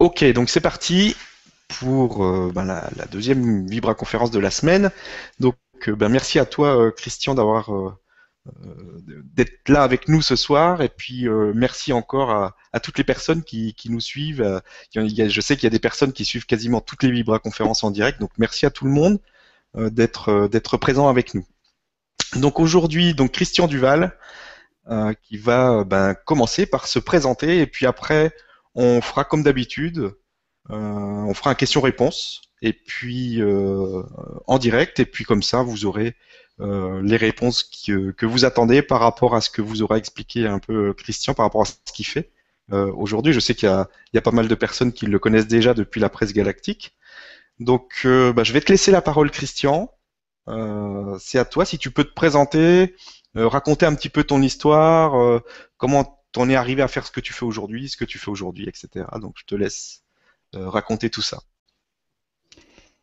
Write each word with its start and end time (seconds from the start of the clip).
Ok, 0.00 0.24
donc 0.32 0.48
c'est 0.48 0.60
parti 0.60 1.16
pour 1.80 2.24
euh, 2.24 2.52
ben, 2.54 2.64
la, 2.64 2.88
la, 2.96 3.06
deuxième 3.06 3.66
Vibra 3.66 3.94
conférence 3.94 4.30
de 4.30 4.38
la 4.38 4.50
semaine. 4.52 4.92
Donc 5.40 5.56
euh, 5.88 5.96
ben, 5.96 6.08
merci 6.08 6.38
à 6.38 6.46
toi 6.46 6.78
euh, 6.78 6.90
Christian 6.92 7.34
d'avoir 7.34 7.70
d'être 9.34 9.68
là 9.68 9.82
avec 9.82 10.08
nous 10.08 10.22
ce 10.22 10.34
soir 10.34 10.80
et 10.80 10.88
puis 10.88 11.26
merci 11.54 11.92
encore 11.92 12.30
à, 12.30 12.56
à, 12.72 12.80
toutes 12.80 12.96
les 12.96 13.04
personnes 13.04 13.42
qui, 13.42 13.74
qui 13.74 13.90
nous 13.90 14.00
suivent. 14.00 14.62
Je 14.94 15.40
sais 15.42 15.56
qu'il 15.56 15.64
y 15.64 15.66
a 15.66 15.70
des 15.70 15.78
personnes 15.78 16.14
qui 16.14 16.24
suivent 16.24 16.46
quasiment 16.46 16.80
toutes 16.80 17.02
les 17.02 17.10
Vibra 17.10 17.40
conférences 17.40 17.84
en 17.84 17.90
direct, 17.90 18.20
donc 18.20 18.30
merci 18.38 18.64
à 18.64 18.70
tout 18.70 18.86
le 18.86 18.90
monde 18.90 19.20
d'être 19.74 20.48
d'être 20.48 20.78
présent 20.78 21.08
avec 21.08 21.34
nous. 21.34 21.44
Donc 22.36 22.58
aujourd'hui, 22.58 23.12
donc 23.12 23.32
Christian 23.32 23.66
Duval 23.66 24.16
qui 25.22 25.36
va 25.36 25.84
ben, 25.84 26.14
commencer 26.14 26.64
par 26.64 26.86
se 26.86 26.98
présenter 26.98 27.58
et 27.58 27.66
puis 27.66 27.84
après 27.84 28.32
on 28.74 29.00
fera 29.00 29.24
comme 29.24 29.42
d'habitude, 29.42 30.12
euh, 30.70 30.74
on 30.76 31.34
fera 31.34 31.50
un 31.50 31.54
question-réponse 31.54 32.42
et 32.60 32.72
puis 32.72 33.40
euh, 33.40 34.02
en 34.46 34.58
direct 34.58 35.00
et 35.00 35.06
puis 35.06 35.24
comme 35.24 35.42
ça 35.42 35.62
vous 35.62 35.86
aurez 35.86 36.14
euh, 36.60 37.00
les 37.02 37.16
réponses 37.16 37.62
que 37.62 38.26
vous 38.26 38.44
attendez 38.44 38.82
par 38.82 39.00
rapport 39.00 39.34
à 39.34 39.40
ce 39.40 39.48
que 39.48 39.62
vous 39.62 39.82
aura 39.82 39.96
expliqué 39.96 40.46
un 40.46 40.58
peu 40.58 40.92
Christian 40.92 41.32
par 41.34 41.46
rapport 41.46 41.62
à 41.62 41.64
ce 41.64 41.74
qu'il 41.92 42.06
fait. 42.06 42.32
Aujourd'hui, 42.70 43.32
je 43.32 43.40
sais 43.40 43.54
qu'il 43.54 43.66
y, 43.66 44.18
a, 44.18 44.20
pas 44.20 44.30
mal 44.30 44.46
de 44.46 44.54
personnes 44.54 44.92
qui 44.92 45.06
le 45.06 45.18
connaissent 45.18 45.46
déjà 45.46 45.72
depuis 45.72 46.02
la 46.02 46.10
presse 46.10 46.34
galactique. 46.34 46.94
Donc, 47.60 48.02
bah, 48.04 48.44
je 48.44 48.52
vais 48.52 48.60
te 48.60 48.70
laisser 48.70 48.90
la 48.90 49.00
parole, 49.00 49.30
Christian. 49.30 49.90
C'est 51.18 51.38
à 51.38 51.46
toi 51.46 51.64
si 51.64 51.78
tu 51.78 51.90
peux 51.90 52.04
te 52.04 52.12
présenter, 52.12 52.94
raconter 53.34 53.86
un 53.86 53.94
petit 53.94 54.10
peu 54.10 54.22
ton 54.22 54.42
histoire, 54.42 55.40
comment 55.78 56.17
t'en 56.32 56.48
es 56.48 56.54
arrivé 56.54 56.82
à 56.82 56.88
faire 56.88 57.06
ce 57.06 57.12
que 57.12 57.20
tu 57.20 57.32
fais 57.32 57.44
aujourd'hui, 57.44 57.88
ce 57.88 57.96
que 57.96 58.04
tu 58.04 58.18
fais 58.18 58.30
aujourd'hui, 58.30 58.68
etc. 58.68 59.06
Donc 59.20 59.34
je 59.36 59.44
te 59.44 59.54
laisse 59.54 60.02
euh, 60.54 60.68
raconter 60.68 61.10
tout 61.10 61.22
ça. 61.22 61.42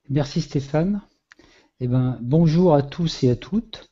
Merci 0.10 0.42
Stéphane. 0.42 1.02
Eh 1.80 1.88
ben, 1.88 2.18
bonjour 2.22 2.76
à 2.76 2.82
tous 2.82 3.24
et 3.24 3.30
à 3.30 3.36
toutes. 3.36 3.90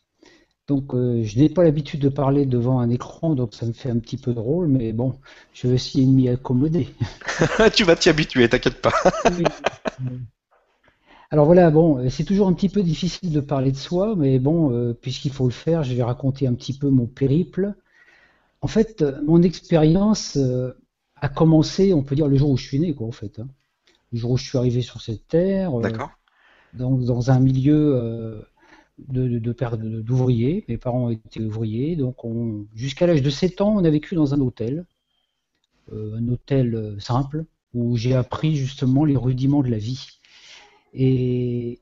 Donc, 0.68 0.94
euh, 0.94 1.24
je 1.24 1.38
n'ai 1.40 1.50
pas 1.50 1.64
l'habitude 1.64 2.00
de 2.00 2.08
parler 2.08 2.46
devant 2.46 2.80
un 2.80 2.90
écran, 2.90 3.36
donc 3.36 3.54
ça 3.54 3.66
me 3.66 3.74
fait 3.74 3.90
un 3.90 4.00
petit 4.00 4.16
peu 4.16 4.34
drôle, 4.34 4.70
mais 4.70 4.94
bon, 4.94 5.20
je 5.54 5.68
vais 5.68 5.76
essayer 5.76 6.06
de 6.06 6.12
m'y 6.12 6.30
accommoder. 6.30 6.88
tu 7.76 7.84
vas 7.84 7.98
t'y 7.98 8.08
habituer, 8.08 8.48
t'inquiète 8.48 8.82
pas. 8.82 8.94
Alors 11.32 11.46
voilà, 11.46 11.70
bon, 11.70 12.10
c'est 12.10 12.24
toujours 12.24 12.48
un 12.48 12.54
petit 12.54 12.70
peu 12.70 12.82
difficile 12.82 13.34
de 13.34 13.42
parler 13.42 13.72
de 13.74 13.78
soi, 13.78 14.16
mais 14.16 14.40
bon, 14.40 14.72
euh, 14.72 14.94
puisqu'il 14.94 15.34
faut 15.34 15.46
le 15.46 15.52
faire, 15.52 15.84
je 15.84 15.94
vais 15.96 16.04
raconter 16.04 16.48
un 16.48 16.54
petit 16.54 16.78
peu 16.78 16.90
mon 16.90 17.08
périple. 17.08 17.74
En 18.64 18.68
fait, 18.68 19.02
euh, 19.02 19.22
mon 19.26 19.44
expérience 19.44 20.38
euh, 20.38 20.72
a 21.18 21.28
commencé, 21.28 21.94
on 21.94 22.02
peut 22.02 22.16
dire, 22.16 22.30
le 22.30 22.38
jour 22.38 22.50
où 22.50 22.58
je 22.58 22.66
suis 22.66 22.80
né, 22.80 22.96
quoi, 22.96 23.06
en 23.06 23.12
fait. 23.12 23.40
Hein. 23.40 23.50
Le 24.14 24.18
jour 24.18 24.32
où 24.32 24.38
je 24.38 24.48
suis 24.48 24.58
arrivé 24.58 24.82
sur 24.82 25.02
cette 25.02 25.28
terre, 25.28 25.78
euh, 25.78 25.92
dans, 26.74 26.92
dans, 26.92 27.30
un 27.30 27.40
milieu 27.40 28.42
de, 28.98 29.38
d'ouvriers. 30.00 30.64
Mes 30.70 30.78
parents 30.78 31.10
étaient 31.10 31.42
ouvriers, 31.42 31.98
donc 31.98 32.16
jusqu'à 32.74 33.06
l'âge 33.06 33.22
de 33.22 33.30
7 33.30 33.60
ans, 33.60 33.76
on 33.76 33.84
a 33.84 33.90
vécu 33.90 34.16
dans 34.16 34.34
un 34.34 34.40
hôtel, 34.40 34.86
un 35.92 36.28
hôtel 36.30 36.96
simple, 37.00 37.46
où 37.74 37.98
j'ai 37.98 38.16
appris 38.16 38.56
justement 38.56 39.04
les 39.04 39.18
rudiments 39.18 39.62
de 39.62 39.70
la 39.70 39.78
vie. 39.78 40.08
Et 40.94 41.82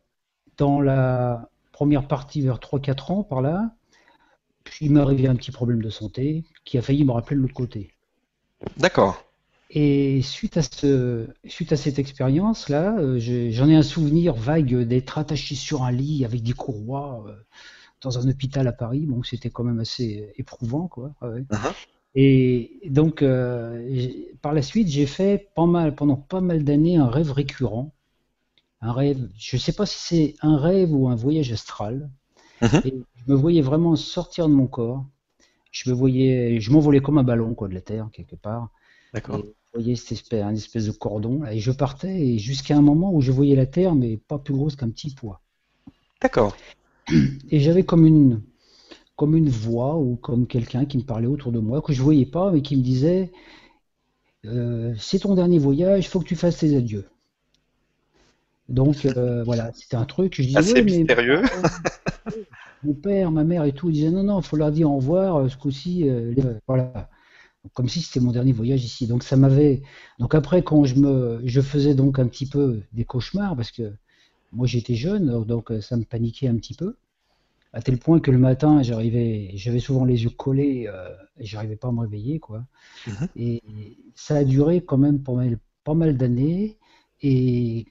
dans 0.57 0.81
la 0.81 1.49
première 1.71 2.07
partie, 2.07 2.41
vers 2.41 2.57
3-4 2.57 3.11
ans, 3.11 3.23
par 3.23 3.41
là, 3.41 3.75
il 4.80 4.91
m'est 4.91 5.02
arrivé 5.02 5.27
un 5.27 5.36
petit 5.36 5.52
problème 5.52 5.81
de 5.81 5.89
santé 5.89 6.44
qui 6.64 6.77
a 6.77 6.81
failli 6.81 7.03
me 7.03 7.11
rappeler 7.11 7.36
de 7.36 7.41
l'autre 7.41 7.53
côté. 7.53 7.91
D'accord. 8.78 9.25
Et 9.73 10.22
suite 10.22 10.58
à, 10.58 10.61
ce, 10.61 11.28
suite 11.45 11.72
à 11.72 11.78
cette 11.78 11.97
expérience-là, 11.97 12.97
euh, 13.00 13.19
j'en 13.52 13.69
ai 13.69 13.75
un 13.75 13.83
souvenir 13.83 14.33
vague 14.33 14.75
d'être 14.81 15.17
attaché 15.17 15.55
sur 15.55 15.83
un 15.83 15.91
lit 15.91 16.25
avec 16.25 16.44
des 16.44 16.52
courroies 16.52 17.23
euh, 17.28 17.34
dans 18.01 18.19
un 18.19 18.29
hôpital 18.29 18.68
à 18.68 18.73
Paris. 18.73 19.06
Bon, 19.06 19.23
c'était 19.23 19.50
quand 19.50 19.63
même 19.63 19.79
assez 19.79 20.34
éprouvant, 20.38 20.88
quoi. 20.90 21.13
Uh-huh. 21.22 21.74
Et 22.16 22.81
donc, 22.90 23.22
euh, 23.22 24.09
par 24.41 24.53
la 24.53 24.62
suite, 24.62 24.90
j'ai 24.90 25.06
fait 25.06 25.50
pas 25.56 25.66
mal, 25.66 25.95
pendant 25.95 26.18
pas 26.18 26.41
mal 26.41 26.66
d'années 26.66 26.97
un 26.97 27.07
rêve 27.07 27.31
récurrent. 27.31 27.94
Un 28.81 28.91
rêve, 28.91 29.29
je 29.38 29.56
ne 29.56 29.62
sais 29.62 29.74
pas 29.74 29.85
si 29.85 30.00
c'est 30.00 30.35
un 30.41 30.57
rêve 30.57 30.94
ou 30.94 31.07
un 31.07 31.16
voyage 31.16 31.51
astral. 31.53 32.09
Uh-huh. 32.62 32.88
Et 32.88 32.94
je 33.25 33.31
me 33.31 33.37
voyais 33.37 33.61
vraiment 33.61 33.95
sortir 33.95 34.47
de 34.47 34.53
mon 34.53 34.67
corps. 34.67 35.05
Je 35.71 35.89
me 35.89 35.95
voyais, 35.95 36.59
je 36.59 36.71
m'envolais 36.71 36.99
comme 36.99 37.17
un 37.17 37.23
ballon 37.23 37.53
quoi 37.53 37.67
de 37.67 37.73
la 37.73 37.81
terre 37.81 38.09
quelque 38.11 38.35
part. 38.35 38.69
D'accord. 39.13 39.37
Je 39.37 39.79
voyais 39.79 39.95
cette 39.95 40.13
espèce, 40.13 40.43
un 40.43 40.53
espèce 40.53 40.85
de 40.85 40.91
cordon 40.91 41.45
et 41.45 41.59
je 41.59 41.71
partais 41.71 42.19
et 42.19 42.37
jusqu'à 42.39 42.75
un 42.75 42.81
moment 42.81 43.13
où 43.13 43.21
je 43.21 43.31
voyais 43.31 43.55
la 43.55 43.65
terre 43.65 43.95
mais 43.95 44.17
pas 44.17 44.37
plus 44.37 44.53
grosse 44.53 44.75
qu'un 44.75 44.89
petit 44.89 45.13
pois. 45.13 45.41
D'accord. 46.21 46.55
Et 47.49 47.59
j'avais 47.59 47.83
comme 47.83 48.05
une 48.05 48.41
comme 49.15 49.35
une 49.35 49.49
voix 49.49 49.97
ou 49.97 50.15
comme 50.15 50.47
quelqu'un 50.47 50.85
qui 50.85 50.97
me 50.97 51.03
parlait 51.03 51.27
autour 51.27 51.51
de 51.51 51.59
moi 51.59 51.81
que 51.81 51.93
je 51.93 52.01
voyais 52.01 52.25
pas 52.25 52.51
mais 52.51 52.61
qui 52.61 52.75
me 52.75 52.81
disait 52.81 53.31
euh, 54.45 54.93
c'est 54.97 55.19
ton 55.19 55.35
dernier 55.35 55.59
voyage, 55.59 56.05
il 56.05 56.07
faut 56.07 56.19
que 56.19 56.27
tu 56.27 56.35
fasses 56.35 56.57
tes 56.57 56.75
adieux. 56.75 57.07
Donc 58.67 59.05
euh, 59.05 59.43
voilà, 59.43 59.71
c'était 59.73 59.97
un 59.97 60.05
truc. 60.05 60.35
Je 60.35 60.43
disais, 60.43 60.57
Assez 60.57 60.83
mystérieux. 60.83 61.43
mon 62.84 62.94
père, 62.94 63.31
ma 63.31 63.44
mère 63.44 63.64
et 63.64 63.74
tout 63.74 63.92
disaient 63.92 64.12
non, 64.12 64.24
non, 64.24 64.40
il 64.40 64.46
faut 64.46 64.58
leur 64.58 64.72
dire 64.72 64.92
au 64.92 64.97
revoir 64.97 65.38
euh, 65.38 65.50
ce 65.50 65.58
coup-ci. 65.58 66.09
Euh, 66.09 66.34
voilà. 66.68 67.09
comme 67.74 67.90
si 67.90 68.02
c'était 68.02 68.19
mon 68.19 68.31
dernier 68.31 68.52
voyage 68.52 68.84
ici. 68.84 69.08
Donc 69.08 69.24
ça 69.24 69.38
m'avait. 69.38 69.81
Donc 70.19 70.36
après, 70.36 70.64
quand 70.64 70.86
je 70.86 70.96
me, 70.96 71.42
je 71.46 71.62
faisais 71.62 71.96
donc 71.96 72.19
un 72.19 72.28
petit 72.28 72.47
peu 72.47 72.81
des 72.94 73.06
cauchemars 73.06 73.56
parce 73.56 73.72
que 73.72 73.94
moi 74.52 74.68
j'étais 74.68 74.96
jeune, 74.96 75.46
donc 75.46 75.72
ça 75.81 75.96
me 75.96 76.03
paniquait 76.03 76.47
un 76.47 76.56
petit 76.56 76.74
peu, 76.74 76.97
à 77.72 77.81
tel 77.81 77.97
point 77.97 78.19
que 78.19 78.31
le 78.31 78.38
matin 78.38 78.84
j'arrivais, 78.84 79.52
j'avais 79.53 79.80
souvent 79.80 80.03
les 80.03 80.24
yeux 80.24 80.30
collés 80.30 80.90
et 81.40 81.46
j'arrivais 81.46 81.78
pas 81.78 81.88
à 81.88 81.92
me 81.94 82.02
réveiller 82.02 82.40
quoi. 82.40 82.66
Mhm. 83.08 83.28
Et 83.38 83.62
ça 84.13 84.36
a 84.36 84.44
duré 84.44 84.84
quand 84.84 84.98
même 84.98 85.24
pas 85.24 85.31
mal, 85.31 85.58
pas 85.86 85.94
mal 85.94 86.18
d'années 86.18 86.78
et 87.22 87.86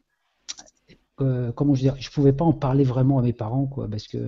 comment 1.54 1.74
je 1.74 1.80
dire, 1.80 1.96
je 1.98 2.10
pouvais 2.10 2.32
pas 2.32 2.44
en 2.44 2.52
parler 2.52 2.84
vraiment 2.84 3.18
à 3.18 3.22
mes 3.22 3.32
parents, 3.32 3.66
quoi, 3.66 3.88
parce 3.88 4.06
que 4.06 4.18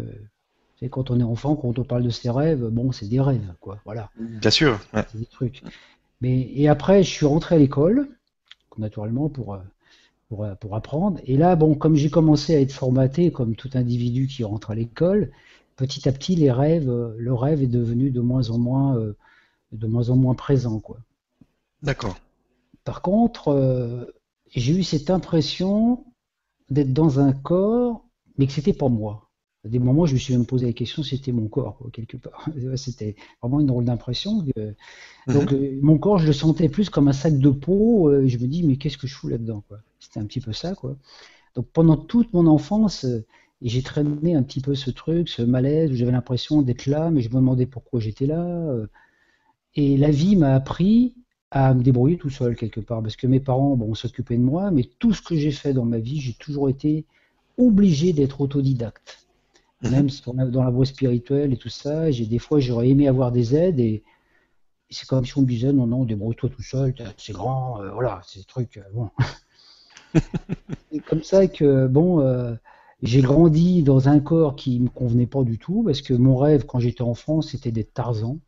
quand 0.89 1.11
on 1.11 1.21
est 1.21 1.25
enfant, 1.25 1.57
quand 1.57 1.79
on 1.79 1.85
parle 1.85 2.03
de 2.03 2.11
ses 2.11 2.31
rêves, 2.31 2.67
bon, 2.69 2.93
c'est 2.93 3.09
des 3.09 3.21
rêves, 3.21 3.55
quoi, 3.61 3.79
voilà. 3.85 4.11
Bien 4.19 4.51
sûr. 4.51 4.81
C'est 4.93 5.19
des 5.19 5.27
trucs. 5.27 5.63
Mais 6.21 6.51
et 6.55 6.69
après, 6.69 7.03
je 7.03 7.11
suis 7.11 7.27
rentré 7.27 7.57
à 7.57 7.59
l'école, 7.59 8.09
naturellement 8.79 9.29
pour, 9.29 9.59
pour, 10.29 10.47
pour 10.61 10.77
apprendre. 10.77 11.21
Et 11.25 11.37
là, 11.37 11.57
bon, 11.57 11.75
comme 11.75 11.97
j'ai 11.97 12.11
commencé 12.11 12.55
à 12.55 12.61
être 12.61 12.73
formaté 12.73 13.33
comme 13.33 13.55
tout 13.57 13.71
individu 13.75 14.27
qui 14.27 14.45
rentre 14.45 14.71
à 14.71 14.75
l'école, 14.75 15.31
petit 15.77 16.09
à 16.09 16.13
petit, 16.13 16.37
les 16.37 16.51
rêves, 16.51 16.91
le 17.17 17.35
rêve 17.35 17.63
est 17.63 17.67
devenu 17.67 18.11
de 18.11 18.21
moins 18.21 18.51
en 18.51 18.59
moins, 18.59 18.97
de 19.73 19.87
moins 19.87 20.11
en 20.11 20.17
moins 20.17 20.35
présent, 20.35 20.81
quoi. 20.81 20.99
D'accord. 21.83 22.17
Par 22.85 23.03
contre, 23.03 23.49
euh, 23.49 24.05
j'ai 24.55 24.73
eu 24.73 24.83
cette 24.83 25.11
impression 25.11 26.05
d'être 26.71 26.93
dans 26.93 27.21
un 27.21 27.33
corps, 27.33 28.05
mais 28.39 28.47
que 28.47 28.53
c'était 28.53 28.73
pas 28.73 28.89
moi. 28.89 29.31
À 29.65 29.69
des 29.69 29.79
moments, 29.79 30.07
je 30.07 30.15
me 30.15 30.19
suis 30.19 30.35
même 30.35 30.45
posé 30.45 30.67
la 30.67 30.73
question 30.73 31.03
c'était 31.03 31.31
mon 31.31 31.47
corps, 31.47 31.79
quelque 31.93 32.17
part. 32.17 32.49
C'était 32.77 33.15
vraiment 33.41 33.61
une 33.61 33.67
drôle 33.67 33.85
d'impression. 33.85 34.45
Mhm. 34.57 35.35
Donc, 35.35 35.53
euh, 35.53 35.79
mon 35.83 35.99
corps, 35.99 36.19
je 36.19 36.27
le 36.27 36.33
sentais 36.33 36.69
plus 36.69 36.91
comme 36.91 37.07
un 37.07 37.13
sac 37.13 37.39
de 37.39 37.51
peau. 37.51 38.09
Euh, 38.09 38.27
je 38.27 38.39
me 38.39 38.47
dis, 38.47 38.65
mais 38.65 38.77
qu'est-ce 38.77 38.99
que 38.99 39.07
je 39.07 39.15
fous 39.15 39.29
là-dedans 39.29 39.63
C'était 40.01 40.19
un 40.19 40.27
petit 40.27 40.41
peu 40.41 40.53
ça. 40.53 40.75
quoi. 40.75 40.97
Donc, 41.55 41.67
pendant 41.73 41.97
toute 41.97 42.33
mon 42.33 42.49
enfance, 42.49 43.05
euh, 43.05 43.25
j'ai 43.61 43.83
traîné 43.83 44.35
un 44.35 44.43
petit 44.43 44.61
peu 44.61 44.75
ce 44.75 44.91
truc, 44.91 45.29
ce 45.29 45.43
malaise, 45.43 45.93
où 45.93 45.95
j'avais 45.95 46.11
l'impression 46.11 46.63
d'être 46.63 46.87
là, 46.87 47.11
mais 47.11 47.21
je 47.21 47.29
me 47.29 47.37
demandais 47.37 47.67
pourquoi 47.67 48.01
j'étais 48.01 48.27
là. 48.27 48.75
et 49.77 49.97
la 49.97 50.11
vie 50.11 50.35
m'a 50.35 50.55
appris 50.55 51.15
à 51.53 51.75
me 51.75 51.83
débrouiller 51.83 52.17
tout 52.17 52.31
seul 52.31 52.57
quelque 52.57 52.81
part, 52.81 53.03
parce 53.03 53.15
que 53.15 53.27
mes 53.27 53.39
parents 53.39 53.77
bon, 53.77 53.95
s'occupaient 53.95 54.39
de 54.39 54.43
moi, 54.43 54.71
mais 54.71 54.89
tout 54.99 55.13
ce 55.13 55.21
que 55.21 55.37
j'ai 55.37 55.53
fait 55.53 55.75
dans 55.75 55.85
ma 55.85 55.99
vie, 55.99 56.19
j'ai 56.19 56.33
toujours 56.33 56.69
été 56.69 57.05
obligé 57.59 58.15
d'être 58.15 58.41
autodidacte. 58.41 59.22
Même 59.91 60.09
dans 60.51 60.63
la 60.63 60.71
voie 60.71 60.87
spirituelle 60.87 61.53
et 61.53 61.57
tout 61.57 61.69
ça, 61.69 62.11
j'ai 62.11 62.27
des 62.27 62.39
fois 62.39 62.61
j'aurais 62.61 62.89
aimé 62.89 63.09
avoir 63.09 63.33
des 63.33 63.55
aides 63.57 63.81
et, 63.81 64.03
c'est 64.91 65.09
comme 65.09 65.25
si 65.25 65.37
on 65.39 65.41
me 65.41 65.47
disait 65.47 65.73
non 65.73 65.87
non 65.87 66.05
débrouille-toi 66.05 66.51
tout 66.51 66.63
seul, 66.63 66.95
c'est 67.17 67.33
grand, 67.33 67.81
euh, 67.81 67.91
voilà, 67.93 68.21
c'est 68.27 68.41
des 68.41 68.45
trucs 68.45 68.77
euh, 68.77 68.83
bon. 68.93 69.09
c'est 70.93 71.01
comme 71.01 71.23
ça 71.23 71.47
que 71.47 71.87
bon, 71.87 72.21
euh, 72.21 72.55
j'ai 73.03 73.23
grandi 73.23 73.83
dans 73.83 74.11
un 74.11 74.21
corps 74.21 74.55
qui 74.55 74.79
me 74.79 74.91
convenait 74.91 75.27
pas 75.27 75.45
du 75.45 75.59
tout 75.59 75.83
parce 75.83 76.03
que 76.03 76.13
mon 76.13 76.37
rêve 76.37 76.67
quand 76.67 76.79
j'étais 76.79 77.03
enfant 77.03 77.41
c'était 77.41 77.73
d'être 77.73 77.95
Tarzan 77.95 78.39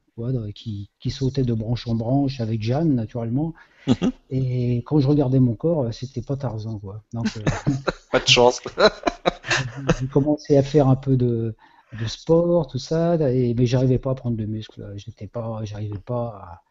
qui, 0.55 0.91
qui, 1.01 1.11
sautait 1.11 1.43
de 1.43 1.55
branche 1.55 1.89
en 1.89 1.97
branche 1.97 2.41
avec 2.41 2.63
Jeanne, 2.63 2.95
naturellement. 2.95 3.53
Mhm. 3.87 4.13
Et 4.31 4.77
quand 4.87 4.99
je 4.99 5.09
regardais 5.09 5.41
mon 5.41 5.55
corps, 5.55 5.93
c'était 5.93 6.23
pas 6.23 6.37
Tarzan, 6.37 6.79
quoi. 6.79 7.03
Donc, 7.13 7.27
euh, 7.37 7.43
pas 8.13 8.21
de 8.21 8.29
chance. 8.29 8.61
j'ai 10.01 10.07
commencé 10.07 10.57
à 10.57 10.63
faire 10.63 10.89
un 10.89 10.97
peu 10.97 11.17
de, 11.17 11.55
de 11.99 12.07
sport, 12.07 12.67
tout 12.67 12.79
ça, 12.79 13.17
et, 13.31 13.55
mais 13.55 13.67
j'arrivais 13.67 13.99
pas 13.99 14.13
à 14.13 14.15
prendre 14.15 14.37
de 14.37 14.45
muscle. 14.45 14.93
J'étais 14.97 15.27
pas, 15.27 15.61
j'arrivais 15.65 15.99
pas. 15.99 16.27
À... 16.27 16.63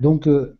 Donc, 0.00 0.26
euh, 0.26 0.56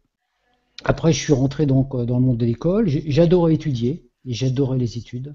après, 0.85 1.13
je 1.13 1.19
suis 1.19 1.33
rentré 1.33 1.67
donc 1.67 1.95
dans 1.97 2.19
le 2.19 2.25
monde 2.25 2.39
de 2.39 2.47
l'école. 2.47 2.89
J'adorais 2.89 3.55
étudier 3.55 4.09
et 4.27 4.33
j'adorais 4.33 4.79
les 4.79 4.99
études. 4.99 5.35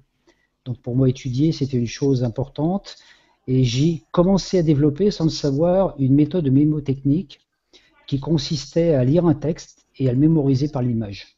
Donc 0.65 0.81
pour 0.81 0.95
moi, 0.95 1.07
étudier, 1.07 1.51
c'était 1.51 1.77
une 1.77 1.88
chose 1.88 2.24
importante. 2.24 2.97
Et 3.47 3.63
j'ai 3.63 4.03
commencé 4.12 4.57
à 4.57 4.63
développer, 4.63 5.12
sans 5.12 5.25
le 5.25 5.30
savoir, 5.30 5.94
une 6.00 6.15
méthode 6.15 6.50
mémotechnique 6.50 7.39
qui 8.07 8.19
consistait 8.19 8.94
à 8.95 9.03
lire 9.03 9.25
un 9.25 9.36
texte 9.36 9.84
et 9.97 10.09
à 10.09 10.13
le 10.13 10.19
mémoriser 10.19 10.69
par 10.69 10.81
l'image. 10.81 11.38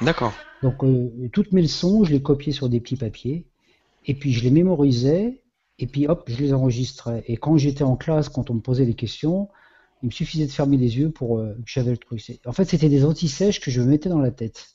D'accord. 0.00 0.32
Donc 0.62 0.84
euh, 0.84 1.10
toutes 1.32 1.52
mes 1.52 1.62
leçons, 1.62 2.04
je 2.04 2.12
les 2.12 2.22
copiais 2.22 2.52
sur 2.52 2.68
des 2.68 2.80
petits 2.80 2.96
papiers, 2.96 3.46
et 4.06 4.14
puis 4.14 4.32
je 4.32 4.42
les 4.42 4.50
mémorisais, 4.50 5.42
et 5.78 5.86
puis 5.86 6.06
hop, 6.06 6.24
je 6.28 6.36
les 6.36 6.52
enregistrais. 6.52 7.24
Et 7.26 7.36
quand 7.36 7.56
j'étais 7.56 7.84
en 7.84 7.96
classe, 7.96 8.28
quand 8.28 8.50
on 8.50 8.54
me 8.54 8.60
posait 8.60 8.86
des 8.86 8.94
questions, 8.94 9.48
il 10.02 10.06
me 10.06 10.10
suffisait 10.10 10.46
de 10.46 10.52
fermer 10.52 10.76
les 10.76 10.98
yeux 10.98 11.10
pour 11.10 11.38
euh, 11.38 11.54
que 11.54 11.70
j'avais 11.70 11.90
le 11.90 11.98
truc. 11.98 12.22
En 12.46 12.52
fait, 12.52 12.64
c'était 12.64 12.88
des 12.88 13.04
antisèches 13.04 13.60
que 13.60 13.70
je 13.70 13.80
me 13.80 13.86
mettais 13.86 14.08
dans 14.08 14.20
la 14.20 14.30
tête. 14.30 14.68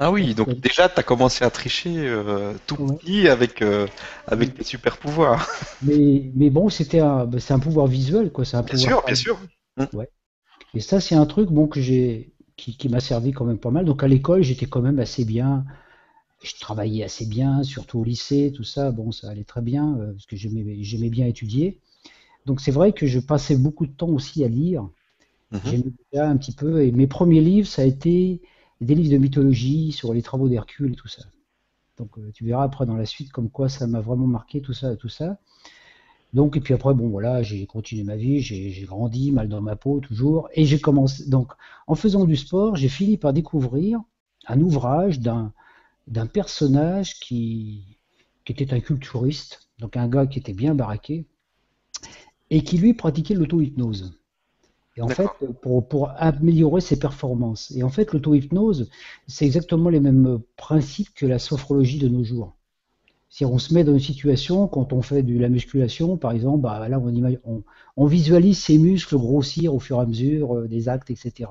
Ah 0.00 0.12
oui, 0.12 0.32
donc 0.34 0.50
déjà, 0.60 0.88
tu 0.88 1.00
as 1.00 1.02
commencé 1.02 1.44
à 1.44 1.50
tricher 1.50 1.92
euh, 1.96 2.54
tout 2.68 2.76
petit 2.76 3.26
avec, 3.28 3.62
euh, 3.62 3.88
avec 4.28 4.54
tes 4.54 4.62
super 4.62 4.96
pouvoirs. 4.96 5.48
Mais, 5.82 6.30
mais 6.34 6.50
bon, 6.50 6.68
c'était 6.68 7.00
un, 7.00 7.24
bah, 7.24 7.40
c'est 7.40 7.52
un 7.52 7.58
pouvoir 7.58 7.88
visuel, 7.88 8.30
quoi. 8.30 8.44
C'est 8.44 8.56
un 8.56 8.62
bien 8.62 8.76
sûr, 8.76 9.02
bien 9.04 9.14
sûr. 9.16 9.38
Ouais. 9.92 10.08
Et 10.74 10.80
ça, 10.80 11.00
c'est 11.00 11.16
un 11.16 11.26
truc 11.26 11.50
bon, 11.50 11.66
que 11.66 11.80
j'ai, 11.80 12.32
qui, 12.58 12.76
qui 12.76 12.90
m'a 12.90 13.00
servi 13.00 13.32
quand 13.32 13.46
même 13.46 13.58
pas 13.58 13.70
mal. 13.70 13.86
Donc 13.86 14.02
à 14.02 14.08
l'école, 14.08 14.42
j'étais 14.42 14.66
quand 14.66 14.82
même 14.82 14.98
assez 14.98 15.24
bien. 15.24 15.64
Je 16.42 16.54
travaillais 16.60 17.04
assez 17.04 17.24
bien, 17.24 17.62
surtout 17.62 18.00
au 18.00 18.04
lycée, 18.04 18.52
tout 18.54 18.64
ça. 18.64 18.90
Bon, 18.90 19.10
ça 19.12 19.30
allait 19.30 19.44
très 19.44 19.62
bien, 19.62 19.96
euh, 19.98 20.12
parce 20.12 20.26
que 20.26 20.36
j'aimais, 20.36 21.08
bien 21.08 21.26
étudier. 21.26 21.78
Donc 22.44 22.60
c'est 22.60 22.70
vrai 22.70 22.92
que 22.92 23.06
je 23.06 23.18
passais 23.18 23.56
beaucoup 23.56 23.86
de 23.86 23.92
temps 23.92 24.10
aussi 24.10 24.44
à 24.44 24.48
lire. 24.48 24.82
Mhm. 25.52 25.60
J'aimais 25.64 25.92
bien 26.12 26.30
un 26.30 26.36
petit 26.36 26.52
peu. 26.52 26.82
Et 26.82 26.92
mes 26.92 27.06
premiers 27.06 27.40
livres, 27.40 27.66
ça 27.66 27.82
a 27.82 27.84
été 27.86 28.42
des 28.80 28.94
livres 28.94 29.12
de 29.12 29.18
mythologie 29.18 29.92
sur 29.92 30.12
les 30.12 30.22
travaux 30.22 30.48
d'Hercule 30.48 30.92
et 30.92 30.96
tout 30.96 31.08
ça. 31.08 31.22
Donc 31.96 32.18
euh, 32.18 32.30
tu 32.32 32.44
verras 32.44 32.64
après 32.64 32.86
dans 32.86 32.96
la 32.96 33.06
suite 33.06 33.32
comme 33.32 33.50
quoi 33.50 33.68
ça 33.68 33.86
m'a 33.86 34.00
vraiment 34.00 34.26
marqué 34.26 34.60
tout 34.60 34.74
ça, 34.74 34.94
tout 34.96 35.08
ça. 35.08 35.38
Donc 36.32 36.56
et 36.56 36.60
puis 36.60 36.74
après 36.74 36.94
bon 36.94 37.08
voilà 37.08 37.42
j'ai 37.42 37.66
continué 37.66 38.04
ma 38.04 38.16
vie, 38.16 38.40
j'ai 38.40 38.84
grandi 38.84 39.32
mal 39.32 39.48
dans 39.48 39.62
ma 39.62 39.76
peau 39.76 40.00
toujours 40.00 40.48
et 40.52 40.64
j'ai 40.64 40.78
commencé 40.78 41.28
donc 41.28 41.52
en 41.86 41.94
faisant 41.94 42.24
du 42.24 42.36
sport 42.36 42.76
j'ai 42.76 42.88
fini 42.88 43.16
par 43.16 43.32
découvrir 43.32 44.00
un 44.46 44.60
ouvrage 44.60 45.20
d'un 45.20 45.52
d'un 46.06 46.26
personnage 46.26 47.18
qui 47.20 47.98
qui 48.44 48.52
était 48.52 48.74
un 48.74 48.80
culturiste 48.80 49.68
donc 49.78 49.96
un 49.96 50.08
gars 50.08 50.26
qui 50.26 50.38
était 50.38 50.52
bien 50.52 50.74
baraqué 50.74 51.26
et 52.50 52.62
qui 52.62 52.78
lui 52.78 52.94
pratiquait 52.94 53.34
l'auto-hypnose. 53.34 54.14
Et 54.96 55.02
en 55.02 55.08
fait, 55.08 55.28
pour, 55.62 55.86
pour, 55.86 56.10
améliorer 56.16 56.80
ses 56.80 56.98
performances. 56.98 57.70
Et 57.70 57.84
en 57.84 57.88
fait, 57.88 58.12
l'auto-hypnose, 58.12 58.90
c'est 59.28 59.46
exactement 59.46 59.90
les 59.90 60.00
mêmes 60.00 60.40
principes 60.56 61.14
que 61.14 61.26
la 61.26 61.38
sophrologie 61.38 61.98
de 61.98 62.08
nos 62.08 62.24
jours. 62.24 62.56
Si 63.30 63.44
on 63.44 63.58
se 63.58 63.74
met 63.74 63.84
dans 63.84 63.92
une 63.92 64.00
situation, 64.00 64.68
quand 64.68 64.92
on 64.92 65.02
fait 65.02 65.22
de 65.22 65.38
la 65.38 65.48
musculation, 65.50 66.16
par 66.16 66.32
exemple, 66.32 66.60
bah, 66.60 66.88
là, 66.88 67.00
on, 67.96 68.06
visualise 68.06 68.58
ses 68.58 68.78
muscles 68.78 69.16
grossir 69.16 69.74
au 69.74 69.80
fur 69.80 69.98
et 69.98 70.00
à 70.00 70.06
mesure 70.06 70.56
euh, 70.56 70.68
des 70.68 70.88
actes, 70.88 71.10
etc. 71.10 71.50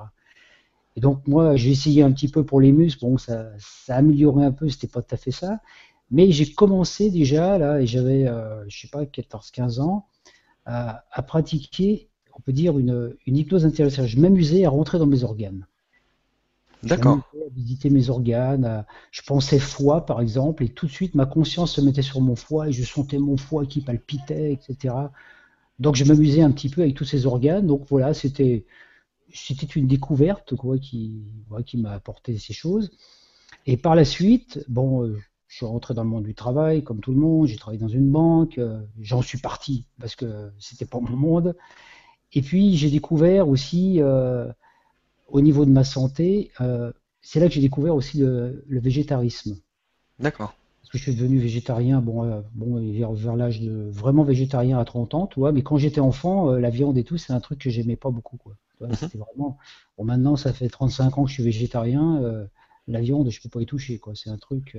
Et 0.96 1.00
donc, 1.00 1.26
moi, 1.28 1.54
j'ai 1.54 1.70
essayé 1.70 2.02
un 2.02 2.10
petit 2.10 2.28
peu 2.28 2.44
pour 2.44 2.60
les 2.60 2.72
muscles. 2.72 3.04
Bon, 3.04 3.16
ça, 3.16 3.50
ça 3.58 3.94
a 3.94 3.98
amélioré 3.98 4.44
un 4.44 4.50
peu, 4.50 4.68
c'était 4.68 4.88
pas 4.88 5.02
tout 5.02 5.14
à 5.14 5.18
fait 5.18 5.30
ça. 5.30 5.60
Mais 6.10 6.32
j'ai 6.32 6.52
commencé 6.52 7.10
déjà, 7.10 7.58
là, 7.58 7.80
et 7.80 7.86
j'avais, 7.86 8.26
euh, 8.26 8.64
je 8.68 8.80
sais 8.80 8.88
pas, 8.88 9.04
14-15 9.04 9.80
ans, 9.80 10.08
à, 10.66 11.22
pratiquer 11.26 12.08
on 12.34 12.40
peut 12.40 12.52
dire, 12.52 12.78
une, 12.78 13.16
hypnose 13.26 13.66
intérieure. 13.66 14.06
Je 14.06 14.18
m'amusais 14.18 14.64
à 14.64 14.70
rentrer 14.70 14.98
dans 14.98 15.06
mes 15.06 15.24
organes. 15.24 15.66
D'accord. 16.82 17.18
À 17.34 17.50
visiter 17.54 17.90
mes 17.90 18.08
organes. 18.10 18.84
Je 19.10 19.22
pensais 19.22 19.58
foie, 19.58 20.06
par 20.06 20.20
exemple, 20.20 20.62
et 20.62 20.68
tout 20.68 20.86
de 20.86 20.92
suite, 20.92 21.14
ma 21.14 21.26
conscience 21.26 21.72
se 21.72 21.80
mettait 21.80 22.02
sur 22.02 22.20
mon 22.20 22.36
foie 22.36 22.68
et 22.68 22.72
je 22.72 22.84
sentais 22.84 23.18
mon 23.18 23.36
foie 23.36 23.66
qui 23.66 23.80
palpitait, 23.80 24.52
etc. 24.52 24.94
Donc, 25.78 25.96
je 25.96 26.04
m'amusais 26.04 26.42
un 26.42 26.50
petit 26.50 26.68
peu 26.68 26.82
avec 26.82 26.94
tous 26.94 27.04
ces 27.04 27.26
organes. 27.26 27.66
Donc, 27.66 27.86
voilà, 27.88 28.14
c'était 28.14 28.64
c'était 29.32 29.66
une 29.66 29.86
découverte 29.86 30.56
quoi, 30.56 30.78
qui, 30.78 31.22
qui 31.66 31.76
m'a 31.76 31.92
apporté 31.92 32.38
ces 32.38 32.52
choses. 32.52 32.90
Et 33.66 33.76
par 33.76 33.94
la 33.94 34.04
suite, 34.04 34.64
bon, 34.68 35.04
euh, 35.04 35.18
je 35.48 35.56
suis 35.56 35.66
rentré 35.66 35.94
dans 35.94 36.04
le 36.04 36.08
monde 36.08 36.24
du 36.24 36.34
travail, 36.34 36.82
comme 36.82 37.00
tout 37.00 37.12
le 37.12 37.18
monde. 37.18 37.46
J'ai 37.46 37.56
travaillé 37.56 37.80
dans 37.80 37.88
une 37.88 38.10
banque. 38.10 38.58
Euh, 38.58 38.80
j'en 39.00 39.22
suis 39.22 39.38
parti 39.38 39.84
parce 40.00 40.16
que 40.16 40.50
c'était 40.58 40.86
pas 40.86 41.00
mon 41.00 41.16
monde. 41.16 41.56
Et 42.32 42.42
puis 42.42 42.76
j'ai 42.76 42.90
découvert 42.90 43.48
aussi, 43.48 44.00
euh, 44.00 44.46
au 45.28 45.40
niveau 45.40 45.64
de 45.64 45.70
ma 45.70 45.84
santé, 45.84 46.50
euh, 46.60 46.92
c'est 47.20 47.40
là 47.40 47.48
que 47.48 47.54
j'ai 47.54 47.60
découvert 47.60 47.94
aussi 47.94 48.18
le, 48.18 48.64
végétarisme. 48.68 49.56
D'accord. 50.18 50.54
Parce 50.80 50.90
que 50.90 50.98
je 50.98 51.02
suis 51.02 51.14
devenu 51.14 51.38
végétarien, 51.38 52.00
bon, 52.00 52.24
euh, 52.24 52.40
bon 52.54 52.80
vers, 53.12 53.36
l'âge 53.36 53.60
de 53.60 53.90
vraiment 53.90 54.24
végétarien 54.24 54.78
à 54.78 54.84
30 54.84 55.14
ans, 55.14 55.26
tu 55.26 55.38
vois, 55.38 55.52
mais 55.52 55.62
quand 55.62 55.76
j'étais 55.76 56.00
enfant, 56.00 56.52
la 56.52 56.70
viande 56.70 56.96
et 56.96 57.04
tout, 57.04 57.18
c'est 57.18 57.32
un 57.32 57.40
truc 57.40 57.58
que 57.58 57.70
j'aimais 57.70 57.96
pas 57.96 58.10
beaucoup, 58.10 58.38
quoi. 58.38 58.54
Mhm. 58.80 58.94
C'était 58.94 59.18
vraiment. 59.18 59.58
Bon, 59.98 60.04
maintenant, 60.04 60.36
ça 60.36 60.52
fait 60.52 60.68
35 60.68 61.18
ans 61.18 61.24
que 61.24 61.28
je 61.28 61.34
suis 61.34 61.42
végétarien, 61.42 62.48
la 62.86 63.00
viande, 63.00 63.28
je 63.28 63.40
peux 63.40 63.50
pas 63.50 63.60
y 63.60 63.66
toucher, 63.66 63.98
quoi. 63.98 64.14
C'est 64.14 64.30
un 64.30 64.38
truc. 64.38 64.78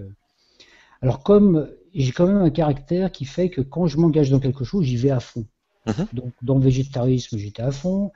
Alors, 1.01 1.23
comme 1.23 1.69
j'ai 1.93 2.11
quand 2.11 2.27
même 2.27 2.37
un 2.37 2.49
caractère 2.49 3.11
qui 3.11 3.25
fait 3.25 3.49
que 3.49 3.61
quand 3.61 3.87
je 3.87 3.97
m'engage 3.97 4.29
dans 4.29 4.39
quelque 4.39 4.63
chose, 4.63 4.85
j'y 4.85 4.97
vais 4.97 5.11
à 5.11 5.19
fond. 5.19 5.45
Mhm. 5.85 6.07
Donc, 6.13 6.33
dans 6.41 6.55
le 6.55 6.61
végétarisme, 6.61 7.37
j'étais 7.37 7.61
à 7.61 7.71
fond. 7.71 8.11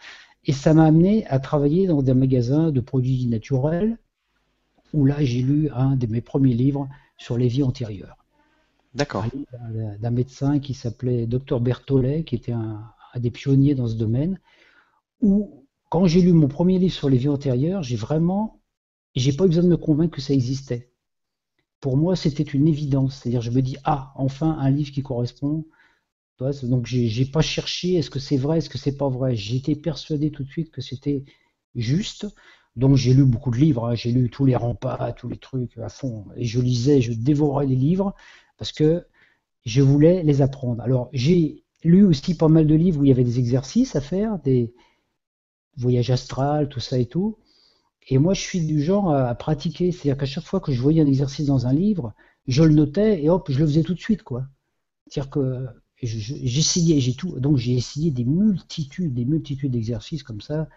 Et 0.45 0.51
ça 0.51 0.74
m'a 0.74 0.86
amené 0.86 1.25
à 1.28 1.40
travailler 1.40 1.88
dans 1.88 2.01
des 2.01 2.13
magasins 2.13 2.72
de 2.72 2.81
produits 2.81 3.25
naturels, 3.28 3.98
où 4.94 5.06
là, 5.06 5.24
j'ai 5.24 5.42
lu 5.42 5.69
un 5.74 5.95
de 5.95 6.07
mes 6.07 6.22
premiers 6.22 6.54
livres 6.54 6.88
sur 7.18 7.38
les 7.38 7.48
vies 7.48 7.63
antérieures. 7.63 8.18
D'accord. 8.94 9.25
D'un 10.00 10.12
médecin 10.12 10.60
qui 10.60 10.74
s'appelait 10.74 11.25
Dr 11.25 11.60
Berthollet, 11.60 12.24
qui 12.24 12.36
était 12.36 12.51
un, 12.51 12.84
des 13.16 13.31
pionniers 13.31 13.74
dans 13.74 13.88
ce 13.88 13.95
domaine, 13.95 14.40
où, 15.22 15.66
quand 15.90 16.06
j'ai 16.06 16.22
lu 16.22 16.34
mon 16.34 16.48
premier 16.48 16.78
livre 16.78 16.94
sur 16.94 17.10
les 17.10 17.18
vies 17.18 17.30
antérieures, 17.30 17.81
j'ai 17.81 17.96
vraiment, 17.96 18.60
j'ai 19.16 19.34
pas 19.34 19.46
eu 19.46 19.48
besoin 19.48 19.63
de 19.63 19.69
me 19.69 19.78
convaincre 19.78 20.16
que 20.16 20.22
ça 20.22 20.34
existait. 20.34 20.92
Pour 21.80 21.98
moi, 21.98 22.16
c'était 22.16 22.44
une 22.44 22.68
évidence. 22.68 23.16
C'est-à-dire, 23.16 23.42
je 23.42 23.51
me 23.51 23.62
dis, 23.62 23.78
ah, 23.84 24.13
enfin, 24.16 24.57
un 24.60 24.69
livre 24.69 24.92
qui 24.92 25.01
correspond 25.01 25.66
donc 26.39 26.85
j'ai 26.85 27.25
pas 27.25 27.41
cherché 27.41 27.95
est-ce 27.95 28.09
que 28.09 28.19
c'est 28.19 28.38
vrai, 28.38 28.57
est-ce 28.57 28.69
que 28.69 28.77
c'est 28.77 28.97
pas 28.97 29.09
vrai? 29.09 29.35
J'étais 29.35 29.75
persuadé 29.75 30.31
tout 30.31 30.44
de 30.44 30.50
suite 30.50 30.71
que 30.71 30.81
c'était 30.81 31.24
juste. 31.75 32.27
Donc 32.75 32.95
j'ai 32.95 33.13
lu 33.13 33.24
beaucoup 33.24 33.51
de 33.51 33.57
livres, 33.57 33.85
hein. 33.88 33.95
j'ai 33.95 34.12
lu 34.12 34.30
tous 34.30 34.45
les 34.45 34.56
remparts, 34.56 35.13
tous 35.15 35.29
les 35.29 35.38
trucs 35.38 35.77
à 35.77 35.89
fond. 35.89 36.25
Et 36.36 36.46
je 36.46 36.60
lisais, 36.60 37.01
je 37.01 37.13
dévorais 37.13 37.67
les 37.67 37.75
livres 37.75 38.15
parce 38.58 38.72
que 38.72 39.05
je 39.65 39.81
voulais 39.81 40.24
les 40.24 40.41
apprendre. 40.41 40.81
Alors 40.81 41.10
j'ai 41.13 41.63
lu 41.84 42.03
aussi 42.05 42.36
pas 42.36 42.48
mal 42.48 42.65
de 42.67 42.75
livres 42.75 43.01
où 43.01 43.05
il 43.05 43.10
y 43.10 43.12
avait 43.12 43.24
des 43.24 43.39
exercices 43.39 43.96
à 43.96 44.01
faire, 44.01 44.39
des 44.39 44.74
voyages 45.77 46.10
astrales, 46.10 46.69
tout 46.69 46.79
ça 46.79 46.98
et 46.98 47.05
tout. 47.05 47.38
Et 48.08 48.17
moi 48.17 48.34
je 48.34 48.41
suis 48.41 48.65
du 48.65 48.81
genre 48.81 49.13
à, 49.13 49.34
pratiquer, 49.36 49.91
c'est-à-dire 49.91 50.17
qu'à 50.17 50.25
chaque 50.25 50.46
fois 50.46 50.60
que 50.60 50.72
je 50.72 50.81
voyais 50.81 51.01
un 51.01 51.08
exercice 51.08 51.46
dans 51.46 51.67
un 51.67 51.74
livre, 51.74 52.13
je 52.48 52.63
le 52.63 52.74
notais 52.74 53.24
et 53.24 53.29
hop, 53.29 53.51
je 53.51 53.60
le 53.60 53.65
faisais 53.67 53.84
tout 53.84 53.93
de 53.93 54.00
suite. 54.00 54.24
C'est-à-dire 55.08 55.29
que 55.29 55.67
j'essayais, 56.05 57.00
j'ai 57.00 57.13
tout, 57.13 57.39
donc 57.39 57.57
j'ai 57.57 57.74
essayé 57.74 58.12
des 58.12 58.25
multitudes, 58.25 59.13
des 59.13 59.25
multitudes 59.25 59.72
d'exercices 59.72 60.24
comme 60.24 60.41
ça 60.41 60.67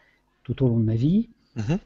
tout 0.44 0.64
au 0.64 0.68
long 0.68 0.78
de 0.78 0.84
ma 0.84 0.94
vie. 0.94 1.28
Mhm. 1.56 1.78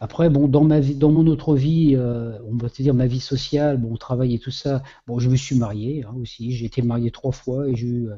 Après, 0.00 0.30
bon, 0.30 0.48
dans 0.48 0.64
ma 0.64 0.80
vie, 0.80 0.94
dans 0.94 1.12
mon 1.12 1.26
autre 1.26 1.54
vie, 1.54 1.94
euh, 1.94 2.38
on 2.46 2.56
va 2.56 2.70
te 2.70 2.82
dire 2.82 2.94
ma 2.94 3.06
vie 3.06 3.20
sociale, 3.20 3.76
bon, 3.76 3.96
travail 3.96 4.34
et 4.34 4.38
tout 4.38 4.50
ça. 4.50 4.82
Bon, 5.06 5.18
je 5.18 5.28
me 5.28 5.36
suis 5.36 5.56
marié 5.56 6.04
hein, 6.04 6.14
aussi. 6.20 6.52
J'ai 6.52 6.64
été 6.64 6.80
marié 6.80 7.10
trois 7.10 7.32
fois 7.32 7.68
et 7.68 7.76
j'ai 7.76 7.86
eu, 7.86 8.08
euh, 8.08 8.16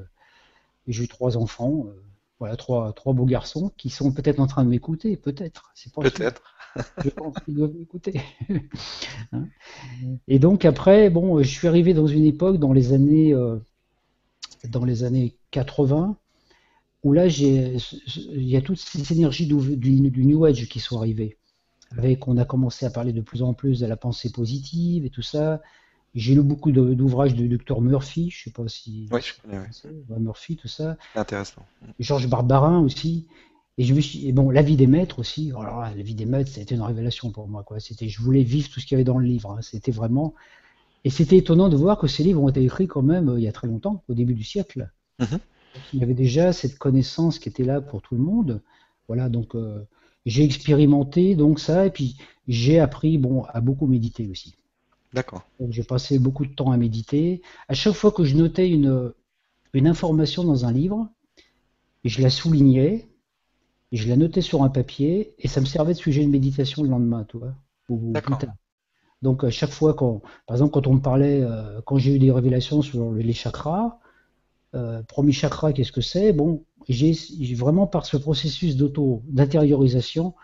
eu 0.87 1.09
trois 1.09 1.37
enfants. 1.37 1.87
Euh, 1.89 2.01
voilà, 2.39 2.57
trois, 2.57 2.93
trois 2.93 3.13
beaux 3.13 3.25
garçons 3.25 3.73
qui 3.77 3.91
sont 3.91 4.13
peut-être 4.13 4.39
en 4.39 4.47
train 4.47 4.65
de 4.65 4.69
m'écouter, 4.69 5.17
peut-être. 5.17 5.73
peut-être. 5.95 6.43
Je 7.05 7.11
pense 7.11 7.35
qu'ils 7.45 7.55
doivent 7.55 7.75
m'écouter. 7.75 8.21
Hein. 9.35 9.47
et 10.29 10.39
donc 10.39 10.65
après, 10.67 11.09
bon, 11.09 11.43
je 11.43 11.49
suis 11.49 11.67
arrivé 11.67 11.95
dans 11.95 12.07
une 12.07 12.25
époque, 12.25 12.59
dans 12.59 12.73
les 12.75 12.93
années 12.93 13.33
dans 14.69 14.85
les 14.85 15.05
années 15.05 15.37
80, 15.51 16.17
où 17.03 17.13
là, 17.13 17.27
il 17.27 17.81
y 18.35 18.57
a 18.57 18.63
toutes 18.63 18.79
ces 18.79 19.13
énergies 19.13 19.47
du, 19.47 19.77
du, 19.77 20.25
New 20.25 20.45
Age 20.45 20.69
qui 20.69 20.81
sont 20.81 20.99
arrivées. 20.99 21.37
Avec, 21.99 22.27
on 22.29 22.39
a 22.39 22.45
commencé 22.45 22.87
à 22.87 22.91
parler 22.91 23.13
de 23.13 23.21
plus 23.21 23.43
en 23.43 23.55
plus 23.55 23.81
de 23.81 23.87
la 23.87 23.97
pensée 23.97 24.31
positive 24.31 25.05
et 25.05 25.11
tout 25.11 25.23
ça. 25.23 25.61
J'ai 26.15 26.35
lu 26.35 26.43
beaucoup 26.43 26.73
d'ouvrages 26.73 27.35
de 27.35 27.57
Dr 27.57 27.81
Murphy, 27.81 28.31
je 28.31 28.45
sais 28.45 28.51
pas 28.51 28.69
si. 28.69 29.09
Oui, 29.11 29.21
je 29.23 29.33
connais, 29.41 30.21
Murphy, 30.21 30.57
tout 30.57 30.69
ça. 30.69 30.97
Intéressant. 31.15 31.65
Georges 31.99 32.29
Barbarin 32.29 32.81
aussi. 32.81 33.27
Et 33.79 33.85
je 33.85 33.95
me 33.95 34.01
suis, 34.01 34.29
et 34.29 34.33
bon, 34.33 34.51
la 34.51 34.61
vie 34.61 34.77
des 34.77 34.87
maîtres 34.87 35.19
aussi. 35.19 35.51
Alors 35.51 35.81
la 35.81 35.91
vie 35.91 36.15
des 36.15 36.27
maîtres, 36.27 36.51
c'était 36.51 36.75
une 36.75 36.83
révélation 36.83 37.31
pour 37.31 37.49
moi, 37.49 37.63
quoi. 37.63 37.81
C'était, 37.81 38.09
je 38.09 38.21
voulais 38.21 38.43
vivre 38.43 38.69
tout 38.69 38.81
ce 38.81 38.87
qu'il 38.87 38.95
y 38.95 38.97
avait 38.97 39.05
dans 39.05 39.19
le 39.19 39.27
livre. 39.27 39.53
Hein. 39.53 39.63
C'était 39.63 39.93
vraiment, 39.93 40.35
et 41.05 41.11
c'était 41.11 41.39
étonnant 41.39 41.69
de 41.69 41.77
voir 41.77 41.99
que 41.99 42.07
ces 42.07 42.23
livres 42.23 42.43
ont 42.43 42.49
été 42.49 42.63
écrits 42.63 42.87
quand 42.87 43.03
même 43.03 43.29
euh, 43.31 43.39
il 43.39 43.45
y 43.45 43.49
a 43.49 43.53
très 43.53 43.67
longtemps, 43.67 44.05
au 44.09 44.15
début 44.15 44.35
du 44.35 44.45
siècle. 44.45 44.91
Mhm. 45.19 45.39
Il 45.95 46.01
y 46.01 46.03
avait 46.03 46.15
déjà 46.15 46.53
cette 46.53 46.79
connaissance 46.79 47.39
qui 47.39 47.49
était 47.49 47.65
là 47.65 47.81
pour 47.81 48.03
tout 48.03 48.15
le 48.15 48.23
monde. 48.23 48.61
Voilà, 49.09 49.29
donc 49.29 49.55
euh, 49.55 49.83
j'ai 50.27 50.45
expérimenté 50.45 51.35
donc 51.35 51.61
ça, 51.61 51.87
et 51.87 51.91
puis 51.91 52.17
j'ai 52.47 52.79
appris 52.79 53.19
bon, 53.19 53.45
à 53.45 53.61
beaucoup 53.61 53.87
méditer 53.87 54.29
aussi. 54.29 54.55
D'accord. 55.13 55.43
Donc 55.61 55.73
j'ai 55.73 55.83
passé 55.83 56.19
beaucoup 56.19 56.47
de 56.47 56.55
temps 56.55 56.71
à 56.71 56.77
méditer. 56.77 57.43
À 57.69 57.75
chaque 57.75 57.95
fois 57.95 58.13
que 58.13 58.25
je 58.25 58.37
notais 58.37 58.69
une, 58.69 59.13
une 59.73 59.87
information 59.87 60.45
dans 60.45 60.65
un 60.65 60.73
livre, 60.73 61.09
je 62.05 62.23
la 62.23 62.31
soulignais, 62.31 63.09
je 63.93 64.09
la 64.09 64.17
notais 64.17 64.41
sur 64.41 64.63
un 64.63 64.69
papier, 64.69 65.35
et 65.39 65.49
ça 65.49 65.61
me 65.61 65.67
servait 65.67 65.93
de 65.93 65.99
sujet 65.99 66.25
de 66.25 66.31
méditation 66.31 66.83
le 66.83 66.89
lendemain, 66.89 67.25
tu 67.29 67.39
vois, 67.39 67.55
ou 67.89 68.13
plus 68.13 68.37
tard. 68.39 68.55
Donc 69.23 69.45
à 69.45 69.51
chaque 69.51 69.71
fois 69.71 69.95
quand, 69.95 70.21
par 70.47 70.57
exemple, 70.57 70.73
quand 70.73 70.87
on 70.87 70.95
me 70.95 71.01
parlait, 71.01 71.43
euh, 71.43 71.81
quand 71.87 71.97
j'ai 71.97 72.15
eu 72.15 72.19
des 72.19 72.31
révélations 72.31 72.83
sur 72.83 73.13
les 73.13 73.33
chakras, 73.33 73.99
euh, 74.75 75.03
premier 75.03 75.33
chakra, 75.33 75.73
qu'est-ce 75.73 75.93
que 75.93 76.01
c'est? 76.01 76.33
Bon, 76.33 76.65
j'ai 76.89 77.15
vraiment 77.55 77.87
par 77.87 78.07
ce 78.07 78.17
processus 78.17 78.77
d'auto, 78.77 79.23
d'intériorisation, 79.27 80.35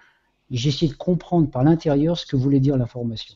j'ai 0.50 0.68
essayé 0.68 0.90
de 0.90 0.96
comprendre 0.96 1.50
par 1.50 1.64
l'intérieur 1.64 2.16
ce 2.18 2.26
que 2.26 2.36
voulait 2.36 2.60
dire 2.60 2.76
l'information. 2.76 3.34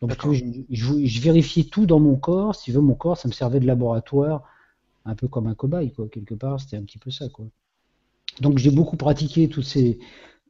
Donc 0.00 0.12
je, 0.32 0.44
je, 0.70 1.20
vérifiais 1.20 1.64
tout 1.64 1.84
dans 1.84 1.98
mon 1.98 2.16
corps. 2.16 2.54
Si 2.54 2.64
tu 2.64 2.72
veux, 2.72 2.80
mon 2.80 2.94
corps, 2.94 3.16
ça 3.16 3.26
me 3.26 3.32
servait 3.32 3.58
de 3.58 3.66
laboratoire, 3.66 4.44
un 5.04 5.16
peu 5.16 5.26
comme 5.26 5.48
un 5.48 5.54
cobaye, 5.54 5.92
quoi. 5.92 6.08
Quelque 6.08 6.34
part, 6.34 6.60
c'était 6.60 6.76
un 6.76 6.82
petit 6.82 6.98
peu 6.98 7.10
ça, 7.10 7.28
quoi. 7.28 7.46
Donc 8.40 8.58
j'ai 8.58 8.70
beaucoup 8.70 8.96
pratiqué 8.96 9.48
toutes 9.48 9.64
ces, 9.64 9.98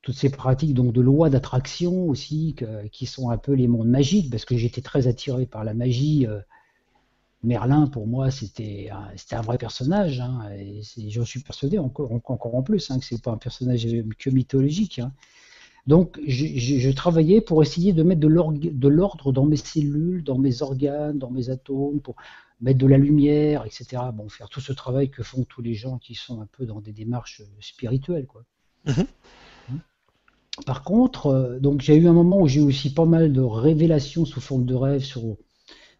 toutes 0.03 0.15
ces 0.15 0.31
pratiques 0.31 0.75
donc 0.75 0.93
de 0.93 1.01
loi 1.01 1.31
d'attraction 1.31 2.09
aussi, 2.09 2.57
qui 2.93 3.07
sont 3.07 3.31
un 3.31 3.39
peu 3.39 3.53
les 3.53 3.67
mondes 3.67 3.89
magiques, 3.89 4.31
parce 4.31 4.45
que 4.45 4.57
j'étais 4.57 4.81
très 4.81 5.07
attiré 5.07 5.47
par 5.47 5.65
la 5.65 5.75
magie. 5.75 6.27
Euh, 6.27 6.41
Merlin, 7.45 7.87
pour 7.87 8.09
moi, 8.09 8.33
c'était 8.33 8.91
un, 8.91 9.11
un 9.37 9.41
vrai 9.43 9.59
personnage, 9.59 10.19
hein, 10.21 10.41
et 10.59 10.83
j'en 11.09 11.25
suis 11.25 11.41
persuadé 11.41 11.79
encore, 11.79 12.11
encore 12.13 12.55
en 12.57 12.63
plus 12.63 12.91
hein, 12.91 12.99
que 12.99 13.05
c'est 13.05 13.23
pas 13.23 13.31
un 13.31 13.37
personnage 13.37 13.87
que 14.19 14.31
mythologique. 14.31 14.99
Hein. 14.99 15.13
Donc, 15.87 16.21
je, 16.27 16.91
travaillais 16.91 17.41
pour 17.41 17.63
essayer 17.63 17.93
de 17.93 18.03
mettre 18.03 18.21
de 18.21 18.89
l'ordre 18.89 19.33
dans 19.33 19.47
mes 19.47 19.57
cellules, 19.57 20.23
dans 20.23 20.37
mes 20.37 20.63
organes, 20.63 21.19
dans 21.19 21.31
mes 21.31 21.49
atomes, 21.49 22.01
pour 22.01 22.17
mettre 22.61 22.79
de 22.79 22.87
la 22.87 22.99
lumière, 22.99 23.65
etc. 23.65 24.03
Bon, 24.13 24.29
faire 24.29 24.49
tout 24.49 24.61
ce 24.61 24.73
travail 24.73 25.09
que 25.09 25.23
font 25.23 25.45
tous 25.45 25.63
les 25.63 25.75
gens 25.75 25.99
qui 25.99 26.15
sont 26.15 26.43
un 26.43 26.47
peu 26.47 26.67
dans 26.67 26.81
des 26.81 26.93
démarches 26.93 27.43
spirituelles, 27.61 28.27
quoi. 28.27 28.45
Mm-hmm. 28.87 29.07
Par 30.67 30.83
contre, 30.83 31.27
euh, 31.27 31.59
donc 31.59 31.81
j'ai 31.81 31.97
eu 31.97 32.09
un 32.09 32.13
moment 32.13 32.41
où 32.41 32.49
j'ai 32.49 32.61
eu 32.61 32.65
aussi 32.65 32.93
pas 32.93 33.05
mal 33.05 33.33
de 33.33 33.41
révélations 33.41 34.25
sous 34.25 34.41
forme 34.41 34.65
de 34.65 34.75
rêves 34.75 35.05
sur 35.05 35.37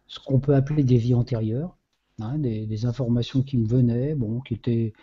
ce 0.07 0.19
qu'on 0.19 0.39
peut 0.39 0.55
appeler 0.55 0.83
des 0.83 0.97
vies 0.97 1.13
antérieures, 1.13 1.77
hein, 2.19 2.37
des, 2.39 2.85
informations 2.85 3.43
qui 3.43 3.57
me 3.57 3.67
venaient, 3.67 4.15
bon, 4.15 4.41
qui 4.41 4.55
étaient, 4.55 4.93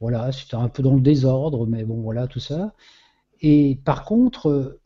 voilà, 0.00 0.32
c'était 0.32 0.56
un 0.56 0.68
peu 0.68 0.82
dans 0.82 0.94
le 0.94 1.00
désordre, 1.00 1.66
mais 1.66 1.84
bon, 1.84 2.00
voilà, 2.02 2.26
tout 2.26 2.40
ça. 2.40 2.74
Et 3.40 3.80
par 3.84 4.04
contre, 4.04 4.48
euh, 4.48 4.80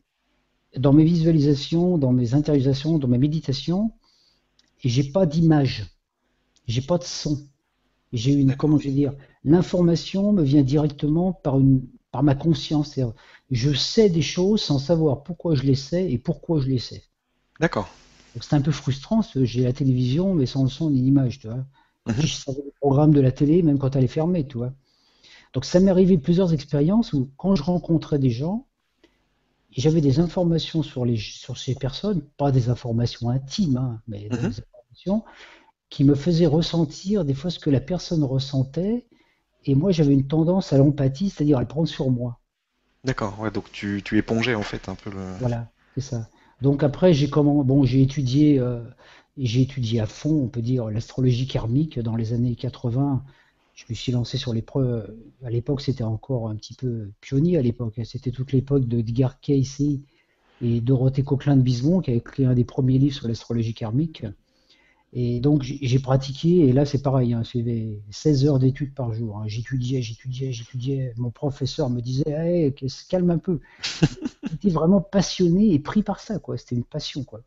dans 0.77 0.93
mes 0.93 1.03
visualisations, 1.03 1.97
dans 1.97 2.11
mes 2.11 2.33
intériorisations, 2.33 2.99
dans 2.99 3.07
mes 3.07 3.17
méditations, 3.17 3.93
j'ai 4.83 5.03
pas 5.03 5.25
d'image, 5.25 5.97
j'ai 6.67 6.81
pas 6.81 6.97
de 6.97 7.03
son. 7.03 7.47
J'ai 8.13 8.33
une, 8.33 8.55
comment 8.55 8.77
je 8.77 8.85
vais 8.85 8.93
dire, 8.93 9.13
l'information 9.43 10.31
me 10.31 10.43
vient 10.43 10.63
directement 10.63 11.33
par 11.33 11.59
une, 11.59 11.85
par 12.11 12.23
ma 12.23 12.35
conscience. 12.35 12.97
Je 13.51 13.73
sais 13.73 14.09
des 14.09 14.21
choses 14.21 14.61
sans 14.61 14.79
savoir 14.79 15.23
pourquoi 15.23 15.55
je 15.55 15.63
les 15.63 15.75
sais 15.75 16.11
et 16.11 16.17
pourquoi 16.17 16.59
je 16.59 16.67
les 16.67 16.79
sais. 16.79 17.03
D'accord 17.59 17.89
c'est 18.41 18.55
un 18.55 18.61
peu 18.61 18.71
frustrant, 18.71 19.21
j'ai 19.33 19.63
la 19.63 19.73
télévision, 19.73 20.33
mais 20.33 20.45
sans 20.45 20.63
le 20.63 20.69
son 20.69 20.89
ni 20.89 21.01
l'image, 21.01 21.39
tu 21.39 21.47
vois. 21.47 21.65
Mhm. 22.07 22.15
Je 22.19 22.27
savais 22.27 22.61
le 22.63 22.71
programme 22.79 23.13
de 23.13 23.21
la 23.21 23.31
télé, 23.31 23.63
même 23.63 23.79
quand 23.79 23.95
elle 23.95 24.03
est 24.03 24.07
fermée, 24.07 24.45
tu 24.45 24.57
vois. 24.57 24.73
Donc 25.53 25.65
ça 25.65 25.79
m'est 25.79 25.91
arrivé 25.91 26.17
plusieurs 26.17 26.53
expériences 26.53 27.13
où 27.13 27.31
quand 27.37 27.55
je 27.55 27.63
rencontrais 27.63 28.19
des 28.19 28.29
gens, 28.29 28.67
j'avais 29.71 30.01
des 30.01 30.19
informations 30.19 30.83
sur, 30.83 31.05
les, 31.05 31.17
sur 31.17 31.57
ces 31.57 31.75
personnes, 31.75 32.21
pas 32.37 32.51
des 32.51 32.69
informations 32.69 33.29
intimes, 33.29 33.77
hein, 33.77 34.01
mais 34.07 34.29
des 34.29 34.37
mhm. 34.37 34.45
informations 34.45 35.23
qui 35.89 36.03
me 36.03 36.15
faisaient 36.15 36.45
ressentir 36.45 37.25
des 37.25 37.33
fois 37.33 37.49
ce 37.49 37.59
que 37.59 37.69
la 37.69 37.79
personne 37.79 38.23
ressentait, 38.23 39.07
et 39.63 39.75
moi 39.75 39.91
j'avais 39.91 40.13
une 40.13 40.27
tendance 40.27 40.73
à 40.73 40.77
l'empathie, 40.77 41.29
c'est-à-dire 41.29 41.57
à 41.57 41.61
le 41.61 41.67
prendre 41.67 41.87
sur 41.87 42.11
moi. 42.11 42.39
D'accord, 43.05 43.39
ouais, 43.39 43.51
donc 43.51 43.71
tu, 43.71 44.01
tu 44.03 44.17
épongeais 44.17 44.55
en 44.55 44.63
fait 44.63 44.89
un 44.89 44.95
peu 44.95 45.11
le... 45.11 45.21
Voilà, 45.39 45.69
c'est 45.93 46.01
ça. 46.01 46.27
Donc 46.61 46.81
après, 46.81 47.13
j'ai 47.13 47.29
comment 47.29 47.63
bon, 47.63 47.83
j'ai 47.83 48.01
étudié, 48.01 48.57
euh, 48.59 48.81
j'ai 49.37 49.61
étudié 49.61 49.99
à 49.99 50.07
fond, 50.07 50.41
on 50.43 50.47
peut 50.47 50.63
dire, 50.63 50.89
l'astrologie 50.89 51.47
karmique 51.47 51.99
dans 51.99 52.15
les 52.15 52.33
années 52.33 52.55
80. 52.55 53.23
Je 53.75 53.85
me 53.89 53.93
suis 53.93 54.11
lancé 54.11 54.37
sur 54.37 54.53
l'épreuve. 54.53 55.15
À 55.43 55.51
l'époque, 55.51 55.81
c'était 55.81 56.03
encore 56.03 56.49
un 56.49 56.55
petit 56.55 56.73
peu 56.73 57.11
pionnier 57.21 57.57
à 57.57 57.61
l'époque. 57.61 57.99
C'était 58.05 58.31
toute 58.31 58.53
l'époque 58.53 58.87
de 58.87 58.97
Edgar 58.97 59.39
Cayce 59.39 59.81
et 60.61 60.81
Dorothée 60.81 61.23
Coquelin 61.23 61.57
de 61.57 61.61
Bismont 61.61 62.01
qui 62.01 62.09
a 62.09 62.15
écrit 62.15 62.45
un 62.45 62.55
des 62.55 62.63
premiers 62.63 62.97
livres 62.97 63.15
sur 63.15 63.27
l'astrologie 63.27 63.75
karmique. 63.75 64.25
Et 65.17 65.39
donc 65.39 65.63
j'ai 65.63 65.99
pratiqué, 65.99 66.67
et 66.67 66.73
là 66.73 66.85
c'est 66.85 67.01
pareil, 67.01 67.33
hein, 67.33 67.41
j'ai 67.43 68.01
16 68.11 68.45
heures 68.47 68.59
d'études 68.59 68.93
par 68.93 69.13
jour. 69.13 69.37
Hein. 69.37 69.45
J'étudiais, 69.47 70.01
j'étudiais, 70.01 70.51
j'étudiais. 70.51 71.13
Mon 71.15 71.31
professeur 71.31 71.89
me 71.89 72.01
disait, 72.01 72.29
hey, 72.29 72.73
calme 73.07 73.29
un 73.31 73.37
peu. 73.37 73.61
J'étais 74.51 74.69
vraiment 74.69 74.99
passionné 74.99 75.73
et 75.73 75.79
pris 75.79 76.03
par 76.03 76.19
ça, 76.19 76.37
quoi. 76.37 76.57
C'était 76.57 76.75
une 76.75 76.83
passion, 76.83 77.23
quoi. 77.23 77.41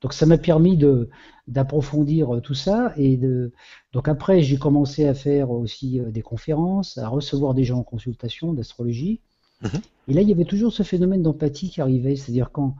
Donc 0.00 0.12
ça 0.12 0.26
m'a 0.26 0.38
permis 0.38 0.76
de 0.76 1.08
d'approfondir 1.46 2.40
tout 2.42 2.54
ça 2.54 2.92
et 2.96 3.16
de 3.16 3.52
donc 3.92 4.06
après 4.06 4.42
j'ai 4.42 4.56
commencé 4.56 5.06
à 5.06 5.14
faire 5.14 5.50
aussi 5.50 5.98
euh, 5.98 6.10
des 6.10 6.22
conférences, 6.22 6.98
à 6.98 7.08
recevoir 7.08 7.54
des 7.54 7.64
gens 7.64 7.78
en 7.78 7.82
consultation 7.82 8.52
d'astrologie. 8.52 9.20
Mm-hmm. 9.62 9.80
Et 10.08 10.12
là 10.12 10.20
il 10.22 10.28
y 10.28 10.32
avait 10.32 10.44
toujours 10.44 10.72
ce 10.72 10.84
phénomène 10.84 11.22
d'empathie 11.22 11.70
qui 11.70 11.80
arrivait, 11.80 12.14
c'est-à-dire 12.14 12.52
quand 12.52 12.76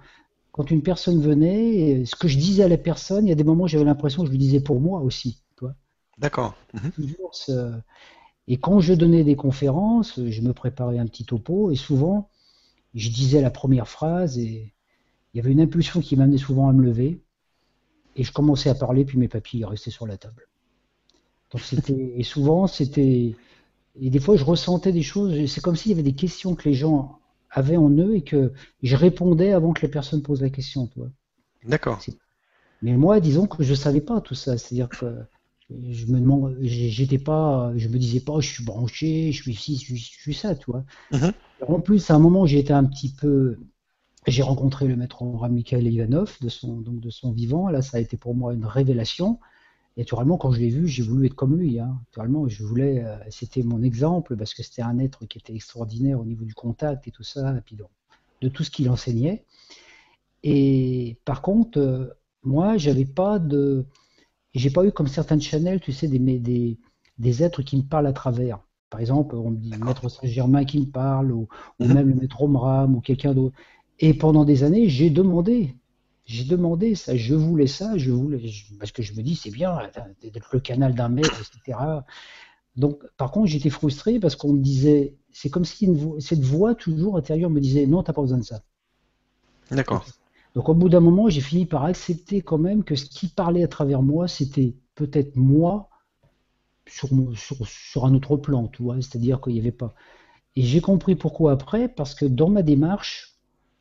quand 0.52 0.70
une 0.70 0.82
personne 0.82 1.20
venait, 1.20 2.04
ce 2.04 2.16
que 2.16 2.28
je 2.28 2.38
disais 2.38 2.64
à 2.64 2.68
la 2.68 2.78
personne, 2.78 3.26
il 3.26 3.28
y 3.28 3.32
a 3.32 3.36
des 3.36 3.44
moments 3.44 3.64
où 3.64 3.68
j'avais 3.68 3.84
l'impression 3.84 4.22
que 4.22 4.28
je 4.28 4.32
le 4.32 4.38
disais 4.38 4.60
pour 4.60 4.80
moi 4.80 5.00
aussi. 5.00 5.42
D'accord. 6.18 6.54
Mhm. 6.74 7.82
Et 8.48 8.56
quand 8.56 8.80
je 8.80 8.94
donnais 8.94 9.24
des 9.24 9.36
conférences, 9.36 10.20
je 10.24 10.40
me 10.40 10.52
préparais 10.52 10.98
un 10.98 11.06
petit 11.06 11.24
topo 11.24 11.70
et 11.70 11.76
souvent, 11.76 12.30
je 12.94 13.10
disais 13.10 13.40
la 13.40 13.50
première 13.50 13.88
phrase 13.88 14.38
et 14.38 14.72
il 15.32 15.36
y 15.36 15.40
avait 15.40 15.52
une 15.52 15.60
impulsion 15.60 16.00
qui 16.00 16.16
m'amenait 16.16 16.38
souvent 16.38 16.68
à 16.68 16.72
me 16.72 16.82
lever 16.82 17.20
et 18.16 18.24
je 18.24 18.32
commençais 18.32 18.70
à 18.70 18.74
parler 18.74 19.04
puis 19.04 19.18
mes 19.18 19.28
papiers 19.28 19.64
restaient 19.64 19.90
sur 19.90 20.06
la 20.06 20.16
table. 20.16 20.48
Donc 21.52 21.60
c'était 21.62 22.14
et 22.16 22.22
souvent 22.24 22.66
c'était 22.66 23.36
et 24.00 24.10
des 24.10 24.18
fois 24.18 24.36
je 24.36 24.44
ressentais 24.44 24.92
des 24.92 25.02
choses. 25.02 25.46
C'est 25.46 25.60
comme 25.60 25.76
s'il 25.76 25.90
y 25.90 25.94
avait 25.94 26.02
des 26.02 26.14
questions 26.14 26.54
que 26.54 26.68
les 26.68 26.74
gens 26.74 27.20
avaient 27.50 27.76
en 27.76 27.90
eux 27.90 28.16
et 28.16 28.22
que 28.22 28.52
je 28.82 28.96
répondais 28.96 29.52
avant 29.52 29.72
que 29.72 29.82
les 29.82 29.88
personnes 29.88 30.22
posent 30.22 30.42
la 30.42 30.50
question. 30.50 30.88
D'accord. 31.64 32.00
Mais 32.82 32.96
moi, 32.96 33.20
disons 33.20 33.46
que 33.46 33.62
je 33.62 33.74
savais 33.74 34.00
pas 34.00 34.20
tout 34.20 34.34
ça. 34.34 34.56
C'est-à-dire 34.56 34.88
que 34.88 35.16
je 35.70 36.06
me 36.06 36.20
demande, 36.20 36.56
j'étais 36.60 37.18
pas, 37.18 37.72
je 37.76 37.88
me 37.88 37.98
disais 37.98 38.20
pas, 38.20 38.40
je 38.40 38.48
suis 38.48 38.64
branché, 38.64 39.32
je 39.32 39.42
suis 39.42 39.54
ci, 39.54 39.76
je 39.76 39.94
suis, 39.94 40.34
ça, 40.34 40.54
tu 40.54 40.70
vois. 40.70 40.84
Mhm. 41.12 41.32
En 41.66 41.80
plus, 41.80 42.10
à 42.10 42.14
un 42.14 42.18
moment, 42.18 42.46
j'ai 42.46 42.58
été 42.58 42.72
un 42.72 42.84
petit 42.84 43.12
peu, 43.12 43.58
j'ai 44.26 44.42
rencontré 44.42 44.86
le 44.86 44.96
maître 44.96 45.24
Mikhail 45.48 45.86
Ivanov 45.86 46.36
de 46.40 46.48
son, 46.48 46.80
donc 46.80 47.00
de 47.00 47.10
son 47.10 47.32
vivant. 47.32 47.68
Là, 47.68 47.82
ça 47.82 47.98
a 47.98 48.00
été 48.00 48.16
pour 48.16 48.34
moi 48.34 48.54
une 48.54 48.64
révélation. 48.64 49.40
Naturellement, 49.98 50.38
quand 50.38 50.52
je 50.52 50.60
l'ai 50.60 50.68
vu, 50.68 50.86
j'ai 50.86 51.02
voulu 51.02 51.26
être 51.26 51.34
comme 51.34 51.56
lui. 51.56 51.80
Hein. 51.80 51.98
Naturellement, 52.06 52.46
je 52.46 52.62
voulais, 52.62 53.04
euh, 53.04 53.16
c'était 53.30 53.64
mon 53.64 53.82
exemple 53.82 54.36
parce 54.36 54.54
que 54.54 54.62
c'était 54.62 54.82
un 54.82 54.98
être 55.00 55.26
qui 55.26 55.38
était 55.38 55.54
extraordinaire 55.54 56.20
au 56.20 56.24
niveau 56.24 56.44
du 56.44 56.54
contact 56.54 57.08
et 57.08 57.10
tout 57.10 57.24
ça, 57.24 57.56
et 57.56 57.60
puis 57.60 57.76
de 58.40 58.48
tout 58.48 58.62
ce 58.62 58.70
qu'il 58.70 58.88
enseignait. 58.90 59.44
Et 60.44 61.18
par 61.24 61.42
contre, 61.42 61.78
euh, 61.80 62.06
moi, 62.44 62.76
j'avais 62.76 63.04
pas 63.04 63.40
de, 63.40 63.84
j'ai 64.54 64.70
pas 64.70 64.84
eu 64.84 64.92
comme 64.92 65.08
certaines 65.08 65.40
channels, 65.40 65.80
tu 65.80 65.92
sais, 65.92 66.06
des, 66.06 66.18
des, 66.18 66.78
des 67.18 67.42
êtres 67.42 67.62
qui 67.62 67.76
me 67.76 67.82
parlent 67.82 68.06
à 68.06 68.12
travers. 68.12 68.60
Par 68.90 69.00
exemple, 69.00 69.34
on 69.34 69.50
me 69.50 69.56
dit 69.56 69.72
Maître 69.84 70.08
Saint-Germain 70.08 70.64
qui 70.64 70.78
me 70.78 70.86
parle, 70.86 71.32
ou, 71.32 71.48
ou 71.80 71.84
mhm. 71.84 71.94
même 71.94 72.08
le 72.08 72.14
Maître 72.14 72.40
Omram, 72.40 72.94
ou 72.94 73.00
quelqu'un 73.00 73.34
d'autre. 73.34 73.56
Et 73.98 74.14
pendant 74.14 74.44
des 74.44 74.62
années, 74.62 74.88
j'ai 74.88 75.10
demandé, 75.10 75.74
j'ai 76.28 76.44
demandé 76.44 76.94
ça, 76.94 77.16
je 77.16 77.34
voulais 77.34 77.66
ça, 77.66 77.96
je 77.96 78.10
voulais, 78.10 78.38
parce 78.78 78.92
que 78.92 79.02
je 79.02 79.14
me 79.14 79.22
dis 79.22 79.34
c'est 79.34 79.50
bien 79.50 79.78
d'être 80.22 80.50
le 80.52 80.60
canal 80.60 80.94
d'un 80.94 81.08
maître, 81.08 81.34
etc. 81.40 81.78
Donc, 82.76 83.02
par 83.16 83.30
contre, 83.30 83.46
j'étais 83.46 83.70
frustré 83.70 84.20
parce 84.20 84.36
qu'on 84.36 84.52
me 84.52 84.60
disait, 84.60 85.16
c'est 85.32 85.48
comme 85.48 85.64
si 85.64 85.88
cette 86.20 86.42
voix 86.44 86.74
toujours 86.74 87.16
intérieure 87.16 87.48
me 87.48 87.60
disait 87.60 87.86
non, 87.86 88.02
t'as 88.02 88.12
pas 88.12 88.20
besoin 88.20 88.36
de 88.36 88.44
ça. 88.44 88.60
D'accord. 89.70 90.04
Donc, 90.54 90.68
au 90.68 90.74
bout 90.74 90.90
d'un 90.90 91.00
moment, 91.00 91.30
j'ai 91.30 91.40
fini 91.40 91.64
par 91.64 91.84
accepter 91.84 92.42
quand 92.42 92.58
même 92.58 92.84
que 92.84 92.94
ce 92.94 93.06
qui 93.06 93.28
parlait 93.28 93.64
à 93.64 93.68
travers 93.68 94.02
moi, 94.02 94.28
c'était 94.28 94.74
peut-être 94.96 95.34
moi 95.34 95.88
sur, 96.86 97.08
sur, 97.66 98.04
un 98.04 98.12
autre 98.12 98.36
plan, 98.36 98.68
tu 98.68 98.82
vois, 98.82 98.96
c'est-à-dire 98.96 99.40
qu'il 99.40 99.54
n'y 99.54 99.60
avait 99.60 99.72
pas. 99.72 99.94
Et 100.56 100.62
j'ai 100.62 100.82
compris 100.82 101.16
pourquoi 101.16 101.52
après, 101.52 101.88
parce 101.88 102.14
que 102.14 102.26
dans 102.26 102.50
ma 102.50 102.62
démarche, 102.62 103.37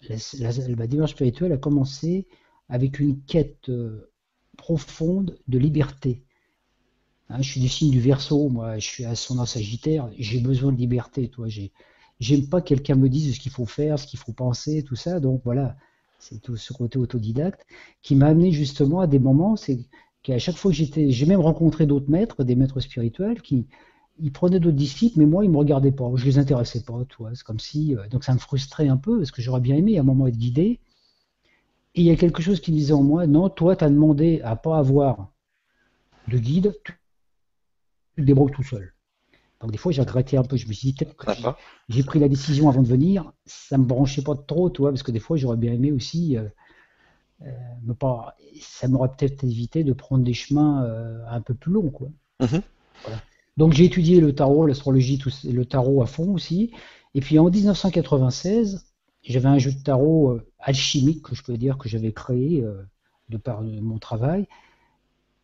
la, 0.10 0.88
démarche 0.88 1.12
spirituelle 1.12 1.52
a 1.52 1.58
commencé 1.58 2.28
avec 2.70 3.00
une 3.00 3.22
quête 3.24 3.70
euh, 3.70 4.12
profonde 4.58 5.38
de 5.48 5.58
liberté. 5.58 6.24
Hein, 7.30 7.42
je 7.42 7.50
suis 7.50 7.62
du 7.62 7.70
signe 7.70 7.92
du 7.92 8.00
verso, 8.00 8.50
moi, 8.50 8.78
je 8.78 8.86
suis 8.86 9.06
ascendant 9.06 9.46
sagittaire, 9.46 10.10
j'ai 10.18 10.40
besoin 10.40 10.72
de 10.72 10.78
liberté, 10.78 11.30
toi, 11.30 11.48
j'ai 11.48 11.72
j'aime 12.20 12.48
pas 12.48 12.62
que 12.62 12.70
quelqu'un 12.70 12.96
me 12.96 13.10
dise 13.10 13.36
ce 13.36 13.40
qu'il 13.40 13.52
faut 13.52 13.66
faire, 13.66 14.00
ce 14.00 14.08
qu'il 14.08 14.20
faut 14.20 14.34
penser, 14.34 14.84
tout 14.84 14.96
ça. 14.96 15.20
Donc 15.20 15.42
voilà, 15.44 15.78
c'est 16.20 16.42
tout 16.42 16.58
ce 16.58 16.74
côté 16.74 16.98
autodidacte 16.98 17.66
qui 18.02 18.16
m'a 18.16 18.28
amené 18.28 18.52
justement 18.52 19.02
à 19.02 19.08
des 19.08 19.20
moments, 19.20 19.56
c'est 19.56 19.80
qu'à 20.24 20.40
chaque 20.40 20.56
fois 20.58 20.72
que 20.72 20.78
j'étais, 20.78 21.12
j'ai 21.12 21.26
même 21.26 21.40
rencontré 21.40 21.86
d'autres 21.86 22.10
maîtres, 22.10 22.44
des 22.44 22.56
maîtres 22.56 22.80
spirituels 22.80 23.42
qui 23.42 23.68
ils 24.20 24.32
prenaient 24.32 24.60
d'autres 24.60 24.76
disciples, 24.76 25.20
mais 25.20 25.26
moi 25.26 25.46
ils 25.46 25.52
me 25.52 25.58
regardaient 25.58 25.92
pas, 25.92 26.10
je 26.16 26.26
les 26.26 26.38
intéressais 26.38 26.82
pas, 26.82 27.04
tu 27.10 27.18
vois. 27.20 27.32
C'est 27.36 27.44
comme 27.44 27.60
si, 27.60 27.96
euh, 27.96 28.08
donc 28.10 28.24
ça 28.24 28.34
me 28.34 28.40
frustrait 28.40 28.88
un 28.88 28.98
peu 28.98 29.18
parce 29.18 29.32
que 29.32 29.42
j'aurais 29.42 29.62
bien 29.62 29.76
aimé 29.76 29.98
à 29.98 30.02
un 30.02 30.04
moment 30.04 30.28
être 30.28 30.38
guidé. 30.38 30.80
Et 31.96 32.02
il 32.02 32.04
y 32.04 32.12
a 32.12 32.16
quelque 32.16 32.42
chose 32.42 32.60
qui 32.60 32.72
disait 32.72 32.94
en 32.94 33.04
moi, 33.04 33.28
non, 33.28 33.50
toi 33.50 33.76
tu 33.76 33.84
as 33.84 33.90
demandé 33.90 34.42
à 34.44 34.56
pas 34.56 34.78
avoir 34.78 35.32
de 36.28 36.38
guide, 36.38 36.78
tu 36.84 36.94
te 38.18 38.22
débrouilles 38.22 38.52
tout 38.52 38.64
seul. 38.64 38.94
Donc 39.62 39.72
des 39.72 39.78
fois, 39.78 39.92
j'ai 39.92 40.02
regretté 40.02 40.38
un 40.38 40.44
peu. 40.44 40.56
Je 40.56 40.68
me 40.68 40.74
suis 40.74 40.92
dit, 40.92 40.94
peut-être 40.94 41.16
que 41.16 41.32
j'ai 41.90 42.04
pris 42.04 42.20
la 42.20 42.30
décision 42.30 42.70
avant 42.70 42.84
de 42.84 42.88
venir. 42.88 43.32
Ça 43.48 43.80
me 43.80 43.86
branchait 43.86 44.22
pas 44.22 44.36
trop, 44.36 44.70
toi, 44.70 44.92
parce 44.92 45.02
que 45.02 45.12
des 45.12 45.20
fois, 45.20 45.36
j'aurais 45.36 45.58
bien 45.58 45.74
aimé 45.74 45.92
aussi. 45.92 46.38
Euh, 46.38 46.48
euh, 47.42 47.94
pas, 47.98 48.36
ça 48.62 48.88
m'aurait 48.88 49.10
peut-être 49.18 49.44
évité 49.44 49.84
de 49.84 49.94
prendre 49.94 50.24
des 50.24 50.36
chemins 50.36 50.84
un 51.28 51.42
peu 51.42 51.56
plus 51.56 51.72
longs, 51.72 51.90
quoi. 51.90 52.10
Mhm. 52.40 52.62
Donc 53.58 53.74
j'ai 53.74 53.86
étudié 53.86 54.20
le 54.22 54.34
tarot, 54.34 54.66
l'astrologie, 54.66 55.22
le 55.44 55.66
tarot 55.66 56.02
à 56.02 56.06
fond 56.06 56.34
aussi. 56.34 56.72
Et 57.16 57.22
puis 57.22 57.40
en 57.40 57.50
1996, 57.50 58.86
j'avais 59.24 59.48
un 59.48 59.58
jeu 59.58 59.72
de 59.72 59.82
tarot 59.82 60.40
alchimique 60.60 61.24
que 61.24 61.36
je 61.36 61.44
peux 61.44 61.58
dire 61.58 61.78
que 61.78 61.90
j'avais 61.90 62.14
créé 62.14 62.64
de 63.30 63.38
par 63.38 63.64
mon 63.64 63.98
travail. 63.98 64.48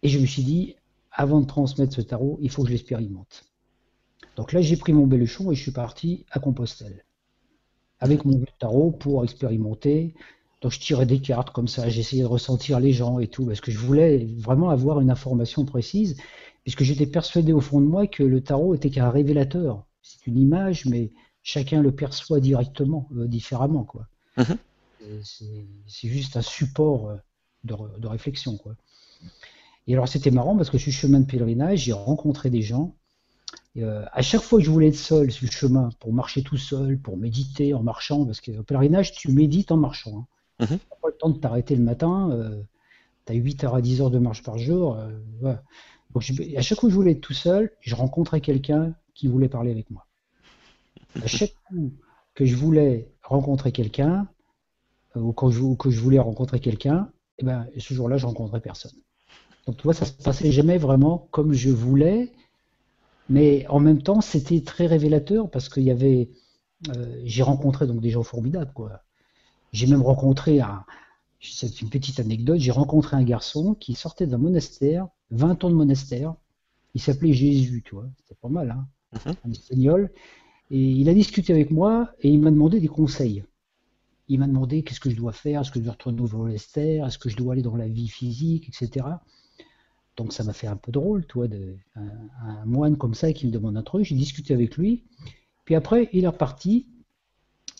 Et 0.04 0.10
je 0.10 0.20
me 0.20 0.26
suis 0.26 0.44
dit, 0.44 0.76
avant 1.12 1.42
de 1.42 1.48
transmettre 1.48 1.94
ce 1.94 2.02
tarot, 2.02 2.38
il 2.42 2.50
faut 2.50 2.62
que 2.62 2.68
je 2.68 2.74
l'expérimente. 2.74 3.46
Donc 4.36 4.52
là, 4.52 4.62
j'ai 4.62 4.78
pris 4.78 4.94
mon 4.94 5.08
beluchon 5.08 5.52
et 5.52 5.56
je 5.56 5.62
suis 5.62 5.72
parti 5.72 6.26
à 6.32 6.40
Compostelle 6.40 7.04
avec 8.00 8.26
mon 8.26 8.44
tarot 8.60 8.92
pour 8.92 9.24
expérimenter. 9.24 10.14
Donc 10.62 10.72
je 10.72 10.80
tirais 10.80 11.06
des 11.06 11.20
cartes 11.20 11.52
comme 11.52 11.68
ça, 11.68 11.88
j'essayais 11.90 12.24
de 12.24 12.28
ressentir 12.28 12.80
les 12.80 12.92
gens 12.92 13.20
et 13.20 13.28
tout, 13.28 13.46
parce 13.46 13.62
que 13.62 13.72
je 13.72 13.80
voulais 13.80 14.28
vraiment 14.38 14.70
avoir 14.70 15.00
une 15.02 15.10
information 15.10 15.66
précise, 15.66 16.18
puisque 16.64 16.84
j'étais 16.84 17.06
persuadé 17.06 17.54
au 17.54 17.62
fond 17.62 17.82
de 17.82 17.86
moi 17.86 18.08
que 18.08 18.24
le 18.24 18.42
tarot 18.42 18.76
était 18.76 18.90
qu'un 18.90 19.10
révélateur. 19.10 19.86
C'est 20.02 20.28
une 20.28 20.38
image, 20.40 20.86
mais 20.86 21.12
chacun 21.42 21.82
le 21.82 21.92
perçoit 21.92 22.40
directement, 22.40 23.10
euh, 23.16 23.28
différemment. 23.28 23.84
quoi. 23.84 24.08
Mhm. 24.38 24.58
C'est 25.88 26.08
juste 26.08 26.38
un 26.38 26.42
support 26.42 27.10
euh, 27.10 27.16
de, 27.64 27.76
de 28.00 28.08
réflexion. 28.08 28.58
quoi. 28.58 28.76
Et 29.88 29.94
alors 29.94 30.08
c'était 30.08 30.32
marrant 30.32 30.56
parce 30.56 30.70
que 30.70 30.78
je 30.78 30.84
suis 30.84 30.92
chemin 30.92 31.20
de 31.20 31.26
pèlerinage, 31.26 31.80
j'ai 31.80 31.94
rencontré 31.94 32.50
des 32.50 32.62
gens 32.62 32.96
euh, 33.78 34.06
à 34.12 34.22
chaque 34.22 34.42
fois 34.42 34.60
que 34.60 34.66
je 34.66 34.70
voulais 34.70 34.90
être 34.90 34.96
seul 34.96 35.32
sur 35.32 35.46
le 35.46 35.52
chemin, 35.52 35.90
pour 36.00 36.14
marcher 36.14 36.44
tout 36.44 36.58
seul, 36.58 37.00
pour 37.00 37.18
méditer 37.18 37.74
en 37.74 37.82
marchant, 37.82 38.26
parce 38.26 38.40
qu'au 38.40 38.64
pèlerinage, 38.64 39.14
tu 39.14 39.32
médites 39.32 39.72
en 39.72 39.78
marchant. 39.78 40.28
Hein. 40.60 40.66
Mhm. 40.70 40.78
pas 41.02 41.08
le 41.08 41.18
temps 41.18 41.30
de 41.30 41.40
t'arrêter 41.40 41.76
le 41.76 41.84
matin, 41.84 42.30
euh, 42.32 42.62
tu 43.26 43.34
as 43.34 43.36
8 43.36 43.64
heures 43.64 43.76
à 43.76 43.82
10 43.82 44.02
heures 44.02 44.12
de 44.12 44.20
marche 44.20 44.44
par 44.44 44.60
jour. 44.60 44.98
À 46.16 46.62
chaque 46.62 46.80
fois 46.80 46.88
que 46.88 46.92
je 46.92 46.96
voulais 46.96 47.12
être 47.12 47.22
tout 47.22 47.34
seul, 47.34 47.72
je 47.82 47.96
rencontrais 47.96 48.42
quelqu'un 48.42 48.94
qui 49.14 49.28
voulait 49.28 49.50
parler 49.50 49.72
avec 49.72 49.90
moi. 49.90 50.06
À 51.22 51.28
chaque 51.28 51.54
fois 51.70 51.78
que 52.34 52.46
je 52.46 52.56
voulais 52.56 53.12
rencontrer 53.22 53.72
quelqu'un, 53.72 54.28
ou, 55.16 55.32
quand 55.32 55.50
je, 55.50 55.76
que 55.76 55.90
je 55.90 56.00
voulais 56.00 56.20
rencontrer 56.20 56.60
quelqu'un, 56.60 57.10
eh 57.40 57.46
ben, 57.46 57.68
ce 57.78 57.94
jour-là, 57.94 58.18
je 58.18 58.26
rencontrais 58.26 58.62
personne. 58.62 58.94
Donc, 59.68 59.78
tu 59.78 59.84
vois, 59.84 59.94
ça 59.94 60.06
se 60.06 60.14
passait 60.14 60.52
jamais 60.52 60.78
vraiment 60.78 61.28
comme 61.32 61.54
je 61.54 61.70
voulais 61.70 62.32
mais 63.30 63.66
en 63.68 63.80
même 63.80 64.02
temps, 64.02 64.22
c'était 64.22 64.62
très 64.62 64.86
révélateur 64.86 65.50
parce 65.50 65.70
qu'il. 65.70 65.90
Euh, 65.90 67.22
j'ai 67.24 67.44
rencontré 67.44 67.88
donc 67.88 68.02
des 68.02 68.10
gens 68.10 68.24
formidables. 68.24 68.74
J'ai 69.72 69.88
même 69.88 70.02
rencontré 70.02 70.60
un. 70.60 70.84
C'est 71.44 71.82
une 71.82 71.90
petite 71.90 72.20
anecdote. 72.20 72.60
J'ai 72.60 72.72
rencontré 72.72 73.18
un 73.18 73.24
garçon 73.24 73.76
qui 73.76 73.96
sortait 73.96 74.28
d'un 74.28 74.38
monastère, 74.38 75.08
20 75.32 75.64
ans 75.66 75.70
de 75.70 75.76
monastère. 75.76 76.36
Il 76.94 77.02
s'appelait 77.02 77.34
Jésus, 77.34 77.84
tu 77.86 77.96
vois. 77.96 78.08
C'était 78.18 78.40
pas 78.40 78.50
mal, 78.50 78.72
hein. 78.72 78.88
Mhm. 79.14 79.36
Un 79.46 79.52
espagnol. 79.52 80.12
Et 80.72 80.80
il 80.80 81.10
a 81.10 81.14
discuté 81.14 81.54
avec 81.54 81.70
moi 81.70 82.12
et 82.22 82.30
il 82.30 82.40
m'a 82.40 82.50
demandé 82.50 82.80
des 82.80 82.88
conseils. 82.88 83.44
Il 84.30 84.40
m'a 84.40 84.48
demandé 84.48 84.84
qu'est-ce 84.84 85.00
que 85.00 85.10
je 85.10 85.16
dois 85.16 85.34
faire, 85.34 85.62
est-ce 85.62 85.72
que 85.72 85.80
je 85.80 85.84
dois 85.84 85.94
retourner 85.94 86.22
au 86.22 86.38
monastère, 86.38 87.06
est-ce 87.06 87.18
que 87.18 87.30
je 87.30 87.36
dois 87.36 87.54
aller 87.54 87.62
dans 87.62 87.76
la 87.76 87.88
vie 87.88 88.08
physique, 88.08 88.70
etc. 88.70 89.06
Donc 90.16 90.32
ça 90.32 90.44
m'a 90.44 90.54
fait 90.54 90.68
un 90.68 90.78
peu 90.78 90.92
drôle, 90.92 91.26
toi, 91.26 91.48
de, 91.48 91.76
un, 91.96 92.66
moine 92.66 92.98
comme 92.98 93.14
ça 93.14 93.34
qui 93.34 93.46
me 93.46 93.52
demande 93.52 93.76
un 93.78 93.84
truc. 93.84 94.06
J'ai 94.06 94.16
discuté 94.16 94.54
avec 94.54 94.78
lui. 94.78 95.04
Puis 95.66 95.76
après, 95.76 96.10
il 96.14 96.24
est 96.24 96.28
reparti. 96.28 96.88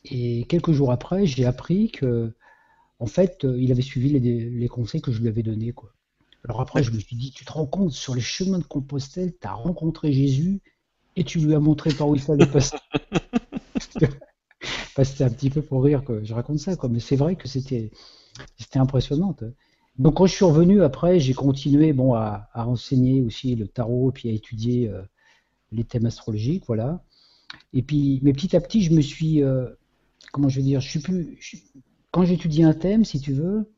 Et 0.06 0.44
quelques 0.50 0.72
jours 0.72 0.92
après, 0.92 1.26
j'ai 1.26 1.46
appris 1.46 1.90
que, 1.90 2.34
en 3.04 3.06
fait, 3.06 3.46
il 3.58 3.70
avait 3.70 3.82
suivi 3.82 4.18
les, 4.18 4.68
conseils 4.70 5.02
que 5.02 5.12
je 5.12 5.20
lui 5.20 5.28
avais 5.28 5.44
donnés. 5.44 5.74
Quoi. 5.74 5.92
Alors 6.46 6.62
après, 6.62 6.84
je 6.84 6.92
me 6.92 7.00
suis 7.00 7.18
dit, 7.18 7.32
tu 7.32 7.44
te 7.44 7.52
rends 7.52 7.66
compte, 7.66 7.92
sur 7.92 8.16
les 8.16 8.22
chemins 8.22 8.60
de 8.60 8.64
Compostelle, 8.64 9.34
tu 9.38 9.46
as 9.46 9.52
rencontré 9.52 10.14
Jésus 10.14 10.62
et 11.18 11.26
tu 11.26 11.40
lui 11.40 11.54
as 11.54 11.60
montré 11.60 11.94
par 11.94 12.08
où 12.08 12.16
il 12.16 12.22
fallait 12.22 12.46
passer. 12.46 12.78
c'était 15.04 15.26
un 15.26 15.30
petit 15.30 15.50
peu 15.50 15.62
pour 15.62 15.84
rire 15.84 16.06
que 16.06 16.24
je 16.24 16.34
raconte 16.34 16.60
ça, 16.60 16.78
quoi. 16.78 16.88
mais 16.88 17.02
c'est 17.02 17.18
vrai 17.18 17.36
que 17.36 17.50
c'était 17.50 17.92
impressionnant. 18.76 19.36
Donc 19.98 20.16
quand 20.16 20.26
je 20.26 20.36
suis 20.36 20.46
revenu 20.46 20.82
après, 20.82 21.20
j'ai 21.20 21.34
continué 21.34 21.92
bon 21.92 22.14
à, 22.14 22.50
enseigner 22.54 23.22
aussi 23.22 23.54
le 23.56 23.68
tarot 23.68 24.14
puis 24.14 24.30
à 24.30 24.32
étudier 24.32 24.88
euh, 24.88 25.02
les 25.74 25.84
thèmes 25.84 26.06
astrologiques, 26.06 26.64
voilà. 26.68 27.04
Et 27.74 27.82
puis, 27.82 28.22
mais 28.24 28.32
petit 28.32 28.56
à 28.56 28.62
petit, 28.62 28.82
je 28.82 28.94
me 28.94 29.02
suis, 29.02 29.44
euh, 29.44 29.68
comment 30.32 30.48
je 30.48 30.56
vais 30.56 30.64
dire, 30.64 30.80
je 30.80 30.88
suis 30.88 31.00
plus, 31.02 31.38
quand 32.14 32.24
j'étudiais 32.26 32.64
un 32.64 32.76
thème, 32.76 33.04
si 33.04 33.20
tu 33.20 33.34
veux, 33.34 33.74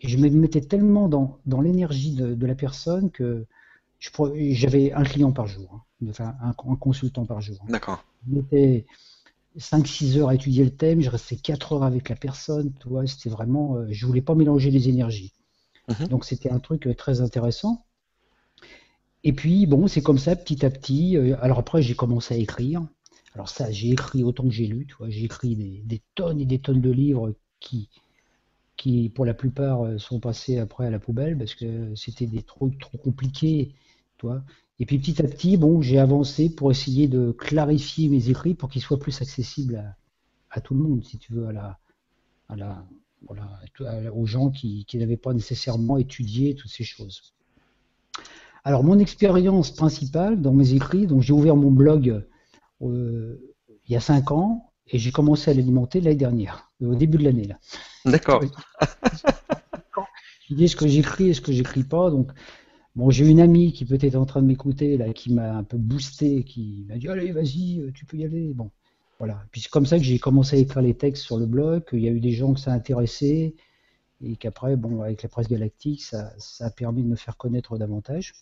je 0.00 0.16
me 0.18 0.30
mettais 0.30 0.60
tellement 0.60 1.08
dans, 1.08 1.40
dans 1.46 1.60
l'énergie 1.60 2.14
de, 2.14 2.46
la 2.46 2.54
personne 2.54 3.10
que 3.10 3.44
j'avais 3.98 4.92
un 4.92 5.02
client 5.02 5.32
par 5.32 5.48
jour, 5.48 5.68
hein, 5.74 6.06
enfin 6.08 6.36
un, 6.40 6.50
un, 6.50 6.76
consultant 6.76 7.26
par 7.26 7.40
jour. 7.40 7.58
D'accord. 7.68 8.04
5-6 9.58 10.18
heures 10.18 10.28
à 10.28 10.34
étudier 10.36 10.64
le 10.64 10.70
thème, 10.70 11.00
je 11.00 11.10
restais 11.10 11.34
4 11.34 11.72
heures 11.72 11.82
avec 11.82 12.08
la 12.08 12.14
personne, 12.14 12.72
tu 12.80 12.88
vois, 12.88 13.04
c'était 13.06 13.30
vraiment, 13.30 13.76
euh, 13.76 13.86
je 13.90 14.06
voulais 14.06 14.22
pas 14.22 14.36
mélanger 14.36 14.70
les 14.70 14.88
énergies. 14.88 15.32
Mhm. 15.88 16.08
Donc 16.08 16.24
c'était 16.24 16.50
un 16.50 16.60
truc 16.60 16.86
euh, 16.86 16.94
très 16.94 17.20
intéressant. 17.20 17.84
Et 19.24 19.32
puis 19.32 19.66
bon, 19.66 19.88
c'est 19.88 20.02
comme 20.02 20.18
ça, 20.18 20.36
petit 20.36 20.64
à 20.64 20.70
petit. 20.70 21.16
Euh, 21.16 21.36
alors 21.40 21.58
après, 21.58 21.82
j'ai 21.82 21.96
commencé 21.96 22.34
à 22.34 22.36
écrire. 22.36 22.86
Alors 23.34 23.48
ça, 23.48 23.70
j'ai 23.70 23.90
écrit 23.90 24.22
autant 24.22 24.44
que 24.44 24.50
j'ai 24.50 24.66
lu, 24.66 24.86
tu 24.86 24.94
j'ai 25.08 25.24
écrit 25.24 25.56
des, 25.56 26.02
tonnes 26.14 26.40
et 26.40 26.46
des 26.46 26.60
tonnes 26.60 26.80
de 26.80 26.90
livres 26.90 27.34
qui, 27.58 27.88
qui 28.76 29.08
pour 29.08 29.24
la 29.24 29.34
plupart 29.34 29.98
sont 29.98 30.20
passés 30.20 30.58
après 30.58 30.86
à 30.86 30.90
la 30.90 31.00
poubelle 31.00 31.36
parce 31.36 31.54
que 31.54 31.94
c'était 31.96 32.26
des 32.26 32.42
trucs 32.42 32.78
trop 32.78 32.98
compliqués, 32.98 33.74
tu. 34.18 34.26
Et 34.80 34.86
puis 34.86 34.98
petit 34.98 35.22
à 35.22 35.28
petit, 35.28 35.56
bon, 35.56 35.80
j'ai 35.82 35.98
avancé 35.98 36.50
pour 36.50 36.70
essayer 36.70 37.06
de 37.06 37.30
clarifier 37.30 38.08
mes 38.08 38.28
écrits 38.28 38.54
pour 38.54 38.68
qu'ils 38.68 38.82
soient 38.82 38.98
plus 38.98 39.22
accessibles 39.22 39.94
à, 40.50 40.60
tout 40.60 40.74
le 40.74 40.80
monde, 40.80 41.04
si 41.04 41.18
tu 41.18 41.32
veux, 41.32 41.46
à 41.46 41.52
la, 41.52 41.78
à 42.48 42.56
la, 42.56 42.86
voilà, 43.26 43.60
aux 44.12 44.26
gens 44.26 44.50
qui, 44.50 44.86
n'avaient 44.94 45.16
pas 45.16 45.32
nécessairement 45.32 45.96
étudié 45.96 46.54
toutes 46.54 46.70
ces 46.70 46.84
choses. 46.84 47.34
Alors 48.64 48.82
mon 48.82 48.98
expérience 48.98 49.70
principale 49.70 50.40
dans 50.40 50.52
mes 50.52 50.74
écrits, 50.74 51.06
donc 51.06 51.22
j'ai 51.22 51.32
ouvert 51.32 51.56
mon 51.56 51.70
blog 51.70 52.24
euh, 52.90 53.54
il 53.86 53.92
y 53.92 53.96
a 53.96 54.00
cinq 54.00 54.30
ans 54.30 54.72
et 54.86 54.98
j'ai 54.98 55.12
commencé 55.12 55.50
à 55.50 55.54
l'alimenter 55.54 56.00
l'année 56.00 56.16
dernière, 56.16 56.70
au 56.82 56.94
début 56.94 57.18
de 57.18 57.24
l'année 57.24 57.46
là. 57.46 57.58
D'accord. 58.04 58.42
je 60.48 60.54
dis 60.54 60.68
ce 60.68 60.76
que 60.76 60.86
j'écris 60.86 61.30
et 61.30 61.34
ce 61.34 61.40
que 61.40 61.52
j'écris 61.52 61.84
pas, 61.84 62.10
donc 62.10 62.32
Bon, 62.96 63.10
j'ai 63.10 63.28
une 63.28 63.40
amie 63.40 63.72
qui 63.72 63.84
peut 63.84 63.98
être 64.00 64.14
en 64.14 64.24
train 64.24 64.40
de 64.40 64.46
m'écouter, 64.46 64.96
là, 64.96 65.12
qui 65.12 65.32
m'a 65.32 65.56
un 65.56 65.64
peu 65.64 65.76
boosté, 65.76 66.44
qui 66.44 66.84
m'a 66.88 66.96
dit 66.96 67.08
Allez, 67.08 67.32
vas-y, 67.32 67.80
euh, 67.80 67.90
tu 67.92 68.04
peux 68.04 68.16
y 68.16 68.24
aller. 68.24 68.54
Bon, 68.54 68.70
voilà. 69.18 69.44
Puis 69.50 69.62
c'est 69.62 69.70
comme 69.70 69.86
ça 69.86 69.98
que 69.98 70.04
j'ai 70.04 70.20
commencé 70.20 70.56
à 70.56 70.58
écrire 70.60 70.82
les 70.82 70.94
textes 70.94 71.24
sur 71.24 71.36
le 71.36 71.46
blog, 71.46 71.84
qu'il 71.88 72.00
y 72.00 72.08
a 72.08 72.12
eu 72.12 72.20
des 72.20 72.30
gens 72.30 72.54
que 72.54 72.60
ça 72.60 72.72
a 72.72 72.74
intéressé, 72.74 73.56
et 74.20 74.36
qu'après, 74.36 74.76
bon, 74.76 75.02
avec 75.02 75.22
la 75.24 75.28
presse 75.28 75.48
galactique, 75.48 76.02
ça, 76.02 76.32
a 76.60 76.70
permis 76.70 77.02
de 77.02 77.08
me 77.08 77.16
faire 77.16 77.36
connaître 77.36 77.76
davantage. 77.78 78.34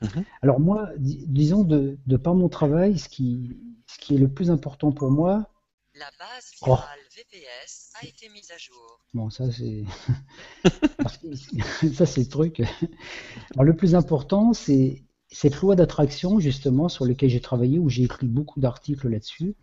Mhm. 0.00 0.24
Alors, 0.42 0.60
moi, 0.60 0.90
disons, 0.98 1.64
de, 1.64 1.98
de, 2.06 2.16
par 2.16 2.34
mon 2.34 2.48
travail, 2.48 2.98
ce 2.98 3.08
qui, 3.08 3.56
ce 3.86 3.98
qui 3.98 4.14
est 4.14 4.18
le 4.18 4.28
plus 4.28 4.50
important 4.50 4.92
pour 4.92 5.10
moi. 5.10 5.50
La 5.94 6.10
base 6.18 6.52
oh. 6.62 6.66
virale 6.66 6.98
VPS 7.16 7.92
a 8.00 8.06
été 8.06 8.28
mise 8.28 8.50
à 8.52 8.58
jour. 8.58 9.00
Bon, 9.12 9.30
ça 9.30 9.50
c'est 9.50 9.84
ça 11.94 12.06
c'est 12.06 12.20
le 12.20 12.28
truc. 12.28 12.62
Alors, 13.54 13.64
le 13.64 13.74
plus 13.74 13.96
important, 13.96 14.52
c'est 14.52 15.02
cette 15.30 15.60
loi 15.60 15.74
d'attraction 15.74 16.38
justement 16.38 16.88
sur 16.88 17.04
laquelle 17.04 17.30
j'ai 17.30 17.40
travaillé, 17.40 17.78
où 17.78 17.88
j'ai 17.88 18.04
écrit 18.04 18.28
beaucoup 18.28 18.60
d'articles 18.60 19.08
là-dessus. 19.08 19.56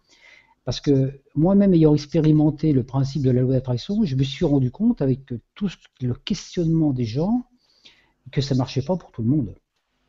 Parce 0.65 0.81
que 0.81 1.21
moi-même 1.35 1.73
ayant 1.75 1.93
expérimenté 1.93 2.73
le 2.73 2.83
principe 2.83 3.21
de 3.21 3.29
la 3.29 3.41
loi 3.41 3.53
d'attraction, 3.53 4.03
je 4.03 4.15
me 4.15 4.23
suis 4.23 4.45
rendu 4.45 4.71
compte 4.71 5.01
avec 5.01 5.21
tout 5.53 5.69
le 6.01 6.13
questionnement 6.15 6.91
des 6.91 7.05
gens 7.05 7.47
que 8.31 8.41
ça 8.41 8.55
marchait 8.55 8.81
pas 8.81 8.97
pour 8.97 9.11
tout 9.11 9.21
le 9.21 9.29
monde. 9.29 9.55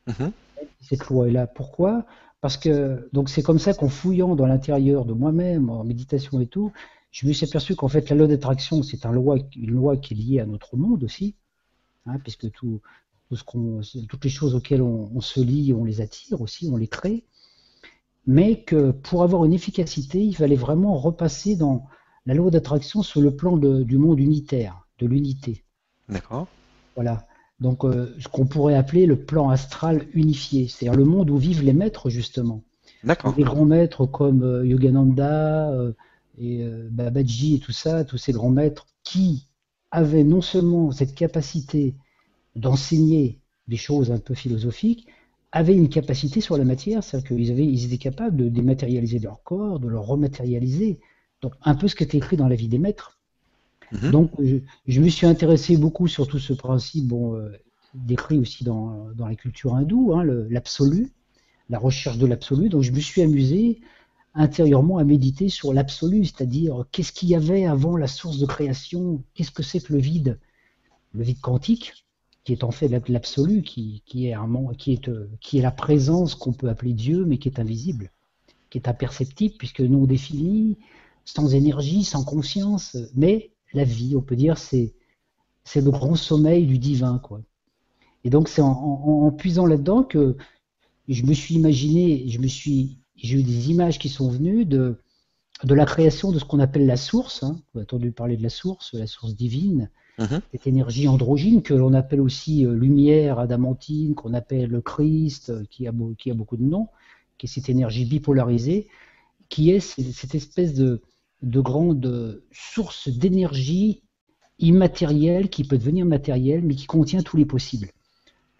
Mm-hmm. 0.08 0.32
Cette 0.80 1.06
loi 1.06 1.28
est 1.28 1.32
là. 1.32 1.46
Pourquoi? 1.46 2.06
Parce 2.40 2.56
que 2.56 3.08
donc 3.12 3.28
c'est 3.28 3.42
comme 3.42 3.58
ça 3.58 3.74
qu'en 3.74 3.88
fouillant 3.88 4.36
dans 4.36 4.46
l'intérieur 4.46 5.04
de 5.04 5.12
moi-même, 5.12 5.70
en 5.70 5.84
méditation 5.84 6.40
et 6.40 6.46
tout, 6.46 6.72
je 7.10 7.26
me 7.26 7.32
suis 7.32 7.46
aperçu 7.46 7.74
qu'en 7.74 7.88
fait 7.88 8.08
la 8.10 8.16
loi 8.16 8.26
d'attraction, 8.26 8.82
c'est 8.82 9.06
un 9.06 9.12
loi, 9.12 9.38
une 9.56 9.70
loi 9.70 9.96
qui 9.96 10.14
est 10.14 10.16
liée 10.16 10.40
à 10.40 10.46
notre 10.46 10.76
monde 10.76 11.02
aussi, 11.02 11.34
hein, 12.04 12.18
puisque 12.18 12.50
tout, 12.52 12.80
tout 13.28 13.36
ce 13.36 13.42
qu'on, 13.42 13.80
toutes 14.08 14.24
les 14.24 14.30
choses 14.30 14.54
auxquelles 14.54 14.82
on, 14.82 15.10
on 15.14 15.20
se 15.20 15.40
lie, 15.40 15.72
on 15.72 15.84
les 15.84 16.00
attire 16.00 16.40
aussi, 16.40 16.68
on 16.70 16.76
les 16.76 16.88
crée. 16.88 17.24
Mais 18.26 18.62
que 18.62 18.90
pour 18.90 19.22
avoir 19.22 19.44
une 19.44 19.52
efficacité, 19.52 20.22
il 20.22 20.34
fallait 20.34 20.56
vraiment 20.56 20.96
repasser 20.96 21.56
dans 21.56 21.86
la 22.26 22.34
loi 22.34 22.50
d'attraction 22.50 23.02
sur 23.02 23.20
le 23.20 23.34
plan 23.34 23.56
de- 23.56 23.82
du 23.82 23.98
monde 23.98 24.18
unitaire, 24.18 24.86
de 24.98 25.06
l'unité. 25.06 25.64
D'accord. 26.08 26.48
Voilà. 26.96 27.26
Donc, 27.60 27.84
euh, 27.84 28.14
ce 28.18 28.28
qu'on 28.28 28.46
pourrait 28.46 28.74
appeler 28.74 29.06
le 29.06 29.16
plan 29.16 29.48
astral 29.48 30.06
unifié, 30.12 30.68
c'est-à-dire 30.68 30.98
le 30.98 31.04
monde 31.04 31.30
où 31.30 31.38
vivent 31.38 31.62
les 31.62 31.72
maîtres, 31.72 32.10
justement. 32.10 32.62
D'accord. 33.02 33.34
Des 33.34 33.44
grands 33.44 33.64
maîtres 33.64 34.04
comme 34.06 34.42
euh, 34.42 34.66
Yogananda 34.66 35.70
euh, 35.70 35.92
et 36.38 36.66
Babaji 36.90 37.54
et 37.54 37.58
tout 37.60 37.72
ça, 37.72 38.04
tous 38.04 38.18
ces 38.18 38.32
grands 38.32 38.50
maîtres 38.50 38.86
qui 39.04 39.48
avaient 39.90 40.24
non 40.24 40.42
seulement 40.42 40.90
cette 40.90 41.14
capacité 41.14 41.94
d'enseigner 42.56 43.40
des 43.68 43.78
choses 43.78 44.10
un 44.10 44.18
peu 44.18 44.34
philosophiques, 44.34 45.06
avaient 45.50 45.74
une 45.74 45.88
capacité 45.88 46.42
sur 46.42 46.58
la 46.58 46.64
matière, 46.64 47.02
c'est-à-dire 47.02 47.28
qu'ils 47.28 47.50
avaient, 47.50 47.64
ils 47.64 47.86
étaient 47.86 47.96
capables 47.96 48.36
de 48.36 48.50
dématérialiser 48.50 49.18
leur 49.18 49.42
corps, 49.42 49.80
de 49.80 49.88
le 49.88 49.98
rematérialiser. 49.98 51.00
Donc, 51.40 51.54
un 51.62 51.74
peu 51.74 51.88
ce 51.88 51.96
qui 51.96 52.04
était 52.04 52.18
écrit 52.18 52.36
dans 52.36 52.48
la 52.48 52.56
vie 52.56 52.68
des 52.68 52.78
maîtres. 52.78 53.15
Mhm. 53.92 54.10
Donc, 54.10 54.30
je, 54.86 55.00
me 55.00 55.08
suis 55.08 55.26
intéressé 55.26 55.76
beaucoup 55.76 56.08
sur 56.08 56.26
tout 56.26 56.38
ce 56.38 56.52
principe, 56.52 57.12
euh, 57.12 57.52
décrit 57.94 58.38
aussi 58.38 58.64
dans, 58.64 59.08
dans 59.14 59.26
la 59.26 59.36
culture 59.36 59.74
hindoue, 59.74 60.14
hein, 60.14 60.24
l'absolu, 60.24 61.12
la 61.70 61.78
recherche 61.78 62.18
de 62.18 62.26
l'absolu. 62.26 62.68
Donc, 62.68 62.82
je 62.82 62.92
me 62.92 63.00
suis 63.00 63.22
amusé 63.22 63.80
intérieurement 64.34 64.98
à 64.98 65.04
méditer 65.04 65.48
sur 65.48 65.72
l'absolu, 65.72 66.24
c'est-à-dire 66.24 66.84
qu'est-ce 66.92 67.12
qu'il 67.12 67.28
y 67.30 67.34
avait 67.34 67.66
avant 67.66 67.96
la 67.96 68.06
source 68.06 68.38
de 68.38 68.46
création, 68.46 69.22
qu'est-ce 69.34 69.50
que 69.50 69.62
c'est 69.62 69.80
que 69.80 69.92
le 69.92 69.98
vide, 70.00 70.38
le 71.14 71.24
vide 71.24 71.40
quantique, 71.40 71.94
qui 72.44 72.52
est 72.52 72.64
en 72.64 72.70
fait 72.70 72.88
l'ab- 72.88 73.08
l'absolu, 73.08 73.62
qui, 73.62 74.02
euh, 74.14 75.26
qui 75.40 75.58
est 75.58 75.62
la 75.62 75.70
présence 75.72 76.34
qu'on 76.34 76.52
peut 76.52 76.68
appeler 76.68 76.92
Dieu, 76.92 77.24
mais 77.24 77.38
qui 77.38 77.48
est 77.48 77.58
invisible, 77.58 78.10
qui 78.70 78.78
est 78.78 78.88
imperceptible, 78.88 79.54
puisque 79.58 79.80
nous 79.80 79.98
on 80.00 80.06
définit 80.06 80.78
sans 81.24 81.54
énergie, 81.54 82.04
sans 82.04 82.24
conscience, 82.24 82.96
mais 83.14 83.50
la 83.74 83.84
vie, 83.84 84.16
on 84.16 84.22
peut 84.22 84.36
dire, 84.36 84.58
c'est 84.58 84.94
c'est 85.64 85.80
le 85.80 85.90
grand 85.90 86.14
sommeil 86.16 86.66
du 86.66 86.78
divin, 86.78 87.18
quoi. 87.18 87.40
Et 88.24 88.30
donc 88.30 88.48
c'est 88.48 88.62
en, 88.62 88.68
en- 88.72 89.26
en 89.26 89.32
puisant 89.32 89.66
là-dedans 89.66 90.02
que 90.04 90.36
je 91.08 91.24
me 91.24 91.34
suis 91.34 91.54
imaginé, 91.56 92.28
je 92.28 92.38
me 92.40 92.48
suis, 92.48 92.98
j'ai 93.16 93.38
eu 93.40 93.42
des 93.42 93.70
images 93.70 93.98
qui 93.98 94.08
sont 94.08 94.30
venues 94.30 94.64
de 94.64 94.96
de 95.64 95.74
la 95.74 95.86
création 95.86 96.32
de 96.32 96.38
ce 96.38 96.44
qu'on 96.44 96.60
appelle 96.60 96.86
la 96.86 96.98
source. 96.98 97.42
Hein. 97.42 97.60
Vous 97.72 97.80
avez 97.80 97.84
entendu 97.84 98.12
parler 98.12 98.36
de 98.36 98.42
la 98.42 98.50
source, 98.50 98.92
la 98.94 99.06
source 99.06 99.34
divine, 99.34 99.90
Mhm. 100.18 100.40
cette 100.52 100.66
énergie 100.66 101.08
androgyne 101.08 101.62
que 101.62 101.74
l'on 101.74 101.94
appelle 101.94 102.20
aussi 102.20 102.66
euh, 102.66 102.74
lumière 102.74 103.38
adamantine, 103.38 104.14
qu'on 104.14 104.34
appelle 104.34 104.70
le 104.70 104.80
Christ, 104.82 105.50
euh, 105.50 105.64
qui 105.70 105.86
a, 105.88 105.92
qui 106.18 106.30
a 106.30 106.34
beaucoup 106.34 106.56
de 106.58 106.62
noms, 106.64 106.88
qui 107.38 107.46
est 107.46 107.48
cette 107.48 107.68
énergie 107.70 108.04
bipolarisée, 108.06 108.88
qui 109.48 109.70
est 109.70 109.80
cette 109.80 110.34
espèce 110.34 110.74
de, 110.74 111.02
de 111.42 111.60
grande 111.60 112.42
source 112.50 113.08
d'énergie 113.08 114.02
immatérielle 114.58 115.50
qui 115.50 115.64
peut 115.64 115.78
devenir 115.78 116.06
matérielle, 116.06 116.62
mais 116.62 116.74
qui 116.74 116.86
contient 116.86 117.22
tous 117.22 117.36
les 117.36 117.44
possibles. 117.44 117.88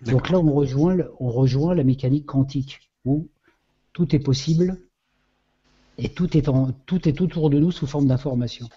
Donc 0.04 0.28
là, 0.28 0.38
on 0.38 0.52
rejoint, 0.52 0.98
on 1.20 1.30
rejoint 1.30 1.74
la 1.74 1.84
mécanique 1.84 2.26
quantique, 2.26 2.90
où 3.04 3.28
tout 3.92 4.14
est 4.14 4.20
possible 4.20 4.78
et 5.98 6.10
tout 6.10 6.36
est, 6.36 6.48
en, 6.48 6.72
tout 6.84 7.08
est 7.08 7.20
autour 7.20 7.48
de 7.48 7.58
nous 7.58 7.70
sous 7.70 7.86
forme 7.86 8.06
d'information. 8.06 8.68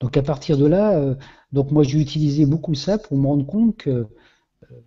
Donc 0.00 0.16
à 0.16 0.22
partir 0.22 0.56
de 0.56 0.66
là, 0.66 0.98
euh, 0.98 1.14
donc 1.52 1.70
moi 1.70 1.84
j'ai 1.84 2.00
utilisé 2.00 2.46
beaucoup 2.46 2.74
ça 2.74 2.98
pour 2.98 3.16
me 3.16 3.26
rendre 3.26 3.46
compte 3.46 3.76
que 3.76 3.90
euh, 3.90 4.06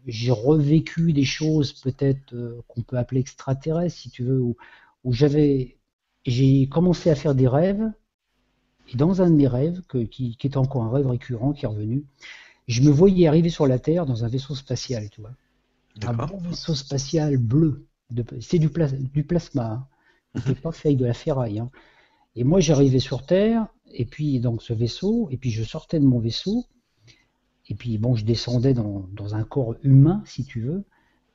j'ai 0.08 0.32
revécu 0.32 1.14
des 1.14 1.24
choses 1.24 1.74
peut-être 1.74 2.34
euh, 2.34 2.62
qu'on 2.68 2.82
peut 2.82 2.98
appeler 2.98 3.22
extraterrestres, 3.22 3.96
si 3.96 4.10
tu 4.10 4.24
veux, 4.24 4.42
où, 4.42 4.58
où 5.04 5.14
j'avais, 5.14 5.78
j'ai 6.26 6.68
commencé 6.68 7.10
à 7.12 7.16
faire 7.16 7.36
des 7.36 7.48
rêves, 7.48 7.92
et 8.94 8.98
dans 8.98 9.22
un 9.22 9.30
de 9.30 9.36
mes 9.36 9.48
rêves, 9.48 9.82
que- 9.88 10.04
qui, 10.04 10.36
qui 10.38 10.48
est 10.48 10.58
encore 10.58 10.84
un 10.84 10.92
rêve 10.92 11.08
récurrent 11.08 11.54
qui 11.54 11.66
est 11.66 11.68
revenu, 11.68 12.06
je 12.68 12.82
me 12.82 12.90
voyais 12.92 13.28
arriver 13.28 13.50
sur 13.50 13.68
la 13.68 13.80
Terre 13.80 14.06
dans 14.06 14.24
un 14.24 14.28
vaisseau 14.28 14.56
spatial, 14.56 15.10
tu 15.10 15.22
vois. 15.22 15.32
Un 16.04 16.14
bon 16.28 16.38
vaisseau 16.38 16.76
spatial 16.76 17.38
bleu. 17.38 17.86
C'est 18.42 18.60
du, 18.60 18.70
plas- 18.70 18.92
du 18.92 19.24
plasma. 19.24 19.66
Hein. 19.66 19.88
C'était 20.36 20.60
pas 20.60 20.72
fait 20.72 20.90
avec 20.90 21.00
de 21.00 21.06
la 21.06 21.14
ferraille. 21.14 21.60
hein. 21.60 21.70
Et 22.36 22.44
moi, 22.44 22.60
j'arrivais 22.60 23.00
sur 23.00 23.26
Terre, 23.26 23.68
et 23.92 24.06
puis 24.06 24.40
donc 24.40 24.62
ce 24.62 24.74
vaisseau, 24.74 25.30
et 25.32 25.38
puis 25.38 25.52
je 25.52 25.64
sortais 25.64 26.00
de 26.00 26.06
mon 26.06 26.20
vaisseau, 26.20 26.66
et 27.70 27.76
puis 27.76 27.98
bon, 27.98 28.16
je 28.16 28.26
descendais 28.26 28.74
dans, 28.74 29.08
dans 29.14 29.36
un 29.36 29.44
corps 29.44 29.76
humain, 29.84 30.22
si 30.26 30.44
tu 30.44 30.62
veux, 30.62 30.84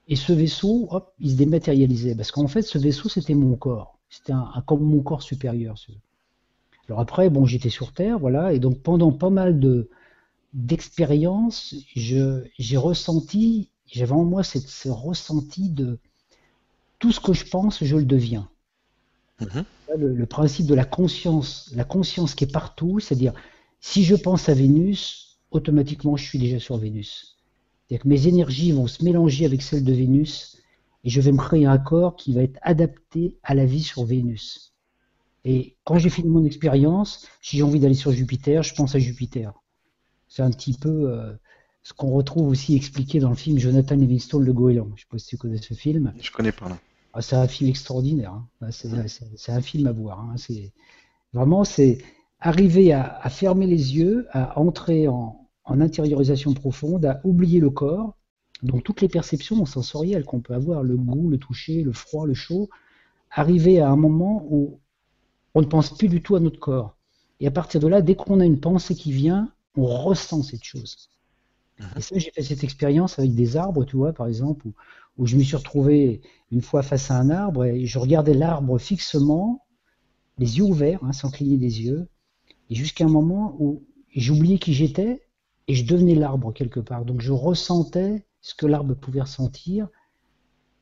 et 0.09 0.17
ce 0.17 0.33
vaisseau, 0.33 0.89
hop, 0.91 1.13
il 1.21 1.31
se 1.33 1.37
dématérialisait, 1.37 2.15
parce 2.15 2.31
qu'en 2.33 2.49
fait, 2.49 2.63
ce 2.63 2.79
vaisseau, 2.79 3.09
c'était 3.09 3.35
mon 3.35 3.57
corps. 3.57 3.99
C'était 4.11 4.33
un, 4.33 4.51
un- 4.55 4.61
comme 4.63 4.83
mon 4.83 5.03
corps 5.03 5.23
supérieur. 5.23 5.79
ce- 5.79 5.93
Alors 6.91 6.99
après, 6.99 7.31
bon, 7.31 7.47
j'étais 7.47 7.71
sur 7.71 7.93
Terre, 7.93 8.19
voilà, 8.19 8.53
et 8.53 8.59
donc 8.59 8.81
pendant 8.81 9.13
pas 9.13 9.31
mal 9.31 9.61
de 9.61 9.89
d'expériences, 10.55 11.77
je 11.95 12.43
j'ai 12.59 12.77
ressenti, 12.77 13.71
j'avais 13.87 14.11
en 14.11 14.25
moi 14.25 14.43
cette, 14.43 14.67
ce 14.67 14.89
ressenti 14.89 15.71
de 15.71 16.01
tout 16.99 17.13
ce 17.13 17.21
que 17.21 17.33
je 17.33 17.47
pense, 17.47 17.85
je 17.85 17.97
le 17.97 18.05
deviens. 18.05 18.51
Mhm. 19.41 19.65
Le, 19.99 20.15
le 20.17 20.27
principe 20.27 20.67
de 20.67 20.75
la 20.75 20.85
conscience, 20.85 21.71
la 21.77 21.85
conscience 21.85 22.35
qui 22.35 22.43
est 22.43 22.53
partout, 22.53 22.99
c'est-à-dire 22.99 23.35
si 23.79 24.03
je 24.03 24.17
pense 24.17 24.49
à 24.49 24.55
Vénus, 24.55 25.39
automatiquement 25.53 26.17
je 26.17 26.25
suis 26.25 26.41
déjà 26.41 26.59
sur 26.59 26.77
Vénus. 26.77 27.39
C'est-à-dire 27.87 28.03
que 28.03 28.09
mes 28.09 28.27
énergies 28.27 28.73
vont 28.73 28.89
se 28.89 29.05
mélanger 29.05 29.45
avec 29.45 29.63
celles 29.63 29.85
de 29.85 29.93
Vénus 29.93 30.59
et 31.05 31.11
je 31.11 31.21
vais 31.21 31.31
me 31.31 31.39
créer 31.39 31.67
un 31.67 31.79
corps 31.79 32.17
qui 32.17 32.33
va 32.33 32.43
être 32.43 32.59
adapté 32.63 33.39
à 33.45 33.55
la 33.55 33.65
vie 33.65 33.85
sur 33.85 34.03
Vénus. 34.03 34.70
Et 35.45 35.77
quand 35.85 35.99
j'ai 35.99 36.11
fini 36.11 36.29
mon 36.29 36.45
expérience, 36.45 37.27
si 37.41 37.57
j'ai 37.57 37.63
envie 37.63 37.81
d'aller 37.81 37.95
sur 37.95 38.13
Jupiter, 38.13 38.63
je 38.63 38.75
pense 38.75 38.95
à 38.95 38.99
Jupiter. 38.99 39.53
C'est 40.29 40.43
un 40.43 40.51
petit 40.51 40.75
peu 40.75 41.11
euh, 41.11 41.33
ce 41.83 41.93
qu'on 41.93 42.11
retrouve 42.11 42.49
aussi 42.49 42.77
expliqué 42.77 43.19
dans 43.21 43.31
le 43.31 43.35
film 43.37 43.59
Jonathan 43.59 43.97
Livingstone, 43.97 44.45
Le 44.45 44.53
Goéland. 44.53 44.87
Je 44.89 44.93
ne 44.93 44.99
sais 44.99 45.07
pas 45.11 45.19
si 45.19 45.27
tu 45.29 45.37
connais 45.39 45.59
ce 45.59 45.75
film. 45.75 46.13
Je 46.21 46.31
connais 46.31 46.53
pas 46.53 46.69
là. 46.69 46.79
Ah, 47.13 47.23
c'est 47.23 47.37
un 47.37 47.49
film 47.49 47.71
extraordinaire. 47.71 48.33
hein. 48.33 48.47
Ah, 48.61 48.71
C'est 49.37 49.53
un 49.53 49.61
film 49.63 49.87
à 49.87 49.93
voir. 49.93 50.21
hein. 50.21 50.35
C'est 50.37 50.73
vraiment 51.33 51.65
c'est 51.65 51.99
arriver 52.39 52.93
à, 52.93 53.19
à 53.23 53.29
fermer 53.31 53.67
les 53.67 53.97
yeux, 53.97 54.27
à 54.33 54.59
entrer 54.59 55.09
en, 55.09 55.49
en 55.65 55.81
intériorisation 55.81 56.55
profonde, 56.55 57.05
à 57.07 57.21
oublier 57.25 57.61
le 57.61 57.71
corps, 57.71 58.17
donc 58.63 58.85
toutes 58.85 59.01
les 59.01 59.09
perceptions 59.09 59.65
sensorielles 59.67 60.25
qu'on 60.25 60.41
peut 60.41 60.55
avoir, 60.55 60.83
le 60.83 60.97
goût, 60.97 61.29
le 61.31 61.39
toucher, 61.39 61.83
le 61.83 61.93
froid, 61.93 62.27
le 62.27 62.35
chaud, 62.35 62.69
arriver 63.31 63.81
à 63.81 63.91
un 63.91 63.97
moment 63.97 64.45
où 64.51 64.81
on 65.55 65.61
ne 65.61 65.67
pense 65.67 65.97
plus 65.97 66.09
du 66.09 66.23
tout 66.23 66.37
à 66.37 66.41
notre 66.41 66.59
corps. 66.59 66.97
Et 67.41 67.47
à 67.47 67.51
partir 67.51 67.81
de 67.81 67.89
là, 67.89 68.03
dès 68.03 68.15
qu'on 68.15 68.41
a 68.41 68.45
une 68.45 68.61
pensée 68.61 68.95
qui 68.95 69.13
vient, 69.13 69.53
on 69.77 69.85
ressent 69.85 70.43
cette 70.43 70.65
chose. 70.65 71.11
Et 71.97 72.01
ça, 72.01 72.19
j'ai 72.19 72.31
fait 72.31 72.43
cette 72.43 72.63
expérience 72.63 73.19
avec 73.19 73.35
des 73.35 73.57
arbres, 73.57 73.85
tu 73.85 73.97
vois, 73.97 74.13
par 74.13 74.27
exemple, 74.27 74.67
où, 74.67 74.75
où 75.17 75.27
je 75.27 75.37
me 75.37 75.43
suis 75.43 75.57
retrouvé 75.57 76.21
une 76.51 76.61
fois 76.61 76.83
face 76.83 77.11
à 77.11 77.19
un 77.19 77.31
arbre 77.31 77.65
et 77.65 77.87
je 77.87 77.99
regardais 77.99 78.35
l'arbre 78.35 78.79
fixement, 78.79 79.65
les 80.39 80.59
yeux 80.59 80.65
ouverts, 80.65 81.03
hein, 81.05 81.13
sans 81.13 81.31
cligner 81.31 81.57
des 81.57 81.83
yeux, 81.83 82.09
et 82.69 82.75
jusqu'à 82.75 83.05
un 83.05 83.09
moment 83.09 83.57
où 83.59 83.83
j'oubliais 84.15 84.59
qui 84.59 84.75
j'étais 84.75 85.23
et 85.69 85.75
je 85.75 85.85
devenais 85.85 86.15
l'arbre 86.15 86.53
quelque 86.53 86.81
part. 86.81 87.05
Donc 87.05 87.21
je 87.21 87.33
ressentais 87.33 88.27
ce 88.41 88.55
que 88.55 88.67
l'arbre 88.67 88.95
pouvait 88.95 89.21
ressentir. 89.21 89.89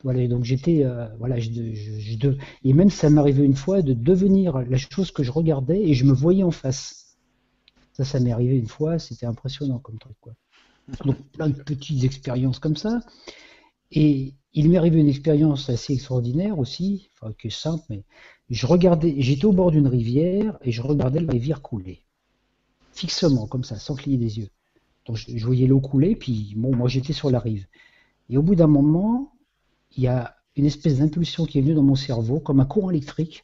Voilà, 0.05 0.27
donc 0.29 0.45
j'étais, 0.45 0.85
euh, 0.85 1.09
voilà, 1.19 1.39
je 1.41 1.51
de- 1.51 2.39
et 2.65 2.73
même 2.73 2.91
ça 2.91 3.11
m'arrivait 3.11 3.45
une 3.45 3.57
fois 3.57 3.83
de 3.83 3.93
devenir 3.95 4.59
la 4.59 4.77
chose 4.79 5.11
que 5.11 5.23
je 5.25 5.33
regardais 5.33 5.81
et 5.83 5.95
je 5.95 6.05
me 6.05 6.13
voyais 6.13 6.45
en 6.45 6.53
face. 6.53 7.17
Ça, 7.95 8.05
ça 8.05 8.21
m'est 8.21 8.33
arrivé 8.33 8.57
une 8.59 8.69
fois, 8.69 8.99
c'était 8.99 9.27
impressionnant 9.27 9.79
comme 9.81 9.99
truc, 9.99 10.17
quoi. 10.21 10.35
Donc 11.05 11.17
plein 11.33 11.49
de 11.51 11.63
petites 11.63 12.05
expériences 12.05 12.59
comme 12.61 12.77
ça. 12.77 13.01
Et 13.93 14.35
il 14.55 14.71
m'est 14.71 14.79
arrivé 14.79 15.01
une 15.01 15.09
expérience 15.09 15.69
assez 15.71 15.95
extraordinaire 15.95 16.59
aussi, 16.59 17.11
enfin 17.15 17.33
qui 17.41 17.49
est 17.49 17.51
simple, 17.51 17.85
mais 17.91 18.05
je 18.51 18.67
regardais, 18.67 19.15
j'étais 19.21 19.45
au 19.47 19.53
bord 19.53 19.71
d'une 19.71 19.89
rivière 19.89 20.59
et 20.63 20.73
je 20.73 20.83
regardais 20.83 21.21
la 21.21 21.33
rivière 21.33 21.63
couler, 21.63 22.03
fixement 22.93 23.47
comme 23.47 23.65
ça, 23.65 23.79
sans 23.79 23.97
cligner 23.97 24.19
des 24.19 24.39
yeux. 24.41 24.49
Donc 25.07 25.17
je, 25.17 25.37
je 25.37 25.47
voyais 25.47 25.67
l'eau 25.67 25.81
couler, 25.81 26.17
puis 26.17 26.55
bon, 26.57 26.75
moi 26.77 26.89
j'étais 26.89 27.15
sur 27.15 27.31
la 27.31 27.41
rive. 27.41 27.67
Et 28.31 28.39
au 28.39 28.43
bout 28.43 28.57
d'un 28.57 28.69
moment, 28.69 29.33
il 29.99 30.05
y 30.05 30.07
a 30.07 30.37
une 30.57 30.65
espèce 30.65 30.99
d'impulsion 30.99 31.45
qui 31.45 31.59
est 31.59 31.61
venue 31.61 31.75
dans 31.75 31.83
mon 31.83 31.97
cerveau, 31.97 32.39
comme 32.39 32.61
un 32.61 32.65
courant 32.65 32.91
électrique, 32.91 33.43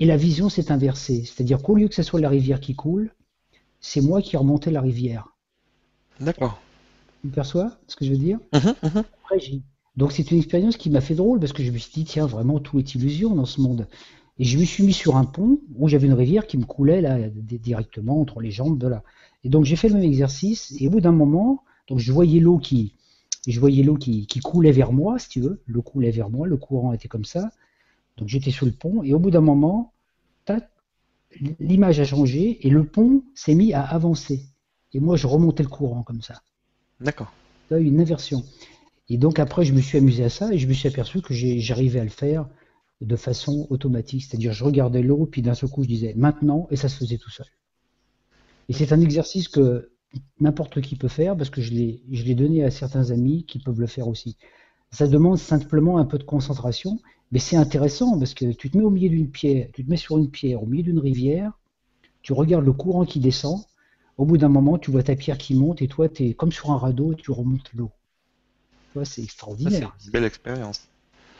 et 0.00 0.06
la 0.06 0.16
vision 0.16 0.48
s'est 0.48 0.72
inversée. 0.72 1.24
C'est-à-dire 1.24 1.62
qu'au 1.62 1.76
lieu 1.76 1.88
que 1.88 1.94
ce 1.94 2.02
soit 2.02 2.20
la 2.20 2.28
rivière 2.28 2.60
qui 2.60 2.74
coule, 2.74 3.14
c'est 3.80 4.00
moi 4.00 4.20
qui 4.20 4.36
remontais 4.36 4.72
la 4.72 4.80
rivière. 4.80 5.36
D'accord. 6.20 6.60
Tu 7.22 7.28
perçois 7.28 7.78
ce 7.86 7.94
que 7.94 8.04
je 8.04 8.10
veux 8.10 8.18
dire? 8.18 8.38
Mhm, 8.52 8.74
mhm. 8.82 9.04
Après, 9.22 9.38
j'ai 9.38 9.62
Donc 9.96 10.12
c'est 10.12 10.30
une 10.32 10.38
expérience 10.38 10.76
qui 10.76 10.90
m'a 10.90 11.00
fait 11.00 11.14
drôle 11.14 11.38
parce 11.38 11.52
que 11.52 11.62
je 11.62 11.70
me 11.70 11.78
suis 11.78 11.92
dit, 11.92 12.04
tiens, 12.04 12.26
vraiment, 12.26 12.58
tout 12.58 12.78
est 12.80 12.94
illusion 12.96 13.34
dans 13.34 13.46
ce 13.46 13.60
monde. 13.60 13.86
Et 14.40 14.44
je 14.44 14.58
me 14.58 14.64
suis 14.64 14.82
mis 14.82 14.92
sur 14.92 15.16
un 15.16 15.24
pont 15.24 15.60
où 15.76 15.88
j'avais 15.88 16.08
une 16.08 16.12
rivière 16.12 16.46
qui 16.46 16.58
me 16.58 16.64
coulait 16.64 17.00
là 17.00 17.18
directement 17.28 18.20
entre 18.20 18.40
les 18.40 18.50
jambes 18.50 18.78
de 18.78 18.88
là. 18.88 19.04
Et 19.44 19.48
donc 19.48 19.64
j'ai 19.64 19.76
fait 19.76 19.88
le 19.88 19.94
même 19.94 20.04
exercice 20.04 20.74
et 20.80 20.88
au 20.88 20.90
bout 20.90 21.00
d'un 21.00 21.12
moment, 21.12 21.62
donc 21.88 21.98
je 21.98 22.12
voyais 22.12 22.40
l'eau 22.40 22.58
qui, 22.58 22.94
je 23.46 23.60
voyais 23.60 23.82
l'eau 23.82 23.96
qui, 23.96 24.26
qui, 24.26 24.40
coulait 24.40 24.72
vers 24.72 24.92
moi, 24.92 25.18
si 25.18 25.28
tu 25.28 25.40
veux. 25.40 25.60
L'eau 25.66 25.82
coulait 25.82 26.10
vers 26.10 26.30
moi, 26.30 26.46
le 26.46 26.56
courant 26.56 26.92
était 26.92 27.08
comme 27.08 27.24
ça. 27.24 27.50
Donc 28.16 28.28
j'étais 28.28 28.50
sur 28.50 28.66
le 28.66 28.72
pont 28.72 29.02
et 29.02 29.14
au 29.14 29.18
bout 29.18 29.30
d'un 29.30 29.40
moment, 29.40 29.92
l'image 31.60 32.00
a 32.00 32.04
changé 32.04 32.66
et 32.66 32.70
le 32.70 32.84
pont 32.84 33.22
s'est 33.34 33.54
mis 33.54 33.72
à 33.72 33.82
avancer. 33.82 34.42
Et 34.92 35.00
moi, 35.00 35.16
je 35.16 35.26
remontais 35.26 35.62
le 35.62 35.68
courant 35.68 36.02
comme 36.02 36.22
ça. 36.22 36.42
D'accord. 37.00 37.32
Une 37.70 38.00
inversion. 38.00 38.44
Et 39.08 39.18
donc 39.18 39.38
après, 39.38 39.64
je 39.64 39.72
me 39.72 39.80
suis 39.80 39.98
amusé 39.98 40.24
à 40.24 40.30
ça 40.30 40.52
et 40.52 40.58
je 40.58 40.66
me 40.66 40.72
suis 40.72 40.88
aperçu 40.88 41.20
que 41.20 41.34
j'arrivais 41.34 42.00
à 42.00 42.04
le 42.04 42.10
faire 42.10 42.48
de 43.00 43.16
façon 43.16 43.66
automatique. 43.70 44.24
C'est-à-dire, 44.24 44.52
je 44.52 44.64
regardais 44.64 45.02
l'eau, 45.02 45.26
puis 45.26 45.42
d'un 45.42 45.54
seul 45.54 45.68
coup, 45.68 45.82
je 45.82 45.88
disais 45.88 46.14
maintenant, 46.16 46.66
et 46.70 46.76
ça 46.76 46.88
se 46.88 46.96
faisait 46.96 47.18
tout 47.18 47.30
seul. 47.30 47.46
Et 48.68 48.72
c'est 48.72 48.92
un 48.92 49.00
exercice 49.00 49.48
que 49.48 49.90
n'importe 50.40 50.80
qui 50.80 50.96
peut 50.96 51.08
faire 51.08 51.36
parce 51.36 51.50
que 51.50 51.60
je 51.60 51.72
l'ai 51.72 52.34
donné 52.34 52.64
à 52.64 52.70
certains 52.70 53.10
amis 53.10 53.44
qui 53.44 53.58
peuvent 53.58 53.80
le 53.80 53.86
faire 53.86 54.08
aussi. 54.08 54.36
Ça 54.90 55.06
demande 55.06 55.38
simplement 55.38 55.98
un 55.98 56.04
peu 56.04 56.18
de 56.18 56.24
concentration, 56.24 56.98
mais 57.30 57.38
c'est 57.38 57.56
intéressant 57.56 58.18
parce 58.18 58.32
que 58.32 58.52
tu 58.52 58.70
te 58.70 58.78
mets 58.78 58.84
au 58.84 58.90
milieu 58.90 59.10
d'une 59.10 59.30
pierre, 59.30 59.68
tu 59.74 59.84
te 59.84 59.90
mets 59.90 59.98
sur 59.98 60.16
une 60.16 60.30
pierre, 60.30 60.62
au 60.62 60.66
milieu 60.66 60.82
d'une 60.82 60.98
rivière, 60.98 61.52
tu 62.22 62.32
regardes 62.32 62.64
le 62.64 62.72
courant 62.72 63.04
qui 63.04 63.20
descend, 63.20 63.60
au 64.16 64.24
bout 64.24 64.38
d'un 64.38 64.48
moment, 64.48 64.78
tu 64.78 64.90
vois 64.90 65.02
ta 65.02 65.14
pierre 65.14 65.38
qui 65.38 65.54
monte 65.54 65.82
et 65.82 65.88
toi, 65.88 66.08
tu 66.08 66.24
es 66.24 66.34
comme 66.34 66.52
sur 66.52 66.70
un 66.70 66.78
radeau 66.78 67.12
et 67.12 67.16
tu 67.16 67.30
remontes 67.30 67.70
l'eau. 67.74 67.90
C'est 69.04 69.22
extraordinaire. 69.22 69.94
C'est 69.98 70.06
une 70.06 70.12
belle 70.12 70.24
expérience. 70.24 70.88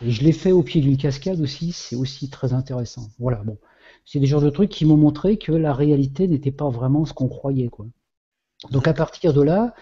Et 0.00 0.12
je 0.12 0.22
l'ai 0.22 0.32
fait 0.32 0.52
au 0.52 0.62
pied 0.62 0.80
d'une 0.80 0.96
cascade 0.96 1.40
aussi, 1.40 1.72
c'est 1.72 1.96
aussi 1.96 2.30
très 2.30 2.52
intéressant. 2.52 3.08
Voilà, 3.18 3.42
bon. 3.42 3.58
C'est 4.04 4.20
des 4.20 4.26
genres 4.26 4.42
de 4.42 4.50
trucs 4.50 4.70
qui 4.70 4.84
m'ont 4.84 4.96
montré 4.96 5.38
que 5.38 5.50
la 5.50 5.74
réalité 5.74 6.28
n'était 6.28 6.52
pas 6.52 6.68
vraiment 6.68 7.04
ce 7.04 7.12
qu'on 7.12 7.28
croyait, 7.28 7.68
quoi. 7.68 7.86
Donc 8.70 8.88
à 8.88 8.92
partir 8.92 9.32
de 9.32 9.42
là, 9.42 9.74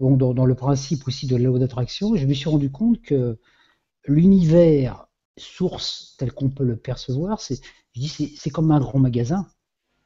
dans, 0.00 0.46
le 0.46 0.54
principe 0.54 1.06
aussi 1.06 1.26
de 1.26 1.36
la 1.36 1.44
loi 1.44 1.58
d'attraction, 1.58 2.16
je 2.16 2.26
me 2.26 2.34
suis 2.34 2.48
rendu 2.48 2.70
compte 2.70 3.00
que 3.02 3.38
l'univers 4.06 5.06
source 5.36 6.14
tel 6.18 6.32
qu'on 6.32 6.50
peut 6.50 6.64
le 6.64 6.76
percevoir, 6.76 7.40
c'est, 7.40 7.60
comme 8.50 8.70
un 8.70 8.80
grand 8.80 8.98
magasin. 8.98 9.46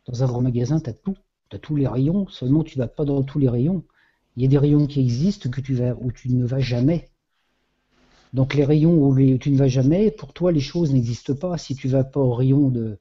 Dans 0.06 0.22
un 0.22 0.26
grand 0.26 0.40
magasin, 0.40 0.80
tu 0.80 0.90
as 0.90 0.94
tout. 0.94 1.16
Tu 1.50 1.56
as 1.56 1.58
tous 1.58 1.76
les 1.76 1.86
rayons, 1.86 2.28
seulement 2.28 2.62
tu 2.62 2.78
vas 2.78 2.88
pas 2.88 3.04
dans 3.04 3.22
tous 3.22 3.38
les 3.38 3.48
rayons. 3.48 3.84
Il 4.36 4.42
y 4.42 4.46
a 4.46 4.48
des 4.48 4.58
rayons 4.58 4.86
qui 4.86 5.00
existent 5.00 5.48
que 5.50 5.60
tu 5.60 5.74
vas, 5.74 5.94
où 5.98 6.12
tu 6.12 6.30
ne 6.30 6.44
vas 6.44 6.60
jamais. 6.60 7.10
Donc 8.34 8.54
les 8.54 8.64
rayons 8.64 8.94
où, 9.02 9.38
tu 9.38 9.50
ne 9.50 9.56
vas 9.56 9.68
jamais, 9.68 10.10
pour 10.10 10.34
toi 10.34 10.52
les 10.52 10.60
choses 10.60 10.92
n'existent 10.92 11.34
pas. 11.34 11.56
Si 11.56 11.74
tu 11.74 11.88
vas 11.88 12.04
pas 12.04 12.20
au 12.20 12.34
rayon 12.34 12.68
de, 12.68 12.98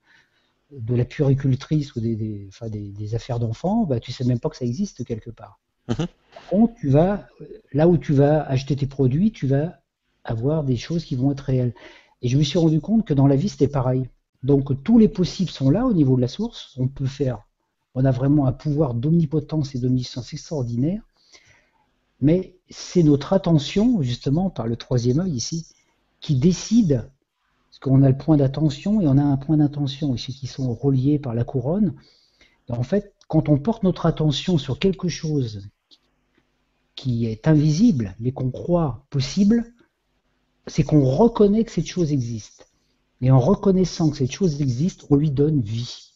de 0.72 0.96
la 0.96 1.06
puricultrice 1.06 1.96
ou 1.96 2.02
des, 2.02 2.16
des, 2.16 3.16
affaires 3.16 3.40
d'enfants, 3.40 3.86
bah, 3.86 4.00
tu 4.00 4.12
sais 4.12 4.24
même 4.26 4.40
pas 4.40 4.50
que 4.50 4.58
ça 4.58 4.66
existe 4.66 5.06
quelque 5.06 5.30
part. 5.30 5.60
Mhm. 5.88 5.96
Par 5.96 6.48
contre, 6.50 6.74
tu 6.76 6.90
vas, 6.90 7.28
là 7.74 7.88
où 7.88 7.98
tu 7.98 8.14
vas 8.14 8.44
acheter 8.44 8.76
tes 8.76 8.88
produits, 8.88 9.32
tu 9.32 9.48
vas 9.48 9.80
avoir 10.24 10.64
des 10.64 10.76
choses 10.76 11.06
qui 11.06 11.16
vont 11.16 11.32
être 11.32 11.42
réelles. 11.42 11.74
Et 12.22 12.28
je 12.28 12.38
me 12.38 12.44
suis 12.44 12.60
rendu 12.60 12.82
compte 12.82 13.06
que 13.06 13.14
dans 13.14 13.28
la 13.28 13.36
vie, 13.36 13.50
c'était 13.50 13.68
pareil. 13.68 14.10
Donc 14.44 14.84
tous 14.84 15.00
les 15.00 15.08
possibles 15.08 15.50
sont 15.50 15.70
là 15.70 15.86
au 15.86 15.94
niveau 15.94 16.16
de 16.16 16.22
la 16.22 16.28
source. 16.28 16.76
On 16.78 16.88
peut 16.88 17.06
faire, 17.06 17.48
on 17.96 18.06
a 18.06 18.12
vraiment 18.12 18.46
un 18.46 18.52
pouvoir 18.52 18.94
d'omnipotence 18.94 19.74
et 19.76 19.80
d'omniscience 19.80 20.34
extraordinaire. 20.34 21.02
Mais 22.20 22.56
c'est 22.70 23.04
notre 23.04 23.34
attention, 23.34 24.02
justement, 24.02 24.50
par 24.50 24.68
le 24.68 24.76
troisième 24.76 25.20
œil 25.20 25.32
ici, 25.32 25.68
qui 26.20 26.36
décide, 26.36 27.10
parce 27.78 27.92
qu'on 27.92 28.02
a 28.02 28.10
le 28.10 28.18
point 28.18 28.38
d'attention 28.38 29.02
et 29.02 29.08
on 29.08 29.18
a 29.18 29.24
un 29.24 29.38
point 29.38 29.58
d'intention 29.58 30.16
ici 30.16 30.34
qui 30.34 30.48
sont 30.48 30.74
reliés 30.74 31.20
par 31.20 31.36
la 31.36 31.44
couronne. 31.44 31.94
En 32.70 32.82
fait, 32.82 33.14
quand 33.28 33.50
on 33.50 33.60
porte 33.60 33.84
notre 33.84 34.08
attention 34.08 34.58
sur 34.58 34.80
quelque 34.80 35.10
chose 35.10 35.70
qui 36.96 37.28
est 37.28 37.48
invisible, 37.48 38.16
mais 38.20 38.32
qu'on 38.32 38.50
croit 38.50 39.06
possible, 39.12 39.64
c'est 40.66 40.84
qu'on 40.84 41.06
reconnaît 41.06 41.64
que 41.66 41.72
cette 41.72 41.86
chose 41.86 42.12
existe. 42.12 42.68
Et 43.22 43.30
en 43.30 43.40
reconnaissant 43.40 44.10
que 44.10 44.18
cette 44.18 44.32
chose 44.32 44.60
existe, 44.60 45.06
on 45.12 45.16
lui 45.16 45.30
donne 45.30 45.62
vie. 45.62 46.14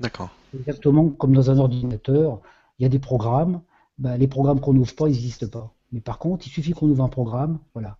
D'accord. 0.00 0.30
Exactement 0.58 1.10
comme 1.10 1.32
dans 1.32 1.52
un 1.52 1.58
ordinateur, 1.58 2.40
il 2.78 2.82
y 2.82 2.86
a 2.86 2.88
des 2.88 2.98
programmes, 2.98 3.62
bah, 3.98 4.16
les 4.16 4.26
programmes 4.26 4.60
qu'on 4.60 4.72
n'ouvre 4.72 4.96
pas 4.96 5.06
n'existent 5.06 5.48
pas. 5.48 5.72
Mais 5.92 6.00
par 6.00 6.18
contre, 6.18 6.48
il 6.48 6.50
suffit 6.50 6.72
qu'on 6.72 6.88
ouvre 6.88 7.04
un 7.04 7.08
programme, 7.08 7.60
voilà. 7.74 7.99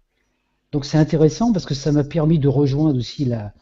Donc 0.72 0.84
c'est 0.84 0.98
intéressant 0.98 1.52
parce 1.52 1.66
que 1.66 1.74
ça 1.74 1.92
m'a 1.92 2.04
permis 2.04 2.38
de 2.38 2.48
rejoindre 2.48 2.98
aussi 2.98 3.24
la, 3.24 3.52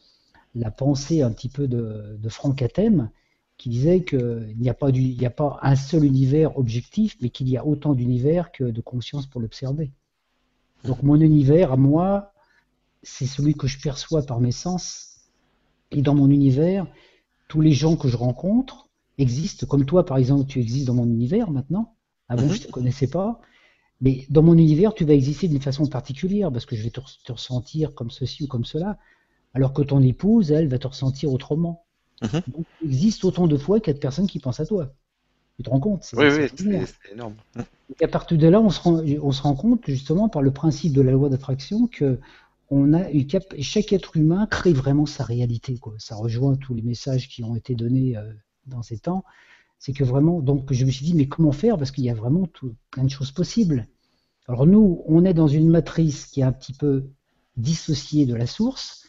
la 0.55 0.71
pensée 0.71 1.23
un 1.23 1.31
petit 1.31 1.49
peu 1.49 1.67
de, 1.67 2.17
de 2.19 2.29
Franck 2.29 2.63
Atem, 2.63 3.11
qui 3.57 3.69
disait 3.69 4.05
qu'il 4.05 4.55
n'y 4.59 4.69
a, 4.69 4.75
pas 4.75 4.89
a 4.89 5.31
pas 5.31 5.59
un 5.63 5.75
seul 5.77 6.05
univers 6.05 6.57
objectif, 6.59 7.17
mais 7.21 7.31
qu'il 7.31 7.49
y 7.49 7.57
a 7.57 7.67
autant 7.67 7.95
d'univers 7.95 8.53
que 8.53 8.65
de 8.65 8.81
conscience 8.81 9.27
pour 9.27 9.41
l'observer. 9.41 9.91
Donc 10.85 11.03
mon 11.03 11.21
univers 11.21 11.73
à 11.73 11.77
moi, 11.77 12.33
c'est 13.03 13.27
celui 13.27 13.55
que 13.55 13.67
je 13.67 13.81
perçois 13.81 14.23
par 14.23 14.41
mes 14.41 14.53
sens. 14.53 15.17
Et 15.91 16.03
dans 16.03 16.15
mon 16.15 16.31
univers, 16.31 16.87
tous 17.49 17.61
les 17.61 17.73
gens 17.73 17.97
que 17.97 18.09
je 18.09 18.17
rencontre 18.17 18.89
existent, 19.17 19.67
comme 19.67 19.87
toi 19.87 20.05
par 20.05 20.19
exemple, 20.19 20.47
tu 20.47 20.61
existes 20.61 20.87
dans 20.87 20.95
mon 20.95 21.07
univers 21.07 21.51
maintenant. 21.51 21.97
Avant, 22.29 22.45
mhm. 22.45 22.53
je 22.53 22.61
ne 22.61 22.67
te 22.67 22.71
connaissais 22.71 23.09
pas. 23.09 23.41
Mais 24.01 24.27
dans 24.31 24.43
mon 24.43 24.57
univers, 24.57 24.95
tu 24.95 25.05
vas 25.05 25.15
exister 25.15 25.49
d'une 25.49 25.61
façon 25.61 25.87
particulière, 25.87 26.53
parce 26.53 26.67
que 26.67 26.77
je 26.77 26.83
vais 26.83 26.91
te, 26.91 27.01
ressentir 27.33 27.95
comme 27.95 28.11
ceci 28.11 28.45
ou 28.45 28.47
comme 28.47 28.65
cela, 28.65 28.99
alors 29.55 29.73
que 29.73 29.83
ton 29.83 30.01
épouse, 30.03 30.53
elle, 30.53 30.69
va 30.69 30.79
te 30.79 30.87
ressentir 30.87 31.33
autrement. 31.33 31.85
Mhm. 32.23 32.43
Donc, 32.49 32.67
il 32.83 32.89
existe 32.89 33.25
autant 33.25 33.47
de 33.47 33.57
fois 33.57 33.81
qu'il 33.81 33.89
y 33.89 33.91
a 33.91 33.95
de 33.95 33.99
personnes 33.99 34.27
qui 34.27 34.39
pensent 34.39 34.61
à 34.61 34.67
toi. 34.67 34.93
Tu 35.57 35.65
te 35.65 35.71
rends 35.71 35.81
compte 35.81 36.09
Oui, 36.17 36.27
oui, 36.31 36.49
c'est 36.87 37.13
énorme. 37.13 37.35
Et 38.01 38.05
à 38.05 38.09
partir 38.09 38.39
de 38.39 38.47
là, 38.47 38.61
on 38.61 38.71
se, 38.71 38.81
rend, 38.81 39.03
on 39.23 39.33
se 39.33 39.43
rend 39.43 39.57
compte, 39.57 39.83
justement, 39.89 40.29
par 40.29 40.43
le 40.43 40.53
principe 40.53 40.93
de 40.93 41.03
la 41.03 41.11
loi 41.11 41.29
d'attraction, 41.29 41.89
que 41.89 42.21
on 42.71 42.93
a 42.93 43.09
une 43.11 43.27
cap 43.27 43.55
chaque 43.61 43.93
être 43.93 44.17
humain 44.17 44.47
crée 44.47 44.73
vraiment 44.73 45.07
sa 45.07 45.25
réalité. 45.25 45.79
Quoi. 45.79 45.95
Ça 45.99 46.15
rejoint 46.15 46.55
tous 46.55 46.75
les 46.75 46.83
messages 46.83 47.29
qui 47.29 47.43
ont 47.43 47.57
été 47.57 47.75
donnés 47.75 48.17
euh, 48.17 48.31
dans 48.67 48.83
ces 48.83 48.99
temps 48.99 49.25
c'est 49.79 49.93
que 49.93 50.05
vraiment, 50.05 50.41
donc 50.41 50.73
je 50.73 50.85
me 50.85 50.91
suis 50.91 51.05
dit, 51.05 51.15
mais 51.15 51.27
comment 51.27 51.53
faire? 51.53 51.79
Parce 51.79 51.91
qu'il 51.91 52.05
y 52.05 52.11
a 52.11 52.15
vraiment 52.15 52.49
plein 52.91 53.05
de 53.05 53.11
choses 53.11 53.31
possibles. 53.31 53.87
Alors 54.49 54.67
nous, 54.67 55.03
on 55.07 55.25
est 55.25 55.35
dans 55.35 55.47
une 55.47 55.69
matrice 55.69 56.27
qui 56.27 56.41
est 56.41 56.45
un 56.45 56.53
petit 56.53 56.73
peu 56.73 57.05
dissociée 57.57 58.27
de 58.27 58.35
la 58.35 58.47
source, 58.47 59.05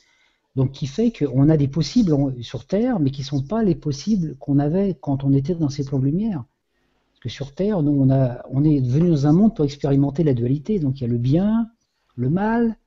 donc 0.55 0.71
qui 0.71 0.87
fait 0.87 1.11
qu'on 1.11 1.49
a 1.49 1.57
des 1.57 1.67
possibles 1.67 2.13
sur 2.43 2.65
Terre, 2.65 2.99
mais 2.99 3.11
qui 3.11 3.21
ne 3.21 3.27
sont 3.27 3.43
pas 3.43 3.63
les 3.63 3.75
possibles 3.75 4.35
qu'on 4.37 4.59
avait 4.59 4.97
quand 4.99 5.23
on 5.23 5.33
était 5.33 5.55
dans 5.55 5.69
ces 5.69 5.85
plans 5.85 5.99
de 5.99 6.05
lumière. 6.05 6.43
Parce 7.11 7.21
que 7.21 7.29
sur 7.29 7.53
Terre, 7.53 7.81
nous, 7.81 7.91
on, 7.91 8.09
a, 8.09 8.43
on 8.49 8.63
est 8.63 8.79
venu 8.79 9.09
dans 9.09 9.27
un 9.27 9.33
monde 9.33 9.55
pour 9.55 9.65
expérimenter 9.65 10.23
la 10.23 10.33
dualité. 10.33 10.79
Donc 10.79 10.99
il 10.99 11.03
y 11.03 11.05
a 11.05 11.09
le 11.09 11.17
bien, 11.17 11.69
le 12.15 12.29
mal. 12.29 12.77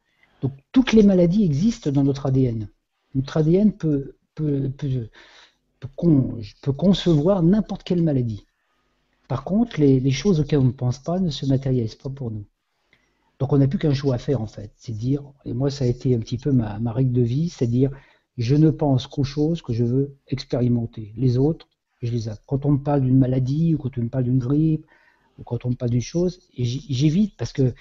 Donc 0.41 0.53
toutes 0.73 0.93
les 0.93 1.03
maladies 1.03 1.45
existent 1.45 1.91
dans 1.91 2.05
notre 2.05 2.27
ADN. 2.27 2.69
Notre 3.15 3.39
ADN 3.39 3.73
peut 3.73 4.17
je 6.41 6.55
peux 6.63 6.73
concevoir 6.73 7.43
n'importe 7.43 7.83
quelle 7.83 8.03
maladie. 8.03 8.47
Par 9.29 9.45
contre, 9.45 9.81
les, 9.81 10.11
choses 10.11 10.41
auxquelles 10.41 10.59
on 10.59 10.65
ne 10.65 10.71
pense 10.73 10.99
pas 10.99 11.19
ne 11.19 11.31
se 11.31 11.47
matérialisent 11.47 11.95
pas 11.95 12.11
pour 12.11 12.31
nous. 12.31 12.45
Donc 13.39 13.53
on 13.53 13.59
n'a 13.59 13.67
plus 13.67 13.79
qu'un 13.79 13.95
choix 13.95 14.15
à 14.15 14.19
faire 14.19 14.41
en 14.41 14.47
fait, 14.47 14.73
c'est 14.77 14.93
dire, 14.93 15.23
et 15.45 15.53
moi 15.53 15.71
ça 15.71 15.85
a 15.85 15.89
été 15.89 16.15
un 16.15 16.21
petit 16.21 16.39
peu 16.39 16.53
ma, 16.53 16.93
règle 16.93 17.13
de 17.13 17.23
vie, 17.23 17.49
c'est 17.49 17.67
dire, 17.67 17.91
je 18.37 18.55
ne 18.55 18.71
pense 18.71 19.07
qu'aux 19.07 19.25
choses 19.25 19.63
que 19.63 19.73
je 19.73 19.85
veux 19.85 20.17
expérimenter. 20.29 21.13
Les 21.17 21.39
autres, 21.39 21.69
je 22.03 22.13
les 22.13 22.29
ai. 22.29 22.33
Quand 22.47 22.65
on 22.67 22.73
me 22.73 22.83
parle 22.83 23.01
d'une 23.01 23.19
maladie, 23.19 23.75
ou 23.75 23.79
quand 23.79 23.97
on 23.99 24.03
me 24.03 24.09
parle 24.09 24.25
d'une 24.25 24.39
grippe, 24.39 24.87
ou 25.39 25.43
quand 25.43 25.65
on 25.65 25.71
me 25.71 25.75
parle 25.75 25.91
d'une 25.91 26.01
chose, 26.01 26.41
j'évite 26.57 27.37
parce 27.37 27.53
que 27.53 27.75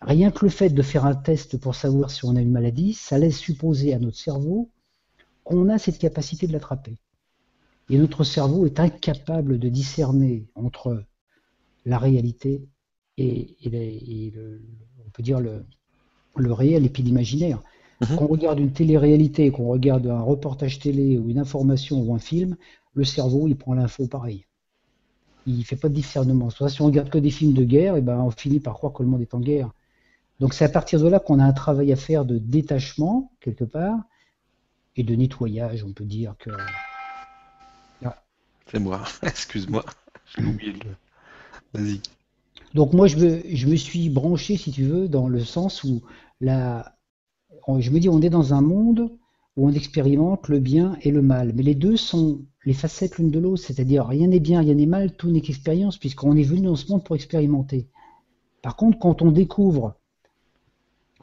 rien 0.00 0.30
que 0.30 0.44
le 0.44 0.50
fait 0.50 0.70
de 0.70 0.82
faire 0.82 1.04
un 1.04 1.14
test 1.16 1.58
pour 1.58 1.74
savoir 1.74 2.10
si 2.10 2.24
on 2.24 2.36
a 2.36 2.40
une 2.40 2.52
maladie, 2.52 2.94
ça 2.94 3.18
laisse 3.18 3.38
supposer 3.38 3.94
à 3.94 3.98
notre 3.98 4.18
cerveau 4.18 4.70
qu'on 5.42 5.68
a 5.68 5.78
cette 5.78 5.98
capacité 5.98 6.46
de 6.46 6.52
l'attraper. 6.52 6.98
Et 7.90 7.98
notre 7.98 8.24
cerveau 8.24 8.66
est 8.66 8.80
incapable 8.80 9.58
de 9.58 9.68
discerner 9.68 10.46
entre 10.54 11.04
la 11.86 11.98
réalité 11.98 12.68
et, 13.16 13.56
le, 13.64 14.60
on 15.06 15.10
peut 15.10 15.22
dire 15.22 15.40
le, 15.40 15.64
réel 16.52 16.84
et 16.84 16.88
puis 16.88 17.02
l'imaginaire. 17.02 17.62
Mhm. 18.00 18.16
Qu'on 18.16 18.26
regarde 18.26 18.60
une 18.60 18.72
télé-réalité, 18.72 19.50
qu'on 19.50 19.68
regarde 19.68 20.06
un 20.06 20.20
reportage 20.20 20.78
télé 20.78 21.18
ou 21.18 21.30
une 21.30 21.38
information 21.38 22.00
ou 22.00 22.14
un 22.14 22.18
film, 22.18 22.56
le 22.94 23.04
cerveau 23.04 23.48
il 23.48 23.56
prend 23.56 23.74
l'info 23.74 24.06
pareil. 24.06 24.44
Il 25.46 25.64
fait 25.64 25.76
pas 25.76 25.88
de 25.88 25.94
discernement. 25.94 26.50
Si 26.50 26.82
on 26.82 26.86
regarde 26.86 27.10
que 27.10 27.18
des 27.18 27.30
films 27.30 27.54
de 27.54 27.64
guerre, 27.64 27.96
et 27.96 28.00
eh 28.00 28.02
ben 28.02 28.20
on 28.20 28.30
finit 28.30 28.60
par 28.60 28.74
croire 28.74 28.92
que 28.92 29.02
le 29.02 29.08
monde 29.08 29.22
est 29.22 29.34
en 29.34 29.40
guerre. 29.40 29.72
Donc 30.40 30.54
c'est 30.54 30.64
à 30.64 30.68
partir 30.68 31.00
de 31.00 31.08
là 31.08 31.18
qu'on 31.18 31.38
a 31.40 31.44
un 31.44 31.52
travail 31.52 31.90
à 31.92 31.96
faire 31.96 32.24
de 32.24 32.38
détachement 32.38 33.32
quelque 33.40 33.64
part 33.64 33.98
et 34.94 35.02
de 35.02 35.14
nettoyage. 35.14 35.82
On 35.84 35.92
peut 35.92 36.04
dire 36.04 36.36
que 36.38 36.50
c'est 38.70 38.78
moi, 38.78 39.02
excuse-moi, 39.22 39.84
j'ai 40.36 40.44
oublié 40.44 40.72
le. 40.72 40.90
Vas-y. 41.74 42.00
Donc 42.74 42.92
moi, 42.92 43.06
je 43.06 43.16
me, 43.16 43.42
je 43.50 43.66
me 43.66 43.76
suis 43.76 44.08
branché, 44.08 44.56
si 44.56 44.72
tu 44.72 44.84
veux, 44.84 45.08
dans 45.08 45.28
le 45.28 45.40
sens 45.40 45.84
où 45.84 46.02
la, 46.40 46.96
je 47.78 47.90
me 47.90 48.00
dis, 48.00 48.08
on 48.08 48.22
est 48.22 48.30
dans 48.30 48.54
un 48.54 48.60
monde 48.60 49.10
où 49.56 49.68
on 49.68 49.72
expérimente 49.72 50.48
le 50.48 50.60
bien 50.60 50.96
et 51.02 51.10
le 51.10 51.22
mal. 51.22 51.52
Mais 51.54 51.62
les 51.62 51.74
deux 51.74 51.96
sont 51.96 52.40
les 52.64 52.74
facettes 52.74 53.18
l'une 53.18 53.30
de 53.30 53.38
l'autre, 53.38 53.62
c'est-à-dire 53.62 54.06
rien 54.06 54.28
n'est 54.28 54.40
bien, 54.40 54.60
rien 54.60 54.74
n'est 54.74 54.86
mal, 54.86 55.16
tout 55.16 55.30
n'est 55.30 55.40
qu'expérience, 55.40 55.98
puisqu'on 55.98 56.36
est 56.36 56.42
venu 56.42 56.62
dans 56.62 56.76
ce 56.76 56.88
monde 56.88 57.04
pour 57.04 57.16
expérimenter. 57.16 57.88
Par 58.62 58.76
contre, 58.76 58.98
quand 58.98 59.22
on 59.22 59.30
découvre 59.30 59.96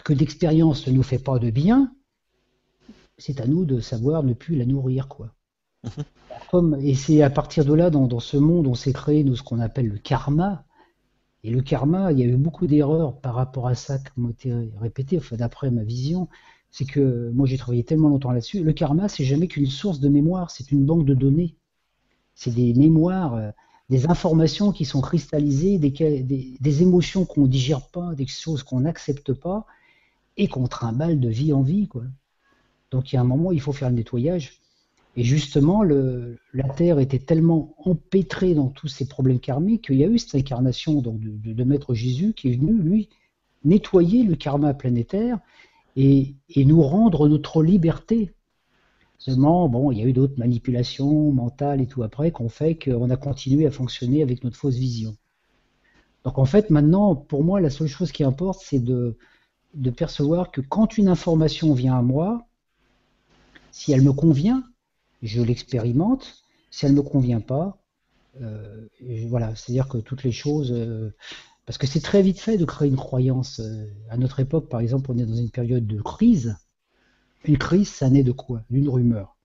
que 0.04 0.14
l'expérience 0.14 0.88
ne 0.88 0.94
nous 0.94 1.04
fait 1.04 1.20
pas 1.20 1.40
de 1.40 1.50
bien, 1.50 1.94
c'est 3.18 3.40
à 3.40 3.48
nous 3.48 3.66
de 3.66 3.80
savoir 3.80 4.24
ne 4.24 4.34
plus 4.34 4.56
la 4.56 4.66
nourrir, 4.66 5.08
quoi. 5.08 5.34
Comme, 6.52 6.78
et 6.82 6.96
c'est 6.96 7.22
à 7.22 7.30
partir 7.30 7.66
de 7.66 7.74
là, 7.74 7.90
dans, 7.90 8.08
dans 8.08 8.20
ce 8.20 8.38
monde, 8.38 8.68
on 8.68 8.76
s'est 8.76 8.94
créé 8.94 9.24
nous 9.24 9.36
ce 9.36 9.44
qu'on 9.44 9.60
appelle 9.60 9.88
le 9.88 9.98
karma. 9.98 10.64
Et 11.44 11.52
le 11.52 11.62
karma, 11.62 12.12
il 12.12 12.20
y 12.20 12.24
a 12.24 12.26
eu 12.26 12.38
beaucoup 12.38 12.68
d'erreurs 12.68 13.20
par 13.20 13.36
rapport 13.36 13.68
à 13.68 13.76
ça 13.76 14.00
qui 14.00 14.10
m'ont 14.18 14.30
été 14.30 14.52
répétées, 14.80 15.18
enfin, 15.18 15.36
d'après 15.36 15.70
ma 15.70 15.84
vision. 15.84 16.28
C'est 16.72 16.86
que 16.86 17.32
moi 17.34 17.48
j'ai 17.48 17.58
travaillé 17.58 17.84
tellement 17.84 18.10
longtemps 18.10 18.32
là-dessus. 18.32 18.64
Le 18.64 18.74
karma, 18.74 19.08
c'est 19.08 19.24
jamais 19.24 19.48
qu'une 19.48 19.68
source 19.68 20.00
de 20.00 20.10
mémoire, 20.10 20.52
c'est 20.52 20.72
une 20.72 20.86
banque 20.86 21.06
de 21.06 21.14
données. 21.14 21.56
C'est 22.34 22.54
des 22.54 22.74
mémoires, 22.74 23.36
euh, 23.36 23.52
des 23.90 24.08
informations 24.08 24.72
qui 24.72 24.86
sont 24.86 25.02
cristallisées, 25.02 25.78
des, 25.78 25.92
des, 26.60 26.82
émotions 26.82 27.26
qu'on 27.26 27.46
digère 27.46 27.88
pas, 27.90 28.14
des 28.16 28.28
choses 28.28 28.64
qu'on 28.64 28.82
n'accepte 28.82 29.32
pas, 29.34 29.66
et 30.38 30.48
qu'on 30.48 30.68
trimballe 30.68 31.20
de 31.20 31.30
vie 31.30 31.54
en 31.54 31.62
vie, 31.62 31.88
quoi. 31.88 32.04
Donc 32.92 33.12
il 33.12 33.16
y 33.16 33.18
a 33.18 33.22
un 33.22 33.26
moment, 33.26 33.52
il 33.52 33.62
faut 33.62 33.72
faire 33.72 33.90
le 33.90 33.96
nettoyage. 33.96 34.62
Et 35.18 35.24
justement, 35.24 35.82
la 35.84 36.70
Terre 36.76 37.00
était 37.00 37.20
tellement 37.20 37.74
empêtrée 37.86 38.54
dans 38.54 38.68
tous 38.68 38.90
ces 38.90 39.08
problèmes 39.08 39.40
karmiques 39.40 39.86
qu'il 39.86 39.96
y 39.96 40.04
a 40.04 40.08
eu 40.08 40.20
cette 40.20 40.36
incarnation 40.36 41.02
donc, 41.02 41.20
de, 41.22 41.64
Maître 41.64 41.94
Jésus 41.94 42.34
qui 42.34 42.50
est 42.50 42.58
venu, 42.58 42.74
lui, 42.74 43.10
nettoyer 43.64 44.24
le 44.24 44.36
karma 44.36 44.74
planétaire 44.74 45.40
et, 45.96 46.36
nous 46.58 46.82
rendre 46.82 47.30
notre 47.30 47.64
liberté. 47.64 48.34
Seulement, 49.18 49.70
bon, 49.70 49.92
il 49.92 50.00
y 50.00 50.02
a 50.02 50.06
eu 50.06 50.12
d'autres 50.12 50.38
manipulations 50.38 51.32
mentales 51.32 51.80
et 51.80 51.88
tout 51.88 52.04
après 52.04 52.32
qu'on 52.32 52.50
fait 52.50 52.76
qu'on 52.76 53.10
a 53.10 53.16
continué 53.16 53.66
à 53.66 53.72
fonctionner 53.72 54.22
avec 54.22 54.44
notre 54.44 54.58
fausse 54.58 54.76
vision. 54.76 55.16
Donc 56.26 56.38
en 56.38 56.46
fait, 56.46 56.70
maintenant, 56.70 57.16
pour 57.16 57.46
moi, 57.46 57.62
la 57.62 57.70
seule 57.70 57.88
chose 57.88 58.12
qui 58.12 58.26
importe, 58.26 58.60
c'est 58.62 58.84
de 58.84 59.16
percevoir 59.96 60.52
que 60.52 60.60
quand 60.60 60.98
une 60.98 61.08
information 61.08 61.74
vient 61.74 61.98
à 61.98 62.02
moi, 62.02 62.46
si 63.72 63.94
elle 63.94 64.02
me 64.02 64.12
convient, 64.12 64.64
je 65.26 65.42
l'expérimente. 65.42 66.36
Si 66.72 66.86
elle 66.86 66.92
ne 66.92 66.98
me 66.98 67.02
convient 67.04 67.42
pas, 67.42 67.82
euh, 68.42 68.88
voilà, 69.28 69.56
c'est-à-dire 69.56 69.88
que 69.88 69.98
toutes 69.98 70.24
les 70.24 70.32
choses, 70.32 70.72
euh, 70.72 71.14
parce 71.66 71.78
que 71.78 71.88
c'est 71.88 72.02
très 72.02 72.22
vite 72.22 72.40
fait 72.40 72.58
de 72.58 72.66
créer 72.66 72.90
une 72.90 72.96
croyance. 72.96 73.60
Euh, 73.60 73.88
à 74.10 74.18
notre 74.18 74.40
époque, 74.40 74.70
par 74.70 74.82
exemple, 74.82 75.12
on 75.12 75.18
est 75.18 75.26
dans 75.26 75.36
une 75.36 75.50
période 75.50 75.88
de 75.88 76.02
crise. 76.02 76.58
Une 77.46 77.58
crise, 77.58 77.90
ça 77.90 78.10
naît 78.10 78.24
de 78.24 78.32
quoi? 78.32 78.64
D'une 78.70 78.90
rumeur. 78.90 79.38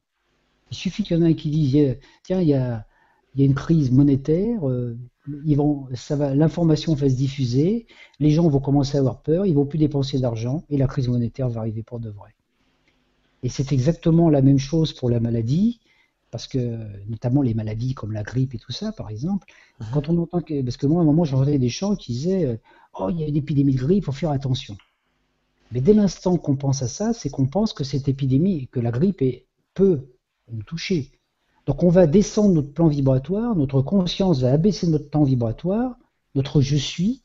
Il 0.70 0.76
suffit 0.76 1.02
qu'il 1.02 1.18
y 1.18 1.20
en 1.20 1.24
ait 1.24 1.34
qui 1.34 1.50
dise, 1.50 1.98
tiens, 2.22 2.40
il 2.40 2.48
y 2.48 2.54
a, 2.54 2.86
une 3.36 3.54
crise 3.54 3.90
monétaire, 3.90 4.60
l'information 5.26 6.94
va 6.94 7.08
se 7.08 7.14
diffuser, 7.14 7.86
les 8.18 8.30
gens 8.30 8.48
vont 8.48 8.60
commencer 8.60 8.96
à 8.96 9.00
avoir 9.00 9.22
peur, 9.22 9.46
ils 9.46 9.54
vont 9.54 9.66
plus 9.66 9.78
dépenser 9.78 10.18
d'argent 10.18 10.64
et 10.68 10.76
la 10.76 10.86
crise 10.86 11.08
monétaire 11.08 11.48
va 11.48 11.60
arriver 11.60 11.82
pour 11.82 12.00
de 12.00 12.10
vrai. 12.10 12.34
Et 13.42 13.48
c'est 13.48 13.72
exactement 13.72 14.28
la 14.28 14.42
même 14.42 14.58
chose 14.58 14.92
pour 14.92 15.10
la 15.10 15.20
maladie, 15.20 15.80
parce 16.30 16.46
que 16.46 16.78
notamment 17.08 17.42
les 17.42 17.54
maladies 17.54 17.94
comme 17.94 18.12
la 18.12 18.22
grippe 18.22 18.54
et 18.54 18.58
tout 18.58 18.72
ça, 18.72 18.92
par 18.92 19.10
exemple, 19.10 19.46
mhm. 19.80 19.86
quand 19.92 20.08
on 20.08 20.18
entend 20.18 20.40
que, 20.40 20.62
parce 20.62 20.76
que 20.76 20.86
moi 20.86 21.00
à 21.00 21.02
un 21.02 21.06
moment 21.06 21.24
j'entendais 21.24 21.58
des 21.58 21.68
gens 21.68 21.96
qui 21.96 22.12
disaient, 22.12 22.44
euh, 22.44 22.56
oh 22.98 23.08
il 23.10 23.20
y 23.20 23.24
a 23.24 23.26
une 23.26 23.36
épidémie 23.36 23.74
de 23.74 23.78
grippe, 23.78 24.04
faut 24.04 24.12
faire 24.12 24.30
attention. 24.30 24.76
Mais 25.72 25.80
dès 25.80 25.92
l'instant 25.92 26.36
qu'on 26.36 26.56
pense 26.56 26.82
à 26.82 26.88
ça, 26.88 27.12
c'est 27.12 27.30
qu'on 27.30 27.46
pense 27.46 27.72
que 27.72 27.84
cette 27.84 28.08
épidémie, 28.08 28.68
que 28.68 28.80
la 28.80 28.90
grippe 28.90 29.22
est, 29.22 29.46
peut 29.74 30.08
nous 30.52 30.62
toucher. 30.62 31.12
Donc 31.66 31.82
on 31.82 31.90
va 31.90 32.06
descendre 32.06 32.54
notre 32.54 32.72
plan 32.72 32.88
vibratoire, 32.88 33.54
notre 33.54 33.82
conscience 33.82 34.40
va 34.40 34.52
abaisser 34.52 34.88
notre 34.88 35.10
temps 35.10 35.22
vibratoire, 35.22 35.96
notre 36.34 36.60
je 36.60 36.76
suis, 36.76 37.22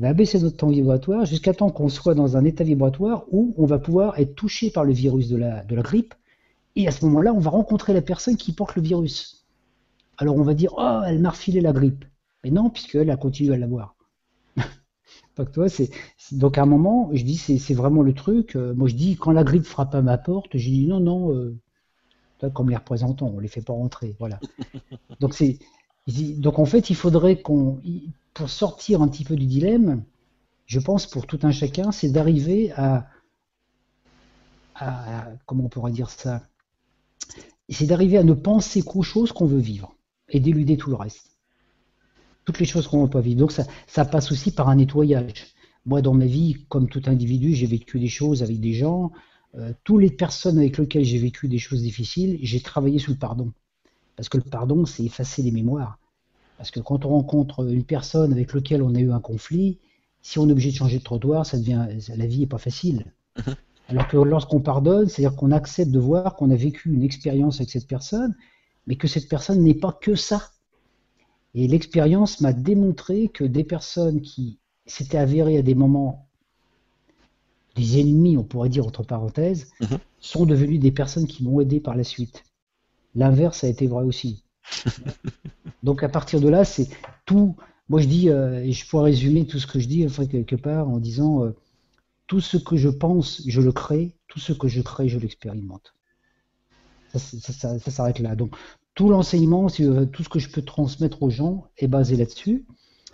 va 0.00 0.08
abaisser 0.08 0.40
notre 0.40 0.56
temps 0.56 0.68
vibratoire 0.68 1.26
jusqu'à 1.26 1.52
temps 1.52 1.70
qu'on 1.70 1.88
soit 1.88 2.14
dans 2.14 2.36
un 2.36 2.44
état 2.44 2.64
vibratoire 2.64 3.24
où 3.30 3.54
on 3.58 3.66
va 3.66 3.78
pouvoir 3.78 4.18
être 4.18 4.34
touché 4.34 4.70
par 4.70 4.84
le 4.84 4.92
virus 4.92 5.28
de 5.28 5.36
la, 5.36 5.62
de 5.64 5.74
la 5.76 5.82
grippe. 5.82 6.14
Et 6.76 6.88
à 6.88 6.90
ce 6.90 7.04
moment-là, 7.04 7.32
on 7.34 7.38
va 7.38 7.50
rencontrer 7.50 7.92
la 7.92 8.02
personne 8.02 8.36
qui 8.36 8.52
porte 8.52 8.76
le 8.76 8.82
virus. 8.82 9.46
Alors 10.16 10.36
on 10.36 10.42
va 10.42 10.54
dire 10.54 10.72
Oh, 10.76 11.00
elle 11.06 11.20
m'a 11.20 11.30
refilé 11.30 11.60
la 11.60 11.72
grippe. 11.72 12.04
Mais 12.44 12.50
non, 12.50 12.70
puisqu'elle 12.70 13.10
a 13.10 13.16
continué 13.16 13.54
à 13.54 13.58
l'avoir. 13.58 13.94
toi, 15.52 15.68
c'est 15.68 15.90
donc 16.32 16.56
à 16.58 16.62
un 16.62 16.66
moment, 16.66 17.10
je 17.12 17.22
dis 17.22 17.36
c'est 17.36 17.74
vraiment 17.74 18.02
le 18.02 18.14
truc. 18.14 18.56
Euh, 18.56 18.74
moi, 18.74 18.88
je 18.88 18.94
dis 18.94 19.16
quand 19.16 19.32
la 19.32 19.44
grippe 19.44 19.64
frappe 19.64 19.94
à 19.94 20.02
ma 20.02 20.16
porte, 20.16 20.56
je 20.56 20.68
dis 20.68 20.86
non, 20.86 21.00
non. 21.00 21.34
Euh, 21.34 21.58
comme 22.54 22.70
les 22.70 22.76
représentants, 22.76 23.30
on 23.34 23.38
les 23.38 23.48
fait 23.48 23.60
pas 23.60 23.74
rentrer. 23.74 24.16
Voilà. 24.18 24.40
donc 25.20 25.34
c'est 25.34 25.58
donc 26.06 26.58
en 26.58 26.64
fait, 26.64 26.90
il 26.90 26.96
faudrait 26.96 27.40
qu'on 27.40 27.80
pour 28.34 28.48
sortir 28.48 29.02
un 29.02 29.08
petit 29.08 29.24
peu 29.24 29.36
du 29.36 29.46
dilemme, 29.46 30.04
je 30.66 30.78
pense 30.78 31.06
pour 31.06 31.26
tout 31.26 31.40
un 31.42 31.50
chacun, 31.50 31.90
c'est 31.90 32.10
d'arriver 32.10 32.72
à, 32.72 33.06
comment 35.46 35.64
on 35.64 35.68
pourrait 35.68 35.92
dire 35.92 36.10
ça? 36.10 36.42
C'est 37.68 37.86
d'arriver 37.86 38.18
à 38.18 38.24
ne 38.24 38.32
penser 38.32 38.82
qu'aux 38.82 39.02
choses 39.02 39.32
qu'on 39.32 39.46
veut 39.46 39.58
vivre 39.58 39.94
et 40.28 40.40
d'éluder 40.40 40.76
tout 40.76 40.90
le 40.90 40.96
reste. 40.96 41.36
Toutes 42.44 42.58
les 42.58 42.66
choses 42.66 42.86
qu'on 42.86 42.98
ne 42.98 43.04
veut 43.04 43.10
pas 43.10 43.20
vivre. 43.20 43.38
Donc 43.38 43.52
ça, 43.52 44.04
passe 44.04 44.32
aussi 44.32 44.52
par 44.52 44.68
un 44.68 44.76
nettoyage. 44.76 45.54
Moi, 45.86 46.02
dans 46.02 46.14
ma 46.14 46.26
vie, 46.26 46.64
comme 46.68 46.88
tout 46.88 47.02
individu, 47.06 47.54
j'ai 47.54 47.66
vécu 47.66 47.98
des 47.98 48.08
choses 48.08 48.42
avec 48.42 48.60
des 48.60 48.72
gens. 48.72 49.12
Euh, 49.56 49.72
toutes 49.84 50.02
les 50.02 50.10
personnes 50.10 50.58
avec 50.58 50.78
lesquelles 50.78 51.04
j'ai 51.04 51.18
vécu 51.18 51.48
des 51.48 51.58
choses 51.58 51.82
difficiles, 51.82 52.38
j'ai 52.42 52.60
travaillé 52.60 52.98
sous 52.98 53.12
le 53.12 53.18
pardon. 53.18 53.52
Parce 54.20 54.28
que 54.28 54.36
le 54.36 54.44
pardon, 54.44 54.84
c'est 54.84 55.02
effacer 55.02 55.40
les 55.40 55.50
mémoires. 55.50 55.98
Parce 56.58 56.70
que 56.70 56.78
quand 56.78 57.06
on 57.06 57.08
rencontre 57.08 57.66
une 57.66 57.84
personne 57.84 58.32
avec 58.32 58.52
laquelle 58.52 58.82
on 58.82 58.94
a 58.94 58.98
eu 58.98 59.12
un 59.12 59.18
conflit, 59.18 59.78
si 60.20 60.38
on 60.38 60.46
est 60.46 60.52
obligé 60.52 60.72
de 60.72 60.76
changer 60.76 60.98
de 60.98 61.02
trottoir, 61.02 61.46
ça 61.46 61.56
devient, 61.56 61.86
la 62.14 62.26
vie 62.26 62.40
n'est 62.40 62.46
pas 62.46 62.58
facile. 62.58 63.14
Mhm. 63.38 63.54
Alors 63.88 64.08
que 64.08 64.18
lorsqu'on 64.18 64.60
pardonne, 64.60 65.08
c'est-à-dire 65.08 65.34
qu'on 65.38 65.52
accepte 65.52 65.90
de 65.90 65.98
voir 65.98 66.36
qu'on 66.36 66.50
a 66.50 66.54
vécu 66.54 66.92
une 66.92 67.02
expérience 67.02 67.60
avec 67.60 67.70
cette 67.70 67.86
personne, 67.86 68.34
mais 68.86 68.96
que 68.96 69.08
cette 69.08 69.26
personne 69.26 69.62
n'est 69.62 69.72
pas 69.72 69.98
que 69.98 70.14
ça. 70.14 70.50
Et 71.54 71.66
l'expérience 71.66 72.42
m'a 72.42 72.52
démontré 72.52 73.28
que 73.28 73.44
des 73.44 73.64
personnes 73.64 74.20
qui 74.20 74.58
s'étaient 74.84 75.16
avérées 75.16 75.56
à 75.56 75.62
des 75.62 75.74
moments 75.74 76.28
des 77.74 77.98
ennemis, 78.00 78.36
on 78.36 78.44
pourrait 78.44 78.68
dire 78.68 78.86
entre 78.86 79.02
parenthèses, 79.02 79.70
mhm. 79.80 79.98
sont 80.18 80.44
devenues 80.44 80.78
des 80.78 80.92
personnes 80.92 81.26
qui 81.26 81.42
m'ont 81.42 81.62
aidé 81.62 81.80
par 81.80 81.96
la 81.96 82.04
suite. 82.04 82.44
L'inverse 83.14 83.64
a 83.64 83.68
été 83.68 83.86
vrai 83.86 84.04
aussi. 84.04 84.44
Donc 85.82 86.02
à 86.02 86.08
partir 86.08 86.40
de 86.40 86.48
là, 86.48 86.64
c'est 86.64 86.88
tout. 87.24 87.56
Moi 87.88 88.00
je 88.00 88.06
dis, 88.06 88.30
euh, 88.30 88.62
et 88.62 88.72
je 88.72 88.88
pourrais 88.88 89.10
résumer 89.10 89.46
tout 89.46 89.58
ce 89.58 89.66
que 89.66 89.80
je 89.80 89.88
dis 89.88 90.04
enfin, 90.06 90.26
quelque 90.26 90.56
part 90.56 90.88
en 90.88 90.98
disant 90.98 91.44
euh, 91.44 91.56
tout 92.26 92.40
ce 92.40 92.56
que 92.56 92.76
je 92.76 92.88
pense, 92.88 93.42
je 93.46 93.60
le 93.60 93.72
crée, 93.72 94.14
tout 94.28 94.38
ce 94.38 94.52
que 94.52 94.68
je 94.68 94.80
crée, 94.80 95.08
je 95.08 95.18
l'expérimente. 95.18 95.94
Ça, 97.12 97.78
s'arrête 97.78 98.20
là. 98.20 98.36
Donc 98.36 98.54
tout 98.94 99.08
l'enseignement, 99.08 99.66
tout 99.68 100.22
ce 100.22 100.28
que 100.28 100.38
je 100.38 100.48
peux 100.48 100.62
transmettre 100.62 101.24
aux 101.24 101.30
gens 101.30 101.66
est 101.76 101.88
basé 101.88 102.14
là-dessus. 102.14 102.64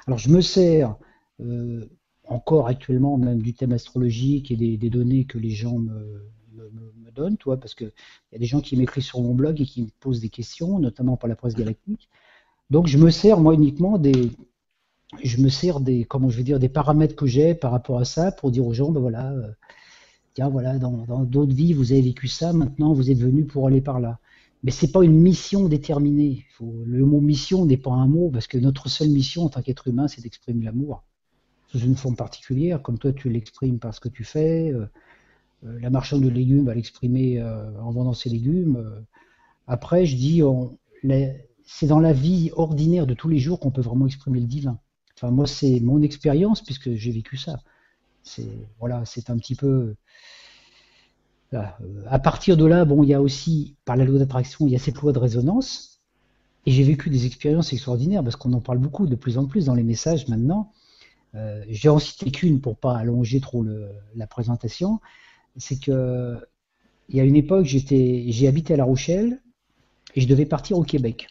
Alors 0.06 0.18
je 0.18 0.28
me 0.28 0.42
sers 0.42 0.96
euh, 1.40 1.88
encore 2.24 2.68
actuellement 2.68 3.16
même 3.16 3.40
du 3.40 3.54
thème 3.54 3.72
astrologique 3.72 4.50
et 4.50 4.56
des 4.56 4.90
données 4.90 5.24
que 5.24 5.38
les 5.38 5.50
gens 5.50 5.78
me, 5.78 6.28
me, 6.56 7.10
donne, 7.10 7.36
toi, 7.36 7.58
parce 7.58 7.74
qu'il 7.74 7.92
y 8.32 8.36
a 8.36 8.38
des 8.38 8.46
gens 8.46 8.60
qui 8.60 8.76
m'écrivent 8.76 9.04
sur 9.04 9.20
mon 9.20 9.34
blog 9.34 9.60
et 9.60 9.64
qui 9.64 9.82
me 9.82 9.88
posent 10.00 10.20
des 10.20 10.28
questions, 10.28 10.78
notamment 10.78 11.16
par 11.16 11.28
la 11.28 11.36
presse 11.36 11.54
galactique. 11.54 12.08
Donc 12.70 12.86
je 12.86 12.98
me 12.98 13.10
sers 13.10 13.38
moi 13.38 13.54
uniquement 13.54 13.98
des, 13.98 14.32
je 15.22 15.40
me 15.40 15.48
sers 15.48 15.80
des, 15.80 16.04
comment 16.04 16.28
je 16.28 16.38
veux 16.38 16.44
dire, 16.44 16.58
des 16.58 16.68
paramètres 16.68 17.16
que 17.16 17.26
j'ai 17.26 17.54
par 17.54 17.70
rapport 17.70 17.98
à 17.98 18.04
ça 18.04 18.32
pour 18.32 18.50
dire 18.50 18.66
aux 18.66 18.72
gens, 18.74 18.90
ben 18.90 19.00
voilà, 19.00 19.30
euh, 19.32 19.52
tiens 20.34 20.48
voilà, 20.48 20.78
dans 20.78 21.24
d'autres 21.24 21.54
vies 21.54 21.72
vous 21.72 21.92
avez 21.92 22.02
vécu 22.02 22.28
ça, 22.28 22.52
maintenant 22.52 22.92
vous 22.92 23.10
êtes 23.10 23.18
venu 23.18 23.44
pour 23.44 23.66
aller 23.66 23.80
par 23.80 24.00
là. 24.00 24.18
Mais 24.62 24.72
c'est 24.72 24.90
pas 24.90 25.04
une 25.04 25.20
mission 25.20 25.68
déterminée. 25.68 26.44
le 26.60 27.04
mot 27.04 27.20
mission 27.20 27.66
n'est 27.66 27.76
pas 27.76 27.92
un 27.92 28.08
mot 28.08 28.30
parce 28.30 28.46
que 28.48 28.58
notre 28.58 28.88
seule 28.88 29.10
mission 29.10 29.44
en 29.44 29.48
tant 29.48 29.62
qu'être 29.62 29.86
humain, 29.86 30.08
c'est 30.08 30.22
d'exprimer 30.22 30.64
l'amour 30.64 31.04
sous 31.68 31.78
une 31.78 31.96
forme 31.96 32.16
particulière, 32.16 32.82
comme 32.82 32.98
toi 32.98 33.12
tu 33.12 33.28
l'exprimes 33.28 33.78
par 33.78 33.94
ce 33.94 34.00
que 34.00 34.08
tu 34.08 34.24
fais. 34.24 34.72
Euh, 34.72 34.86
la 35.62 35.90
marchande 35.90 36.22
de 36.22 36.28
légumes 36.28 36.66
va 36.66 36.74
l'exprimer 36.74 37.40
euh, 37.40 37.70
en 37.80 37.90
vendant 37.90 38.12
ses 38.12 38.28
légumes. 38.28 38.76
Euh, 38.76 39.00
après, 39.66 40.06
je 40.06 40.16
dis, 40.16 40.42
c'est 41.64 41.86
dans 41.86 42.00
la 42.00 42.12
vie 42.12 42.50
ordinaire 42.54 43.06
de 43.06 43.14
tous 43.14 43.28
les 43.28 43.38
jours 43.38 43.58
qu'on 43.58 43.70
peut 43.70 43.80
vraiment 43.80 44.06
exprimer 44.06 44.40
le 44.40 44.46
divin. 44.46 44.78
Enfin, 45.16 45.30
moi, 45.30 45.46
c'est 45.46 45.80
mon 45.80 46.02
expérience 46.02 46.62
puisque 46.62 46.94
j'ai 46.94 47.10
vécu 47.10 47.36
ça. 47.36 47.60
C'est 48.22 48.48
voilà, 48.78 49.04
c'est 49.04 49.30
un 49.30 49.38
petit 49.38 49.54
peu. 49.54 49.94
À 51.52 52.18
partir 52.18 52.56
de 52.56 52.66
là, 52.66 52.84
bon, 52.84 53.02
il 53.02 53.08
y 53.08 53.14
a 53.14 53.22
aussi, 53.22 53.76
par 53.84 53.96
la 53.96 54.04
loi 54.04 54.18
d'attraction, 54.18 54.66
il 54.66 54.72
y 54.72 54.76
a 54.76 54.78
cette 54.78 54.96
loi 55.00 55.12
de 55.12 55.18
résonance. 55.18 56.00
Et 56.66 56.72
j'ai 56.72 56.82
vécu 56.82 57.08
des 57.08 57.26
expériences 57.26 57.72
extraordinaires 57.72 58.22
parce 58.22 58.36
qu'on 58.36 58.52
en 58.52 58.60
parle 58.60 58.78
beaucoup 58.78 59.06
de 59.06 59.14
plus 59.14 59.38
en 59.38 59.46
plus 59.46 59.66
dans 59.66 59.74
les 59.74 59.84
messages 59.84 60.28
maintenant. 60.28 60.72
Euh, 61.34 61.64
j'ai 61.68 61.88
en 61.88 61.98
cité 61.98 62.30
qu'une 62.30 62.60
pour 62.60 62.76
pas 62.76 62.96
allonger 62.96 63.40
trop 63.40 63.64
la 64.14 64.26
présentation. 64.26 65.00
C'est 65.56 65.80
que 65.80 66.36
il 67.08 67.16
y 67.16 67.20
a 67.20 67.24
une 67.24 67.36
époque, 67.36 67.64
j'étais, 67.66 68.24
j'ai 68.28 68.48
habité 68.48 68.74
à 68.74 68.76
La 68.76 68.84
Rochelle 68.84 69.40
et 70.14 70.20
je 70.20 70.26
devais 70.26 70.46
partir 70.46 70.76
au 70.78 70.82
Québec. 70.82 71.28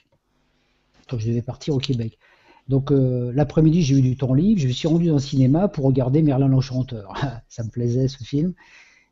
Donc 1.09 1.19
je 1.19 1.27
devais 1.27 1.41
partir 1.41 1.75
au 1.75 1.79
Québec. 1.79 2.17
Donc 2.67 2.91
euh, 2.91 3.31
l'après-midi, 3.35 3.83
j'ai 3.83 3.95
eu 3.95 4.01
du 4.01 4.17
temps 4.17 4.33
libre. 4.33 4.59
Je 4.61 4.67
me 4.67 4.71
suis 4.71 4.87
rendu 4.87 5.07
dans 5.07 5.15
le 5.15 5.19
cinéma 5.19 5.67
pour 5.67 5.85
regarder 5.85 6.21
Merlin 6.21 6.47
l'Enchanteur. 6.47 7.13
Ça 7.49 7.63
me 7.63 7.69
plaisait 7.69 8.07
ce 8.07 8.23
film. 8.23 8.53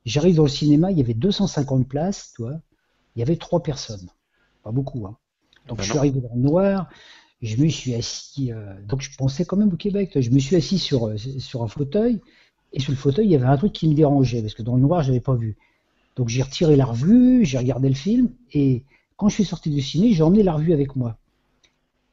J'arrive 0.05 0.35
dans 0.35 0.43
le 0.43 0.49
cinéma, 0.49 0.91
il 0.91 0.97
y 0.97 1.01
avait 1.01 1.13
250 1.13 1.87
places, 1.87 2.33
toi. 2.35 2.59
Il 3.15 3.19
y 3.19 3.21
avait 3.21 3.37
trois 3.37 3.61
personnes. 3.61 4.09
Pas 4.63 4.71
beaucoup, 4.71 5.05
hein. 5.05 5.17
Donc 5.67 5.77
Ben 5.77 5.83
je 5.83 5.89
non. 5.89 5.93
suis 5.93 5.97
arrivé 5.99 6.19
dans 6.21 6.33
le 6.35 6.41
noir, 6.41 6.89
je 7.41 7.55
me 7.57 7.69
suis 7.69 7.93
assis, 7.95 8.51
euh, 8.51 8.73
donc 8.85 9.01
je 9.01 9.15
pensais 9.15 9.45
quand 9.45 9.55
même 9.55 9.71
au 9.71 9.77
Québec. 9.77 10.11
toi. 10.11 10.21
Je 10.21 10.29
me 10.31 10.39
suis 10.39 10.55
assis 10.57 10.77
sur, 10.79 11.07
euh, 11.07 11.17
sur 11.17 11.63
un 11.63 11.67
fauteuil, 11.67 12.19
et 12.73 12.79
sur 12.79 12.91
le 12.91 12.97
fauteuil, 12.97 13.27
il 13.27 13.31
y 13.31 13.35
avait 13.35 13.45
un 13.45 13.57
truc 13.57 13.71
qui 13.71 13.87
me 13.87 13.93
dérangeait, 13.93 14.41
parce 14.41 14.55
que 14.55 14.63
dans 14.63 14.75
le 14.75 14.81
noir, 14.81 15.03
je 15.03 15.09
n'avais 15.09 15.21
pas 15.21 15.35
vu. 15.35 15.55
Donc 16.15 16.29
j'ai 16.29 16.41
retiré 16.41 16.75
la 16.75 16.85
revue, 16.85 17.45
j'ai 17.45 17.57
regardé 17.57 17.87
le 17.87 17.95
film, 17.95 18.29
et 18.51 18.83
quand 19.15 19.29
je 19.29 19.35
suis 19.35 19.45
sorti 19.45 19.69
du 19.69 19.81
ciné, 19.81 20.11
j'ai 20.13 20.23
emmené 20.23 20.43
la 20.43 20.53
revue 20.53 20.73
avec 20.73 20.95
moi. 20.95 21.17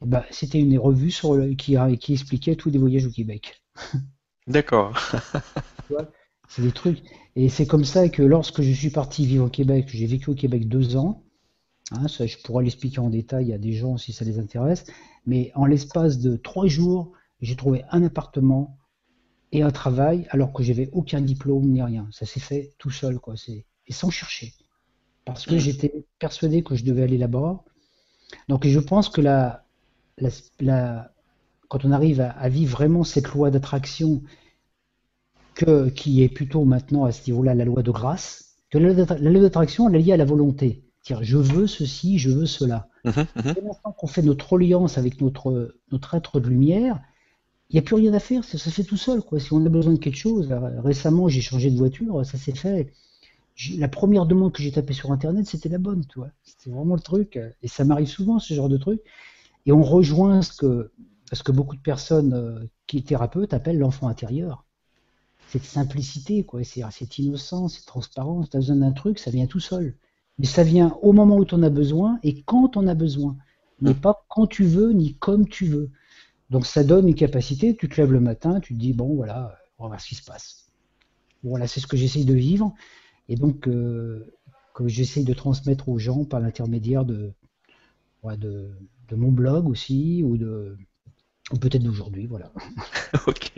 Et 0.02 0.06
ben, 0.06 0.22
C'était 0.30 0.58
une 0.58 0.78
revue 0.78 1.10
sur 1.10 1.34
le- 1.34 1.54
qui, 1.54 1.76
expliquait 2.12 2.56
tous 2.56 2.70
les 2.70 2.78
voyages 2.78 3.06
au 3.06 3.10
Québec. 3.10 3.62
D'accord. 4.46 4.98
C'est 6.48 6.62
des 6.62 6.72
trucs. 6.72 7.02
Et 7.36 7.48
c'est 7.48 7.66
comme 7.66 7.84
ça 7.84 8.08
que 8.08 8.22
lorsque 8.22 8.62
je 8.62 8.72
suis 8.72 8.90
parti 8.90 9.24
vivre 9.24 9.46
au 9.46 9.48
Québec, 9.48 9.88
j'ai 9.88 10.06
vécu 10.06 10.30
au 10.30 10.34
Québec 10.34 10.68
deux 10.68 10.96
ans. 10.96 11.22
Hein, 11.92 12.08
ça, 12.08 12.26
je 12.26 12.36
pourrais 12.38 12.64
l'expliquer 12.64 12.98
en 12.98 13.10
détail 13.10 13.52
à 13.52 13.58
des 13.58 13.72
gens 13.72 13.96
si 13.96 14.12
ça 14.12 14.24
les 14.24 14.38
intéresse. 14.38 14.84
Mais 15.26 15.52
en 15.54 15.66
l'espace 15.66 16.18
de 16.18 16.36
trois 16.36 16.66
jours, 16.66 17.12
j'ai 17.40 17.56
trouvé 17.56 17.84
un 17.90 18.02
appartement 18.02 18.76
et 19.52 19.62
un 19.62 19.70
travail 19.70 20.26
alors 20.30 20.52
que 20.52 20.62
j'avais 20.62 20.90
aucun 20.92 21.20
diplôme 21.20 21.66
ni 21.70 21.82
rien. 21.82 22.08
Ça 22.12 22.26
s'est 22.26 22.40
fait 22.40 22.74
tout 22.78 22.90
seul, 22.90 23.18
quoi. 23.18 23.36
C'est 23.36 23.66
et 23.86 23.92
sans 23.92 24.10
chercher, 24.10 24.54
parce 25.24 25.46
que 25.46 25.58
j'étais 25.58 26.06
persuadé 26.20 26.62
que 26.62 26.76
je 26.76 26.84
devais 26.84 27.02
aller 27.02 27.18
là-bas. 27.18 27.64
Donc, 28.48 28.66
je 28.66 28.78
pense 28.80 29.08
que 29.08 29.20
la, 29.20 29.64
la, 30.18 30.30
la- 30.60 31.12
quand 31.68 31.84
on 31.84 31.92
arrive 31.92 32.20
à, 32.20 32.30
à 32.30 32.48
vivre 32.48 32.72
vraiment 32.72 33.04
cette 33.04 33.28
loi 33.28 33.50
d'attraction 33.50 34.22
que, 35.54 35.88
qui 35.90 36.22
est 36.22 36.28
plutôt 36.28 36.64
maintenant 36.64 37.04
à 37.04 37.12
ce 37.12 37.28
niveau-là 37.30 37.54
la 37.54 37.64
loi 37.64 37.82
de 37.82 37.90
grâce, 37.90 38.56
que 38.70 38.78
la 38.78 38.92
loi 38.92 39.40
d'attraction, 39.42 39.88
elle 39.88 39.96
est 39.96 39.98
liée 40.00 40.12
à 40.12 40.16
la 40.16 40.24
volonté. 40.24 40.84
C'est-à-dire, 41.02 41.24
je 41.24 41.36
veux 41.38 41.66
ceci, 41.66 42.18
je 42.18 42.30
veux 42.30 42.46
cela. 42.46 42.88
Dès 43.36 43.60
l'instant 43.60 43.92
qu'on 43.92 44.06
fait 44.06 44.22
notre 44.22 44.56
alliance 44.56 44.98
avec 44.98 45.20
notre, 45.20 45.76
notre 45.92 46.14
être 46.14 46.40
de 46.40 46.48
lumière, 46.48 47.00
il 47.70 47.74
n'y 47.74 47.78
a 47.78 47.82
plus 47.82 47.94
rien 47.94 48.12
à 48.14 48.18
faire, 48.18 48.42
ça 48.44 48.58
se 48.58 48.68
fait 48.68 48.82
tout 48.82 48.96
seul. 48.96 49.22
Si 49.38 49.52
on 49.52 49.64
a 49.64 49.68
besoin 49.68 49.92
de 49.92 49.98
quelque 49.98 50.16
chose, 50.16 50.48
là, 50.48 50.60
récemment 50.82 51.28
j'ai 51.28 51.40
changé 51.40 51.70
de 51.70 51.76
voiture, 51.76 52.26
ça 52.26 52.36
s'est 52.36 52.54
fait. 52.54 52.92
La 53.76 53.88
première 53.88 54.26
demande 54.26 54.52
que 54.52 54.62
j'ai 54.62 54.72
tapée 54.72 54.92
sur 54.92 55.12
Internet, 55.12 55.46
c'était 55.46 55.68
la 55.68 55.78
bonne, 55.78 56.04
tu 56.06 56.18
vois. 56.18 56.30
C'était 56.42 56.70
vraiment 56.70 56.94
le 56.94 57.00
truc. 57.00 57.38
Et 57.62 57.68
ça 57.68 57.84
m'arrive 57.84 58.08
souvent, 58.08 58.38
ce 58.40 58.54
genre 58.54 58.68
de 58.68 58.76
truc. 58.76 59.00
Et 59.66 59.72
on 59.72 59.82
rejoint 59.82 60.42
ce 60.42 60.52
que, 60.52 61.52
beaucoup 61.52 61.76
de 61.76 61.80
personnes 61.80 62.32
euh, 62.32 62.64
qui 62.86 63.02
thérapeutes 63.04 63.54
appellent 63.54 63.78
l'enfant 63.78 64.08
intérieur. 64.08 64.64
Cette 65.48 65.64
simplicité, 65.64 66.42
quoi. 66.42 66.64
C'est 66.64 66.82
cette 66.90 67.18
innocence, 67.18 67.74
cette 67.74 67.86
transparence. 67.86 68.50
Tu 68.50 68.56
as 68.56 68.60
besoin 68.60 68.76
d'un 68.76 68.92
truc, 68.92 69.18
ça 69.18 69.30
vient 69.30 69.46
tout 69.46 69.60
seul. 69.60 69.94
Mais 70.38 70.46
ça 70.46 70.64
vient 70.64 70.96
au 71.02 71.12
moment 71.12 71.36
où 71.36 71.44
tu 71.44 71.54
en 71.54 71.62
as 71.62 71.70
besoin 71.70 72.18
et 72.22 72.42
quand 72.42 72.76
on 72.76 72.86
a 72.86 72.94
besoin. 72.94 73.36
Mais 73.80 73.94
pas 73.94 74.24
quand 74.28 74.46
tu 74.46 74.64
veux 74.64 74.92
ni 74.92 75.14
comme 75.14 75.46
tu 75.46 75.66
veux. 75.66 75.90
Donc 76.50 76.66
ça 76.66 76.84
donne 76.84 77.08
une 77.08 77.14
capacité, 77.14 77.76
tu 77.76 77.88
te 77.88 78.00
lèves 78.00 78.12
le 78.12 78.20
matin, 78.20 78.60
tu 78.60 78.74
te 78.74 78.78
dis, 78.78 78.92
bon 78.92 79.14
voilà, 79.14 79.56
on 79.78 79.84
va 79.84 79.88
voir 79.90 80.00
ce 80.00 80.08
qui 80.08 80.14
se 80.16 80.24
passe. 80.24 80.66
Voilà, 81.44 81.66
c'est 81.66 81.80
ce 81.80 81.86
que 81.86 81.96
j'essaye 81.96 82.24
de 82.24 82.34
vivre. 82.34 82.74
Et 83.28 83.36
donc, 83.36 83.68
euh, 83.68 84.32
que 84.74 84.88
j'essaye 84.88 85.24
de 85.24 85.34
transmettre 85.34 85.88
aux 85.88 85.98
gens 85.98 86.24
par 86.24 86.40
l'intermédiaire 86.40 87.04
de, 87.04 87.32
ouais, 88.22 88.36
de, 88.36 88.70
de 89.08 89.16
mon 89.16 89.32
blog 89.32 89.68
aussi, 89.68 90.22
ou 90.24 90.36
de 90.38 90.76
ou 91.52 91.56
peut-être 91.58 91.82
d'aujourd'hui, 91.82 92.26
voilà. 92.26 92.52
Ok. 93.26 93.52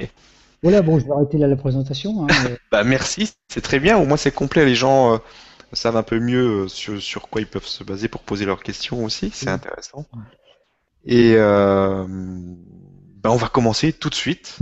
Voilà, 0.63 0.83
bon, 0.83 0.99
je 0.99 1.05
vais 1.05 1.13
arrêter 1.13 1.39
là 1.39 1.47
la 1.49 1.57
présentation. 1.57 2.25
hein, 2.25 2.27
mais- 2.45 2.59
Bah 2.73 2.85
merci, 2.85 3.33
c'est 3.49 3.61
très 3.61 3.81
bien. 3.81 3.99
Au 3.99 4.07
moins 4.07 4.17
c'est 4.17 4.33
complet. 4.33 4.65
Les 4.65 4.75
gens 4.75 5.15
euh, 5.15 5.19
savent 5.73 5.97
un 5.97 6.03
peu 6.03 6.19
mieux 6.21 6.65
euh, 6.65 6.69
sur, 6.69 7.01
sur 7.03 7.29
quoi 7.29 7.41
ils 7.41 7.47
peuvent 7.47 7.67
se 7.67 7.85
baser 7.85 8.09
pour 8.09 8.23
poser 8.23 8.45
leurs 8.47 8.63
questions 8.63 9.05
aussi. 9.05 9.31
C'est 9.35 9.51
Oui. 9.51 9.51
intéressant. 9.51 10.07
Et 11.05 11.35
euh, 11.37 12.07
bah, 12.09 13.31
on 13.31 13.37
va 13.37 13.49
commencer 13.49 13.93
tout 13.93 14.09
de 14.09 14.15
suite 14.15 14.59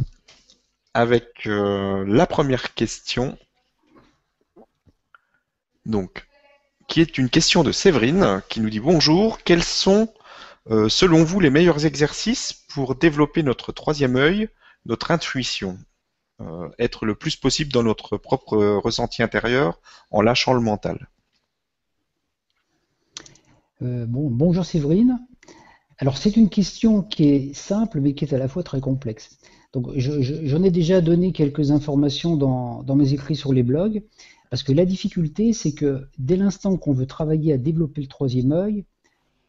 avec 0.94 1.46
euh, 1.46 2.04
la 2.06 2.26
première 2.26 2.74
question. 2.74 3.38
Donc, 5.86 6.26
qui 6.88 7.00
est 7.00 7.18
une 7.18 7.30
question 7.30 7.62
de 7.62 7.72
Séverine 7.72 8.42
qui 8.48 8.60
nous 8.60 8.70
dit 8.70 8.80
bonjour. 8.80 9.42
Quels 9.42 9.62
sont, 9.62 10.12
euh, 10.70 10.88
selon 10.88 11.24
vous, 11.24 11.40
les 11.40 11.50
meilleurs 11.50 11.86
exercices 11.86 12.52
pour 12.52 12.94
développer 12.94 13.42
notre 13.42 13.72
troisième 13.72 14.16
œil, 14.16 14.48
notre 14.86 15.10
intuition? 15.10 15.78
euh, 16.40 16.68
être 16.78 17.06
le 17.06 17.14
plus 17.14 17.36
possible 17.36 17.72
dans 17.72 17.82
notre 17.82 18.16
propre 18.16 18.56
ressenti 18.56 19.22
intérieur 19.22 19.80
en 20.10 20.22
lâchant 20.22 20.52
le 20.52 20.60
mental. 20.60 21.08
Euh, 23.82 24.06
bon, 24.06 24.28
bonjour 24.30 24.64
Séverine. 24.64 25.18
Alors 26.00 26.16
c'est 26.16 26.36
une 26.36 26.48
question 26.48 27.02
qui 27.02 27.24
est 27.28 27.54
simple 27.54 28.00
mais 28.00 28.14
qui 28.14 28.24
est 28.24 28.32
à 28.32 28.38
la 28.38 28.48
fois 28.48 28.62
très 28.62 28.80
complexe. 28.80 29.36
Donc 29.74 29.90
je- 29.96 30.22
je- 30.22 30.46
j'en 30.46 30.62
ai 30.62 30.70
déjà 30.70 31.02
donné 31.02 31.32
quelques 31.32 31.70
informations 31.72 32.36
dans, 32.36 32.96
mes 32.96 33.12
écrits 33.12 33.36
sur 33.36 33.52
les 33.52 33.62
blogs, 33.62 34.02
parce 34.48 34.62
que 34.62 34.72
la 34.72 34.86
difficulté 34.86 35.52
c'est 35.52 35.72
que 35.72 36.08
dès 36.18 36.36
l'instant 36.36 36.78
qu'on 36.78 36.94
veut 36.94 37.06
travailler 37.06 37.52
à 37.52 37.58
développer 37.58 38.00
le 38.00 38.06
troisième 38.06 38.50
œil, 38.52 38.86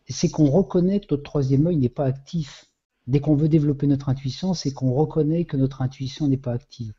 c'est 0.10 0.30
qu'on 0.30 0.50
reconnaît 0.52 1.00
que 1.00 1.08
notre 1.12 1.24
troisième 1.24 1.68
œil 1.68 1.78
n'est 1.78 1.88
pas 1.88 2.06
actif. 2.06 2.66
Dès 3.08 3.22
qu'on 3.22 3.36
veut 3.36 3.48
développer 3.48 3.88
notre 3.88 4.10
intuition, 4.10 4.54
c'est 4.54 4.72
qu'on 4.74 4.92
reconnaît 4.94 5.46
que 5.46 5.56
notre 5.56 5.82
intuition 5.82 6.28
n'est 6.28 6.38
pas 6.38 6.52
active. 6.52 6.92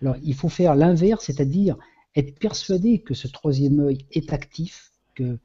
Alors 0.00 0.16
il 0.22 0.34
faut 0.34 0.48
faire 0.48 0.74
l'inverse, 0.74 1.26
c'est-à-dire 1.26 1.76
être 2.16 2.38
persuadé 2.38 3.00
que 3.00 3.12
ce 3.12 3.28
troisième 3.28 3.80
œil 3.80 3.98
est 4.12 4.32
actif, 4.32 4.92
que 5.14 5.38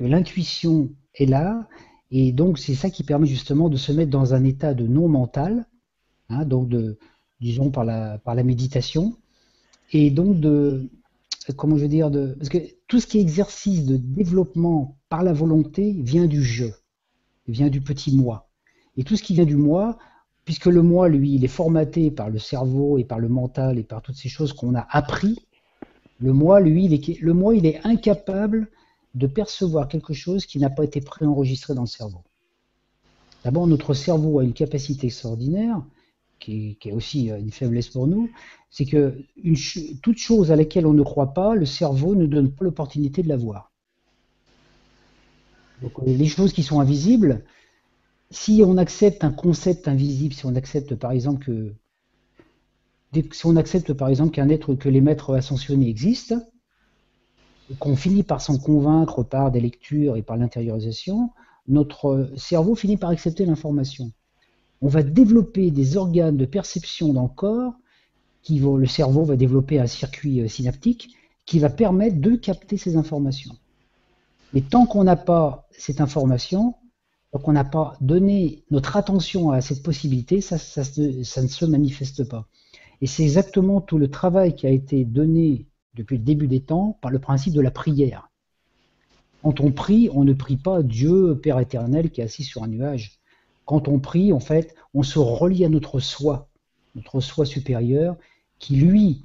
l'intuition 0.00 0.90
est 1.14 1.26
là, 1.26 1.68
et 2.16 2.30
donc 2.30 2.60
c'est 2.60 2.76
ça 2.76 2.90
qui 2.90 3.02
permet 3.02 3.26
justement 3.26 3.68
de 3.68 3.76
se 3.76 3.90
mettre 3.90 4.12
dans 4.12 4.34
un 4.34 4.44
état 4.44 4.72
de 4.72 4.86
non 4.86 5.08
mental, 5.08 5.66
hein, 6.28 6.44
donc 6.44 6.68
de, 6.68 6.96
disons 7.40 7.72
par 7.72 7.84
la, 7.84 8.18
par 8.18 8.36
la 8.36 8.44
méditation, 8.44 9.16
et 9.92 10.12
donc 10.12 10.38
de, 10.38 10.88
comment 11.56 11.76
je 11.76 11.82
veux 11.82 11.88
dire, 11.88 12.12
de, 12.12 12.36
parce 12.38 12.50
que 12.50 12.58
tout 12.86 13.00
ce 13.00 13.08
qui 13.08 13.18
est 13.18 13.20
exercice 13.20 13.84
de 13.84 13.96
développement 13.96 14.96
par 15.08 15.24
la 15.24 15.32
volonté 15.32 15.92
vient 16.02 16.26
du 16.26 16.44
je, 16.44 16.66
vient 17.48 17.68
du 17.68 17.80
petit 17.80 18.14
moi, 18.14 18.48
et 18.96 19.02
tout 19.02 19.16
ce 19.16 19.22
qui 19.24 19.34
vient 19.34 19.44
du 19.44 19.56
moi, 19.56 19.98
puisque 20.44 20.66
le 20.66 20.82
moi, 20.82 21.08
lui, 21.08 21.34
il 21.34 21.44
est 21.44 21.48
formaté 21.48 22.12
par 22.12 22.30
le 22.30 22.38
cerveau 22.38 22.96
et 22.96 23.02
par 23.02 23.18
le 23.18 23.28
mental 23.28 23.76
et 23.76 23.82
par 23.82 24.02
toutes 24.02 24.14
ces 24.14 24.28
choses 24.28 24.52
qu'on 24.52 24.76
a 24.76 24.86
appris, 24.88 25.40
le 26.20 26.32
moi, 26.32 26.60
lui, 26.60 26.86
le 27.20 27.32
moi, 27.32 27.56
il 27.56 27.66
est 27.66 27.84
incapable 27.84 28.70
de 29.14 29.26
percevoir 29.26 29.88
quelque 29.88 30.12
chose 30.12 30.46
qui 30.46 30.58
n'a 30.58 30.70
pas 30.70 30.84
été 30.84 31.00
préenregistré 31.00 31.74
dans 31.74 31.82
le 31.82 31.88
cerveau. 31.88 32.22
D'abord, 33.44 33.66
notre 33.66 33.94
cerveau 33.94 34.38
a 34.40 34.44
une 34.44 34.54
capacité 34.54 35.06
extraordinaire, 35.06 35.82
qui 36.40 36.76
est, 36.84 36.92
aussi 36.92 37.30
euh, 37.30 37.38
une 37.38 37.52
faiblesse 37.52 37.88
pour 37.88 38.06
nous, 38.06 38.30
c'est 38.70 38.84
que 38.84 39.18
toute 40.02 40.18
chose 40.18 40.50
à 40.50 40.56
laquelle 40.56 40.86
on 40.86 40.92
ne 40.92 41.02
croit 41.02 41.32
pas, 41.32 41.54
le 41.54 41.66
cerveau 41.66 42.14
ne 42.14 42.26
donne 42.26 42.50
pas 42.50 42.64
l'opportunité 42.64 43.22
de 43.22 43.28
la 43.28 43.36
voir. 43.36 43.70
Donc, 45.82 45.92
euh, 46.00 46.04
les 46.06 46.26
choses 46.26 46.52
qui 46.52 46.62
sont 46.62 46.80
invisibles, 46.80 47.44
si 48.30 48.62
on 48.66 48.76
accepte 48.78 49.24
un 49.24 49.30
concept 49.30 49.88
invisible, 49.88 50.34
si 50.34 50.44
on 50.46 50.54
accepte 50.54 50.94
par 50.94 51.12
exemple 51.12 51.44
que 51.44 51.72
si 53.30 53.46
on 53.46 53.54
accepte 53.54 53.92
par 53.92 54.08
exemple 54.08 54.32
qu'un 54.32 54.48
être 54.48 54.74
que 54.74 54.88
les 54.88 55.00
maîtres 55.00 55.34
ascensionnés 55.34 55.88
existent, 55.88 56.40
qu'on 57.78 57.96
finit 57.96 58.22
par 58.22 58.40
s'en 58.40 58.58
convaincre 58.58 59.22
par 59.22 59.50
des 59.50 59.60
lectures 59.60 60.16
et 60.16 60.22
par 60.22 60.36
l'intériorisation, 60.36 61.30
notre 61.66 62.30
cerveau 62.36 62.74
finit 62.74 62.96
par 62.96 63.10
accepter 63.10 63.46
l'information. 63.46 64.12
On 64.82 64.88
va 64.88 65.02
développer 65.02 65.70
des 65.70 65.96
organes 65.96 66.36
de 66.36 66.44
perception 66.44 67.12
dans 67.12 67.22
le 67.22 67.28
corps, 67.28 67.74
qui 68.42 68.58
vont, 68.58 68.76
le 68.76 68.86
cerveau 68.86 69.24
va 69.24 69.36
développer 69.36 69.80
un 69.80 69.86
circuit 69.86 70.40
euh, 70.40 70.48
synaptique 70.48 71.16
qui 71.46 71.58
va 71.58 71.70
permettre 71.70 72.20
de 72.20 72.36
capter 72.36 72.76
ces 72.76 72.96
informations. 72.96 73.54
Mais 74.52 74.60
tant 74.60 74.86
qu'on 74.86 75.04
n'a 75.04 75.16
pas 75.16 75.66
cette 75.72 76.00
information, 76.00 76.74
tant 77.32 77.38
qu'on 77.38 77.52
n'a 77.52 77.64
pas 77.64 77.96
donné 78.00 78.62
notre 78.70 78.96
attention 78.96 79.50
à 79.50 79.60
cette 79.60 79.82
possibilité, 79.82 80.40
ça, 80.40 80.56
ne 80.56 81.22
se 81.48 81.64
manifeste 81.64 82.28
pas. 82.28 82.46
Et 83.00 83.06
c'est 83.06 83.24
exactement 83.24 83.80
tout 83.80 83.98
le 83.98 84.08
travail 84.08 84.54
qui 84.54 84.66
a 84.66 84.70
été 84.70 85.04
donné 85.04 85.66
depuis 85.94 86.18
le 86.18 86.24
début 86.24 86.48
des 86.48 86.60
temps 86.60 86.98
par 87.00 87.10
le 87.10 87.18
principe 87.18 87.54
de 87.54 87.60
la 87.60 87.70
prière. 87.70 88.30
Quand 89.42 89.60
on 89.60 89.72
prie, 89.72 90.08
on 90.12 90.24
ne 90.24 90.32
prie 90.32 90.56
pas 90.56 90.82
Dieu 90.82 91.38
Père 91.42 91.58
éternel 91.58 92.10
qui 92.10 92.20
est 92.20 92.24
assis 92.24 92.44
sur 92.44 92.62
un 92.62 92.68
nuage. 92.68 93.20
Quand 93.66 93.88
on 93.88 93.98
prie, 93.98 94.32
en 94.32 94.40
fait, 94.40 94.74
on 94.94 95.02
se 95.02 95.18
relie 95.18 95.64
à 95.64 95.68
notre 95.68 96.00
soi, 96.00 96.48
notre 96.94 97.20
soi 97.20 97.44
supérieur, 97.44 98.16
qui 98.58 98.76
lui, 98.76 99.22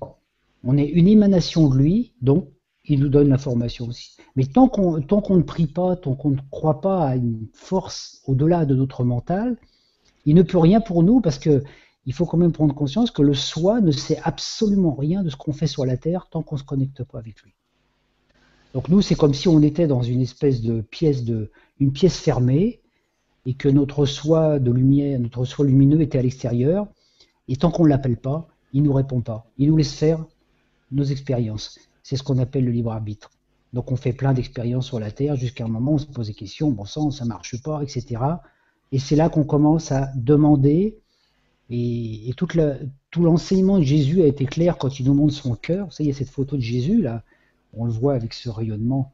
on 0.63 0.77
est 0.77 0.87
une 0.87 1.07
émanation 1.07 1.69
de 1.69 1.77
lui, 1.77 2.13
donc 2.21 2.49
il 2.85 2.99
nous 2.99 3.09
donne 3.09 3.29
l'information 3.29 3.87
aussi. 3.87 4.17
Mais 4.35 4.45
tant 4.45 4.67
qu'on 4.67 4.97
ne 4.97 5.41
prie 5.41 5.67
pas, 5.67 5.95
tant 5.95 6.15
qu'on 6.15 6.31
ne 6.31 6.41
croit 6.51 6.81
pas 6.81 7.07
à 7.07 7.15
une 7.15 7.47
force 7.53 8.21
au-delà 8.25 8.65
de 8.65 8.75
notre 8.75 9.03
mental, 9.03 9.57
il 10.25 10.35
ne 10.35 10.41
peut 10.41 10.57
rien 10.57 10.81
pour 10.81 11.03
nous 11.03 11.21
parce 11.21 11.39
que 11.39 11.63
il 12.09 12.13
faut 12.13 12.25
quand 12.25 12.37
même 12.37 12.51
prendre 12.51 12.73
conscience 12.73 13.11
que 13.11 13.21
le 13.21 13.35
soi 13.35 13.81
ne 13.81 13.91
sait 13.91 14.19
absolument 14.23 14.95
rien 14.95 15.21
de 15.21 15.29
ce 15.29 15.35
qu'on 15.35 15.53
fait 15.53 15.67
sur 15.67 15.85
la 15.85 15.95
terre 15.95 16.27
tant 16.31 16.41
qu'on 16.41 16.55
ne 16.55 16.59
se 16.59 16.65
connecte 16.65 17.03
pas 17.03 17.19
avec 17.19 17.39
lui. 17.43 17.53
Donc 18.73 18.89
nous, 18.89 19.03
c'est 19.03 19.13
comme 19.13 19.35
si 19.35 19.47
on 19.47 19.61
était 19.61 19.85
dans 19.85 20.01
une 20.01 20.21
espèce 20.21 20.63
de 20.63 20.81
pièce 20.81 21.23
de, 21.23 21.51
une 21.79 21.91
pièce 21.91 22.17
fermée, 22.17 22.81
et 23.45 23.53
que 23.53 23.69
notre 23.69 24.07
soi 24.07 24.57
de 24.57 24.71
lumière, 24.71 25.19
notre 25.19 25.45
soi 25.45 25.67
lumineux 25.67 26.01
était 26.01 26.17
à 26.17 26.23
l'extérieur, 26.23 26.87
et 27.47 27.57
tant 27.57 27.69
qu'on 27.69 27.83
ne 27.83 27.89
l'appelle 27.89 28.17
pas, 28.17 28.47
il 28.73 28.81
nous 28.81 28.93
répond 28.93 29.21
pas. 29.21 29.45
Il 29.59 29.69
nous 29.69 29.77
laisse 29.77 29.93
faire 29.93 30.25
nos 30.91 31.03
expériences. 31.03 31.77
C'est 32.01 32.17
ce 32.17 32.23
qu'on 32.23 32.39
appelle 32.39 32.65
le 32.65 32.71
libre 32.71 32.91
arbitre. 32.91 33.29
Donc 33.71 33.91
on 33.91 33.95
fait 33.95 34.13
plein 34.13 34.33
d'expériences 34.33 34.87
sur 34.87 34.99
la 34.99 35.11
Terre 35.11 35.35
jusqu'à 35.35 35.65
un 35.65 35.67
moment 35.67 35.91
où 35.91 35.95
on 35.95 35.99
se 35.99 36.07
pose 36.07 36.25
des 36.25 36.33
questions, 36.33 36.71
bon 36.71 36.85
sang, 36.85 37.11
ça 37.11 37.25
marche 37.25 37.61
pas, 37.61 37.83
etc. 37.83 38.19
Et 38.91 38.97
c'est 38.97 39.15
là 39.15 39.29
qu'on 39.29 39.43
commence 39.43 39.91
à 39.91 40.09
demander, 40.15 40.97
et, 41.69 42.33
tout 42.35 43.21
l'enseignement 43.21 43.79
de 43.79 43.83
Jésus 43.83 44.21
a 44.21 44.27
été 44.27 44.45
clair 44.45 44.77
quand 44.77 44.99
il 44.99 45.05
nous 45.05 45.13
montre 45.13 45.33
son 45.33 45.55
cœur. 45.55 45.87
Vous 45.87 45.91
savez, 45.91 46.09
il 46.09 46.11
y 46.13 46.15
a 46.15 46.17
cette 46.17 46.29
photo 46.29 46.55
de 46.55 46.61
Jésus 46.61 47.01
là, 47.01 47.23
on 47.73 47.85
le 47.85 47.91
voit 47.91 48.15
avec 48.15 48.33
ce 48.33 48.49
rayonnement 48.49 49.13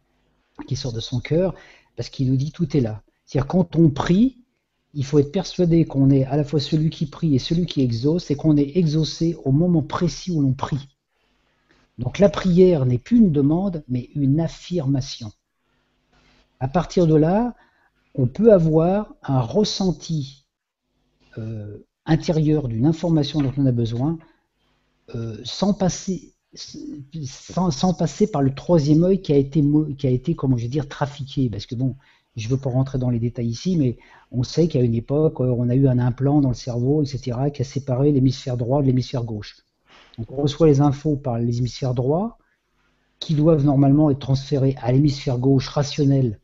qui 0.67 0.75
sort 0.75 0.93
de 0.93 1.01
son 1.01 1.19
cœur, 1.19 1.53
parce 1.97 2.09
qu'il 2.09 2.29
nous 2.29 2.37
dit 2.37 2.51
tout 2.51 2.77
est 2.77 2.81
là. 2.81 3.01
C'est-à-dire 3.25 3.47
quand 3.47 3.75
on 3.75 3.89
prie, 3.89 4.37
il 4.93 5.03
faut 5.03 5.19
être 5.19 5.31
persuadé 5.31 5.85
qu'on 5.85 6.09
est 6.09 6.23
à 6.23 6.37
la 6.37 6.45
fois 6.45 6.61
celui 6.61 6.89
qui 6.89 7.05
prie 7.07 7.35
et 7.35 7.39
celui 7.39 7.65
qui 7.65 7.81
exauce, 7.81 8.31
et 8.31 8.35
qu'on 8.35 8.55
est 8.55 8.77
exaucé 8.77 9.35
au 9.43 9.51
moment 9.51 9.81
précis 9.81 10.31
où 10.31 10.41
l'on 10.41 10.53
prie. 10.53 10.87
Donc 11.97 12.19
la 12.19 12.29
prière 12.29 12.85
n'est 12.85 12.97
plus 12.97 13.17
une 13.17 13.31
demande, 13.31 13.83
mais 13.89 14.09
une 14.15 14.39
affirmation. 14.39 15.31
À 16.59 16.69
partir 16.69 17.07
de 17.07 17.15
là, 17.15 17.55
on 18.13 18.27
peut 18.27 18.53
avoir 18.53 19.13
un 19.23 19.41
ressenti 19.41 20.45
euh, 21.37 21.85
intérieur 22.05 22.67
d'une 22.67 22.85
information 22.85 23.41
dont 23.41 23.53
on 23.57 23.65
a 23.65 23.71
besoin 23.71 24.17
euh, 25.13 25.37
sans 25.43 25.73
passer 25.73 26.31
sans, 26.55 27.93
passer 27.93 28.27
par 28.27 28.41
le 28.41 28.53
troisième 28.53 29.03
œil 29.03 29.21
qui 29.21 29.33
a 29.33 29.35
été, 29.37 29.63
qui 29.97 30.07
a 30.07 30.09
été 30.09 30.35
comment 30.35 30.57
je 30.57 30.63
vais 30.63 30.69
dire, 30.69 30.87
trafiqué. 30.87 31.49
Parce 31.49 31.65
que 31.65 31.75
bon, 31.75 31.95
je 32.35 32.47
ne 32.47 32.51
veux 32.51 32.57
pas 32.57 32.69
rentrer 32.69 32.97
dans 32.97 33.09
les 33.09 33.19
détails 33.19 33.47
ici, 33.47 33.77
mais 33.77 33.97
on 34.31 34.43
sait 34.43 34.67
qu'à 34.67 34.81
une 34.81 34.95
époque, 34.95 35.41
euh, 35.41 35.53
on 35.57 35.69
a 35.69 35.75
eu 35.75 35.87
un 35.87 35.99
implant 35.99 36.41
dans 36.41 36.49
le 36.49 36.55
cerveau, 36.55 37.03
etc., 37.03 37.37
qui 37.53 37.61
a 37.61 37.65
séparé 37.65 38.11
l'hémisphère 38.11 38.57
droit 38.57 38.81
de 38.81 38.87
l'hémisphère 38.87 39.23
gauche. 39.23 39.57
Donc 40.17 40.31
on 40.31 40.41
reçoit 40.41 40.67
les 40.67 40.81
infos 40.81 41.17
par 41.17 41.37
l'hémisphère 41.39 41.93
droit, 41.93 42.37
qui 43.19 43.33
doivent 43.33 43.65
normalement 43.65 44.09
être 44.09 44.19
transférées 44.19 44.75
à 44.81 44.91
l'hémisphère 44.91 45.37
gauche 45.37 45.67
rationnel, 45.67 46.39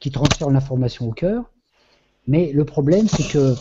qui 0.00 0.10
transfère 0.10 0.50
l'information 0.50 1.08
au 1.08 1.12
cœur. 1.12 1.50
Mais 2.28 2.52
le 2.52 2.64
problème, 2.64 3.08
c'est 3.08 3.28
que 3.28 3.54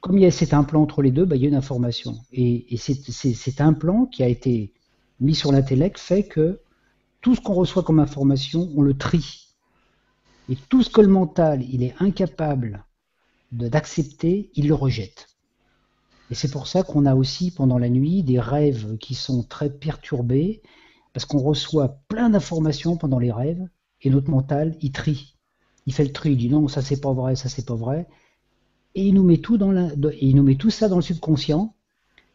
comme 0.00 0.18
il 0.18 0.22
y 0.22 0.26
a 0.26 0.30
cet 0.30 0.54
implant 0.54 0.82
entre 0.82 1.02
les 1.02 1.10
deux, 1.10 1.24
bah, 1.24 1.36
il 1.36 1.42
y 1.42 1.44
a 1.46 1.48
une 1.48 1.54
information. 1.54 2.16
Et, 2.32 2.74
et 2.74 2.76
cet 2.76 3.60
implant 3.60 4.06
qui 4.06 4.22
a 4.22 4.28
été 4.28 4.72
mis 5.20 5.34
sur 5.34 5.52
l'intellect 5.52 5.98
fait 5.98 6.24
que 6.24 6.60
tout 7.20 7.34
ce 7.34 7.40
qu'on 7.40 7.54
reçoit 7.54 7.82
comme 7.82 8.00
information, 8.00 8.70
on 8.76 8.82
le 8.82 8.96
trie. 8.96 9.48
Et 10.48 10.56
tout 10.68 10.82
ce 10.82 10.90
que 10.90 11.00
le 11.00 11.08
mental, 11.08 11.62
il 11.70 11.82
est 11.82 11.94
incapable 12.00 12.84
d'accepter, 13.52 14.50
il 14.54 14.68
le 14.68 14.74
rejette. 14.74 15.28
Et 16.30 16.34
c'est 16.34 16.50
pour 16.50 16.68
ça 16.68 16.82
qu'on 16.82 17.06
a 17.06 17.14
aussi 17.14 17.50
pendant 17.50 17.78
la 17.78 17.88
nuit 17.88 18.22
des 18.22 18.40
rêves 18.40 18.96
qui 18.98 19.14
sont 19.14 19.42
très 19.42 19.70
perturbés, 19.70 20.62
parce 21.12 21.26
qu'on 21.26 21.40
reçoit 21.40 22.00
plein 22.08 22.30
d'informations 22.30 22.96
pendant 22.96 23.18
les 23.18 23.32
rêves, 23.32 23.64
et 24.02 24.10
notre 24.10 24.30
mental, 24.30 24.76
il 24.80 24.92
trie. 24.92 25.34
Il 25.86 25.92
fait 25.92 26.04
le 26.04 26.12
tri, 26.12 26.32
il 26.32 26.36
dit 26.36 26.48
non, 26.48 26.68
ça 26.68 26.82
c'est 26.82 27.00
pas 27.00 27.12
vrai, 27.12 27.34
ça 27.36 27.48
c'est 27.48 27.66
pas 27.66 27.74
vrai. 27.74 28.06
Et 28.94 29.06
il 29.06 29.14
nous 29.14 29.24
met 29.24 29.38
tout 29.38 29.56
dans 29.56 29.70
la, 29.70 29.88
il 30.20 30.36
nous 30.36 30.42
met 30.42 30.56
tout 30.56 30.70
ça 30.70 30.88
dans 30.88 30.96
le 30.96 31.02
subconscient, 31.02 31.74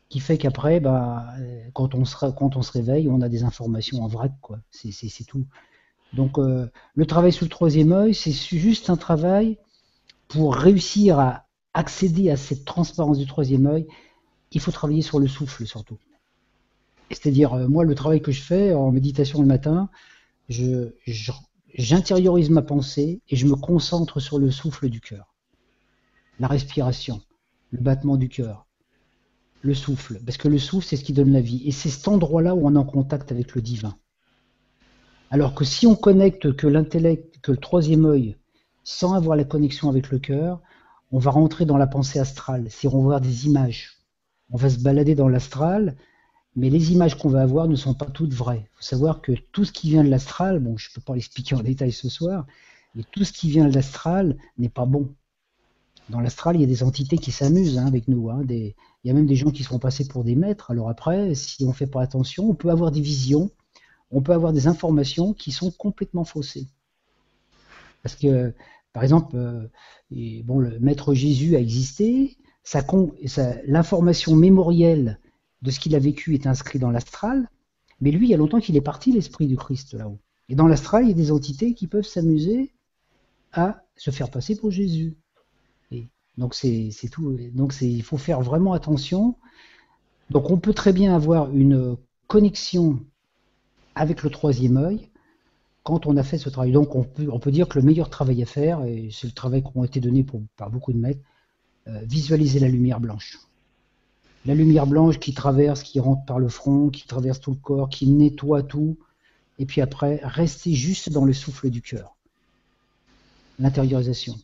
qui 0.10 0.20
fait 0.20 0.38
qu'après, 0.38 0.80
bah, 0.80 1.26
quand, 1.74 1.96
on 1.96 2.06
se, 2.06 2.72
réveille, 2.72 3.10
on 3.10 3.22
a 3.22 3.30
des 3.30 3.44
informations 3.44 4.04
en 4.04 4.08
vrac, 4.08 4.34
quoi. 4.42 4.60
C'est 4.72 5.26
tout. 5.26 5.46
Donc, 6.14 6.38
euh, 6.38 6.70
le 6.94 7.06
travail 7.06 7.34
sur 7.34 7.46
le 7.46 7.50
troisième 7.50 7.92
œil, 7.92 8.14
c'est 8.14 8.32
juste 8.32 8.90
un 8.90 8.98
travail 8.98 9.58
pour 10.28 10.56
réussir 10.56 11.20
à 11.20 11.46
accéder 11.74 12.30
à 12.30 12.38
cette 12.38 12.66
transparence 12.66 13.18
du 13.18 13.26
troisième 13.26 13.66
œil. 13.66 13.88
Il 14.52 14.62
faut 14.62 14.72
travailler 14.72 15.02
sur 15.02 15.20
le 15.20 15.28
souffle, 15.28 15.66
surtout. 15.66 15.98
C'est-à-dire, 17.10 17.54
euh, 17.54 17.68
moi, 17.68 17.84
le 17.84 17.96
travail 17.96 18.22
que 18.22 18.32
je 18.32 18.42
fais 18.42 18.74
en 18.74 18.92
méditation 18.92 19.42
le 19.42 19.48
matin, 19.48 19.90
j'intériorise 20.48 22.50
ma 22.50 22.62
pensée 22.62 23.22
et 23.28 23.36
je 23.36 23.48
me 23.48 23.56
concentre 23.56 24.20
sur 24.20 24.40
le 24.40 24.52
souffle 24.52 24.90
du 24.90 25.02
cœur. 25.02 25.35
La 26.40 26.48
respiration, 26.48 27.22
le 27.72 27.80
battement 27.80 28.18
du 28.18 28.30
cœur, 28.30 28.66
le 29.62 29.74
souffle, 29.74 30.20
parce 30.26 30.38
que 30.38 30.48
le 30.48 30.60
souffle, 30.60 30.86
c'est 30.86 30.98
ce 30.98 31.04
qui 31.04 31.14
donne 31.14 31.32
la 31.32 31.42
vie. 31.42 31.62
Et 31.66 31.72
c'est 31.72 31.90
cet 31.90 32.08
endroit-là 32.08 32.56
où 32.56 32.68
on 32.68 32.76
est 32.76 32.80
en 32.80 32.86
contact 32.86 33.32
avec 33.32 33.56
le 33.56 33.62
divin. 33.62 33.96
Alors 35.32 35.56
que 35.56 35.66
si 35.66 35.88
on 35.88 35.96
connecte 35.96 36.56
que 36.56 36.68
l'intellect, 36.68 37.40
que 37.42 37.52
le 37.52 37.58
troisième 37.58 38.06
œil, 38.06 38.38
sans 38.84 39.14
avoir 39.14 39.36
la 39.36 39.44
connexion 39.44 39.90
avec 39.90 40.10
le 40.12 40.20
cœur, 40.20 40.62
on 41.12 41.20
va 41.20 41.32
rentrer 41.32 41.66
dans 41.66 41.78
la 41.78 41.88
pensée 41.88 42.20
astrale, 42.20 42.68
c'est 42.70 42.88
on 42.88 43.00
va 43.00 43.04
voir 43.04 43.22
des 43.22 43.48
images. 43.48 43.98
On 44.52 44.58
va 44.58 44.70
se 44.70 44.80
balader 44.80 45.16
dans 45.16 45.28
l'astral, 45.28 45.96
mais 46.56 46.70
les 46.70 46.92
images 46.92 47.16
qu'on 47.16 47.30
va 47.30 47.42
avoir 47.42 47.68
ne 47.68 47.76
sont 47.76 47.94
pas 47.94 48.06
toutes 48.06 48.34
vraies. 48.34 48.68
Il 48.72 48.76
faut 48.76 48.84
savoir 48.84 49.22
que 49.22 49.32
tout 49.52 49.66
ce 49.66 49.72
qui 49.72 49.90
vient 49.90 50.04
de 50.04 50.10
l'astral, 50.10 50.60
bon, 50.60 50.78
je 50.78 50.90
ne 50.90 50.96
peux 50.96 51.02
pas 51.02 51.16
l'expliquer 51.16 51.56
en 51.56 51.62
détail 51.62 51.92
ce 51.92 52.10
soir, 52.10 52.46
mais 52.94 53.04
tout 53.12 53.24
ce 53.24 53.32
qui 53.32 53.50
vient 53.50 53.68
de 53.68 53.74
l'astral 53.74 54.38
n'est 54.58 54.70
pas 54.70 54.86
bon. 54.86 55.14
Dans 56.10 56.20
l'astral, 56.20 56.56
il 56.56 56.62
y 56.62 56.64
a 56.64 56.68
des 56.68 56.84
entités 56.84 57.18
qui 57.18 57.32
s'amusent 57.32 57.78
hein, 57.78 57.88
avec 57.88 58.08
nous. 58.08 58.30
Hein, 58.30 58.44
il 58.50 58.74
y 59.04 59.10
a 59.10 59.14
même 59.14 59.26
des 59.26 59.36
gens 59.36 59.50
qui 59.50 59.64
seront 59.64 59.80
passés 59.80 60.08
pour 60.08 60.24
des 60.24 60.36
maîtres. 60.36 60.72
Alors 60.72 60.90
après, 60.90 61.34
si 61.34 61.64
on 61.66 61.70
ne 61.70 61.74
fait 61.74 61.88
pas 61.88 62.02
attention, 62.02 62.50
on 62.50 62.54
peut 62.54 62.70
avoir 62.70 62.92
des 62.92 63.02
visions, 63.02 63.50
on 64.12 64.22
peut 64.22 64.34
avoir 64.34 64.54
des 64.54 64.68
informations 64.68 65.34
qui 65.34 65.52
sont 65.52 65.72
complètement 65.72 66.24
faussées. 66.24 66.68
Parce 68.04 68.16
que, 68.16 68.54
par 68.94 69.04
exemple, 69.04 69.36
euh, 69.36 69.68
bon, 70.44 70.60
le 70.60 70.80
maître 70.80 71.16
Jésus 71.16 71.56
a 71.56 71.60
existé, 71.60 72.38
l'information 73.68 74.36
mémorielle 74.36 75.20
de 75.62 75.72
ce 75.72 75.80
qu'il 75.80 75.96
a 75.96 76.00
vécu 76.00 76.36
est 76.36 76.48
inscrite 76.48 76.82
dans 76.82 76.92
l'astral, 76.92 77.50
mais 78.02 78.12
lui, 78.12 78.28
il 78.28 78.30
y 78.30 78.34
a 78.34 78.38
longtemps 78.38 78.60
qu'il 78.60 78.76
est 78.76 78.82
parti, 78.82 79.12
l'esprit 79.12 79.48
du 79.48 79.56
Christ 79.56 79.94
là-haut. 79.94 80.20
Et 80.50 80.56
dans 80.56 80.68
l'astral, 80.68 81.06
il 81.06 81.10
y 81.10 81.12
a 81.12 81.16
des 81.16 81.32
entités 81.32 81.74
qui 81.74 81.88
peuvent 81.88 82.06
s'amuser 82.06 82.74
à 83.54 83.84
se 83.96 84.12
faire 84.12 84.30
passer 84.30 84.56
pour 84.56 84.70
Jésus. 84.70 85.18
Donc 86.38 86.54
c'est 86.54 86.92
tout. 87.12 87.38
Donc 87.54 87.76
il 87.82 88.04
faut 88.04 88.18
faire 88.18 88.42
vraiment 88.42 88.74
attention. 88.74 89.36
Donc 90.30 90.50
on 90.50 90.58
peut 90.58 90.74
très 90.74 90.94
bien 90.94 91.16
avoir 91.16 91.52
une 91.52 91.98
connexion 92.28 93.00
avec 93.94 94.24
le 94.24 94.30
troisième 94.30 94.78
œil 94.78 95.10
quand 95.84 96.08
on 96.08 96.18
a 96.18 96.24
fait 96.24 96.38
ce 96.38 96.50
travail. 96.50 96.72
Donc 96.72 96.96
on 96.96 97.04
peut, 97.04 97.30
on 97.32 97.40
peut 97.40 97.52
dire 97.52 97.68
que 97.68 97.80
le 97.80 97.86
meilleur 97.86 98.10
travail 98.10 98.42
à 98.42 98.46
faire, 98.46 98.84
et 98.86 99.10
c'est 99.12 99.28
le 99.28 99.34
travail 99.34 99.64
qui 99.64 99.80
a 99.80 99.86
été 99.86 100.00
donné 100.00 100.26
par 100.58 100.70
beaucoup 100.70 100.92
de 100.92 100.98
maîtres, 100.98 101.22
euh, 101.88 102.02
visualiser 102.04 102.60
la 102.60 102.68
lumière 102.68 103.00
blanche. 103.00 103.38
La 104.46 104.56
lumière 104.56 104.88
blanche 104.88 105.20
qui 105.20 105.34
traverse, 105.34 105.84
qui 105.84 106.00
rentre 106.00 106.26
par 106.26 106.40
le 106.40 106.50
front, 106.50 106.90
qui 106.90 107.08
traverse 107.08 107.40
tout 107.40 107.52
le 107.52 107.58
corps, 107.58 107.90
qui 107.90 108.08
nettoie 108.08 108.64
tout, 108.64 108.98
et 109.60 109.66
puis 109.66 109.82
après, 109.82 110.20
rester 110.24 110.74
juste 110.74 111.12
dans 111.12 111.26
le 111.26 111.34
souffle 111.34 111.70
du 111.70 111.82
cœur. 111.82 112.16
L'intériorisation. 113.60 114.36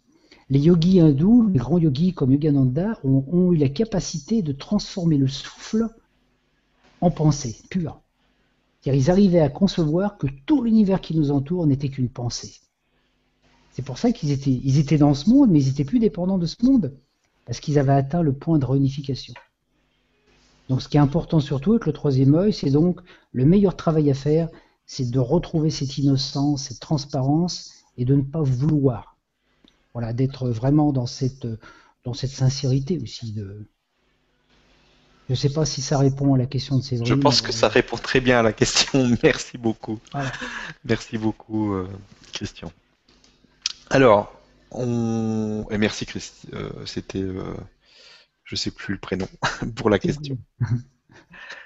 Les 0.52 0.60
yogis 0.60 1.00
hindous, 1.00 1.48
les 1.48 1.60
grands 1.60 1.78
yogis 1.78 2.14
comme 2.14 2.34
Yogananda, 2.34 3.00
ont, 3.06 3.54
eu 3.54 3.56
la 3.56 3.70
capacité 3.70 4.42
de 4.42 4.52
transformer 4.52 5.16
le 5.16 5.30
souffle 5.30 5.88
en 7.00 7.10
pensée 7.10 7.56
pure. 7.70 8.02
ils 8.86 9.10
arrivaient 9.10 9.40
à 9.40 9.48
concevoir 9.48 10.18
que 10.18 10.28
tout 10.46 10.62
l'univers 10.62 11.00
qui 11.00 11.16
nous 11.16 11.32
entoure 11.32 11.68
n'était 11.68 11.88
qu'une 11.88 12.10
pensée. 12.10 12.60
C'est 13.72 13.86
pour 13.86 13.98
ça 13.98 14.12
qu'ils 14.12 14.32
étaient, 14.32 14.60
étaient 14.78 14.98
dans 14.98 15.14
ce 15.14 15.30
monde, 15.30 15.50
mais 15.52 15.64
ils 15.64 15.70
n'étaient 15.70 15.86
plus 15.86 16.00
dépendants 16.00 16.38
de 16.38 16.46
ce 16.46 16.58
monde, 16.66 16.98
parce 17.46 17.62
qu'ils 17.62 17.80
avaient 17.80 17.94
atteint 17.94 18.22
le 18.22 18.34
point 18.34 18.60
de 18.60 18.66
réunification. 18.66 19.34
Donc 20.68 20.82
ce 20.82 20.90
qui 20.90 20.98
est 20.98 21.00
important 21.00 21.40
surtout 21.40 21.72
avec 21.72 21.86
le 21.86 21.94
troisième 21.94 22.36
œil, 22.36 22.52
c'est 22.52 22.72
donc 22.72 23.00
le 23.32 23.46
meilleur 23.46 23.78
travail 23.78 24.12
à 24.12 24.14
faire, 24.14 24.50
c'est 24.86 25.12
de 25.12 25.20
retrouver 25.20 25.70
cette 25.70 25.98
innocence, 25.98 26.64
cette 26.64 26.82
transparence, 26.82 27.72
et 27.98 28.04
de 28.04 28.16
ne 28.16 28.22
pas 28.22 28.42
vouloir 28.42 29.11
voilà, 29.94 30.14
d'être 30.14 30.50
vraiment 30.50 30.92
dans 30.92 31.06
cette, 31.06 31.48
dans 32.04 32.14
cette 32.14 32.32
sincérité 32.32 33.00
aussi. 33.02 33.34
De... 33.34 33.68
Je 35.28 35.34
ne 35.34 35.36
sais 35.38 35.50
pas 35.50 35.66
si 35.66 35.82
ça 35.82 35.98
répond 35.98 36.34
à 36.34 36.38
la 36.38 36.46
question 36.46 36.78
de 36.78 36.84
Séverine. 36.84 37.08
Je 37.08 37.14
pense 37.14 37.42
que 37.42 37.52
ça 37.52 37.68
répond 37.68 37.98
très 37.98 38.20
bien 38.20 38.40
à 38.40 38.44
la 38.44 38.54
question. 38.54 39.16
Merci 39.24 39.58
beaucoup. 39.58 40.00
Merci 40.84 41.18
beaucoup, 41.18 41.74
euh, 41.74 41.90
Christian. 42.34 42.72
Alors, 43.90 44.34
on... 44.72 45.66
Et 45.70 45.78
merci 45.78 46.06
Christ, 46.06 46.48
euh, 46.54 46.70
c'était, 46.86 47.22
euh, 47.22 47.56
je 48.46 48.56
sais 48.56 48.72
plus 48.72 48.94
le 48.94 49.00
prénom 49.00 49.28
pour 49.76 49.90
la 49.90 50.00
question. 50.00 50.38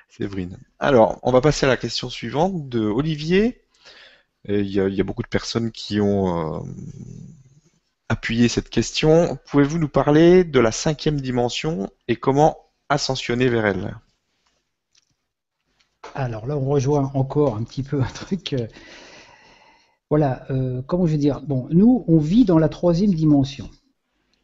Séverine. 0.09 0.57
Alors, 0.79 1.19
on 1.23 1.31
va 1.31 1.41
passer 1.41 1.65
à 1.65 1.69
la 1.69 1.77
question 1.77 2.09
suivante 2.09 2.69
de 2.69 2.81
Olivier. 2.81 3.61
Y 4.47 4.77
il 4.77 4.93
y 4.93 5.01
a 5.01 5.03
beaucoup 5.03 5.23
de 5.23 5.27
personnes 5.27 5.71
qui 5.71 5.99
ont 5.99 6.63
appuyé 8.15 8.47
cette 8.47 8.69
question. 8.69 9.37
Pouvez-vous 9.47 9.77
nous 9.77 9.89
parler 9.89 10.45
de 10.45 10.59
la 10.61 10.71
cinquième 10.71 11.19
dimension 11.19 11.89
et 12.07 12.15
comment 12.15 12.57
ascensionner 12.87 13.49
vers 13.49 13.65
elle? 13.65 13.97
Alors 16.13 16.47
là, 16.47 16.55
on 16.57 16.65
rejoint 16.65 17.11
encore 17.13 17.57
un 17.57 17.63
petit 17.63 17.83
peu 17.83 18.01
un 18.01 18.13
truc. 18.23 18.53
euh, 18.53 18.67
voilà, 20.09 20.45
euh, 20.49 20.81
comment 20.87 21.05
je 21.05 21.11
veux 21.11 21.17
dire? 21.17 21.41
Nous, 21.49 22.05
on 22.07 22.17
vit 22.17 22.45
dans 22.45 22.57
la 22.57 22.69
troisième 22.69 23.13
dimension. 23.13 23.69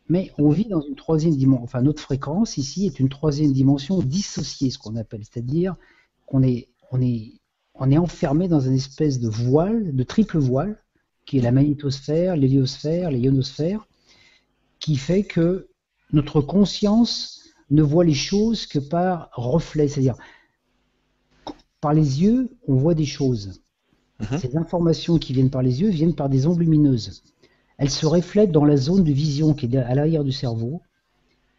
Mais 0.10 0.34
on 0.38 0.50
vit 0.50 0.68
dans 0.68 0.82
une 0.82 0.96
troisième 0.96 1.38
dimension. 1.38 1.64
Enfin, 1.64 1.82
notre 1.82 2.02
fréquence 2.02 2.58
ici 2.58 2.86
est 2.86 3.00
une 3.00 3.08
troisième 3.08 3.54
dimension 3.54 4.00
dissociée, 4.02 4.70
ce 4.70 4.80
qu'on 4.80 4.98
appelle. 4.98 5.24
C'est-à-dire 5.24 5.78
qu'on 6.26 6.44
est, 6.44 6.68
est 7.00 7.98
enfermé 7.98 8.50
dans 8.50 8.60
une 8.60 8.76
espèce 8.76 9.22
de 9.22 9.30
voile, 9.30 9.96
de 9.96 10.04
triple 10.04 10.40
voile, 10.40 10.84
qui 11.26 11.38
est 11.38 11.42
la 11.42 11.52
magnétosphère, 11.52 12.36
l'héliosphère, 12.36 13.12
l'ionosphère, 13.12 13.88
qui 14.80 14.96
fait 14.96 15.24
que 15.24 15.70
notre 16.12 16.42
conscience 16.42 17.42
ne 17.70 17.82
voit 17.82 18.04
les 18.04 18.14
choses 18.14 18.66
que 18.66 18.80
par 18.80 19.30
reflet. 19.34 19.88
C'est-à-dire, 19.88 20.18
par 21.80 21.94
les 21.94 22.22
yeux, 22.22 22.50
on 22.68 22.76
voit 22.76 22.94
des 22.94 23.06
choses. 23.06 23.62
Mhm. 24.20 24.38
Ces 24.38 24.58
informations 24.58 25.18
qui 25.18 25.34
viennent 25.34 25.50
par 25.50 25.64
les 25.64 25.82
yeux 25.82 25.90
viennent 25.90 26.16
par 26.16 26.30
des 26.30 26.46
ondes 26.48 26.60
lumineuses. 26.60 27.24
Elles 27.78 27.90
se 27.90 28.06
reflètent 28.06 28.52
dans 28.52 28.66
la 28.66 28.78
zone 28.78 29.04
de 29.04 29.12
vision 29.12 29.54
qui 29.54 29.66
est 29.66 29.76
à 29.78 29.96
l'arrière 29.96 30.24
du 30.24 30.32
cerveau. 30.32 30.82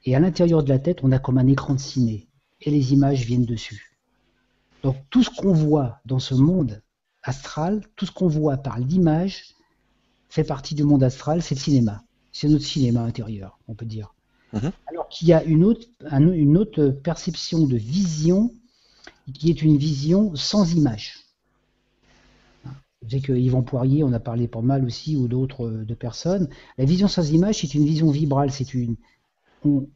Et 0.04 0.14
à 0.14 0.20
l'intérieur 0.20 0.62
de 0.62 0.68
la 0.68 0.78
tête, 0.78 1.02
on 1.02 1.12
a 1.12 1.18
comme 1.18 1.38
un 1.38 1.46
écran 1.46 1.74
de 1.74 1.80
ciné. 1.80 2.28
Et 2.60 2.70
les 2.70 2.92
images 2.92 3.24
viennent 3.24 3.44
dessus. 3.44 3.96
Donc 4.82 4.96
tout 5.10 5.22
ce 5.22 5.30
qu'on 5.30 5.52
voit 5.52 6.00
dans 6.04 6.18
ce 6.18 6.34
monde 6.34 6.82
astral, 7.22 7.82
tout 7.96 8.06
ce 8.06 8.12
qu'on 8.12 8.28
voit 8.28 8.56
par 8.56 8.78
l'image, 8.78 9.54
fait 10.28 10.44
partie 10.44 10.74
du 10.74 10.84
monde 10.84 11.02
astral, 11.02 11.42
c'est 11.42 11.54
le 11.54 11.60
cinéma. 11.60 12.02
C'est 12.32 12.48
notre 12.48 12.64
cinéma 12.64 13.02
intérieur, 13.02 13.58
on 13.68 13.74
peut 13.74 13.84
dire. 13.86 14.14
Mhm. 14.54 14.70
Alors 14.86 15.08
qu'il 15.08 15.28
y 15.28 15.32
a 15.32 15.42
une 15.44 15.64
autre, 15.64 15.86
un- 16.10 16.32
une 16.32 16.56
autre 16.58 16.88
perception 16.88 17.66
de 17.66 17.76
vision 17.76 18.52
qui 19.34 19.50
est 19.50 19.62
une 19.62 19.76
vision 19.76 20.34
sans 20.34 20.72
image. 20.74 21.18
Je 23.04 23.16
sais 23.16 23.20
que 23.20 23.32
Yvan 23.32 23.62
Poirier, 23.62 24.04
on 24.04 24.12
a 24.12 24.20
parlé 24.20 24.46
pas 24.46 24.60
mal 24.62 24.84
aussi, 24.84 25.16
ou 25.16 25.26
d'autres 25.28 25.66
euh, 25.66 25.84
de 25.84 25.94
personnes. 25.94 26.48
La 26.78 26.84
vision 26.84 27.08
sans 27.08 27.30
image, 27.32 27.56
c'est 27.60 27.74
une 27.74 27.84
vision 27.84 28.10
vibrale. 28.10 28.52
C'est 28.52 28.74
une, 28.74 28.96
on, 29.64 29.88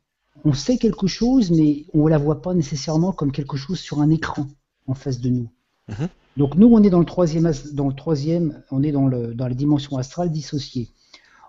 on 0.44 0.52
sait 0.52 0.76
quelque 0.76 1.06
chose, 1.06 1.50
mais 1.50 1.86
on 1.94 2.04
ne 2.06 2.10
la 2.10 2.18
voit 2.18 2.42
pas 2.42 2.52
nécessairement 2.54 3.12
comme 3.12 3.30
quelque 3.32 3.56
chose 3.56 3.78
sur 3.78 4.00
un 4.00 4.10
écran 4.10 4.48
en 4.86 4.94
face 4.94 5.20
de 5.20 5.30
nous. 5.30 5.48
Mhm. 5.88 6.08
Donc 6.36 6.54
nous, 6.56 6.68
on 6.68 6.82
est 6.82 6.90
dans 6.90 6.98
le 6.98 7.06
troisième, 7.06 7.50
dans 7.72 7.88
le 7.88 7.94
troisième, 7.94 8.62
on 8.70 8.82
est 8.82 8.92
dans, 8.92 9.06
le, 9.06 9.34
dans 9.34 9.48
la 9.48 9.54
dimension 9.54 9.96
astrale 9.96 10.30
dissociée. 10.30 10.90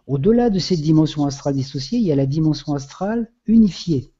Au-delà 0.07 0.49
de 0.49 0.59
cette 0.59 0.81
dimension 0.81 1.25
astrale 1.25 1.55
dissociée, 1.55 1.99
il 1.99 2.05
y 2.05 2.11
a 2.13 2.15
la 2.15 2.25
dimension 2.25 2.73
astrale 2.73 3.29
unifiée. 3.45 4.13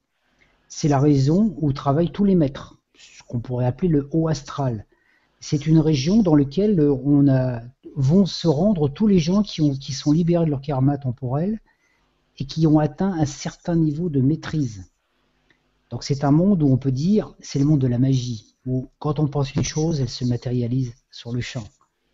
C'est 0.68 0.90
la 0.90 1.00
raison 1.00 1.56
où 1.62 1.72
travaillent 1.72 2.12
tous 2.12 2.26
les 2.26 2.36
maîtres, 2.36 2.78
ce 2.98 3.24
qu'on 3.24 3.40
pourrait 3.40 3.66
appeler 3.66 3.88
le 3.88 4.10
haut 4.12 4.28
astral. 4.28 4.86
C'est 5.40 5.68
une 5.68 5.80
région 5.80 6.22
dans 6.22 6.36
laquelle 6.36 6.82
on 6.82 7.30
a, 7.30 7.62
vont 7.96 8.26
se 8.26 8.50
rendre 8.50 8.90
tous 8.90 9.08
les 9.08 9.20
gens 9.20 9.44
qui, 9.44 9.62
ont, 9.62 9.74
qui 9.74 9.94
sont 9.94 10.12
libérés 10.12 10.46
de 10.46 10.50
leur 10.50 10.62
karma 10.62 10.98
temporel 10.98 11.62
et 12.38 12.46
qui 12.46 12.68
ont 12.68 12.80
atteint 12.80 13.14
un 13.14 13.26
certain 13.26 13.76
niveau 13.78 14.10
de 14.10 14.20
maîtrise. 14.20 14.92
Donc 15.90 16.04
c'est 16.04 16.26
un 16.26 16.32
monde 16.32 16.62
où 16.64 16.68
on 16.68 16.78
peut 16.78 16.92
dire, 16.92 17.34
c'est 17.40 17.60
le 17.60 17.66
monde 17.66 17.80
de 17.80 17.88
la 17.88 17.98
magie, 17.98 18.47
où 18.68 18.90
quand 19.00 19.20
on 19.20 19.28
pense 19.28 19.56
une 19.56 19.64
chose, 19.64 20.02
elle 20.02 20.10
se 20.10 20.26
matérialise 20.26 20.94
sur 21.10 21.32
le 21.32 21.42
champ. 21.42 21.64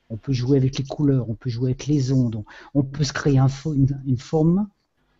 On 0.09 0.17
peut 0.17 0.33
jouer 0.33 0.57
avec 0.57 0.77
les 0.77 0.85
couleurs, 0.85 1.29
on 1.29 1.35
peut 1.35 1.49
jouer 1.49 1.71
avec 1.71 1.87
les 1.87 2.13
ondes, 2.13 2.43
on, 2.75 2.83
peut 2.83 3.03
se 3.03 3.11
créer 3.11 3.39
un 3.39 3.47
fo- 3.47 3.73
une, 3.75 4.01
une 4.05 4.19
forme 4.19 4.69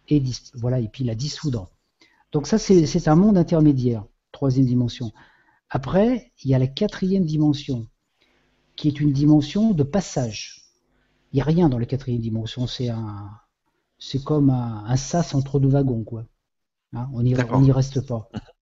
et, 0.09 0.21
voilà, 0.53 0.79
et 0.79 0.87
puis 0.87 1.03
la 1.03 1.15
dissoudre. 1.15 1.69
Donc 2.31 2.47
ça, 2.47 2.59
c'est 2.59 3.07
un 3.07 3.15
monde 3.15 3.37
intermédiaire, 3.37 4.05
troisième 4.31 4.67
dimension. 4.67 5.11
Après, 5.69 6.31
il 6.43 6.51
y 6.51 6.55
a 6.55 6.59
la 6.59 6.67
quatrième 6.67 7.25
dimension, 7.25 7.87
qui 8.75 8.87
est 8.87 8.99
une 9.01 9.13
dimension 9.13 9.71
de 9.71 9.83
passage. 9.83 10.63
Il 11.31 11.37
n'y 11.37 11.41
a 11.41 11.45
rien 11.45 11.69
dans 11.69 11.79
la 11.79 11.87
quatrième 11.87 12.21
dimension, 12.21 12.67
c'est 12.67 12.89
un, 12.89 13.31
c'est 13.97 14.23
comme 14.23 14.51
un, 14.51 14.85
un 14.85 14.97
sas 14.97 15.33
entre 15.33 15.59
deux 15.59 15.69
wagons, 15.69 16.03
quoi. 16.03 16.25
Hein, 16.93 17.09
on 17.13 17.23
n'y 17.23 17.33
reste 17.71 18.05
pas. 18.05 18.29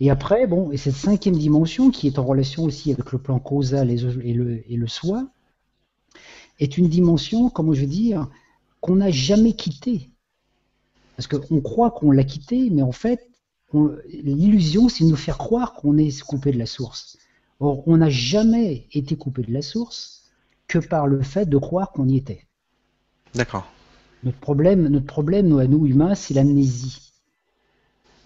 Et 0.00 0.10
après, 0.10 0.46
bon, 0.46 0.70
et 0.72 0.76
cette 0.76 0.94
cinquième 0.96 1.36
dimension, 1.36 1.90
qui 1.90 2.06
est 2.06 2.18
en 2.18 2.24
relation 2.24 2.64
aussi 2.64 2.92
avec 2.92 3.12
le 3.12 3.18
plan 3.18 3.38
causal 3.38 3.90
et, 3.90 4.02
et 4.24 4.34
le, 4.34 4.62
et 4.70 4.76
le 4.76 4.86
soi, 4.88 5.28
est 6.60 6.78
une 6.78 6.88
dimension, 6.88 7.50
comment 7.50 7.72
je 7.72 7.82
veux 7.82 7.86
dire, 7.86 8.28
qu'on 8.80 8.96
n'a 8.96 9.10
jamais 9.10 9.54
quittée. 9.54 10.10
Parce 11.16 11.26
qu'on 11.28 11.60
croit 11.60 11.90
qu'on 11.92 12.10
l'a 12.10 12.24
quittée, 12.24 12.70
mais 12.70 12.82
en 12.82 12.92
fait, 12.92 13.28
on- 13.72 13.96
l'illusion, 14.08 14.88
c'est 14.88 15.04
de 15.04 15.10
nous 15.10 15.16
faire 15.16 15.38
croire 15.38 15.74
qu'on 15.74 15.96
est 15.96 16.20
coupé 16.22 16.52
de 16.52 16.58
la 16.58 16.66
source. 16.66 17.18
Or, 17.60 17.86
on 17.86 17.96
n'a 17.96 18.10
jamais 18.10 18.86
été 18.92 19.16
coupé 19.16 19.42
de 19.42 19.52
la 19.52 19.62
source 19.62 20.24
que 20.66 20.78
par 20.78 21.06
le 21.06 21.22
fait 21.22 21.46
de 21.46 21.56
croire 21.56 21.92
qu'on 21.92 22.08
y 22.08 22.16
était. 22.16 22.46
D'accord. 23.34 23.66
Notre 24.24 24.38
problème, 24.38 24.88
notre 24.88 25.06
problème, 25.06 25.48
nous, 25.48 25.58
à 25.58 25.66
nous 25.66 25.86
humains, 25.86 26.14
c'est 26.14 26.34
l'amnésie. 26.34 27.12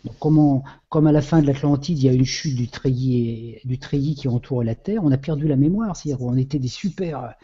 Donc, 0.04 0.14
comment, 0.20 0.64
comme 0.88 1.06
à 1.06 1.12
la 1.12 1.22
fin 1.22 1.40
de 1.40 1.46
l'Atlantide, 1.46 1.98
il 1.98 2.04
y 2.04 2.08
a 2.08 2.12
une 2.12 2.24
chute 2.24 2.56
du 2.56 2.68
treillis, 2.68 3.58
du 3.64 3.78
treillis 3.78 4.14
qui 4.14 4.28
entoure 4.28 4.62
la 4.62 4.74
Terre, 4.74 5.02
on 5.04 5.10
a 5.10 5.18
perdu 5.18 5.48
la 5.48 5.56
mémoire. 5.56 5.96
C'est-à-dire 5.96 6.18
qu'on 6.18 6.36
était 6.36 6.58
des 6.58 6.68
super, 6.68 7.34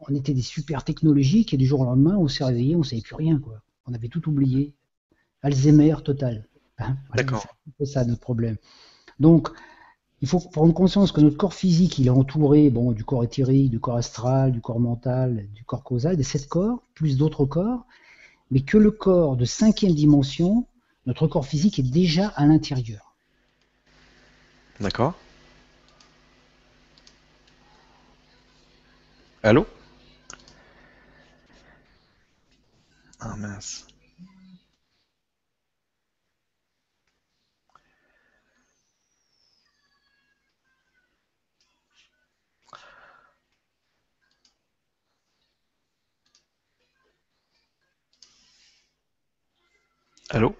on 0.00 0.14
était 0.14 0.34
des 0.34 0.42
super 0.42 0.84
technologiques 0.84 1.52
et 1.54 1.56
du 1.56 1.66
jour 1.66 1.80
au 1.80 1.84
lendemain, 1.84 2.16
on 2.16 2.28
s'est 2.28 2.44
réveillé, 2.44 2.76
on 2.76 2.82
savait 2.82 3.02
plus 3.02 3.16
rien, 3.16 3.38
quoi. 3.38 3.60
On 3.86 3.94
avait 3.94 4.08
tout 4.08 4.28
oublié. 4.28 4.74
Alzheimer 5.42 5.96
total. 6.04 6.46
Hein, 6.78 6.96
voilà, 7.08 7.22
D'accord. 7.22 7.46
C'est 7.78 7.86
ça 7.86 8.04
notre 8.04 8.20
problème. 8.20 8.56
Donc, 9.20 9.50
il 10.20 10.28
faut 10.28 10.40
prendre 10.40 10.74
conscience 10.74 11.12
que 11.12 11.20
notre 11.20 11.36
corps 11.36 11.54
physique, 11.54 11.98
il 11.98 12.06
est 12.06 12.10
entouré 12.10 12.70
bon, 12.70 12.92
du 12.92 13.04
corps 13.04 13.24
éthérique, 13.24 13.70
du 13.70 13.78
corps 13.78 13.96
astral, 13.96 14.52
du 14.52 14.60
corps 14.60 14.80
mental, 14.80 15.48
du 15.54 15.64
corps 15.64 15.84
causal, 15.84 16.16
des 16.16 16.24
sept 16.24 16.48
corps, 16.48 16.82
plus 16.94 17.16
d'autres 17.16 17.44
corps, 17.44 17.86
mais 18.50 18.60
que 18.60 18.78
le 18.78 18.90
corps 18.90 19.36
de 19.36 19.44
cinquième 19.44 19.94
dimension, 19.94 20.66
notre 21.08 21.26
corps 21.26 21.46
physique 21.46 21.78
est 21.78 21.90
déjà 21.90 22.28
à 22.36 22.44
l'intérieur. 22.44 23.14
D'accord. 24.78 25.14
Allô? 29.42 29.66
Ah 33.20 33.36
mince. 33.36 33.86
Allô? 50.30 50.54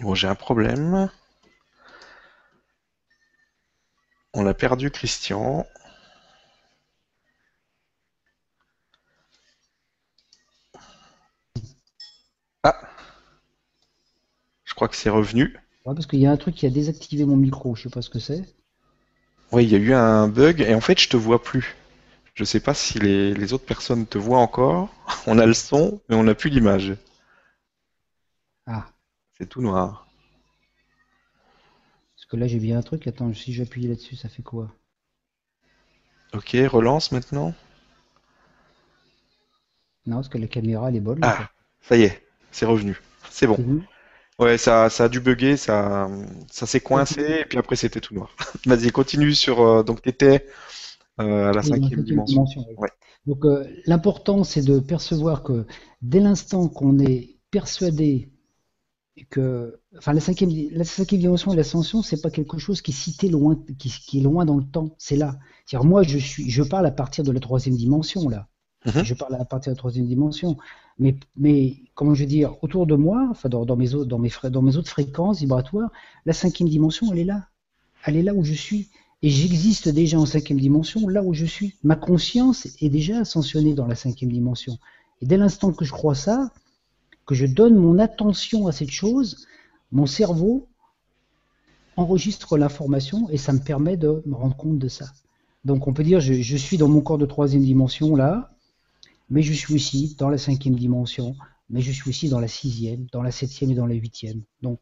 Bon, 0.00 0.14
j'ai 0.14 0.26
un 0.26 0.34
problème. 0.34 1.10
On 4.34 4.46
a 4.46 4.54
perdu 4.54 4.92
Christian. 4.92 5.66
Ah, 12.62 12.96
je 14.64 14.74
crois 14.74 14.88
que 14.88 14.96
c'est 14.96 15.08
revenu. 15.08 15.56
Ouais, 15.86 15.94
parce 15.94 16.06
qu'il 16.06 16.18
y 16.20 16.26
a 16.26 16.30
un 16.30 16.36
truc 16.36 16.54
qui 16.54 16.66
a 16.66 16.70
désactivé 16.70 17.24
mon 17.24 17.36
micro, 17.36 17.74
je 17.74 17.84
sais 17.84 17.88
pas 17.88 18.02
ce 18.02 18.10
que 18.10 18.18
c'est. 18.18 18.42
Oui, 19.50 19.64
il 19.64 19.70
y 19.70 19.74
a 19.74 19.78
eu 19.78 19.92
un 19.92 20.28
bug 20.28 20.60
et 20.60 20.72
en 20.72 20.80
fait, 20.80 21.00
je 21.00 21.08
te 21.08 21.16
vois 21.16 21.42
plus. 21.42 21.74
Je 22.34 22.44
sais 22.44 22.60
pas 22.60 22.74
si 22.74 22.98
les, 23.00 23.34
les 23.34 23.52
autres 23.54 23.66
personnes 23.66 24.06
te 24.06 24.18
voient 24.18 24.38
encore. 24.40 24.90
On 25.26 25.38
a 25.38 25.46
le 25.46 25.54
son, 25.54 26.00
mais 26.08 26.16
on 26.16 26.24
n'a 26.24 26.34
plus 26.34 26.50
l'image. 26.50 26.96
Ah, 28.66 28.92
C'est 29.38 29.48
tout 29.48 29.62
noir. 29.62 30.06
parce 32.14 32.26
que 32.26 32.36
là 32.36 32.46
j'ai 32.46 32.58
bien 32.58 32.78
un 32.78 32.82
truc, 32.82 33.06
attends, 33.06 33.32
si 33.32 33.52
j'appuie 33.54 33.86
là-dessus, 33.86 34.16
ça 34.16 34.28
fait 34.28 34.42
quoi? 34.42 34.70
Ok, 36.32 36.56
relance 36.70 37.10
maintenant. 37.10 37.52
Non, 40.06 40.16
parce 40.16 40.30
que 40.30 40.38
la 40.38 40.46
caméra 40.46 40.88
elle 40.88 40.96
est 40.96 41.00
bonne. 41.00 41.20
là, 41.20 41.28
Ah, 41.28 41.50
ça 41.80 41.96
y 41.96 42.02
est, 42.02 42.22
c'est 42.52 42.66
revenu. 42.66 42.96
C'est 43.30 43.46
bon. 43.46 43.58
Vu 43.58 43.82
Ouais, 44.38 44.58
ça, 44.58 44.90
ça 44.90 45.04
a 45.04 45.08
dû 45.08 45.20
bugger, 45.20 45.56
ça, 45.56 46.08
ça 46.50 46.66
s'est 46.66 46.80
coincé 46.80 47.22
et 47.40 47.44
puis 47.46 47.58
après 47.58 47.76
c'était 47.76 48.00
tout 48.00 48.14
noir. 48.14 48.30
Vas-y, 48.66 48.90
continue 48.92 49.34
sur. 49.34 49.60
euh, 49.62 49.82
donc 49.84 50.02
t'étais 50.02 50.46
euh, 51.20 51.50
à 51.50 51.52
la 51.52 51.62
cinquième 51.62 52.02
cinquième 52.02 52.04
dimension. 52.04 52.44
dimension, 52.44 52.64
oui. 52.68 52.76
Ouais. 52.76 52.90
Donc 53.26 53.44
euh, 53.44 53.66
l'important, 53.86 54.44
c'est 54.44 54.62
de 54.62 54.78
percevoir 54.78 55.42
que 55.42 55.66
dès 56.02 56.20
l'instant 56.20 56.68
qu'on 56.68 56.98
est 56.98 57.38
persuadé 57.50 58.30
que, 59.24 59.80
enfin, 59.96 60.12
la 60.12 60.20
cinquième, 60.20 60.50
la 60.72 60.84
cinquième 60.84 61.20
dimension 61.20 61.52
et 61.52 61.56
l'ascension, 61.56 62.02
c'est 62.02 62.20
pas 62.20 62.30
quelque 62.30 62.58
chose 62.58 62.82
qui 62.82 62.90
est 62.90 62.94
cité 62.94 63.28
loin, 63.28 63.58
qui, 63.78 63.90
qui 63.90 64.18
est 64.18 64.22
loin 64.22 64.44
dans 64.44 64.56
le 64.56 64.64
temps. 64.64 64.90
C'est 64.98 65.16
là. 65.16 65.38
C'est-à-dire, 65.64 65.88
moi, 65.88 66.02
je 66.02 66.18
suis, 66.18 66.50
je 66.50 66.62
parle 66.62 66.86
à 66.86 66.90
partir 66.90 67.24
de 67.24 67.32
la 67.32 67.40
troisième 67.40 67.76
dimension 67.76 68.28
là. 68.28 68.48
Mhm. 68.84 69.02
Je 69.02 69.14
parle 69.14 69.34
à 69.34 69.44
partir 69.44 69.72
de 69.72 69.76
la 69.76 69.78
troisième 69.78 70.06
dimension. 70.06 70.56
Mais, 70.98 71.16
mais 71.36 71.76
comment 71.94 72.14
je 72.14 72.22
veux 72.22 72.28
dire, 72.28 72.54
autour 72.62 72.86
de 72.86 72.94
moi, 72.94 73.26
enfin, 73.30 73.48
dans, 73.48 73.64
dans 73.64 73.76
mes 73.76 73.94
autres, 73.94 74.08
dans 74.08 74.18
mes, 74.18 74.30
dans 74.50 74.62
mes 74.62 74.76
autres 74.76 74.88
fréquences 74.88 75.40
vibratoires, 75.40 75.90
la 76.24 76.32
cinquième 76.32 76.68
dimension, 76.68 77.12
elle 77.12 77.18
est 77.18 77.24
là. 77.24 77.48
Elle 78.04 78.16
est 78.16 78.22
là 78.22 78.34
où 78.34 78.44
je 78.44 78.54
suis. 78.54 78.88
Et 79.22 79.30
j'existe 79.30 79.88
déjà 79.88 80.18
en 80.18 80.26
cinquième 80.26 80.60
dimension, 80.60 81.08
là 81.08 81.22
où 81.22 81.34
je 81.34 81.46
suis. 81.46 81.74
Ma 81.82 81.96
conscience 81.96 82.68
est 82.80 82.90
déjà 82.90 83.20
ascensionnée 83.20 83.74
dans 83.74 83.86
la 83.86 83.94
cinquième 83.94 84.30
dimension. 84.30 84.78
Et 85.20 85.26
dès 85.26 85.36
l'instant 85.36 85.72
que 85.72 85.84
je 85.84 85.92
crois 85.92 86.14
ça, 86.14 86.50
que 87.26 87.34
je 87.34 87.46
donne 87.46 87.76
mon 87.76 87.98
attention 87.98 88.66
à 88.66 88.72
cette 88.72 88.90
chose, 88.90 89.46
mon 89.92 90.06
cerveau 90.06 90.68
enregistre 91.96 92.56
l'information 92.56 93.28
et 93.30 93.36
ça 93.36 93.52
me 93.52 93.58
permet 93.58 93.96
de 93.96 94.22
me 94.26 94.34
rendre 94.34 94.56
compte 94.56 94.78
de 94.78 94.88
ça. 94.88 95.06
Donc 95.64 95.88
on 95.88 95.92
peut 95.92 96.04
dire 96.04 96.20
je, 96.20 96.34
je 96.34 96.56
suis 96.56 96.78
dans 96.78 96.88
mon 96.88 97.00
corps 97.00 97.18
de 97.18 97.26
troisième 97.26 97.64
dimension 97.64 98.14
là, 98.14 98.54
mais 99.28 99.42
je 99.42 99.52
suis 99.52 99.74
aussi 99.74 100.14
dans 100.18 100.28
la 100.28 100.38
cinquième 100.38 100.76
dimension, 100.76 101.34
mais 101.68 101.80
je 101.80 101.90
suis 101.90 102.08
aussi 102.08 102.28
dans 102.28 102.38
la 102.38 102.48
sixième, 102.48 103.06
dans 103.12 103.22
la 103.22 103.32
septième 103.32 103.70
et 103.70 103.74
dans 103.74 103.86
la 103.86 103.94
huitième. 103.94 104.42
Donc 104.62 104.78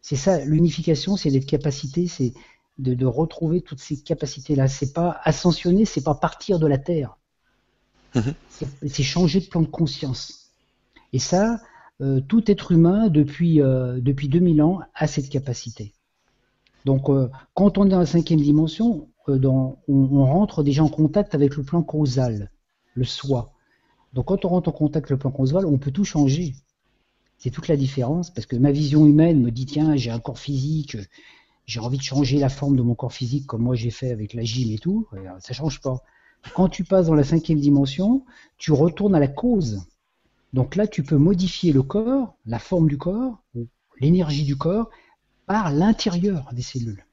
c'est 0.00 0.16
ça 0.16 0.44
l'unification, 0.44 1.16
c'est 1.16 1.30
d'être 1.30 1.46
capacité, 1.46 2.08
c'est 2.08 2.32
de, 2.78 2.94
de 2.94 3.06
retrouver 3.06 3.60
toutes 3.60 3.80
ces 3.80 4.00
capacités 4.00 4.56
là. 4.56 4.66
C'est 4.66 4.92
pas 4.92 5.20
ascensionner, 5.22 5.84
c'est 5.84 6.02
pas 6.02 6.14
partir 6.14 6.58
de 6.58 6.66
la 6.66 6.78
terre. 6.78 7.16
Mhm. 8.14 8.34
C'est 8.86 9.02
changer 9.02 9.40
de 9.40 9.46
plan 9.46 9.62
de 9.62 9.66
conscience. 9.66 10.52
Et 11.12 11.18
ça, 11.18 11.60
euh, 12.00 12.20
tout 12.20 12.50
être 12.50 12.72
humain 12.72 13.08
depuis 13.08 13.60
euh, 13.60 14.00
depuis 14.00 14.28
2000 14.28 14.62
ans 14.62 14.80
a 14.94 15.06
cette 15.06 15.28
capacité. 15.28 15.92
Donc, 16.84 17.08
euh, 17.08 17.30
quand 17.54 17.78
on 17.78 17.86
est 17.86 17.90
dans 17.90 18.00
la 18.00 18.06
cinquième 18.06 18.40
dimension, 18.40 19.08
on, 19.28 20.24
rentre 20.24 20.62
déjà 20.62 20.82
en 20.82 20.88
contact 20.88 21.34
avec 21.34 21.56
le 21.56 21.62
plan 21.62 21.82
causal, 21.82 22.50
le 22.94 23.04
soi. 23.04 23.52
Donc, 24.12 24.26
quand 24.26 24.44
on 24.44 24.48
rentre 24.48 24.68
en 24.68 24.72
contact 24.72 25.04
avec 25.04 25.10
le 25.10 25.18
plan 25.18 25.30
causal, 25.30 25.66
on 25.66 25.78
peut 25.78 25.92
tout 25.92 26.04
changer. 26.04 26.54
C'est 27.38 27.50
toute 27.50 27.68
la 27.68 27.76
différence, 27.76 28.30
parce 28.30 28.46
que 28.46 28.56
ma 28.56 28.70
vision 28.72 29.06
humaine 29.06 29.40
me 29.40 29.50
dit 29.50 29.66
tiens, 29.66 29.96
j'ai 29.96 30.10
un 30.10 30.18
corps 30.20 30.38
physique, 30.38 30.96
j'ai 31.66 31.80
envie 31.80 31.98
de 31.98 32.02
changer 32.02 32.38
la 32.38 32.48
forme 32.48 32.76
de 32.76 32.82
mon 32.82 32.94
corps 32.94 33.12
physique 33.12 33.46
comme 33.46 33.62
moi 33.62 33.74
j'ai 33.74 33.90
fait 33.90 34.10
avec 34.10 34.34
la 34.34 34.42
gym 34.42 34.70
et 34.72 34.78
tout. 34.78 35.06
Ça 35.38 35.54
change 35.54 35.80
pas. 35.80 36.02
Quand 36.54 36.68
tu 36.68 36.84
passes 36.84 37.06
dans 37.06 37.14
la 37.14 37.24
cinquième 37.24 37.60
dimension, 37.60 38.24
tu 38.58 38.72
retournes 38.72 39.14
à 39.14 39.20
la 39.20 39.28
cause. 39.28 39.86
Donc 40.54 40.76
là, 40.76 40.86
tu 40.86 41.02
peux 41.02 41.16
modifier 41.16 41.72
le 41.72 41.82
corps, 41.82 42.36
la 42.46 42.60
forme 42.60 42.88
du 42.88 42.96
corps, 42.96 43.42
ou 43.56 43.66
l'énergie 44.00 44.44
du 44.44 44.56
corps, 44.56 44.88
par 45.46 45.72
l'intérieur 45.72 46.48
des 46.52 46.62
cellules. 46.62 47.04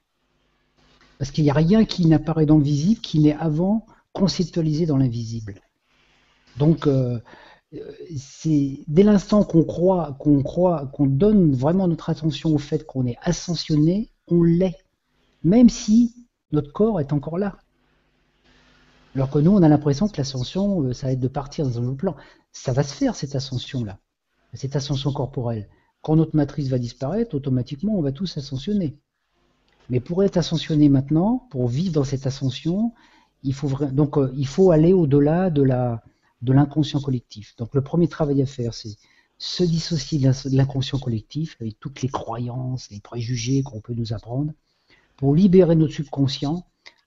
Parce 1.18 1.32
qu'il 1.32 1.42
n'y 1.42 1.50
a 1.50 1.54
rien 1.54 1.84
qui 1.84 2.06
n'apparaît 2.06 2.46
dans 2.46 2.56
le 2.56 2.62
visible 2.62 3.00
qui 3.00 3.18
n'est 3.18 3.34
avant 3.34 3.84
conceptualisé 4.12 4.86
dans 4.86 4.96
l'invisible. 4.96 5.60
Donc, 6.56 6.86
euh, 6.86 7.18
dès 8.86 9.02
l'instant 9.02 9.42
qu'on 9.42 9.64
croit, 9.64 10.16
qu'on 10.20 10.44
croit, 10.44 10.86
qu'on 10.92 11.06
donne 11.06 11.52
vraiment 11.52 11.88
notre 11.88 12.10
attention 12.10 12.54
au 12.54 12.58
fait 12.58 12.86
qu'on 12.86 13.06
est 13.06 13.16
ascensionné, 13.22 14.12
on 14.28 14.44
l'est, 14.44 14.78
même 15.42 15.68
si 15.68 16.14
notre 16.52 16.72
corps 16.72 17.00
est 17.00 17.12
encore 17.12 17.38
là. 17.38 17.58
Alors 19.14 19.28
que 19.28 19.38
nous, 19.38 19.50
on 19.50 19.62
a 19.62 19.68
l'impression 19.68 20.08
que 20.08 20.16
l'ascension, 20.16 20.82
euh, 20.82 20.92
ça 20.94 21.06
va 21.06 21.12
être 21.12 21.20
de 21.20 21.28
partir 21.28 21.66
dans 21.66 21.78
un 21.78 21.84
autre 21.84 21.98
plan. 21.98 22.16
Ça 22.52 22.72
va 22.72 22.82
se 22.82 22.94
faire 22.94 23.14
cette 23.14 23.34
ascension-là, 23.34 23.98
cette 24.54 24.76
ascension 24.76 25.12
corporelle. 25.12 25.68
Quand 26.00 26.16
notre 26.16 26.34
matrice 26.34 26.68
va 26.68 26.78
disparaître, 26.78 27.34
automatiquement, 27.34 27.94
on 27.96 28.02
va 28.02 28.12
tous 28.12 28.36
ascensionner. 28.36 28.96
Mais 29.90 30.00
pour 30.00 30.24
être 30.24 30.36
ascensionné 30.36 30.88
maintenant, 30.88 31.46
pour 31.50 31.68
vivre 31.68 31.92
dans 31.92 32.04
cette 32.04 32.26
ascension, 32.26 32.92
il 33.42 33.54
faut 33.54 33.68
donc 33.90 34.16
euh, 34.16 34.32
il 34.36 34.46
faut 34.46 34.70
aller 34.70 34.92
au-delà 34.92 35.50
de 35.50 35.62
la 35.62 36.02
de 36.40 36.52
l'inconscient 36.52 37.00
collectif. 37.00 37.54
Donc 37.56 37.74
le 37.74 37.82
premier 37.82 38.08
travail 38.08 38.42
à 38.42 38.46
faire, 38.46 38.74
c'est 38.74 38.96
se 39.38 39.64
dissocier 39.64 40.18
de 40.18 40.56
l'inconscient 40.56 40.98
collectif 40.98 41.56
avec 41.60 41.78
toutes 41.80 42.02
les 42.02 42.08
croyances, 42.08 42.88
les 42.90 43.00
préjugés 43.00 43.62
qu'on 43.62 43.80
peut 43.80 43.94
nous 43.94 44.12
apprendre, 44.12 44.52
pour 45.16 45.34
libérer 45.34 45.74
notre 45.74 45.92
subconscient. 45.92 46.64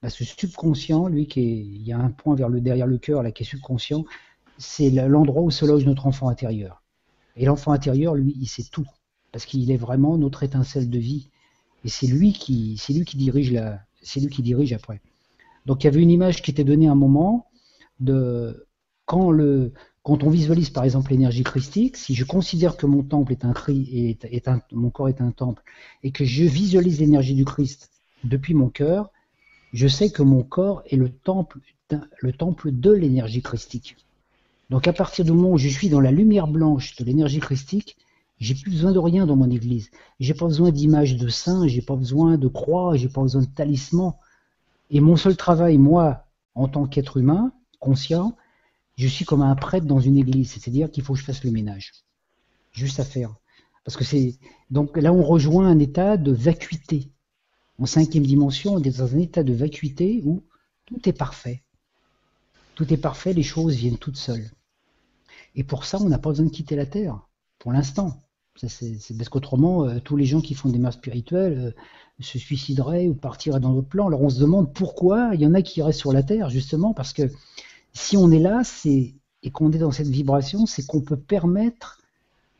Ce 0.08 0.24
subconscient, 0.24 1.08
lui, 1.08 1.26
qui 1.26 1.40
est, 1.40 1.58
il 1.58 1.82
y 1.82 1.92
a 1.92 1.98
un 1.98 2.10
point 2.10 2.34
vers 2.34 2.48
le 2.48 2.60
derrière 2.60 2.86
le 2.86 2.98
cœur 2.98 3.22
là 3.22 3.32
qui 3.32 3.42
est 3.42 3.46
subconscient, 3.46 4.04
c'est 4.58 4.90
le- 4.90 5.08
l'endroit 5.08 5.42
où 5.42 5.50
se 5.50 5.64
loge 5.64 5.84
notre 5.84 6.06
enfant 6.06 6.28
intérieur. 6.28 6.82
Et 7.36 7.44
l'enfant 7.44 7.72
intérieur, 7.72 8.14
lui, 8.14 8.34
il 8.40 8.46
sait 8.46 8.64
tout, 8.70 8.86
parce 9.32 9.44
qu'il 9.46 9.70
est 9.70 9.76
vraiment 9.76 10.16
notre 10.16 10.42
étincelle 10.42 10.88
de 10.88 10.98
vie. 10.98 11.28
Et 11.84 11.88
c'est 11.88 12.06
lui 12.06 12.32
qui, 12.32 12.76
c'est 12.78 12.92
lui 12.92 13.04
qui 13.04 13.16
dirige 13.16 13.52
la, 13.52 13.80
c'est 14.02 14.20
lui 14.20 14.28
qui 14.28 14.42
dirige 14.42 14.72
après. 14.72 15.00
Donc 15.66 15.82
il 15.82 15.86
y 15.86 15.90
avait 15.90 16.02
une 16.02 16.10
image 16.10 16.42
qui 16.42 16.50
était 16.50 16.64
donnée 16.64 16.88
à 16.88 16.92
un 16.92 16.96
moment 16.96 17.46
de 18.00 18.66
quand 19.06 19.30
le, 19.30 19.72
quand 20.02 20.22
on 20.22 20.30
visualise 20.30 20.70
par 20.70 20.84
exemple 20.84 21.10
l'énergie 21.10 21.42
christique, 21.42 21.96
si 21.96 22.14
je 22.14 22.24
considère 22.24 22.76
que 22.76 22.86
mon 22.86 23.02
temple 23.02 23.32
est 23.32 23.44
un 23.44 23.54
est, 23.68 24.24
est 24.24 24.48
un, 24.48 24.60
mon 24.72 24.90
corps 24.90 25.08
est 25.08 25.20
un 25.20 25.32
temple, 25.32 25.62
et 26.02 26.12
que 26.12 26.24
je 26.24 26.44
visualise 26.44 27.00
l'énergie 27.00 27.34
du 27.34 27.44
Christ 27.44 27.90
depuis 28.24 28.54
mon 28.54 28.68
cœur, 28.68 29.10
je 29.76 29.88
sais 29.88 30.08
que 30.08 30.22
mon 30.22 30.42
corps 30.42 30.82
est 30.86 30.96
le 30.96 31.10
temple, 31.10 31.60
de 31.90 32.90
l'énergie 32.90 33.42
christique. 33.42 33.98
Donc 34.70 34.88
à 34.88 34.94
partir 34.94 35.26
du 35.26 35.32
moment 35.32 35.50
où 35.50 35.58
je 35.58 35.68
suis 35.68 35.90
dans 35.90 36.00
la 36.00 36.10
lumière 36.10 36.46
blanche 36.46 36.96
de 36.96 37.04
l'énergie 37.04 37.40
christique, 37.40 37.98
j'ai 38.38 38.54
plus 38.54 38.70
besoin 38.70 38.92
de 38.92 38.98
rien 38.98 39.26
dans 39.26 39.36
mon 39.36 39.50
église. 39.50 39.90
J'ai 40.18 40.32
pas 40.32 40.46
besoin 40.46 40.70
d'images 40.70 41.16
de 41.16 41.28
saints, 41.28 41.68
j'ai 41.68 41.82
pas 41.82 41.94
besoin 41.94 42.38
de 42.38 42.48
croix, 42.48 42.96
j'ai 42.96 43.10
pas 43.10 43.20
besoin 43.20 43.42
de 43.42 43.48
talismans. 43.48 44.18
Et 44.88 45.00
mon 45.00 45.16
seul 45.16 45.36
travail, 45.36 45.76
moi, 45.76 46.24
en 46.54 46.68
tant 46.68 46.86
qu'être 46.86 47.18
humain, 47.18 47.52
conscient, 47.78 48.34
je 48.96 49.06
suis 49.06 49.26
comme 49.26 49.42
un 49.42 49.56
prêtre 49.56 49.86
dans 49.86 50.00
une 50.00 50.16
église, 50.16 50.52
c'est-à-dire 50.52 50.90
qu'il 50.90 51.04
faut 51.04 51.12
que 51.12 51.18
je 51.18 51.24
fasse 51.24 51.44
le 51.44 51.50
ménage. 51.50 51.92
Juste 52.72 52.98
à 52.98 53.04
faire. 53.04 53.34
Parce 53.84 53.98
que 53.98 54.04
c'est 54.04 54.38
donc 54.70 54.96
là 54.96 55.12
on 55.12 55.22
rejoint 55.22 55.68
un 55.68 55.78
état 55.80 56.16
de 56.16 56.32
vacuité. 56.32 57.10
En 57.78 57.86
cinquième 57.86 58.24
dimension, 58.24 58.74
on 58.74 58.82
est 58.82 58.98
dans 58.98 59.14
un 59.14 59.18
état 59.18 59.42
de 59.42 59.52
vacuité 59.52 60.22
où 60.24 60.42
tout 60.86 61.08
est 61.08 61.12
parfait. 61.12 61.62
Tout 62.74 62.92
est 62.92 62.98
parfait, 62.98 63.32
les 63.32 63.42
choses 63.42 63.74
viennent 63.74 63.98
toutes 63.98 64.16
seules. 64.16 64.50
Et 65.54 65.64
pour 65.64 65.84
ça, 65.84 65.98
on 66.00 66.08
n'a 66.08 66.18
pas 66.18 66.30
besoin 66.30 66.46
de 66.46 66.50
quitter 66.50 66.76
la 66.76 66.86
Terre, 66.86 67.26
pour 67.58 67.72
l'instant. 67.72 68.22
Parce 68.60 69.28
qu'autrement, 69.28 69.84
euh, 69.84 69.98
tous 70.00 70.16
les 70.16 70.24
gens 70.24 70.40
qui 70.40 70.54
font 70.54 70.70
des 70.70 70.78
marches 70.78 70.96
spirituelles 70.96 71.58
euh, 71.58 72.22
se 72.22 72.38
suicideraient 72.38 73.08
ou 73.08 73.14
partiraient 73.14 73.60
dans 73.60 73.72
d'autres 73.72 73.88
plans. 73.88 74.06
Alors 74.06 74.22
on 74.22 74.30
se 74.30 74.40
demande 74.40 74.72
pourquoi 74.72 75.30
il 75.34 75.40
y 75.40 75.46
en 75.46 75.54
a 75.54 75.60
qui 75.60 75.82
restent 75.82 76.00
sur 76.00 76.12
la 76.12 76.22
Terre, 76.22 76.48
justement, 76.48 76.94
parce 76.94 77.12
que 77.12 77.30
si 77.92 78.16
on 78.16 78.30
est 78.30 78.38
là, 78.38 78.62
et 78.84 79.50
qu'on 79.50 79.72
est 79.72 79.78
dans 79.78 79.92
cette 79.92 80.08
vibration, 80.08 80.66
c'est 80.66 80.86
qu'on 80.86 81.02
peut 81.02 81.18
permettre 81.18 82.00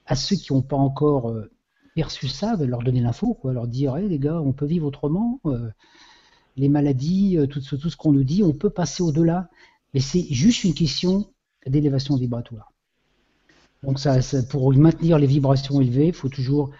à 0.07 0.15
ceux 0.17 0.37
qui 0.37 0.53
n'ont 0.53 0.63
pas 0.63 0.77
encore 0.77 1.31
euh, 1.31 1.51
perçu 1.97 2.29
ça, 2.29 2.57
leur 2.57 2.83
donner 2.83 3.01
l'info, 3.01 3.33
quoi, 3.35 3.55
leur 3.55 3.67
dire, 3.67 3.97
Hey, 3.97 4.07
les 4.07 4.19
gars, 4.19 4.39
on 4.41 4.53
peut 4.53 4.67
vivre 4.67 4.87
autrement, 4.87 5.41
euh, 5.47 5.71
les 6.57 6.69
maladies, 6.69 7.39
euh, 7.39 7.47
tout 7.47 7.61
ce, 7.63 7.97
qu'on 7.97 8.13
nous 8.13 8.23
dit, 8.23 8.45
on 8.45 8.53
peut 8.53 8.69
passer 8.69 9.03
au-delà, 9.03 9.49
mais 9.95 10.01
c'est 10.01 10.27
juste 10.31 10.65
une 10.65 10.75
question 10.75 11.27
d'élévation 11.67 12.17
vibratoire. 12.17 12.71
Donc 13.83 13.99
ça, 13.99 14.19
pour 14.51 14.75
maintenir 14.75 15.19
les 15.19 15.27
vibrations 15.27 15.81
élevées, 15.81 16.09
il 16.09 16.13
faut 16.13 16.29
toujours 16.29 16.71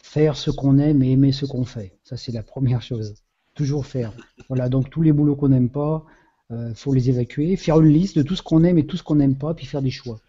faire 0.00 0.36
ce 0.36 0.52
qu'on 0.52 0.78
aime 0.78 1.02
et 1.02 1.10
aimer 1.10 1.32
ce 1.32 1.44
qu'on 1.44 1.64
fait. 1.64 1.98
Ça, 2.04 2.16
c'est 2.16 2.32
la 2.32 2.44
première 2.44 2.82
chose. 2.82 3.14
Toujours 3.54 3.84
faire. 3.84 4.12
Voilà, 4.48 4.68
donc 4.68 4.90
tous 4.90 5.02
les 5.02 5.12
boulots 5.12 5.34
qu'on 5.34 5.48
n'aime 5.48 5.70
pas, 5.70 6.04
il 6.50 6.74
faut 6.74 6.92
les 6.92 7.10
évacuer, 7.10 7.56
faire 7.56 7.80
une 7.80 7.88
liste 7.88 8.16
de 8.16 8.22
tout 8.22 8.36
ce 8.36 8.42
qu'on 8.42 8.62
aime 8.62 8.78
et 8.78 8.86
tout 8.86 8.96
ce 8.96 9.02
qu'on 9.02 9.16
n'aime 9.16 9.36
pas, 9.36 9.54
puis 9.54 9.66
faire 9.66 9.82
des 9.82 9.90
choix. 9.90 10.20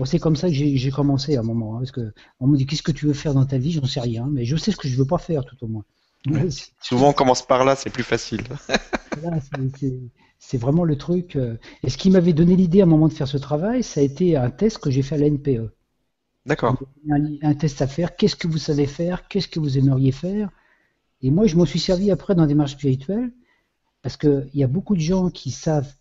Bon, 0.00 0.06
c'est 0.06 0.18
comme 0.18 0.34
ça 0.36 0.48
que 0.48 0.54
j'ai 0.54 0.90
commencé 0.90 1.36
à 1.36 1.40
un 1.40 1.42
moment, 1.42 1.76
hein, 1.76 1.80
parce 1.80 1.92
que 1.92 2.14
on 2.40 2.46
me 2.46 2.56
dit 2.56 2.66
qu'est-ce 2.66 2.82
que 2.82 2.90
tu 2.92 3.06
veux 3.06 3.12
faire 3.12 3.34
dans 3.34 3.44
ta 3.44 3.58
vie, 3.58 3.72
j'en 3.72 3.84
sais 3.86 4.00
rien, 4.00 4.26
mais 4.32 4.46
je 4.46 4.56
sais 4.56 4.72
ce 4.72 4.78
que 4.78 4.88
je 4.88 4.96
veux 4.96 5.06
pas 5.06 5.18
faire 5.18 5.44
tout 5.44 5.62
au 5.62 5.68
moins. 5.68 5.84
Ouais. 6.26 6.48
Souvent, 6.82 7.10
on 7.10 7.12
commence 7.12 7.46
par 7.46 7.66
là, 7.66 7.76
c'est 7.76 7.90
plus 7.90 8.02
facile. 8.02 8.42
C'est- 10.38 10.56
vraiment 10.58 10.84
le 10.84 10.96
truc. 10.96 11.36
euh, 11.36 11.58
Et 11.82 11.90
ce 11.90 11.98
qui 11.98 12.10
m'avait 12.10 12.32
donné 12.32 12.56
l'idée 12.56 12.80
à 12.80 12.84
un 12.84 12.86
moment 12.86 13.08
de 13.08 13.12
faire 13.12 13.28
ce 13.28 13.36
travail, 13.36 13.82
ça 13.82 14.00
a 14.00 14.02
été 14.02 14.36
un 14.36 14.50
test 14.50 14.78
que 14.78 14.90
j'ai 14.90 15.02
fait 15.02 15.16
à 15.16 15.18
la 15.18 15.26
NPE. 15.26 15.70
D'accord. 16.46 16.76
un, 17.10 17.24
un 17.42 17.54
test 17.54 17.82
à 17.82 17.86
faire. 17.86 18.16
Qu'est-ce 18.16 18.36
que 18.36 18.48
vous 18.48 18.58
savez 18.58 18.86
faire 18.86 19.28
Qu'est-ce 19.28 19.48
que 19.48 19.60
vous 19.60 19.76
aimeriez 19.78 20.12
faire? 20.12 20.50
Et 21.22 21.30
moi, 21.30 21.46
je 21.46 21.56
m'en 21.56 21.66
suis 21.66 21.80
servi 21.80 22.10
après 22.10 22.34
dans 22.34 22.46
des 22.46 22.54
marches 22.54 22.72
spirituelles 22.72 23.32
parce 24.02 24.16
qu'il 24.16 24.50
y 24.54 24.64
a 24.64 24.68
beaucoup 24.68 24.96
de 24.96 25.00
gens 25.02 25.30
qui 25.30 25.50
savent, 25.50 25.92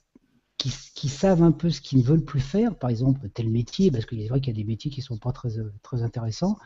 qui, 0.59 0.71
qui 0.93 1.09
savent 1.09 1.43
un 1.43 1.51
peu 1.51 1.71
ce 1.71 1.81
qu'ils 1.81 1.99
ne 1.99 2.03
veulent 2.03 2.25
plus 2.25 2.41
faire, 2.41 2.75
par 2.75 2.91
exemple 2.91 3.29
tel 3.33 3.49
métier, 3.49 3.91
parce 3.91 4.05
qu'il 4.05 4.21
est 4.21 4.27
vrai 4.29 4.41
qu'il 4.41 4.55
y 4.55 4.57
a 4.59 4.61
des 4.61 4.67
métiers 4.67 4.91
qui 4.91 5.01
sont 5.01 5.17
pas 5.17 5.31
très, 5.31 5.57
euh, 5.59 5.73
très 5.83 6.03
intéressants, 6.03 6.59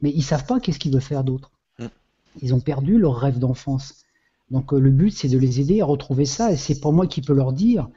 mais 0.00 0.10
ils 0.14 0.22
savent 0.24 0.46
pas 0.46 0.60
qu'est-ce 0.60 0.78
qu'ils 0.78 0.92
veulent 0.92 1.02
faire 1.02 1.24
d'autre. 1.24 1.52
Mm. 1.78 1.86
Ils 2.42 2.54
ont 2.54 2.60
perdu 2.60 2.98
leur 2.98 3.16
rêve 3.16 3.38
d'enfance. 3.38 4.04
Donc 4.50 4.72
euh, 4.72 4.80
le 4.80 4.90
but, 4.90 5.10
c'est 5.10 5.28
de 5.28 5.38
les 5.38 5.60
aider 5.60 5.82
à 5.82 5.86
retrouver 5.86 6.26
ça, 6.26 6.52
et 6.52 6.56
c'est 6.56 6.80
pas 6.80 6.92
moi 6.92 7.06
qui 7.06 7.22
peux 7.22 7.34
leur 7.34 7.52
dire 7.52 7.90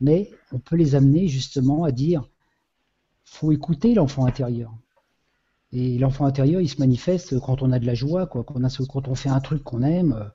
mais 0.00 0.30
on 0.52 0.58
peut 0.58 0.76
les 0.76 0.94
amener 0.94 1.28
justement 1.28 1.84
à 1.84 1.92
dire 1.92 2.28
faut 3.24 3.52
écouter 3.52 3.94
l'enfant 3.94 4.26
intérieur. 4.26 4.72
Et 5.72 5.98
l'enfant 5.98 6.26
intérieur, 6.26 6.60
il 6.60 6.68
se 6.68 6.78
manifeste 6.78 7.38
quand 7.40 7.62
on 7.62 7.72
a 7.72 7.78
de 7.78 7.86
la 7.86 7.94
joie, 7.94 8.26
quoi, 8.26 8.44
quand, 8.44 8.56
on 8.56 8.64
a 8.64 8.68
ce- 8.68 8.82
quand 8.84 9.08
on 9.08 9.14
fait 9.14 9.28
un 9.28 9.40
truc 9.40 9.62
qu'on 9.64 9.82
aime. 9.82 10.30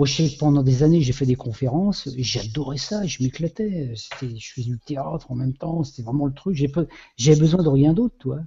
Moi, 0.00 0.06
je 0.06 0.14
sais 0.14 0.30
que 0.30 0.38
pendant 0.38 0.62
des 0.62 0.82
années, 0.82 1.02
j'ai 1.02 1.12
fait 1.12 1.26
des 1.26 1.36
conférences, 1.36 2.08
j'adorais 2.16 2.78
ça, 2.78 3.04
je 3.04 3.22
m'éclatais. 3.22 3.92
C'était, 3.96 4.34
je 4.34 4.52
faisais 4.54 4.70
du 4.70 4.78
théâtre 4.78 5.30
en 5.30 5.34
même 5.34 5.52
temps, 5.52 5.84
c'était 5.84 6.00
vraiment 6.00 6.24
le 6.24 6.32
truc. 6.32 6.56
J'ai 6.56 6.72
J'avais 7.18 7.38
besoin 7.38 7.62
de 7.62 7.68
rien 7.68 7.92
d'autre, 7.92 8.14
toi. 8.18 8.38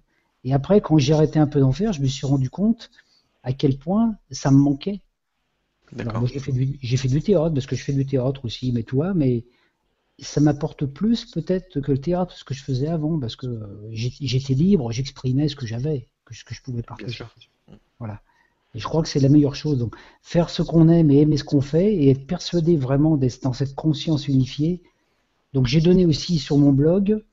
Et 0.43 0.51
après, 0.51 0.81
quand 0.81 0.97
j'ai 0.97 1.13
arrêté 1.13 1.37
un 1.37 1.45
peu 1.45 1.59
d'en 1.59 1.71
faire, 1.71 1.93
je 1.93 2.01
me 2.01 2.07
suis 2.07 2.25
rendu 2.25 2.49
compte 2.49 2.89
à 3.43 3.53
quel 3.53 3.77
point 3.77 4.15
ça 4.31 4.49
me 4.49 4.57
manquait. 4.57 5.01
Alors, 5.99 6.25
j'ai 6.25 6.39
fait 6.39 6.53
du, 6.53 6.79
j'ai 6.81 6.97
fait 6.97 7.07
du 7.07 7.21
théâtre, 7.21 7.53
parce 7.53 7.67
que 7.67 7.75
je 7.75 7.83
fais 7.83 7.93
du 7.93 8.07
théâtre 8.07 8.45
aussi, 8.45 8.71
mais 8.71 8.81
toi, 8.81 9.13
mais 9.13 9.45
ça 10.17 10.41
m'apporte 10.41 10.87
plus 10.87 11.25
peut-être 11.25 11.81
que 11.81 11.91
le 11.91 11.99
théâtre, 11.99 12.35
ce 12.35 12.43
que 12.43 12.55
je 12.55 12.63
faisais 12.63 12.87
avant, 12.87 13.19
parce 13.19 13.35
que 13.35 13.45
euh, 13.45 13.89
j'étais 13.91 14.55
libre, 14.55 14.91
j'exprimais 14.91 15.49
ce 15.49 15.55
que 15.55 15.67
j'avais, 15.67 16.07
ce 16.31 16.43
que 16.43 16.55
je 16.55 16.63
pouvais 16.63 16.81
partager. 16.81 17.23
Voilà. 17.99 18.23
Et 18.75 18.79
je 18.79 18.87
crois 18.87 19.03
que 19.03 19.09
c'est 19.09 19.19
la 19.19 19.29
meilleure 19.29 19.55
chose. 19.55 19.77
Donc, 19.77 19.95
faire 20.21 20.49
ce 20.49 20.63
qu'on 20.63 20.89
aime 20.89 21.11
et 21.11 21.21
aimer 21.21 21.37
ce 21.37 21.43
qu'on 21.43 21.61
fait 21.61 21.93
et 21.93 22.09
être 22.09 22.25
persuadé 22.25 22.75
vraiment 22.75 23.17
d'être 23.17 23.43
dans 23.43 23.53
cette 23.53 23.75
conscience 23.75 24.27
unifiée. 24.27 24.81
Donc, 25.53 25.67
j'ai 25.67 25.81
donné 25.81 26.05
aussi 26.05 26.39
sur 26.39 26.57
mon 26.57 26.71
blog, 26.71 27.23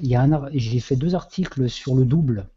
j'ai 0.00 0.80
fait 0.80 0.96
deux 0.96 1.14
articles 1.14 1.68
sur 1.68 1.94
le 1.94 2.04
double. 2.04 2.48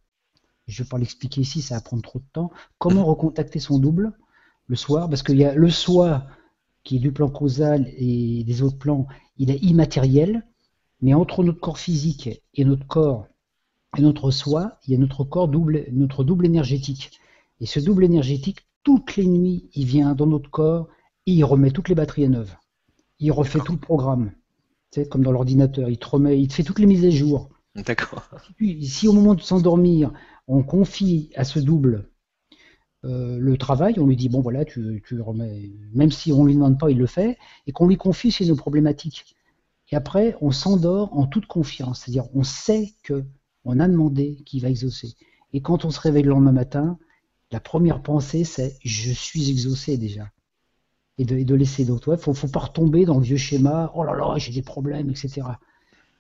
Je 0.68 0.84
vais 0.84 0.88
pas 0.88 0.98
l'expliquer 0.98 1.42
ici, 1.42 1.62
ça 1.62 1.76
va 1.76 1.82
prendre 1.82 2.04
trop 2.04 2.20
de 2.20 2.26
temps. 2.32 2.52
Comment 2.78 3.04
recontacter 3.04 3.60
son 3.60 3.80
double 3.80 4.14
le 4.68 4.76
soir? 4.76 5.10
Parce 5.10 5.24
qu'il 5.24 5.38
y 5.38 5.44
a 5.44 5.54
le 5.54 5.70
soi 5.70 6.26
qui 6.84 6.96
est 6.96 7.00
du 7.00 7.12
plan 7.12 7.30
causal 7.30 7.92
et 7.98 8.44
des 8.44 8.62
autres 8.62 8.78
plans, 8.78 9.08
il 9.38 9.52
est 9.52 9.62
immatériel, 9.64 10.46
mais 11.02 11.14
entre 11.14 11.44
notre 11.44 11.60
corps 11.60 11.80
physique 11.80 12.30
et 12.54 12.64
notre 12.64 12.88
corps 12.88 13.28
et 13.98 14.02
notre 14.02 14.32
soi, 14.32 14.80
il 14.88 14.94
y 14.94 14.96
a 14.96 15.00
notre 15.00 15.26
corps 15.26 15.50
double, 15.50 15.86
notre 15.92 16.24
double 16.24 16.46
énergétique. 16.46 17.20
Et 17.62 17.68
ce 17.68 17.80
double 17.80 18.04
énergétique, 18.04 18.68
toutes 18.84 19.16
les 19.16 19.26
nuits, 19.26 19.70
il 19.74 19.86
vient 19.86 20.16
dans 20.16 20.26
notre 20.26 20.50
corps 20.50 20.90
et 21.28 21.32
il 21.32 21.44
remet 21.46 21.72
toutes 21.72 21.88
les 21.88 21.96
batteries 21.96 22.26
à 22.26 22.30
neuves. 22.30 22.56
Il 23.20 23.32
refait 23.32 23.60
tout 23.60 23.74
le 23.74 23.80
programme. 23.80 24.32
Sais, 24.90 25.08
comme 25.08 25.24
dans 25.24 25.32
l'ordinateur, 25.32 25.88
il 25.88 25.98
te 25.98 26.08
remet, 26.08 26.42
il 26.42 26.48
te 26.48 26.54
fait 26.56 26.64
toutes 26.64 26.80
les 26.80 26.88
mises 26.88 27.06
à 27.06 27.12
jour. 27.12 27.50
D'accord. 27.76 28.30
Si 28.82 29.08
au 29.08 29.14
moment 29.14 29.36
de 29.36 29.42
s'endormir, 29.42 30.12
on 30.48 30.64
confie 30.64 31.30
à 31.36 31.46
ce 31.46 31.60
double 31.60 32.10
euh, 33.06 33.38
le 33.40 33.58
travail, 33.58 34.00
on 34.00 34.08
lui 34.08 34.18
dit 34.18 34.28
bon 34.28 34.42
voilà, 34.42 34.66
tu, 34.66 35.02
tu 35.08 35.22
remets, 35.22 35.72
même 35.94 36.12
si 36.12 36.34
on 36.34 36.44
lui 36.46 36.56
demande 36.56 36.80
pas, 36.80 36.92
il 36.92 36.98
le 36.98 37.08
fait, 37.08 37.38
et 37.68 37.72
qu'on 37.72 37.88
lui 37.88 37.96
confie 37.96 38.32
c'est 38.32 38.46
nos 38.46 38.56
problématiques. 38.56 39.36
Et 39.92 39.96
après, 39.96 40.36
on 40.42 40.52
s'endort 40.52 41.18
en 41.18 41.26
toute 41.28 41.46
confiance, 41.46 42.02
c'est-à-dire 42.02 42.26
on 42.34 42.44
sait 42.44 42.94
que 43.04 43.24
on 43.64 43.80
a 43.80 43.88
demandé 43.88 44.42
qu'il 44.46 44.62
va 44.62 44.70
exaucer. 44.70 45.14
Et 45.54 45.62
quand 45.62 45.86
on 45.86 45.92
se 45.92 46.00
réveille 46.00 46.24
le 46.24 46.32
lendemain 46.32 46.52
matin, 46.52 46.98
la 47.52 47.60
première 47.60 48.02
pensée 48.02 48.44
c'est 48.44 48.78
je 48.84 49.12
suis 49.12 49.50
exaucé 49.50 49.98
déjà. 49.98 50.30
Et 51.18 51.26
de, 51.26 51.38
et 51.38 51.46
de 51.46 51.56
laisser 51.56 51.86
donc 51.86 52.02
toi, 52.02 52.18
faut, 52.18 52.34
faut 52.34 52.48
pas 52.48 52.62
retomber 52.62 53.06
dans 53.06 53.18
le 53.20 53.24
vieux 53.24 53.38
schéma. 53.38 53.92
Oh 53.96 54.04
là 54.04 54.16
là, 54.16 54.36
j'ai 54.38 54.52
des 54.52 54.64
problèmes, 54.64 55.10
etc. 55.10 55.42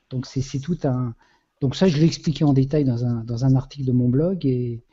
Donc 0.09 0.27
c'est 0.27 0.59
tout 0.59 0.77
un. 0.83 1.15
Donc 1.61 1.75
ça, 1.75 1.87
je 1.87 1.97
l'ai 1.97 2.05
expliqué 2.05 2.43
en 2.43 2.53
détail 2.53 2.83
dans 2.83 3.05
un, 3.05 3.23
dans 3.23 3.45
un 3.45 3.55
article 3.55 3.85
de 3.85 3.91
mon 3.91 4.09
blog 4.09 4.45
et 4.45 4.83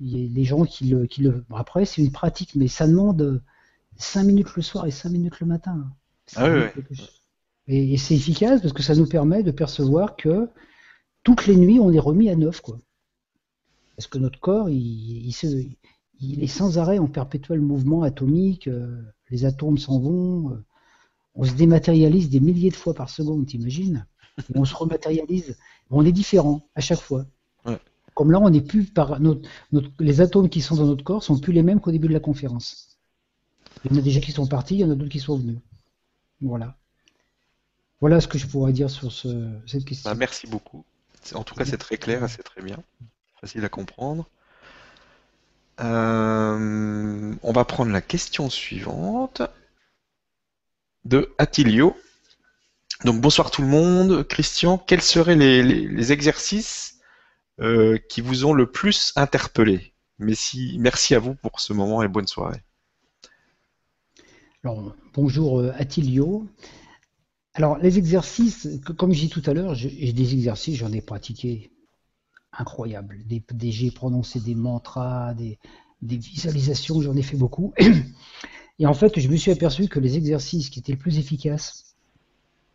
il 0.00 0.18
y 0.18 0.26
a 0.26 0.28
les 0.34 0.44
gens 0.44 0.64
qui 0.64 0.86
le, 0.86 1.06
qui 1.06 1.22
le. 1.22 1.44
bon, 1.48 1.56
après, 1.56 1.84
c'est 1.84 2.02
une 2.02 2.12
pratique, 2.12 2.54
mais 2.54 2.68
ça 2.68 2.86
demande 2.86 3.42
5 3.96 4.24
minutes 4.24 4.54
le 4.56 4.62
soir 4.62 4.86
et 4.86 4.90
5 4.90 5.10
minutes 5.10 5.40
le 5.40 5.46
matin. 5.46 5.90
C'est 6.26 6.38
Ah 6.40 6.50
oui. 6.50 6.82
Et, 7.68 7.94
et 7.94 7.96
c'est 7.96 8.14
efficace 8.14 8.60
parce 8.60 8.72
que 8.72 8.82
ça 8.82 8.94
nous 8.94 9.06
permet 9.06 9.42
de 9.42 9.50
percevoir 9.50 10.16
que 10.16 10.48
toutes 11.22 11.46
les 11.46 11.56
nuits, 11.56 11.80
on 11.80 11.92
est 11.92 11.98
remis 11.98 12.30
à 12.30 12.36
neuf, 12.36 12.60
quoi. 12.60 12.78
Parce 13.96 14.06
que 14.06 14.18
notre 14.18 14.38
corps, 14.40 14.68
il, 14.70 15.28
il, 16.20 16.42
est 16.42 16.46
sans 16.46 16.78
arrêt 16.78 16.98
en 16.98 17.06
perpétuel 17.06 17.60
mouvement 17.60 18.02
atomique. 18.02 18.68
euh, 18.68 19.02
les 19.30 19.44
atomes 19.44 19.78
s'en 19.78 19.98
vont. 19.98 20.50
euh, 20.52 20.64
on 21.34 21.44
se 21.44 21.52
dématérialise 21.54 22.30
des 22.30 22.40
milliers 22.40 22.70
de 22.70 22.76
fois 22.76 22.94
par 22.94 23.10
seconde, 23.10 23.46
t'imagines? 23.46 24.06
Et 24.54 24.58
on 24.58 24.64
se 24.64 24.74
rematérialise. 24.74 25.56
On 25.90 26.04
est 26.04 26.12
différent 26.12 26.68
à 26.74 26.80
chaque 26.80 27.00
fois. 27.00 27.26
Ouais. 27.64 27.78
Comme 28.14 28.30
là, 28.32 28.40
on 28.40 28.50
n'est 28.50 28.60
plus 28.62 28.84
par 28.84 29.20
notre, 29.20 29.48
notre- 29.72 29.90
les 29.98 30.20
atomes 30.20 30.48
qui 30.48 30.60
sont 30.62 30.76
dans 30.76 30.86
notre 30.86 31.04
corps 31.04 31.22
sont 31.22 31.38
plus 31.38 31.52
les 31.52 31.62
mêmes 31.62 31.80
qu'au 31.80 31.90
début 31.92 32.08
de 32.08 32.12
la 32.14 32.20
conférence. 32.20 32.98
Il 33.84 33.92
y 33.92 33.94
en 33.94 33.98
a 33.98 34.02
déjà 34.02 34.20
qui 34.20 34.32
sont 34.32 34.46
partis, 34.46 34.74
il 34.74 34.80
y 34.80 34.84
en 34.84 34.90
a 34.90 34.94
d'autres 34.94 35.10
qui 35.10 35.20
sont 35.20 35.36
venus. 35.36 35.58
Voilà. 36.40 36.76
Voilà 38.00 38.20
ce 38.20 38.28
que 38.28 38.38
je 38.38 38.46
pourrais 38.46 38.72
dire 38.72 38.90
sur 38.90 39.10
ce, 39.12 39.28
cette 39.66 39.84
question. 39.84 40.10
Bah, 40.10 40.16
merci 40.16 40.46
beaucoup. 40.46 40.84
En 41.34 41.44
tout 41.44 41.54
cas, 41.54 41.64
c'est 41.64 41.78
très 41.78 41.96
clair 41.96 42.22
et 42.24 42.28
c'est 42.28 42.42
très 42.42 42.62
bien. 42.62 42.76
Facile 43.46 43.64
à 43.64 43.68
comprendre. 43.68 44.28
Euh, 45.78 47.32
on 47.40 47.52
va 47.52 47.64
prendre 47.64 47.92
la 47.92 48.00
question 48.00 48.50
suivante 48.50 49.40
de 51.04 51.32
Attilio. 51.38 51.96
Donc 53.04 53.20
bonsoir 53.20 53.52
tout 53.52 53.62
le 53.62 53.68
monde. 53.68 54.26
Christian, 54.26 54.78
quels 54.78 55.00
seraient 55.00 55.36
les, 55.36 56.10
exercices 56.10 56.98
euh, 57.60 57.98
qui 58.08 58.20
vous 58.20 58.44
ont 58.46 58.52
le 58.52 58.68
plus 58.68 59.12
interpellé? 59.14 59.92
Merci, 60.18 60.76
merci 60.80 61.14
à 61.14 61.20
vous 61.20 61.36
pour 61.36 61.60
ce 61.60 61.72
moment 61.72 62.02
et 62.02 62.08
bonne 62.08 62.26
soirée. 62.26 62.64
Alors, 64.64 64.92
bonjour 65.14 65.60
euh, 65.60 65.72
Attilio. 65.78 66.48
Alors, 67.54 67.78
les 67.78 67.96
exercices, 67.96 68.68
comme 68.98 69.12
j'ai 69.12 69.26
dit 69.26 69.30
tout 69.30 69.48
à 69.48 69.54
l'heure, 69.54 69.76
j'ai 69.76 70.12
des 70.12 70.34
exercices, 70.34 70.78
j'en 70.78 70.90
ai 70.90 71.00
pratiqué 71.00 71.70
incroyables. 72.58 73.18
Des, 73.26 73.42
des- 73.52 73.72
j'ai 73.72 73.90
prononcé 73.90 74.40
des 74.40 74.54
mantras, 74.54 75.34
des, 75.34 75.58
des 76.02 76.16
visualisations, 76.16 77.00
j'en 77.00 77.16
ai 77.16 77.22
fait 77.22 77.36
beaucoup. 77.36 77.72
Et 78.78 78.86
en 78.86 78.94
fait, 78.94 79.18
je 79.18 79.28
me 79.28 79.36
suis 79.36 79.50
aperçu 79.50 79.88
que 79.88 79.98
les 80.00 80.16
exercices 80.16 80.68
qui 80.70 80.80
étaient 80.80 80.92
les 80.92 80.98
plus 80.98 81.18
efficaces, 81.18 81.96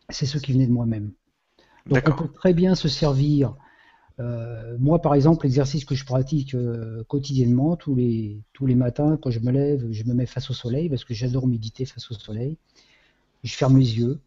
c'est 0.08 0.26
ceux 0.26 0.40
qui 0.40 0.52
venaient 0.52 0.66
de 0.66 0.72
moi-même. 0.72 1.12
Donc, 1.86 2.02
on 2.08 2.12
peut 2.12 2.32
très 2.32 2.54
bien 2.54 2.74
se 2.74 2.88
servir. 2.88 3.56
euh, 4.20 4.76
moi, 4.78 5.00
par 5.00 5.14
exemple, 5.14 5.46
l'exercice 5.46 5.84
que 5.84 5.94
je 5.94 6.04
pratique 6.04 6.54
euh, 6.54 7.02
quotidiennement, 7.04 7.76
tous 7.76 7.94
les, 7.94 8.42
tous 8.52 8.66
les 8.66 8.74
matins, 8.74 9.16
quand 9.20 9.30
je 9.30 9.40
me 9.40 9.50
lève, 9.50 9.90
je 9.90 10.04
me 10.04 10.14
mets 10.14 10.26
face 10.26 10.50
au 10.50 10.54
soleil 10.54 10.88
parce 10.88 11.04
que 11.04 11.14
j'adore 11.14 11.46
méditer 11.46 11.84
face 11.84 12.10
au 12.10 12.14
soleil. 12.14 12.56
Je 13.42 13.54
ferme 13.54 13.78
les 13.78 13.98
yeux 13.98 14.20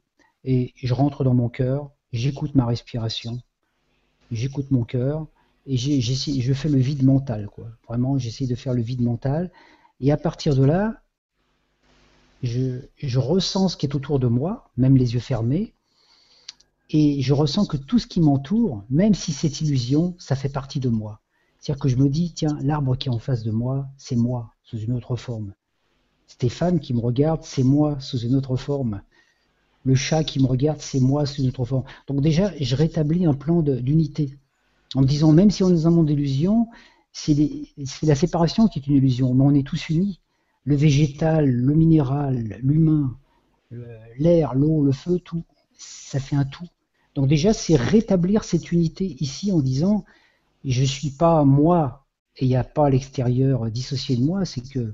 et 0.43 0.73
je 0.75 0.93
rentre 0.93 1.23
dans 1.23 1.33
mon 1.33 1.49
cœur, 1.49 1.91
j'écoute 2.11 2.55
ma 2.55 2.65
respiration, 2.65 3.39
j'écoute 4.31 4.71
mon 4.71 4.83
cœur 4.83 5.27
et 5.68 5.78
je 5.78 6.53
fais 6.53 6.70
le 6.70 6.78
vide 6.78 7.03
mental, 7.03 7.47
quoi. 7.47 7.70
Vraiment, 7.88 8.18
j'essaie 8.18 8.45
de 8.45 8.55
faire 8.55 8.74
le 8.74 8.82
vide 8.82 9.01
mental. 9.01 9.51
Et 9.99 10.11
à 10.11 10.18
partir 10.18 10.55
de 10.55 10.63
là, 10.63 11.01
je, 12.43 12.82
je 12.97 13.20
ressens 13.20 13.70
ce 13.70 13.78
qui 13.78 13.86
est 13.86 13.95
autour 13.95 14.20
de 14.20 14.28
moi, 14.28 14.70
même 14.78 14.97
les 14.97 15.13
yeux 15.13 15.20
fermés, 15.20 15.74
et 16.91 17.22
je 17.22 17.34
ressens 17.34 17.66
que 17.66 17.78
tout 17.78 17.97
ce 17.97 18.07
qui 18.07 18.22
m'entoure, 18.22 18.84
même 18.89 19.16
si 19.16 19.34
c'est 19.34 19.61
illusion, 19.61 20.16
ça 20.20 20.36
fait 20.36 20.49
partie 20.49 20.80
de 20.80 20.89
moi. 20.89 21.20
C'est-à-dire 21.59 21.82
que 21.82 21.89
je 21.89 21.95
me 21.95 22.09
dis, 22.09 22.32
tiens, 22.32 22.57
l'arbre 22.61 22.95
qui 22.95 23.09
est 23.09 23.11
en 23.11 23.18
face 23.20 23.43
de 23.43 23.51
moi, 23.51 23.88
c'est 23.97 24.16
moi, 24.16 24.51
sous 24.63 24.78
une 24.78 24.93
autre 24.93 25.16
forme. 25.16 25.53
Stéphane 26.28 26.80
qui 26.80 26.93
me 26.93 26.99
regarde, 26.99 27.41
c'est 27.43 27.63
moi, 27.63 27.99
sous 27.99 28.20
une 28.20 28.36
autre 28.36 28.55
forme. 28.55 29.01
Le 29.84 29.95
chat 29.95 30.24
qui 30.24 30.39
me 30.39 30.45
regarde, 30.45 30.80
c'est 30.82 30.99
moi, 30.99 31.26
sous 31.26 31.41
une 31.41 31.49
autre 31.49 31.66
forme. 31.66 31.84
Donc 32.07 32.22
déjà, 32.22 32.51
je 32.59 32.76
rétablis 32.76 33.26
un 33.26 33.34
plan 33.34 33.61
d'unité. 33.61 34.38
En 34.93 35.01
me 35.01 35.05
disant, 35.05 35.31
même 35.31 35.51
si 35.51 35.63
on 35.63 35.69
est 35.69 35.73
dans 35.73 35.88
un 35.88 35.91
monde 35.91 36.07
d'illusion, 36.07 36.67
c'est 37.11 37.36
la 38.03 38.15
séparation 38.15 38.67
qui 38.67 38.79
est 38.79 38.88
une 38.88 38.95
illusion, 38.95 39.33
mais 39.33 39.43
on 39.43 39.53
est 39.53 39.65
tous 39.65 39.89
unis. 39.89 40.19
Le 40.63 40.75
végétal, 40.75 41.49
le 41.49 41.73
minéral, 41.73 42.59
l'humain, 42.61 43.17
l'air, 44.17 44.55
l'eau, 44.55 44.83
le 44.83 44.91
feu, 44.91 45.19
tout, 45.19 45.43
ça 45.77 46.19
fait 46.19 46.36
un 46.36 46.45
tout. 46.45 46.67
Donc 47.15 47.27
déjà, 47.27 47.53
c'est 47.53 47.75
rétablir 47.75 48.43
cette 48.43 48.71
unité 48.71 49.15
ici 49.19 49.51
en 49.51 49.59
disant, 49.59 50.05
je 50.63 50.83
suis 50.83 51.11
pas 51.11 51.43
moi 51.45 52.05
et 52.38 52.45
il 52.45 52.49
n'y 52.49 52.55
a 52.55 52.63
pas 52.63 52.89
l'extérieur 52.89 53.69
dissocié 53.71 54.17
de 54.17 54.23
moi, 54.23 54.45
c'est 54.45 54.67
que 54.67 54.93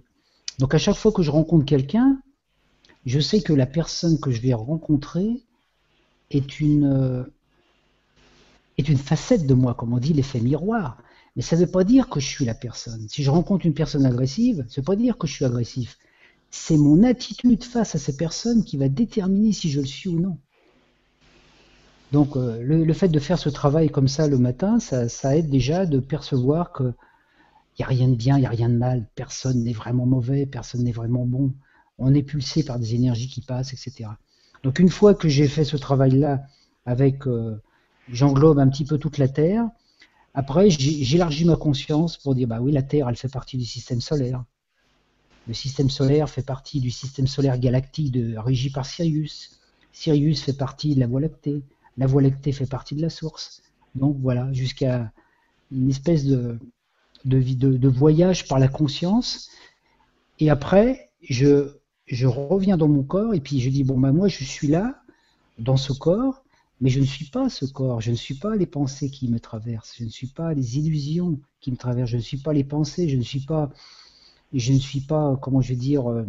donc 0.60 0.76
à 0.76 0.78
chaque 0.78 0.96
fois 0.96 1.12
que 1.12 1.24
je 1.24 1.32
rencontre 1.32 1.66
quelqu'un, 1.66 2.22
je 3.06 3.20
sais 3.20 3.42
que 3.42 3.54
la 3.54 3.66
personne 3.66 4.20
que 4.20 4.30
je 4.30 4.42
vais 4.42 4.54
rencontrer 4.54 5.42
est 6.30 6.60
une 6.60 6.86
euh, 6.86 7.24
est 8.78 8.90
une 8.90 8.98
facette 8.98 9.46
de 9.46 9.54
moi, 9.54 9.74
comme 9.74 9.94
on 9.94 9.98
dit 9.98 10.14
l'effet 10.14 10.40
miroir. 10.40 10.98
Mais 11.36 11.42
ça 11.42 11.56
ne 11.56 11.62
veut 11.62 11.72
pas 11.72 11.84
dire 11.84 12.10
que 12.10 12.20
je 12.20 12.28
suis 12.28 12.46
la 12.46 12.54
personne. 12.54 13.08
Si 13.10 13.24
je 13.24 13.30
rencontre 13.30 13.66
une 13.66 13.74
personne 13.74 14.06
agressive, 14.06 14.58
ça 14.58 14.64
ne 14.64 14.76
veut 14.78 14.86
pas 14.86 14.96
dire 14.96 15.18
que 15.18 15.28
je 15.28 15.34
suis 15.34 15.46
agressif. 15.46 15.98
C'est 16.50 16.78
mon 16.78 17.04
attitude 17.04 17.64
face 17.64 17.96
à 17.96 18.00
ces 18.00 18.18
personnes 18.18 18.64
qui 18.64 18.78
va 18.78 18.90
déterminer 18.90 19.54
si 19.54 19.70
je 19.70 19.80
le 19.80 19.88
suis 19.88 20.10
ou 20.10 20.20
non. 20.20 20.38
Donc 22.12 22.36
euh, 22.36 22.62
le, 22.62 22.94
fait 22.94 23.08
de 23.08 23.20
faire 23.20 23.40
ce 23.40 23.48
travail 23.48 23.90
comme 23.90 24.10
ça 24.10 24.28
le 24.28 24.38
matin, 24.38 24.80
ça, 24.80 25.08
ça 25.08 25.38
aide 25.38 25.50
déjà 25.50 25.86
de 25.86 26.00
percevoir 26.00 26.74
que 26.74 26.94
il 27.80 27.82
n'y 27.82 27.86
a 27.86 27.88
rien 27.88 28.10
de 28.10 28.16
bien, 28.16 28.38
il 28.38 28.42
n'y 28.42 28.46
a 28.46 28.50
rien 28.50 28.68
de 28.68 28.76
mal, 28.76 29.08
personne 29.16 29.64
n'est 29.64 29.72
vraiment 29.72 30.06
mauvais, 30.06 30.46
personne 30.46 30.84
n'est 30.84 30.92
vraiment 30.92 31.26
bon. 31.26 31.54
On 31.98 32.14
est 32.14 32.22
pulsé 32.22 32.64
par 32.64 32.80
des 32.80 32.96
énergies 32.96 33.30
qui 33.30 33.40
passent, 33.40 33.72
etc. 33.74 34.10
Donc 34.64 34.80
une 34.80 34.90
fois 34.90 35.14
que 35.14 35.30
j'ai 35.30 35.48
fait 35.48 35.64
ce 35.64 35.78
travail-là 35.78 36.42
avec, 36.86 37.28
euh, 37.28 37.62
j'englobe 38.12 38.60
un 38.60 38.68
petit 38.68 38.86
peu 38.86 38.98
toute 38.98 39.18
la 39.18 39.28
Terre, 39.28 39.68
après 40.34 40.70
j'élargis 40.70 41.46
ma 41.46 41.56
conscience 41.56 42.18
pour 42.18 42.36
dire, 42.36 42.48
bah 42.48 42.60
oui, 42.62 42.72
la 42.72 42.84
Terre, 42.84 43.10
elle 43.10 43.16
fait 43.16 43.32
partie 43.32 43.58
du 43.58 43.66
système 43.66 44.02
solaire. 44.02 44.44
Le 45.48 45.54
système 45.54 45.90
solaire 45.90 46.30
fait 46.30 46.44
partie 46.44 46.80
du 46.80 46.92
système 46.92 47.28
solaire 47.28 47.58
galactique 47.58 48.12
de, 48.12 48.38
régi 48.38 48.70
par 48.70 48.86
Sirius. 48.86 49.60
Sirius 49.92 50.44
fait 50.44 50.54
partie 50.54 50.96
de 50.96 51.00
la 51.00 51.08
Voie 51.08 51.20
lactée. 51.20 51.64
La 51.98 52.06
Voie 52.06 52.22
lactée 52.22 52.52
fait 52.52 52.68
partie 52.68 52.96
de 52.96 53.02
la 53.02 53.10
source. 53.10 53.64
Donc 53.96 54.18
voilà, 54.20 54.52
jusqu'à 54.54 55.12
une 55.72 55.90
espèce 55.90 56.26
de, 56.26 56.58
de, 57.26 57.88
voyage 57.88 58.48
par 58.48 58.60
la 58.60 58.68
conscience. 58.68 59.50
Et 60.40 60.50
après, 60.50 61.12
je, 61.22 61.74
je 62.06 62.28
reviens 62.28 62.78
dans 62.78 62.88
mon 62.88 63.04
corps 63.04 63.34
et 63.34 63.40
puis 63.40 63.60
je 63.60 63.70
dis, 63.70 63.84
bon, 63.84 64.00
ben 64.00 64.12
moi, 64.12 64.28
je 64.28 64.44
suis 64.44 64.68
là, 64.68 65.02
dans 65.60 65.78
ce 65.78 65.92
corps, 65.92 66.44
mais 66.82 66.90
je 66.90 67.00
ne 67.00 67.06
suis 67.06 67.26
pas 67.26 67.48
ce 67.48 67.66
corps, 67.66 68.02
je 68.02 68.12
ne 68.12 68.16
suis 68.16 68.34
pas 68.34 68.56
les 68.56 68.66
pensées 68.66 69.10
qui 69.10 69.28
me 69.30 69.40
traversent, 69.40 69.94
je 69.98 70.04
ne 70.04 70.10
suis 70.10 70.28
pas 70.28 70.54
les 70.54 70.80
illusions 70.80 71.40
qui 71.60 71.72
me 71.72 71.78
traversent, 71.78 72.10
je 72.10 72.18
ne 72.18 72.22
suis 72.22 72.38
pas 72.38 72.54
les 72.54 72.64
pensées, 72.64 73.08
je 73.08 73.18
ne 73.18 73.22
suis 73.22 73.42
pas, 73.42 73.70
je 74.54 74.74
ne 74.74 74.80
suis 74.80 75.02
pas, 75.02 75.38
comment 75.42 75.62
je 75.62 75.70
vais 75.70 75.76
dire, 75.76 76.10
euh, 76.10 76.26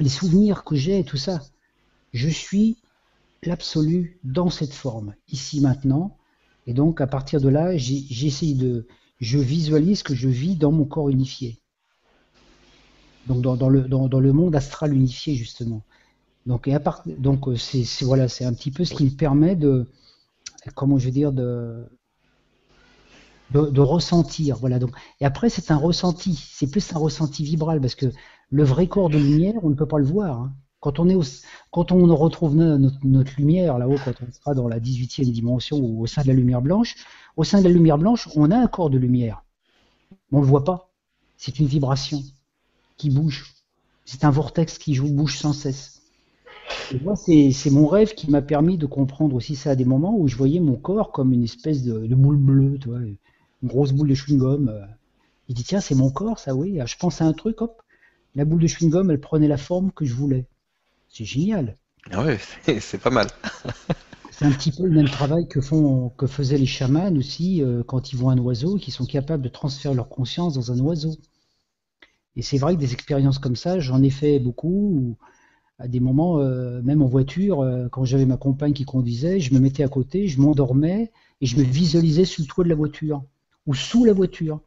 les 0.00 0.08
souvenirs 0.08 0.64
que 0.64 0.74
j'ai, 0.74 1.04
tout 1.04 1.16
ça. 1.16 1.40
Je 2.12 2.28
suis 2.28 2.76
l'absolu 3.44 4.18
dans 4.24 4.50
cette 4.50 4.72
forme, 4.72 5.14
ici 5.28 5.60
maintenant. 5.60 6.16
Et 6.66 6.74
donc, 6.74 7.00
à 7.00 7.06
partir 7.06 7.40
de 7.40 7.48
là, 7.48 7.76
j'essaye 7.76 8.54
de, 8.54 8.86
je 9.20 9.38
visualise 9.38 10.02
que 10.02 10.14
je 10.14 10.28
vis 10.28 10.56
dans 10.56 10.72
mon 10.72 10.84
corps 10.84 11.10
unifié. 11.10 11.58
Donc, 13.26 13.40
dans, 13.42 13.68
le, 13.68 13.82
dans, 13.82 14.20
le 14.20 14.32
monde 14.32 14.54
astral 14.54 14.94
unifié, 14.94 15.34
justement. 15.34 15.82
Donc, 16.46 16.68
et 16.68 16.74
à 16.74 16.80
part, 16.80 17.02
donc 17.06 17.46
c'est, 17.56 17.84
voilà, 18.02 18.28
c'est 18.28 18.44
un 18.44 18.52
petit 18.54 18.70
peu 18.70 18.84
ce 18.84 18.94
qui 18.94 19.04
me 19.04 19.10
permet 19.10 19.56
de, 19.56 19.88
comment 20.74 20.96
je 20.98 21.06
veux 21.06 21.12
dire, 21.12 21.32
de, 21.32 21.84
de, 23.52 23.80
ressentir. 23.80 24.56
Voilà. 24.56 24.78
Donc, 24.78 24.90
et 25.20 25.24
après, 25.24 25.48
c'est 25.48 25.70
un 25.70 25.76
ressenti. 25.76 26.34
C'est 26.52 26.70
plus 26.70 26.94
un 26.94 26.98
ressenti 26.98 27.44
vibral 27.44 27.80
parce 27.80 27.96
que 27.96 28.06
le 28.50 28.64
vrai 28.64 28.86
corps 28.86 29.10
de 29.10 29.18
lumière, 29.18 29.54
on 29.62 29.70
ne 29.70 29.74
peut 29.74 29.88
pas 29.88 29.98
le 29.98 30.04
voir. 30.04 30.40
Hein. 30.40 30.52
Quand 30.80 31.00
on, 31.00 31.08
est 31.08 31.16
quand 31.72 31.90
on 31.90 32.14
retrouve 32.14 32.54
notre, 32.54 33.34
lumière 33.38 33.78
là-haut, 33.78 33.96
quand 34.04 34.12
on 34.22 34.30
sera 34.30 34.54
dans 34.54 34.68
la 34.68 34.78
18e 34.78 35.32
dimension 35.32 35.78
ou 35.78 36.02
au 36.02 36.06
sein 36.06 36.22
de 36.22 36.28
la 36.28 36.34
lumière 36.34 36.62
blanche, 36.62 36.94
au 37.36 37.42
sein 37.42 37.58
de 37.58 37.64
la 37.64 37.70
lumière 37.70 37.98
blanche, 37.98 38.28
on 38.36 38.52
a 38.52 38.56
un 38.56 38.68
corps 38.68 38.90
de 38.90 38.98
lumière. 38.98 39.42
On 40.30 40.36
ne 40.36 40.42
le 40.42 40.48
voit 40.48 40.64
pas. 40.64 40.92
C'est 41.36 41.58
une 41.58 41.66
vibration 41.66 42.22
qui 42.96 43.10
bouge. 43.10 43.52
C'est 44.04 44.24
un 44.24 44.30
vortex 44.30 44.78
qui 44.78 44.96
bouge 45.00 45.38
sans 45.38 45.52
cesse. 45.52 45.95
Et 46.92 46.98
moi, 47.00 47.14
c'est 47.16 47.70
mon 47.70 47.86
rêve 47.86 48.14
qui 48.14 48.30
m'a 48.30 48.42
permis 48.42 48.78
de 48.78 48.86
comprendre 48.86 49.34
aussi 49.34 49.56
ça 49.56 49.70
à 49.70 49.74
des 49.76 49.84
moments 49.84 50.16
où 50.16 50.28
je 50.28 50.36
voyais 50.36 50.60
mon 50.60 50.76
corps 50.76 51.12
comme 51.12 51.32
une 51.32 51.44
espèce 51.44 51.82
de, 51.82 52.14
boule 52.14 52.36
bleue, 52.36 52.78
tu 52.78 52.88
vois, 52.88 52.98
une 52.98 53.16
grosse 53.64 53.92
boule 53.92 54.08
de 54.08 54.14
chewing-gum. 54.14 54.86
Il 55.48 55.54
dit, 55.54 55.64
tiens, 55.64 55.80
c'est 55.80 55.94
mon 55.94 56.10
corps, 56.10 56.38
ça, 56.38 56.54
oui. 56.54 56.78
Je 56.84 56.96
pense 56.96 57.20
à 57.20 57.24
un 57.24 57.32
truc, 57.32 57.60
hop, 57.62 57.82
la 58.34 58.44
boule 58.44 58.60
de 58.60 58.66
chewing-gum, 58.66 59.10
elle 59.10 59.20
prenait 59.20 59.48
la 59.48 59.56
forme 59.56 59.90
que 59.92 60.04
je 60.04 60.14
voulais. 60.14 60.46
C'est 61.08 61.24
génial. 61.24 61.76
Ah 62.10 62.24
ouais, 62.24 62.38
c'est 62.80 63.00
pas 63.00 63.10
mal. 63.10 63.28
c'est 64.30 64.44
un 64.44 64.52
petit 64.52 64.70
peu 64.70 64.84
le 64.84 64.94
même 64.94 65.08
travail 65.08 65.48
que, 65.48 65.60
font, 65.60 66.10
que 66.10 66.26
faisaient 66.26 66.58
les 66.58 66.66
chamans 66.66 67.14
aussi 67.16 67.62
euh, 67.62 67.82
quand 67.82 68.12
ils 68.12 68.16
voient 68.16 68.32
un 68.32 68.38
oiseau, 68.38 68.76
qui 68.76 68.90
sont 68.90 69.06
capables 69.06 69.42
de 69.42 69.48
transférer 69.48 69.94
leur 69.94 70.08
conscience 70.08 70.54
dans 70.54 70.72
un 70.72 70.78
oiseau. 70.80 71.16
Et 72.36 72.42
c'est 72.42 72.58
vrai 72.58 72.74
que 72.74 72.80
des 72.80 72.92
expériences 72.92 73.38
comme 73.38 73.56
ça, 73.56 73.80
j'en 73.80 74.02
ai 74.02 74.10
fait 74.10 74.38
beaucoup. 74.38 75.16
À 75.78 75.88
des 75.88 76.00
moments, 76.00 76.40
euh, 76.40 76.80
même 76.82 77.02
en 77.02 77.06
voiture, 77.06 77.60
euh, 77.60 77.88
quand 77.88 78.04
j'avais 78.04 78.24
ma 78.24 78.36
compagne 78.36 78.72
qui 78.72 78.84
conduisait, 78.84 79.40
je 79.40 79.52
me 79.52 79.60
mettais 79.60 79.82
à 79.82 79.88
côté, 79.88 80.26
je 80.26 80.40
m'endormais 80.40 81.12
et 81.40 81.46
je 81.46 81.56
me 81.58 81.62
visualisais 81.62 82.24
sous 82.24 82.42
le 82.42 82.46
toit 82.46 82.64
de 82.64 82.68
la 82.70 82.74
voiture 82.74 83.24
ou 83.66 83.74
sous 83.74 84.04
la 84.04 84.12
voiture. 84.12 84.60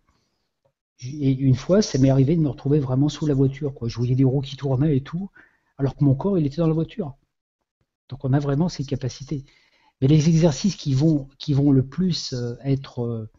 Et 1.02 1.32
une 1.32 1.56
fois, 1.56 1.82
ça 1.82 1.98
m'est 1.98 2.10
arrivé 2.10 2.36
de 2.36 2.42
me 2.42 2.50
retrouver 2.50 2.80
vraiment 2.80 3.10
sous 3.10 3.26
la 3.26 3.34
voiture. 3.34 3.74
Quoi. 3.74 3.88
Je 3.88 3.96
voyais 3.96 4.16
des 4.16 4.26
roues 4.26 4.42
qui 4.42 4.58
tournaient 4.58 4.98
et 4.98 5.02
tout 5.02 5.30
alors 5.78 5.96
que 5.96 6.04
mon 6.04 6.14
corps, 6.14 6.38
il 6.38 6.46
était 6.46 6.58
dans 6.58 6.68
la 6.68 6.74
voiture. 6.74 7.16
Donc 8.10 8.26
on 8.26 8.34
a 8.34 8.40
vraiment 8.40 8.68
ces 8.68 8.84
capacités. 8.84 9.46
Mais 10.02 10.08
les 10.08 10.28
exercices 10.28 10.76
qui 10.76 10.94
vont, 10.94 11.28
le 11.48 11.86
plus 11.86 12.34
euh, 12.34 12.56
être, 12.64 13.30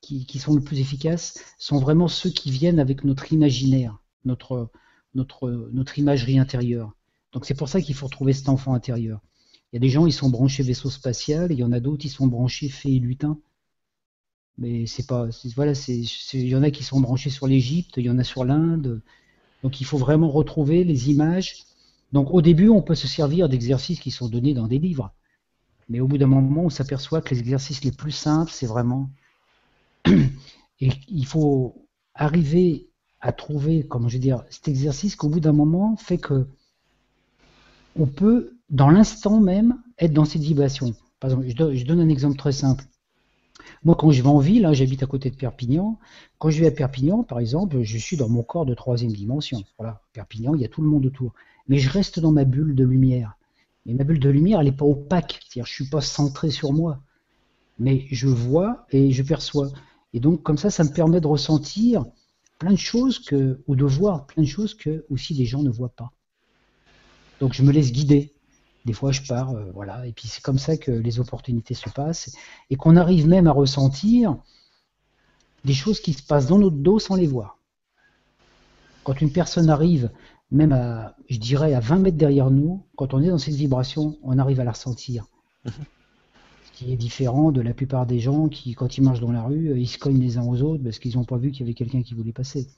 qui, 0.00 0.38
sont 0.38 0.54
le 0.54 0.62
plus 0.62 0.78
efficaces, 0.80 1.38
sont 1.58 1.78
vraiment 1.78 2.08
ceux 2.08 2.30
qui 2.30 2.50
viennent 2.52 2.78
avec 2.78 3.04
notre 3.04 3.32
imaginaire, 3.32 3.98
notre 4.24 4.70
imagerie 5.98 6.38
intérieure. 6.38 6.94
Donc 7.32 7.46
c'est 7.46 7.54
pour 7.54 7.68
ça 7.68 7.80
qu'il 7.80 7.94
faut 7.94 8.06
retrouver 8.06 8.32
cet 8.32 8.48
enfant 8.48 8.74
intérieur. 8.74 9.20
Il 9.72 9.76
y 9.76 9.78
a 9.78 9.80
des 9.80 9.88
gens, 9.88 10.06
ils 10.06 10.12
sont 10.12 10.28
branchés 10.28 10.62
vaisseau 10.62 10.90
spatial, 10.90 11.50
il 11.50 11.58
y 11.58 11.64
en 11.64 11.72
a 11.72 11.80
d'autres, 11.80 12.04
ils 12.04 12.10
sont 12.10 12.26
branchés 12.26 12.68
fées 12.68 12.94
et 12.94 12.98
lutins. 12.98 13.38
Mais 14.58 14.86
c'est 14.86 15.06
pas, 15.06 15.28
voilà, 15.56 15.72
il 15.88 16.48
y 16.48 16.54
en 16.54 16.62
a 16.62 16.70
qui 16.70 16.84
sont 16.84 17.00
branchés 17.00 17.30
sur 17.30 17.46
l'Égypte, 17.46 17.94
il 17.96 18.04
y 18.04 18.10
en 18.10 18.18
a 18.18 18.24
sur 18.24 18.44
l'Inde. 18.44 19.00
Donc 19.62 19.80
il 19.80 19.84
faut 19.84 19.96
vraiment 19.96 20.30
retrouver 20.30 20.84
les 20.84 21.10
images 21.10 21.64
donc 22.12 22.28
au 22.30 22.42
début, 22.42 22.68
on 22.68 22.82
peut 22.82 22.94
se 22.94 23.08
servir 23.08 23.48
d'exercices 23.48 24.00
qui 24.00 24.10
sont 24.10 24.28
donnés 24.28 24.54
dans 24.54 24.68
des 24.68 24.78
livres. 24.78 25.12
Mais 25.88 26.00
au 26.00 26.06
bout 26.06 26.18
d'un 26.18 26.26
moment, 26.26 26.64
on 26.64 26.70
s'aperçoit 26.70 27.22
que 27.22 27.34
les 27.34 27.40
exercices 27.40 27.82
les 27.84 27.92
plus 27.92 28.12
simples, 28.12 28.52
c'est 28.52 28.66
vraiment... 28.66 29.10
Et 30.80 30.90
il 31.08 31.26
faut 31.26 31.86
arriver 32.14 32.90
à 33.20 33.32
trouver, 33.32 33.86
comment 33.86 34.08
je 34.08 34.14
veux 34.14 34.22
dire, 34.22 34.44
cet 34.50 34.68
exercice 34.68 35.16
qu'au 35.16 35.28
bout 35.28 35.40
d'un 35.40 35.52
moment 35.52 35.96
fait 35.96 36.18
que 36.18 36.46
on 37.96 38.06
peut, 38.06 38.56
dans 38.70 38.90
l'instant 38.90 39.40
même, 39.40 39.78
être 39.98 40.12
dans 40.12 40.24
cette 40.24 40.42
vibration. 40.42 40.94
Par 41.20 41.30
exemple, 41.30 41.74
je 41.74 41.84
donne 41.84 42.00
un 42.00 42.08
exemple 42.08 42.36
très 42.36 42.52
simple. 42.52 42.84
Moi, 43.84 43.96
quand 43.96 44.10
je 44.10 44.22
vais 44.22 44.28
en 44.28 44.38
ville, 44.38 44.64
hein, 44.64 44.72
j'habite 44.72 45.02
à 45.02 45.06
côté 45.06 45.30
de 45.30 45.36
Perpignan. 45.36 45.98
Quand 46.38 46.50
je 46.50 46.60
vais 46.60 46.66
à 46.66 46.70
Perpignan, 46.70 47.22
par 47.22 47.38
exemple, 47.38 47.82
je 47.82 47.98
suis 47.98 48.16
dans 48.16 48.28
mon 48.28 48.42
corps 48.42 48.66
de 48.66 48.74
troisième 48.74 49.12
dimension. 49.12 49.62
Voilà, 49.78 50.00
Perpignan, 50.12 50.54
il 50.54 50.62
y 50.62 50.64
a 50.64 50.68
tout 50.68 50.82
le 50.82 50.88
monde 50.88 51.06
autour. 51.06 51.32
Mais 51.68 51.78
je 51.78 51.90
reste 51.90 52.20
dans 52.20 52.32
ma 52.32 52.44
bulle 52.44 52.74
de 52.74 52.84
lumière. 52.84 53.36
Mais 53.86 53.94
ma 53.94 54.04
bulle 54.04 54.20
de 54.20 54.30
lumière, 54.30 54.60
elle 54.60 54.66
n'est 54.66 54.72
pas 54.72 54.84
opaque. 54.84 55.40
C'est-à-dire, 55.42 55.66
je 55.66 55.72
suis 55.72 55.88
pas 55.88 56.00
centré 56.00 56.50
sur 56.50 56.72
moi. 56.72 57.00
Mais 57.78 58.06
je 58.10 58.28
vois 58.28 58.86
et 58.90 59.10
je 59.12 59.22
perçois. 59.22 59.68
Et 60.12 60.20
donc, 60.20 60.42
comme 60.42 60.58
ça, 60.58 60.70
ça 60.70 60.84
me 60.84 60.90
permet 60.90 61.20
de 61.20 61.26
ressentir 61.26 62.04
plein 62.58 62.72
de 62.72 62.76
choses 62.76 63.18
que, 63.18 63.60
ou 63.66 63.74
de 63.74 63.84
voir 63.84 64.26
plein 64.26 64.42
de 64.42 64.48
choses 64.48 64.74
que 64.74 65.04
aussi 65.10 65.34
les 65.34 65.46
gens 65.46 65.62
ne 65.62 65.70
voient 65.70 65.94
pas. 65.96 66.12
Donc, 67.42 67.54
je 67.54 67.64
me 67.64 67.72
laisse 67.72 67.90
guider. 67.90 68.32
Des 68.84 68.92
fois, 68.92 69.10
je 69.10 69.20
pars, 69.22 69.50
euh, 69.50 69.68
voilà. 69.74 70.06
Et 70.06 70.12
puis, 70.12 70.28
c'est 70.28 70.40
comme 70.40 70.60
ça 70.60 70.76
que 70.76 70.92
les 70.92 71.18
opportunités 71.18 71.74
se 71.74 71.90
passent 71.90 72.32
et 72.70 72.76
qu'on 72.76 72.94
arrive 72.94 73.26
même 73.26 73.48
à 73.48 73.50
ressentir 73.50 74.36
des 75.64 75.74
choses 75.74 75.98
qui 75.98 76.12
se 76.12 76.22
passent 76.22 76.46
dans 76.46 76.60
notre 76.60 76.76
dos 76.76 77.00
sans 77.00 77.16
les 77.16 77.26
voir. 77.26 77.58
Quand 79.02 79.20
une 79.20 79.32
personne 79.32 79.70
arrive, 79.70 80.12
même 80.52 80.70
à, 80.70 81.16
je 81.28 81.38
dirais, 81.38 81.74
à 81.74 81.80
20 81.80 81.98
mètres 81.98 82.16
derrière 82.16 82.52
nous, 82.52 82.84
quand 82.94 83.12
on 83.12 83.20
est 83.20 83.30
dans 83.30 83.38
cette 83.38 83.54
vibration, 83.54 84.18
on 84.22 84.38
arrive 84.38 84.60
à 84.60 84.64
la 84.64 84.70
ressentir. 84.70 85.26
Mhm. 85.64 85.72
Ce 86.66 86.78
qui 86.78 86.92
est 86.92 86.96
différent 86.96 87.50
de 87.50 87.60
la 87.60 87.74
plupart 87.74 88.06
des 88.06 88.20
gens 88.20 88.48
qui, 88.48 88.74
quand 88.74 88.98
ils 88.98 89.02
marchent 89.02 89.18
dans 89.18 89.32
la 89.32 89.42
rue, 89.42 89.80
ils 89.80 89.88
se 89.88 89.98
cognent 89.98 90.20
les 90.20 90.38
uns 90.38 90.46
aux 90.46 90.62
autres 90.62 90.84
parce 90.84 91.00
qu'ils 91.00 91.16
n'ont 91.16 91.24
pas 91.24 91.38
vu 91.38 91.50
qu'il 91.50 91.62
y 91.62 91.64
avait 91.64 91.74
quelqu'un 91.74 92.02
qui 92.02 92.14
voulait 92.14 92.32
passer. 92.32 92.68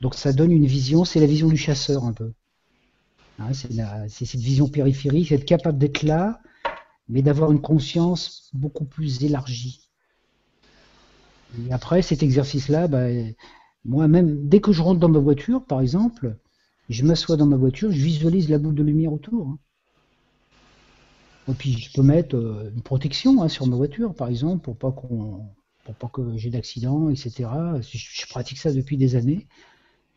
Donc 0.00 0.14
ça 0.14 0.32
donne 0.32 0.52
une 0.52 0.66
vision, 0.66 1.04
c'est 1.04 1.18
la 1.18 1.26
vision 1.26 1.48
du 1.48 1.56
chasseur 1.56 2.04
un 2.04 2.12
peu. 2.12 2.32
Hein, 3.38 3.52
c'est 3.52 4.24
cette 4.24 4.40
vision 4.40 4.68
périphérique, 4.68 5.32
être 5.32 5.44
capable 5.44 5.78
d'être 5.78 6.02
là, 6.02 6.40
mais 7.08 7.22
d'avoir 7.22 7.52
une 7.52 7.60
conscience 7.60 8.50
beaucoup 8.54 8.84
plus 8.84 9.22
élargie. 9.24 9.90
Et 11.68 11.72
après, 11.72 12.02
cet 12.02 12.22
exercice-là, 12.22 12.88
bah, 12.88 13.06
moi-même, 13.84 14.48
dès 14.48 14.60
que 14.60 14.72
je 14.72 14.82
rentre 14.82 15.00
dans 15.00 15.08
ma 15.08 15.18
voiture, 15.18 15.64
par 15.64 15.80
exemple, 15.80 16.36
je 16.88 17.04
m'assois 17.04 17.36
dans 17.36 17.46
ma 17.46 17.56
voiture, 17.56 17.90
je 17.90 18.02
visualise 18.02 18.48
la 18.48 18.58
boule 18.58 18.74
de 18.74 18.82
lumière 18.82 19.12
autour. 19.12 19.48
Hein. 19.48 19.58
Et 21.48 21.54
puis 21.54 21.78
je 21.78 21.92
peux 21.92 22.02
mettre 22.02 22.36
euh, 22.36 22.72
une 22.74 22.82
protection 22.82 23.42
hein, 23.42 23.48
sur 23.48 23.66
ma 23.66 23.76
voiture, 23.76 24.14
par 24.14 24.28
exemple, 24.28 24.64
pour 24.64 24.76
pas 24.76 24.90
qu'on, 24.90 25.46
pour 25.84 25.94
pas 25.94 26.08
que 26.08 26.36
j'ai 26.36 26.50
d'accident, 26.50 27.08
etc. 27.10 27.48
Je, 27.80 28.26
pratique 28.26 28.58
ça 28.58 28.72
depuis 28.72 28.96
des 28.96 29.14
années 29.14 29.46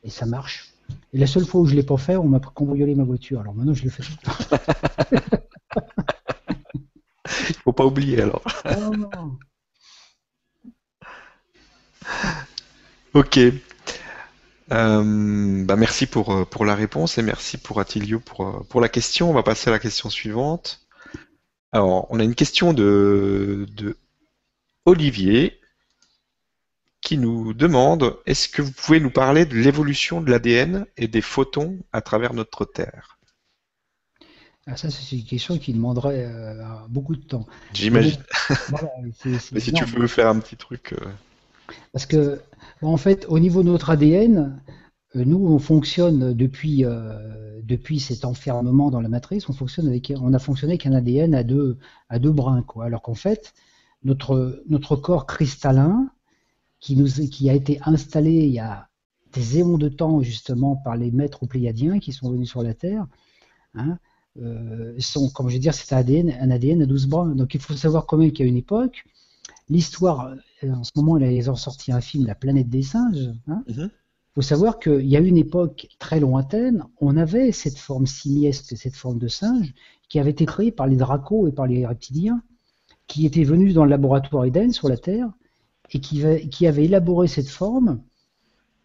et 0.04 0.10
ça 0.10 0.26
marche. 0.26 0.74
Et 1.14 1.18
la 1.18 1.28
seule 1.28 1.46
fois 1.46 1.62
où 1.62 1.66
je 1.66 1.76
l'ai 1.76 1.84
pas 1.84 1.98
fait, 1.98 2.16
on 2.16 2.28
m'a 2.28 2.40
cambriolé 2.40 2.96
ma 2.96 3.04
voiture. 3.04 3.40
Alors 3.40 3.56
maintenant, 3.56 3.74
je 3.74 3.84
le 3.84 3.90
fais. 3.90 4.04
Il 7.50 7.56
faut 7.64 7.74
pas 7.74 7.86
oublier 7.86 8.22
alors. 8.22 8.44
Ok. 13.14 13.40
Euh, 14.72 15.66
bah 15.66 15.76
merci 15.76 16.06
pour, 16.06 16.32
euh, 16.32 16.46
pour 16.46 16.64
la 16.64 16.76
réponse 16.76 17.18
et 17.18 17.24
merci 17.24 17.58
pour 17.58 17.80
Attilio 17.80 18.20
pour, 18.20 18.48
euh, 18.48 18.60
pour 18.70 18.82
la 18.82 18.90
question. 18.90 19.30
On 19.30 19.34
va 19.34 19.42
passer 19.42 19.70
à 19.70 19.74
la 19.74 19.80
question 19.80 20.10
suivante. 20.10 20.82
Alors, 21.72 22.08
on 22.12 22.20
a 22.20 22.24
une 22.24 22.36
question 22.36 22.74
de, 22.74 23.66
de 23.76 23.98
Olivier 24.86 25.59
qui 27.02 27.18
nous 27.18 27.54
demande 27.54 28.18
est-ce 28.26 28.50
que 28.50 28.62
vous 28.62 28.72
pouvez 28.72 29.00
nous 29.00 29.12
parler 29.12 29.46
de 29.46 29.56
l'évolution 29.56 30.22
de 30.22 30.32
l'ADN 30.32 30.86
et 30.98 31.08
des 31.08 31.22
photons 31.22 31.80
à 31.92 32.02
travers 32.02 32.34
notre 32.34 32.66
Terre? 32.66 33.20
Ah, 34.68 34.78
ça, 34.78 34.90
c'est 34.92 35.16
une 35.18 35.26
question 35.26 35.58
qui 35.58 35.74
demanderait 35.74 36.26
euh, 36.26 36.64
beaucoup 36.90 37.16
de 37.16 37.22
temps. 37.24 37.48
J'imagine. 37.74 38.22
Voilà, 38.68 38.90
Mais 39.52 39.60
si 39.60 39.74
tu 39.74 39.86
veux 39.86 40.08
faire 40.08 40.28
un 40.28 40.40
petit 40.40 40.58
truc. 40.58 40.94
euh, 40.94 41.06
Parce 41.92 42.06
que, 42.06 42.42
en 42.82 42.98
fait, 42.98 43.26
au 43.30 43.40
niveau 43.40 43.64
de 43.64 43.70
notre 43.70 43.90
ADN, 43.90 44.62
euh, 45.16 45.24
nous, 45.26 45.38
on 45.48 45.60
fonctionne 45.60 46.34
depuis, 46.34 46.86
euh, 46.86 47.60
depuis 47.64 48.00
cet 48.00 48.26
enfermement 48.26 48.92
dans 48.92 49.02
la 49.02 49.10
matrice, 49.10 49.50
on 49.50 49.54
fonctionne 49.54 49.88
avec, 49.88 50.14
on 50.20 50.34
a 50.34 50.40
fonctionné 50.40 50.74
avec 50.74 50.86
un 50.86 50.94
ADN 50.94 51.34
à 51.36 51.44
deux, 51.44 51.78
à 52.10 52.20
deux 52.20 52.32
brins, 52.32 52.64
quoi. 52.64 52.86
Alors 52.86 53.02
qu'en 53.02 53.16
fait, 53.16 53.54
notre, 54.04 54.64
notre 54.68 54.96
corps 54.96 55.26
cristallin, 55.26 56.10
qui 56.80 56.96
nous, 56.96 57.08
qui 57.08 57.50
a 57.50 57.54
été 57.54 57.80
installé 57.84 58.32
il 58.32 58.52
y 58.52 58.60
a 58.60 58.88
des 59.34 59.60
éons 59.60 59.78
de 59.78 59.90
temps, 59.90 60.22
justement, 60.22 60.76
par 60.78 60.96
les 60.96 61.12
maîtres 61.12 61.46
pléiadiens 61.46 62.00
qui 62.00 62.14
sont 62.14 62.32
venus 62.32 62.50
sur 62.50 62.64
la 62.64 62.74
Terre, 62.74 63.06
hein, 63.76 63.98
euh, 64.42 64.96
sont, 65.00 65.30
comme 65.30 65.50
je 65.50 65.56
veux 65.56 65.60
dire, 65.60 65.74
c'est 65.74 65.94
un 65.94 66.00
ADN, 66.00 66.32
un 66.40 66.50
ADN 66.50 66.82
à 66.82 66.86
12 66.86 67.08
brins. 67.08 67.36
Donc, 67.36 67.54
il 67.54 67.62
faut 67.62 67.74
savoir 67.76 68.06
quand 68.06 68.18
même 68.18 68.32
qu'à 68.32 68.44
une 68.46 68.58
époque, 68.58 69.04
l'histoire, 69.70 70.34
euh, 70.64 70.72
en 70.72 70.84
ce 70.84 70.92
moment, 70.96 71.18
ils 71.18 71.50
ont 71.52 71.56
sorti 71.56 71.92
un 71.92 72.02
film, 72.02 72.26
La 72.26 72.36
planète 72.36 72.70
des 72.70 72.82
singes. 72.84 73.30
hein. 73.48 73.64
Mhm. 73.68 73.90
Il 74.32 74.36
faut 74.36 74.42
savoir 74.42 74.80
qu'il 74.80 75.08
y 75.08 75.18
a 75.18 75.20
une 75.20 75.38
époque 75.38 75.88
très 76.00 76.20
lointaine, 76.20 76.86
on 77.02 77.18
avait 77.18 77.52
cette 77.52 77.78
forme 77.78 78.06
simiesque, 78.08 78.78
cette 78.78 78.96
forme 78.96 79.18
de 79.20 79.28
singe, 79.28 79.74
qui 80.08 80.20
avait 80.20 80.32
été 80.32 80.46
créée 80.46 80.72
par 80.72 80.88
les 80.88 80.96
dracos 80.96 81.48
et 81.48 81.52
par 81.52 81.68
les 81.68 81.86
reptiliens, 81.86 82.42
qui 83.08 83.26
étaient 83.26 83.44
venus 83.44 83.74
dans 83.74 83.84
le 83.84 83.90
laboratoire 83.90 84.46
Eden 84.46 84.72
sur 84.72 84.88
la 84.88 84.98
Terre, 84.98 85.30
et 85.92 86.00
qui, 86.00 86.22
va- 86.22 86.40
qui 86.40 86.68
avaient 86.68 86.86
élaboré 86.86 87.28
cette 87.28 87.50
forme 87.50 88.02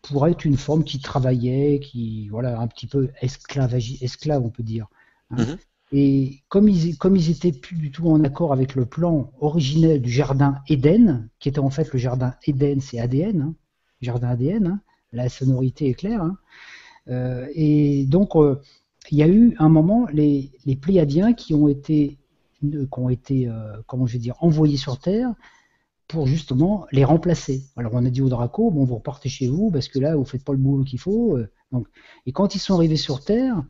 pour 0.03 0.27
être 0.27 0.45
une 0.45 0.57
forme 0.57 0.85
qui 0.85 1.01
travaillait, 1.01 1.81
qui, 1.81 2.29
voilà, 2.29 2.61
un 2.61 2.67
petit 2.67 2.87
peu 2.87 3.11
esclave, 3.23 4.43
on 4.45 4.51
peut 4.51 4.63
dire. 4.63 4.87
hein. 5.31 5.37
Mhm. 5.45 5.59
Et 5.93 6.41
comme 6.49 6.69
ils, 6.69 6.99
comme 6.99 7.15
ils 7.17 7.31
étaient 7.31 7.53
plus 7.53 7.77
du 7.77 7.91
tout 7.93 8.09
en 8.09 8.25
accord 8.25 8.53
avec 8.53 8.75
le 8.75 8.85
plan 8.85 9.31
originel 9.41 10.01
du 10.03 10.11
jardin 10.11 10.57
Éden, 10.69 11.29
qui 11.39 11.49
était 11.49 11.61
en 11.61 11.71
fait 11.71 11.93
le 11.93 11.99
jardin 11.99 12.35
Éden, 12.47 12.81
c'est 12.81 12.99
ADN, 12.99 13.43
hein, 13.43 13.55
jardin 14.01 14.29
ADN, 14.31 14.67
hein, 14.67 14.81
la 15.13 15.29
sonorité 15.29 15.89
est 15.89 15.95
claire. 15.95 16.23
hein. 16.23 16.37
Euh, 17.09 17.47
et 17.55 18.07
donc, 18.07 18.35
euh, 18.37 18.61
il 19.11 19.19
y 19.19 19.23
a 19.23 19.29
eu 19.29 19.55
un 19.59 19.69
moment 19.69 20.07
les, 20.13 20.51
les 20.65 20.77
Pléiadiens 20.77 21.33
qui 21.35 21.55
ont 21.55 21.69
été, 21.69 22.19
qui 22.61 22.87
ont 22.97 23.11
été 23.11 23.49
euh, 23.49 23.77
comment 23.87 24.07
je 24.07 24.15
vais 24.15 24.19
dire, 24.19 24.37
envoyés 24.41 24.79
sur 24.79 24.99
Terre 24.99 25.33
pour 26.15 26.27
justement 26.29 26.87
les 26.93 27.05
remplacer. 27.05 27.65
Alors 27.77 27.93
on 27.95 28.05
a 28.07 28.11
dit 28.11 28.23
aux 28.23 28.29
Dracos, 28.29 28.71
bon 28.71 28.85
vous 28.85 28.95
repartez 28.95 29.29
chez 29.29 29.49
vous 29.49 29.71
parce 29.71 29.89
que 29.89 29.99
là 29.99 30.15
vous 30.15 30.25
faites 30.25 30.45
pas 30.45 30.53
le 30.53 30.59
boulot 30.59 30.85
qu'il 30.85 31.01
faut. 31.01 31.37
euh, 31.37 31.51
donc, 31.73 31.89
et 32.25 32.33
quand 32.33 32.55
ils 32.55 32.61
sont 32.61 32.75
arrivés 32.75 32.97
sur 32.97 33.25
Terre, 33.25 33.65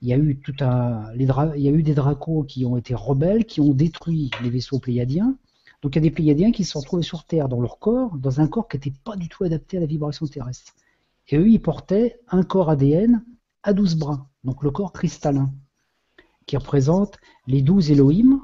il 0.00 0.08
y 0.08 0.14
a 0.14 0.16
eu 0.16 0.38
tout 0.40 0.56
un, 0.60 1.12
les 1.12 1.28
il 1.56 1.62
y 1.62 1.68
a 1.68 1.70
eu 1.70 1.82
des 1.82 1.94
Dracos 1.94 2.44
qui 2.44 2.64
ont 2.64 2.78
été 2.78 2.94
rebelles, 2.94 3.44
qui 3.44 3.60
ont 3.60 3.74
détruit 3.74 4.30
les 4.42 4.48
vaisseaux 4.48 4.78
Pléiadiens. 4.78 5.36
Donc 5.82 5.94
il 5.94 5.98
y 5.98 6.02
a 6.02 6.02
des 6.02 6.10
Pléiadiens 6.10 6.50
qui 6.50 6.64
se 6.64 6.72
sont 6.72 6.80
retrouvés 6.80 7.02
sur 7.02 7.24
Terre 7.24 7.48
dans 7.48 7.60
leur 7.60 7.78
corps, 7.78 8.16
dans 8.16 8.40
un 8.40 8.48
corps 8.48 8.68
qui 8.68 8.78
n'était 8.78 8.94
pas 9.04 9.16
du 9.16 9.28
tout 9.28 9.44
adapté 9.44 9.76
à 9.76 9.80
la 9.80 9.86
vibration 9.86 10.26
terrestre. 10.26 10.72
Et 11.28 11.36
eux, 11.36 11.48
ils 11.48 11.60
portaient 11.60 12.20
un 12.28 12.42
corps 12.42 12.70
ADN 12.70 13.22
à 13.62 13.74
12 13.74 13.96
bras, 13.96 14.28
donc 14.44 14.62
le 14.62 14.70
corps 14.70 14.92
cristallin, 14.92 15.52
qui 16.46 16.56
représente 16.56 17.18
les 17.46 17.60
12 17.60 17.90
Elohim, 17.90 18.40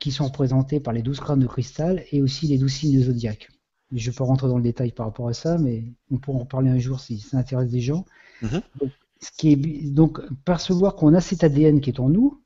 qui 0.00 0.10
sont 0.10 0.24
représentés 0.24 0.80
par 0.80 0.92
les 0.92 1.02
12 1.02 1.20
crânes 1.20 1.40
de 1.40 1.46
cristal 1.46 2.02
et 2.10 2.20
aussi 2.22 2.48
les 2.48 2.58
12 2.58 2.72
signes 2.72 3.02
zodiaques. 3.02 3.50
Je 3.92 4.06
ne 4.06 4.12
vais 4.12 4.16
pas 4.16 4.24
rentrer 4.24 4.48
dans 4.48 4.56
le 4.56 4.62
détail 4.62 4.92
par 4.92 5.06
rapport 5.06 5.28
à 5.28 5.34
ça, 5.34 5.58
mais 5.58 5.84
on 6.10 6.16
pourra 6.16 6.38
en 6.40 6.46
parler 6.46 6.70
un 6.70 6.78
jour 6.78 7.00
si 7.00 7.18
ça 7.20 7.38
intéresse 7.38 7.70
des 7.70 7.80
gens. 7.80 8.04
Mhm. 8.42 8.62
Donc, 8.80 8.90
ce 9.20 9.30
qui 9.36 9.52
est, 9.52 9.90
donc, 9.90 10.20
percevoir 10.44 10.96
qu'on 10.96 11.14
a 11.14 11.20
cet 11.20 11.44
ADN 11.44 11.80
qui 11.80 11.90
est 11.90 12.00
en 12.00 12.08
nous, 12.08 12.40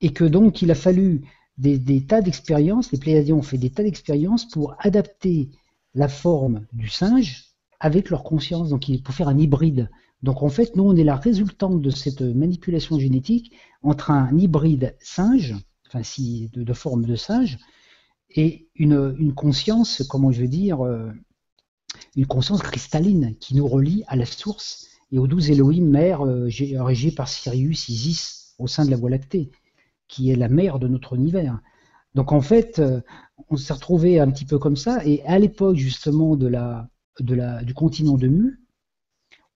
et 0.00 0.12
que 0.12 0.24
donc 0.24 0.62
il 0.62 0.70
a 0.70 0.76
fallu 0.76 1.22
des, 1.56 1.78
des 1.78 2.06
tas 2.06 2.22
d'expériences, 2.22 2.92
les 2.92 2.98
Pléiadiens 2.98 3.34
ont 3.34 3.42
fait 3.42 3.58
des 3.58 3.70
tas 3.70 3.82
d'expériences 3.82 4.48
pour 4.48 4.76
adapter 4.78 5.50
la 5.94 6.06
forme 6.06 6.66
du 6.72 6.88
singe 6.88 7.46
avec 7.80 8.10
leur 8.10 8.22
conscience, 8.22 8.68
donc 8.68 8.86
pour 9.02 9.14
faire 9.14 9.28
un 9.28 9.38
hybride. 9.38 9.90
Donc 10.22 10.42
en 10.42 10.48
fait, 10.48 10.76
nous, 10.76 10.84
on 10.84 10.96
est 10.96 11.04
la 11.04 11.16
résultante 11.16 11.80
de 11.80 11.90
cette 11.90 12.22
manipulation 12.22 12.98
génétique 12.98 13.52
entre 13.82 14.10
un 14.10 14.36
hybride 14.36 14.96
singe, 15.00 15.56
enfin 15.88 16.02
si 16.02 16.50
de, 16.52 16.72
forme 16.72 17.04
de 17.04 17.16
singe, 17.16 17.58
et 18.30 18.68
une, 18.74 19.34
conscience, 19.34 20.02
comment 20.08 20.30
je 20.30 20.42
veux 20.42 20.48
dire, 20.48 20.84
euh, 20.84 21.10
une 22.14 22.26
conscience 22.26 22.62
cristalline 22.62 23.34
qui 23.40 23.54
nous 23.56 23.66
relie 23.66 24.04
à 24.06 24.16
la 24.16 24.26
source 24.26 24.86
et 25.10 25.18
aux 25.18 25.26
douze 25.26 25.50
Elohim 25.50 25.88
mères 25.88 26.26
euh, 26.26 26.48
gé- 26.48 26.78
régies 26.80 27.12
par 27.12 27.28
Sirius, 27.28 27.88
Isis 27.88 28.54
au 28.58 28.66
sein 28.66 28.84
de 28.84 28.90
la 28.90 28.96
Voie 28.96 29.10
lactée, 29.10 29.50
qui 30.08 30.30
est 30.30 30.36
la 30.36 30.48
mère 30.48 30.78
de 30.78 30.88
notre 30.88 31.14
univers. 31.14 31.60
Donc 32.14 32.32
en 32.32 32.42
fait, 32.42 32.78
euh, 32.78 33.00
on 33.48 33.56
s'est 33.56 33.72
retrouvé 33.72 34.20
un 34.20 34.30
petit 34.30 34.44
peu 34.44 34.58
comme 34.58 34.76
ça, 34.76 35.04
et 35.06 35.22
à 35.24 35.38
l'époque 35.38 35.76
justement 35.76 36.36
du 36.36 37.74
continent 37.74 38.16
de 38.16 38.28
Mu, 38.28 38.60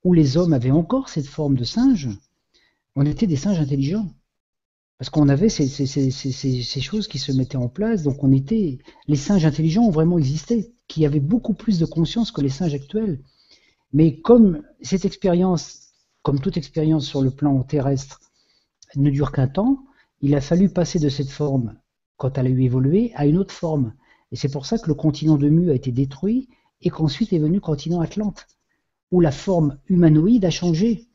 où 0.04 0.14
les 0.14 0.36
hommes 0.36 0.52
avaient 0.52 0.70
encore 0.70 1.08
cette 1.08 1.26
forme 1.26 1.56
de 1.56 1.64
singe, 1.64 2.08
on 2.96 3.04
était 3.06 3.26
des 3.26 3.36
singes 3.36 3.60
intelligents. 3.60 4.08
Parce 4.98 5.10
qu'on 5.10 5.28
avait 5.28 5.48
ces, 5.48 5.66
choses 6.80 7.08
qui 7.08 7.18
se 7.18 7.32
mettaient 7.32 7.56
en 7.56 7.68
place, 7.68 8.02
donc 8.02 8.22
on 8.22 8.32
était. 8.32 8.78
Les 9.08 9.16
singes 9.16 9.44
intelligents 9.44 9.84
ont 9.84 9.90
vraiment 9.90 10.18
existé, 10.18 10.74
qui 10.86 11.04
avaient 11.06 11.20
beaucoup 11.20 11.54
plus 11.54 11.78
de 11.78 11.86
conscience 11.86 12.30
que 12.30 12.40
les 12.40 12.48
singes 12.48 12.74
actuels. 12.74 13.20
Mais 13.92 14.20
comme 14.20 14.62
cette 14.80 15.04
expérience, 15.04 15.92
comme 16.22 16.40
toute 16.40 16.56
expérience 16.56 17.06
sur 17.06 17.20
le 17.20 17.30
plan 17.30 17.62
terrestre, 17.62 18.20
ne 18.96 19.10
dure 19.10 19.32
qu'un 19.32 19.48
temps, 19.48 19.84
il 20.20 20.34
a 20.34 20.40
fallu 20.40 20.68
passer 20.68 20.98
de 20.98 21.08
cette 21.08 21.30
forme, 21.30 21.76
quand 22.16 22.38
elle 22.38 22.46
a 22.46 22.50
eu 22.50 22.62
évolué, 22.62 23.12
à 23.16 23.26
une 23.26 23.38
autre 23.38 23.54
forme. 23.54 23.94
Et 24.30 24.36
c'est 24.36 24.52
pour 24.52 24.66
ça 24.66 24.78
que 24.78 24.88
le 24.88 24.94
continent 24.94 25.36
de 25.36 25.48
Mu 25.48 25.70
a 25.70 25.74
été 25.74 25.90
détruit 25.90 26.48
et 26.80 26.90
qu'ensuite 26.90 27.32
est 27.32 27.38
venu 27.38 27.54
le 27.54 27.60
continent 27.60 28.00
Atlante, 28.00 28.46
où 29.10 29.20
la 29.20 29.32
forme 29.32 29.78
humanoïde 29.88 30.44
a 30.44 30.50
changé. 30.50 31.08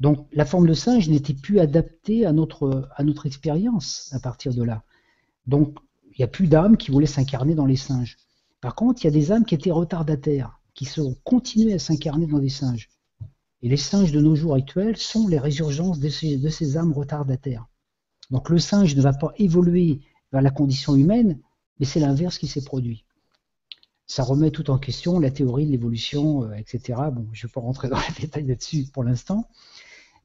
Donc 0.00 0.26
la 0.32 0.44
forme 0.44 0.66
de 0.66 0.74
singe 0.74 1.08
n'était 1.08 1.34
plus 1.34 1.60
adaptée 1.60 2.26
à 2.26 2.32
notre, 2.32 2.90
expérience 3.24 4.10
à 4.12 4.20
partir 4.20 4.54
de 4.54 4.62
là. 4.62 4.82
Donc 5.46 5.78
il 6.12 6.16
n'y 6.18 6.24
a 6.24 6.28
plus 6.28 6.46
d'âmes 6.46 6.76
qui 6.76 6.90
voulaient 6.90 7.06
s'incarner 7.06 7.54
dans 7.54 7.66
les 7.66 7.76
singes. 7.76 8.16
Par 8.60 8.74
contre, 8.74 9.02
il 9.02 9.04
y 9.04 9.08
a 9.08 9.12
des 9.12 9.30
âmes 9.32 9.44
qui 9.44 9.54
étaient 9.54 9.70
retardataires, 9.70 10.60
qui 10.74 10.84
sont 10.84 11.16
continuées 11.24 11.74
à 11.74 11.78
s'incarner 11.78 12.26
dans 12.26 12.38
des 12.38 12.48
singes. 12.48 12.88
Et 13.62 13.68
les 13.68 13.76
singes 13.76 14.12
de 14.12 14.20
nos 14.20 14.34
jours 14.34 14.54
actuels 14.54 14.96
sont 14.96 15.28
les 15.28 15.38
résurgences 15.38 15.98
de 15.98 16.08
ces, 16.08 16.36
de 16.36 16.48
ces 16.48 16.76
âmes 16.76 16.92
retardataires. 16.92 17.66
Donc 18.30 18.50
le 18.50 18.58
singe 18.58 18.94
ne 18.94 19.02
va 19.02 19.12
pas 19.12 19.32
évoluer 19.36 20.00
vers 20.32 20.42
la 20.42 20.50
condition 20.50 20.96
humaine, 20.96 21.40
mais 21.78 21.86
c'est 21.86 22.00
l'inverse 22.00 22.38
qui 22.38 22.48
s'est 22.48 22.64
produit. 22.64 23.04
Ça 24.06 24.22
remet 24.22 24.50
tout 24.50 24.70
en 24.70 24.78
question, 24.78 25.18
la 25.18 25.30
théorie 25.30 25.66
de 25.66 25.70
l'évolution, 25.70 26.44
euh, 26.44 26.54
etc. 26.54 27.00
Bon, 27.12 27.26
je 27.32 27.46
ne 27.46 27.48
vais 27.48 27.52
pas 27.52 27.60
rentrer 27.60 27.88
dans 27.88 27.96
les 27.96 28.14
détails 28.20 28.46
là-dessus 28.46 28.86
pour 28.92 29.04
l'instant. 29.04 29.48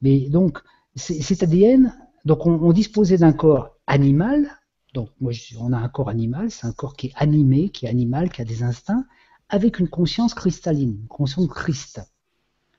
Mais 0.02 0.28
donc, 0.28 0.58
cet 0.96 1.42
ADN, 1.42 1.94
donc 2.24 2.46
on, 2.46 2.72
disposait 2.72 3.18
d'un 3.18 3.32
corps 3.32 3.76
animal, 3.86 4.50
donc 4.94 5.10
moi, 5.20 5.32
on 5.58 5.72
a 5.72 5.78
un 5.78 5.88
corps 5.88 6.08
animal, 6.08 6.50
c'est 6.50 6.66
un 6.66 6.72
corps 6.72 6.96
qui 6.96 7.08
est 7.08 7.12
animé, 7.16 7.70
qui 7.70 7.86
est 7.86 7.88
animal, 7.88 8.30
qui 8.30 8.42
a 8.42 8.44
des 8.44 8.62
instincts, 8.62 9.04
avec 9.48 9.78
une 9.78 9.88
conscience 9.88 10.34
cristalline, 10.34 10.98
une 11.02 11.08
conscience 11.08 11.48
Christ, 11.48 12.00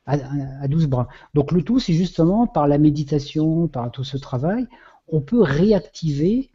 à, 0.06 0.14
à, 0.14 0.64
à 0.64 0.68
12 0.68 0.88
bras. 0.88 1.07
Donc 1.34 1.52
le 1.52 1.64
tout, 1.64 1.80
c'est 1.80 1.93
justement 1.93 2.48
par 2.48 2.68
la 2.68 2.77
méditation, 2.77 3.68
par 3.68 3.91
tout 3.91 4.03
ce 4.03 4.18
travail, 4.18 4.68
on 5.07 5.22
peut 5.22 5.41
réactiver 5.41 6.52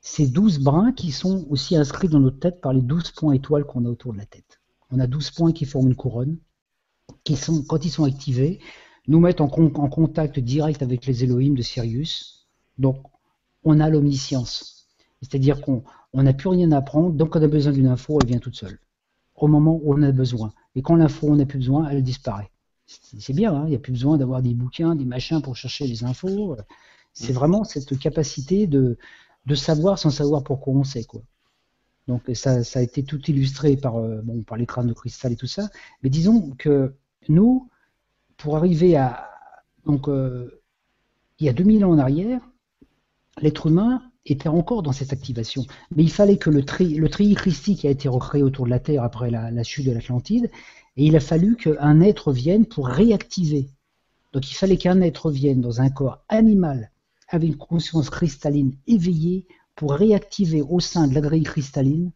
ces 0.00 0.28
12 0.28 0.60
brins 0.60 0.92
qui 0.92 1.10
sont 1.10 1.46
aussi 1.50 1.74
inscrits 1.76 2.08
dans 2.08 2.20
notre 2.20 2.38
tête 2.38 2.60
par 2.60 2.72
les 2.72 2.82
12 2.82 3.10
points 3.10 3.32
étoiles 3.32 3.64
qu'on 3.64 3.84
a 3.86 3.88
autour 3.88 4.12
de 4.12 4.18
la 4.18 4.26
tête. 4.26 4.60
On 4.90 5.00
a 5.00 5.06
12 5.08 5.32
points 5.32 5.52
qui 5.52 5.64
forment 5.64 5.88
une 5.88 5.96
couronne, 5.96 6.38
qui 7.24 7.34
sont, 7.34 7.64
quand 7.64 7.84
ils 7.84 7.90
sont 7.90 8.04
activés, 8.04 8.60
nous 9.08 9.20
mettent 9.20 9.40
en, 9.40 9.48
con- 9.48 9.72
en 9.74 9.88
contact 9.88 10.38
direct 10.38 10.82
avec 10.82 11.06
les 11.06 11.24
Elohim 11.24 11.54
de 11.54 11.62
Sirius. 11.62 12.46
Donc, 12.78 12.98
on 13.64 13.80
a 13.80 13.88
l'omniscience. 13.88 14.88
C'est-à-dire 15.22 15.60
qu'on 15.60 15.82
on 16.12 16.22
n'a 16.22 16.32
plus 16.32 16.48
rien 16.48 16.70
à 16.72 16.78
apprendre, 16.78 17.12
donc 17.12 17.36
on 17.36 17.42
a 17.42 17.48
besoin 17.48 17.72
d'une 17.72 17.86
info, 17.86 18.18
elle 18.20 18.28
vient 18.28 18.38
toute 18.38 18.56
seule. 18.56 18.78
Au 19.34 19.48
moment 19.48 19.80
où 19.82 19.94
on 19.94 20.02
a 20.02 20.12
besoin. 20.12 20.52
Et 20.74 20.82
quand 20.82 20.96
l'info, 20.96 21.28
on 21.28 21.36
n'a 21.36 21.46
plus 21.46 21.58
besoin, 21.58 21.88
elle 21.88 22.02
disparaît. 22.02 22.50
C'est 22.86 23.32
bien, 23.32 23.52
hein, 23.54 23.64
il 23.66 23.70
n'y 23.70 23.76
a 23.76 23.80
plus 23.80 23.92
besoin 23.92 24.16
d'avoir 24.16 24.42
des 24.42 24.54
bouquins, 24.54 24.94
des 24.94 25.04
machins 25.04 25.42
pour 25.42 25.56
chercher 25.56 25.86
les 25.86 26.04
infos. 26.04 26.56
C'est 27.12 27.32
vraiment 27.32 27.64
cette 27.64 27.98
capacité 27.98 28.66
de, 28.66 28.96
de 29.46 29.54
savoir 29.54 29.98
sans 29.98 30.10
savoir 30.10 30.44
pourquoi 30.44 30.74
on 30.74 30.84
sait. 30.84 31.04
Quoi. 31.04 31.22
Donc 32.06 32.22
ça, 32.34 32.62
ça 32.62 32.78
a 32.78 32.82
été 32.82 33.02
tout 33.02 33.20
illustré 33.28 33.76
par, 33.76 33.96
euh, 33.96 34.20
bon, 34.22 34.42
par 34.42 34.56
les 34.56 34.66
crânes 34.66 34.86
de 34.86 34.92
cristal 34.92 35.32
et 35.32 35.36
tout 35.36 35.48
ça. 35.48 35.68
Mais 36.02 36.10
disons 36.10 36.52
que 36.56 36.94
nous, 37.28 37.68
pour 38.36 38.56
arriver 38.56 38.96
à... 38.96 39.30
Donc, 39.84 40.08
euh, 40.08 40.62
il 41.38 41.46
y 41.46 41.48
a 41.48 41.52
2000 41.52 41.84
ans 41.84 41.92
en 41.92 41.98
arrière, 41.98 42.40
l'être 43.40 43.66
humain 43.66 44.02
était 44.24 44.48
encore 44.48 44.82
dans 44.82 44.92
cette 44.92 45.12
activation. 45.12 45.64
Mais 45.94 46.02
il 46.02 46.10
fallait 46.10 46.38
que 46.38 46.50
le, 46.50 46.64
tri, 46.64 46.94
le 46.94 47.08
tri 47.08 47.34
christique 47.34 47.84
a 47.84 47.90
été 47.90 48.08
recréé 48.08 48.42
autour 48.42 48.64
de 48.64 48.70
la 48.70 48.80
Terre 48.80 49.04
après 49.04 49.30
la, 49.30 49.50
la 49.50 49.62
chute 49.62 49.86
de 49.86 49.92
l'Atlantide, 49.92 50.50
et 50.96 51.06
il 51.06 51.16
a 51.16 51.20
fallu 51.20 51.56
qu'un 51.56 52.00
être 52.00 52.32
vienne 52.32 52.66
pour 52.66 52.88
réactiver. 52.88 53.68
Donc 54.32 54.50
il 54.50 54.54
fallait 54.54 54.76
qu'un 54.76 55.00
être 55.00 55.30
vienne 55.30 55.60
dans 55.60 55.80
un 55.80 55.90
corps 55.90 56.24
animal 56.28 56.90
avec 57.28 57.48
une 57.48 57.56
conscience 57.56 58.10
cristalline 58.10 58.76
éveillée 58.86 59.46
pour 59.74 59.92
réactiver 59.92 60.62
au 60.62 60.80
sein 60.80 61.06
de 61.06 61.14
la 61.14 61.20
grille 61.20 61.42
cristalline 61.42 62.12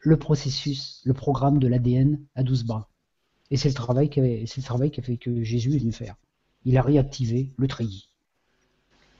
le 0.00 0.16
processus, 0.16 1.02
le 1.04 1.14
programme 1.14 1.58
de 1.58 1.68
l'ADN 1.68 2.18
à 2.34 2.42
12 2.42 2.64
bras. 2.64 2.89
Et 3.50 3.56
c'est 3.56 3.68
le 3.68 3.74
travail 3.74 4.08
qu'a 4.08 5.02
fait 5.02 5.16
que 5.16 5.42
Jésus 5.42 5.74
est 5.74 5.78
venu 5.78 5.92
faire. 5.92 6.16
Il 6.64 6.76
a 6.76 6.82
réactivé 6.82 7.50
le 7.56 7.66
treillis. 7.66 8.08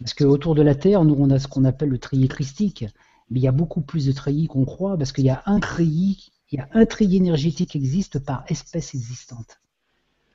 Parce 0.01 0.15
qu'autour 0.15 0.55
de 0.55 0.63
la 0.63 0.75
Terre, 0.75 1.05
nous, 1.05 1.17
on 1.19 1.31
a 1.31 1.39
ce 1.39 1.49
qu'on 1.49 1.65
appelle 1.65 1.89
le 1.89 1.99
treillis 1.99 2.29
christique, 2.29 2.85
mais 3.31 3.41
il 3.41 3.43
y 3.43 3.49
a 3.49 3.53
beaucoup 3.53 3.81
plus 3.81 4.07
de 4.07 4.13
treillis 4.13 4.47
qu'on 4.47 4.65
croit, 4.65 4.97
parce 4.97 5.13
qu'il 5.13 5.25
y 5.25 5.31
a 5.31 5.43
un 5.47 5.61
treillis, 5.61 6.31
il 6.51 6.59
y 6.59 6.63
a 6.63 6.69
un 6.73 6.87
treillis 6.87 7.19
énergétique 7.19 7.71
qui 7.71 7.79
existe 7.79 8.19
par 8.19 8.45
espèce 8.49 8.95
existante. 8.95 9.61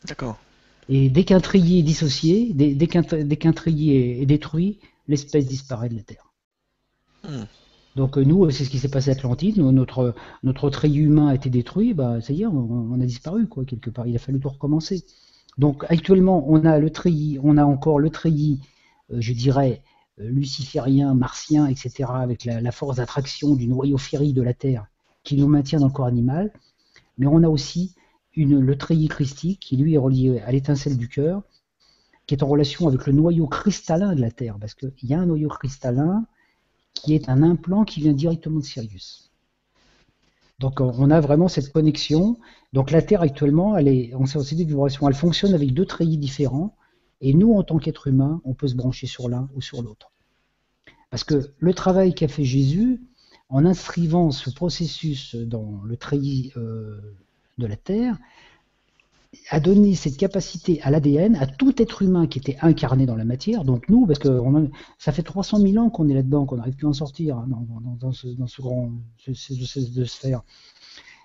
D'accord. 0.07 0.37
Et 0.87 1.09
dès 1.09 1.23
qu'un 1.23 1.39
treillis 1.39 1.79
est 1.79 1.83
dissocié, 1.83 2.51
dès, 2.53 2.75
dès 2.75 2.87
qu'un 2.87 3.01
qu'un 3.03 3.53
treillis 3.53 3.95
est, 3.95 4.21
est 4.21 4.25
détruit, 4.25 4.79
l'espèce 5.07 5.47
disparaît 5.47 5.89
de 5.89 5.95
la 5.95 6.03
Terre. 6.03 6.31
Donc 7.95 8.17
euh, 8.17 8.23
nous, 8.23 8.49
c'est 8.51 8.65
ce 8.65 8.69
qui 8.69 8.79
s'est 8.79 8.89
passé 8.89 9.09
à 9.09 9.13
Atlantide. 9.13 9.57
Notre 9.57 10.15
notre 10.43 10.69
treillis 10.69 10.99
humain 10.99 11.27
a 11.27 11.35
été 11.35 11.49
détruit. 11.49 11.93
Bah, 11.93 12.19
ça 12.21 12.33
y 12.33 12.43
est, 12.43 12.45
on, 12.45 12.99
a 12.99 13.05
disparu 13.05 13.47
quoi 13.47 13.65
quelque 13.65 13.89
part. 13.89 14.07
Il 14.07 14.15
a 14.15 14.19
fallu 14.19 14.39
tout 14.39 14.49
recommencer. 14.49 15.05
Donc 15.57 15.85
actuellement, 15.89 16.45
on 16.49 16.65
a 16.65 16.79
le 16.79 16.91
on 17.41 17.57
a 17.57 17.63
encore 17.63 17.99
le 17.99 18.09
treillis, 18.09 18.59
euh, 19.11 19.17
je 19.21 19.33
dirais 19.33 19.81
euh, 20.19 20.29
luciférien, 20.29 21.13
martien, 21.13 21.67
etc. 21.67 22.05
Avec 22.09 22.43
la, 22.45 22.71
force 22.71 22.97
d'attraction 22.97 23.55
du 23.55 23.67
noyau 23.67 23.97
ferrique 23.97 24.33
de 24.33 24.41
la 24.41 24.53
Terre 24.53 24.87
qui 25.23 25.37
nous 25.37 25.47
maintient 25.47 25.79
dans 25.79 25.87
le 25.87 25.93
corps 25.93 26.05
animal. 26.05 26.51
Mais 27.17 27.27
on 27.27 27.43
a 27.43 27.47
aussi 27.47 27.95
une, 28.35 28.59
le 28.59 28.77
treillis 28.77 29.07
christique 29.07 29.61
qui 29.61 29.77
lui 29.77 29.93
est 29.93 29.97
relié 29.97 30.41
à 30.41 30.51
l'étincelle 30.51 30.97
du 30.97 31.07
cœur, 31.07 31.43
qui 32.27 32.35
est 32.35 32.43
en 32.43 32.47
relation 32.47 32.87
avec 32.89 33.07
le 33.07 33.13
noyau 33.13 33.47
cristallin 33.47 34.15
de 34.15 34.21
la 34.21 34.31
Terre, 34.31 34.57
parce 34.59 34.73
qu'il 34.73 34.91
y 35.03 35.13
a 35.13 35.19
un 35.19 35.25
noyau 35.25 35.47
cristallin 35.47 36.25
qui 36.95 37.13
est 37.13 37.29
un 37.29 37.43
implant 37.43 37.83
qui 37.85 38.01
vient 38.01 38.13
directement 38.13 38.59
de 38.59 38.65
Sirius. 38.65 39.31
Donc 40.59 40.79
on 40.79 41.11
a 41.11 41.19
vraiment 41.19 41.47
cette 41.47 41.71
connexion. 41.71 42.39
Donc 42.73 42.91
la 42.91 43.01
Terre 43.01 43.21
actuellement, 43.21 43.77
elle 43.77 43.87
est 43.87 44.13
en 44.15 44.23
de 44.23 44.63
vibration, 44.63 45.07
elle 45.07 45.15
fonctionne 45.15 45.53
avec 45.53 45.73
deux 45.73 45.85
treillis 45.85 46.17
différents. 46.17 46.75
Et 47.21 47.33
nous, 47.33 47.53
en 47.53 47.63
tant 47.63 47.77
qu'être 47.77 48.07
humain, 48.07 48.41
on 48.43 48.53
peut 48.53 48.67
se 48.67 48.75
brancher 48.75 49.07
sur 49.07 49.29
l'un 49.29 49.49
ou 49.55 49.61
sur 49.61 49.81
l'autre. 49.81 50.11
Parce 51.09 51.23
que 51.23 51.51
le 51.59 51.73
travail 51.73 52.13
qu'a 52.13 52.27
fait 52.27 52.43
Jésus, 52.43 53.01
en 53.49 53.65
inscrivant 53.65 54.31
ce 54.31 54.49
processus 54.49 55.35
dans 55.35 55.81
le 55.83 55.97
treillis 55.97 56.51
euh, 56.57 56.99
de 57.57 57.67
la 57.67 57.77
Terre, 57.77 58.17
a 59.49 59.59
donné 59.59 59.95
cette 59.95 60.17
capacité 60.17 60.81
à 60.81 60.91
l'ADN, 60.91 61.35
à 61.35 61.47
tout 61.47 61.81
être 61.81 62.01
humain 62.01 62.27
qui 62.27 62.39
était 62.39 62.57
incarné 62.61 63.05
dans 63.05 63.15
la 63.15 63.25
matière, 63.25 63.63
donc 63.63 63.89
nous, 63.89 64.05
parce 64.05 64.19
que 64.19 64.27
on 64.29 64.55
a- 64.65 64.67
ça 64.97 65.11
fait 65.11 65.23
300 65.23 65.59
000 65.59 65.77
ans 65.83 65.89
qu'on 65.89 66.07
est 66.09 66.13
là-dedans, 66.13 66.45
qu'on 66.45 66.57
n'arrive 66.57 66.75
plus 66.75 66.87
à 66.87 66.89
en 66.89 66.93
sortir 66.93 67.37
hein, 67.37 67.47
dans, 67.49 67.65
dans- 67.81 67.95
dans 67.95 68.11
ce, 68.11 68.27
dans 68.27 68.47
ce 68.47 68.61
grand 68.61 68.91
ce, 69.17 69.33
ce- 69.33 70.05
sphère. 70.05 70.41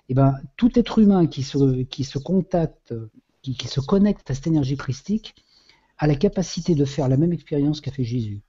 Et 0.09 0.13
ben, 0.13 0.35
tout 0.57 0.77
être 0.77 0.99
humain 0.99 1.27
qui 1.27 1.43
se, 1.43 1.83
qui 1.83 2.03
se 2.03 2.19
contacte, 2.19 2.93
qui, 3.41 3.55
qui 3.55 3.67
se 3.67 3.79
connecte 3.79 4.29
à 4.29 4.35
cette 4.35 4.47
énergie 4.47 4.77
christique, 4.77 5.35
a 5.97 6.07
la 6.07 6.15
capacité 6.15 6.75
de 6.75 6.85
faire 6.85 7.07
la 7.07 7.17
même 7.17 7.31
expérience 7.33 7.81
qu'a 7.81 7.91
fait 7.91 8.03
Jésus. 8.03 8.41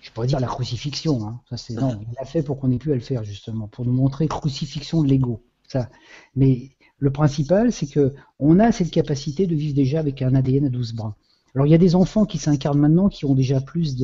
Je 0.00 0.10
pourrais 0.10 0.26
dire 0.26 0.40
la 0.40 0.48
crucifixion, 0.48 1.24
hein. 1.26 1.40
ça 1.48 1.56
c'est 1.56 1.74
non, 1.74 2.00
il 2.08 2.14
l'a 2.18 2.24
fait 2.24 2.42
pour 2.42 2.58
qu'on 2.58 2.68
n'ait 2.68 2.78
plus 2.78 2.92
à 2.92 2.96
le 2.96 3.00
faire 3.00 3.22
justement, 3.24 3.68
pour 3.68 3.84
nous 3.84 3.92
montrer 3.92 4.26
crucifixion 4.26 5.02
de 5.02 5.08
l'ego. 5.08 5.42
Ça. 5.68 5.88
Mais 6.34 6.70
le 7.02 7.10
principal, 7.10 7.72
c'est 7.72 7.88
que 7.88 8.14
on 8.38 8.60
a 8.60 8.70
cette 8.70 8.92
capacité 8.92 9.48
de 9.48 9.56
vivre 9.56 9.74
déjà 9.74 9.98
avec 9.98 10.22
un 10.22 10.36
ADN 10.36 10.66
à 10.66 10.68
12 10.68 10.92
bras. 10.92 11.16
Alors 11.52 11.66
il 11.66 11.70
y 11.70 11.74
a 11.74 11.78
des 11.78 11.96
enfants 11.96 12.26
qui 12.26 12.38
s'incarnent 12.38 12.78
maintenant 12.78 13.08
qui 13.08 13.24
ont 13.24 13.34
déjà 13.34 13.60
plus 13.60 13.96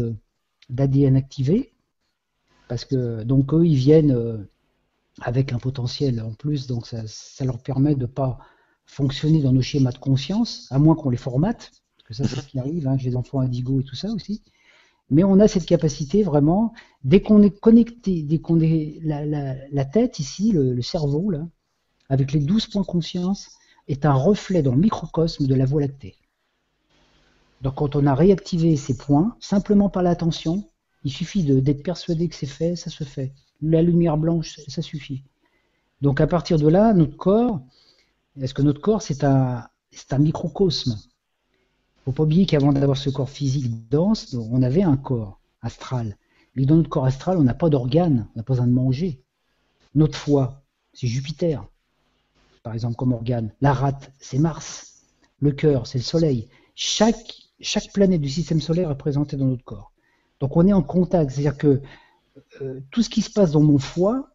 d'ADN 0.68 1.14
activé, 1.14 1.72
parce 2.66 2.84
que 2.84 3.22
donc 3.22 3.54
eux 3.54 3.64
ils 3.64 3.76
viennent 3.76 4.10
euh, 4.10 4.38
avec 5.20 5.52
un 5.52 5.60
potentiel 5.60 6.20
en 6.20 6.32
plus, 6.32 6.66
donc 6.66 6.88
ça, 6.88 7.44
leur 7.44 7.62
permet 7.62 7.94
de 7.94 8.04
pas 8.04 8.40
fonctionner 8.84 9.42
dans 9.42 9.52
nos 9.52 9.62
schémas 9.62 9.92
de 9.92 9.98
conscience, 9.98 10.66
à 10.72 10.80
moins 10.80 10.96
qu'on 10.96 11.10
les 11.10 11.16
formate, 11.16 11.70
parce 11.98 12.08
que 12.08 12.14
ça 12.14 12.24
c'est 12.24 12.40
ce 12.40 12.48
qui 12.48 12.58
arrive, 12.58 12.88
hein, 12.88 12.96
j'ai 12.98 13.10
des 13.10 13.16
enfants 13.16 13.38
indigo 13.38 13.78
et 13.78 13.84
tout 13.84 13.94
ça 13.94 14.10
aussi. 14.10 14.42
Mais 15.08 15.22
on 15.22 15.38
a 15.38 15.46
cette 15.46 15.66
capacité 15.66 16.24
vraiment, 16.24 16.72
dès 17.04 17.22
qu'on 17.22 17.42
est 17.42 17.56
connecté, 17.60 18.24
dès 18.24 18.40
qu'on 18.40 18.60
est 18.60 18.98
la, 19.04 19.84
tête 19.84 20.18
ici, 20.18 20.50
le 20.50 20.82
cerveau 20.82 21.30
là, 21.30 21.46
avec 22.08 22.32
les 22.32 22.40
12 22.40 22.66
points 22.68 22.84
conscience, 22.84 23.50
est 23.88 24.04
un 24.04 24.12
reflet 24.12 24.62
dans 24.62 24.72
le 24.72 24.80
microcosme 24.80 25.46
de 25.46 25.54
la 25.54 25.64
Voie 25.64 25.80
lactée. 25.80 26.16
Donc 27.62 27.76
quand 27.76 27.96
on 27.96 28.06
a 28.06 28.14
réactivé 28.14 28.76
ces 28.76 28.96
points, 28.96 29.36
simplement 29.40 29.88
par 29.88 30.02
l'attention, 30.02 30.70
il 31.04 31.12
suffit 31.12 31.42
d'être 31.44 31.82
persuadé 31.82 32.28
que 32.28 32.34
c'est 32.34 32.46
fait, 32.46 32.76
ça 32.76 32.90
se 32.90 33.04
fait. 33.04 33.32
La 33.60 33.82
lumière 33.82 34.16
blanche, 34.16 34.60
ça 34.68 34.82
suffit. 34.82 35.24
Donc 36.00 36.20
à 36.20 36.26
partir 36.26 36.58
de 36.58 36.68
là, 36.68 36.92
notre 36.92 37.16
corps, 37.16 37.60
est-ce 38.40 38.54
que 38.54 38.62
notre 38.62 38.80
corps 38.80 39.02
c'est 39.02 39.24
un, 39.24 39.66
un 40.10 40.18
microcosme? 40.18 40.96
Faut 42.04 42.12
pas 42.12 42.22
oublier 42.22 42.46
qu'avant 42.46 42.72
d'avoir 42.72 42.96
ce 42.96 43.10
corps 43.10 43.30
physique 43.30 43.88
dense, 43.90 44.34
on 44.34 44.62
avait 44.62 44.82
un 44.82 44.96
corps 44.96 45.40
astral. 45.60 46.16
Mais 46.54 46.64
dans 46.64 46.76
notre 46.76 46.88
corps 46.88 47.04
astral, 47.04 47.38
on 47.38 47.42
n'a 47.42 47.54
pas 47.54 47.68
d'organes, 47.68 48.28
on 48.34 48.38
n'a 48.38 48.42
pas 48.42 48.54
besoin 48.54 48.66
de 48.66 48.72
manger. 48.72 49.22
Notre 49.94 50.16
foie, 50.16 50.62
c'est 50.92 51.06
Jupiter, 51.06 51.66
par 52.68 52.74
exemple, 52.74 52.96
comme 52.96 53.14
organe. 53.14 53.50
La 53.62 53.72
rate, 53.72 54.12
c'est 54.18 54.38
Mars. 54.38 55.00
Le 55.40 55.52
cœur, 55.52 55.86
c'est 55.86 55.96
le 55.96 56.04
Soleil. 56.04 56.50
Chaque, 56.74 57.16
planète 57.94 58.20
du 58.20 58.28
système 58.28 58.60
solaire 58.60 58.90
est 58.90 58.98
présentée 58.98 59.38
dans 59.38 59.46
notre 59.46 59.64
corps. 59.64 59.90
Donc 60.38 60.54
on 60.54 60.66
est 60.66 60.74
en 60.74 60.82
contact, 60.82 61.30
c'est-à-dire 61.30 61.56
que 61.56 61.80
euh, 62.60 62.80
tout 62.90 63.02
ce 63.02 63.08
qui 63.08 63.22
se 63.22 63.30
passe 63.30 63.52
dans 63.52 63.62
mon 63.62 63.78
foie 63.78 64.28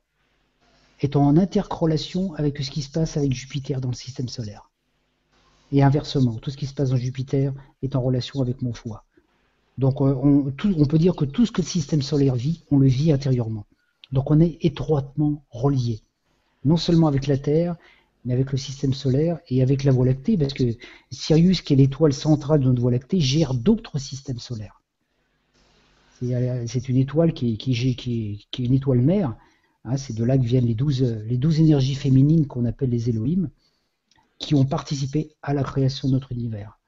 est 1.02 1.16
en 1.16 1.38
intercorrélation 1.38 2.34
avec 2.34 2.58
ce 2.58 2.72
qui 2.72 2.82
se 2.82 2.90
passe 2.90 3.18
avec 3.18 3.34
Jupiter 3.34 3.80
dans 3.80 3.90
le 3.90 3.94
système 3.94 4.28
solaire. 4.28 4.72
Et 5.72 5.84
inversement, 5.84 6.34
tout 6.38 6.50
ce 6.50 6.58
qui 6.58 6.66
se 6.66 6.74
passe 6.74 6.90
dans 6.90 6.98
Jupiter 6.98 7.54
est 7.84 7.96
en 7.96 8.02
relation 8.02 8.42
avec 8.42 8.64
mon 8.64 8.74
foie. 8.74 9.06
Donc 9.78 10.02
euh, 10.02 10.16
on, 10.24 10.48
on 10.48 10.86
peut 10.86 10.98
dire 10.98 11.16
que 11.16 11.26
tout 11.26 11.46
ce 11.46 11.52
que 11.52 11.62
le 11.62 11.68
système 11.68 12.02
solaire 12.02 12.34
vit, 12.34 12.64
on 12.72 12.80
le 12.80 12.88
vit 12.88 13.12
intérieurement. 13.12 13.68
Donc 14.12 14.32
on 14.32 14.40
est 14.40 14.58
étroitement 14.62 15.46
relié, 15.52 16.02
non 16.66 16.78
seulement 16.78 17.06
avec 17.06 17.28
la 17.28 17.38
Terre, 17.38 17.76
mais 18.26 18.34
avec 18.34 18.52
le 18.52 18.58
système 18.58 18.94
solaire 18.94 19.40
et 19.50 19.62
avec 19.62 19.84
la 19.84 19.92
Voie 19.92 20.06
lactée, 20.06 20.38
parce 20.38 20.54
que 20.54 20.64
Sirius, 21.12 21.62
qui 21.62 21.74
est 21.74 21.78
l'étoile 21.78 22.14
centrale 22.14 22.62
de 22.62 22.66
notre 22.66 22.82
Voie 22.82 22.92
lactée, 22.92 23.20
gère 23.20 23.54
d'autres 23.54 24.00
systèmes 24.00 24.40
solaires. 24.40 24.82
C'est 26.68 26.88
une 26.88 26.98
étoile 26.98 27.34
qui 27.34 27.54
est, 27.54 28.60
une 28.60 28.74
étoile 28.74 29.02
mère. 29.02 29.36
hein, 29.84 29.98
c'est 29.98 30.14
de 30.14 30.24
là 30.24 30.38
que 30.38 30.44
viennent 30.44 30.66
les 30.66 30.76
douze, 30.76 31.60
énergies 31.60 31.96
féminines 31.96 32.48
qu'on 32.48 32.66
appelle 32.66 32.90
les 32.90 33.10
Elohim, 33.10 33.50
qui 34.40 34.56
ont 34.56 34.66
participé 34.66 35.36
à 35.42 35.54
la 35.54 35.64
création 35.64 36.08
de 36.08 36.14
notre 36.14 36.32
univers. 36.32 36.80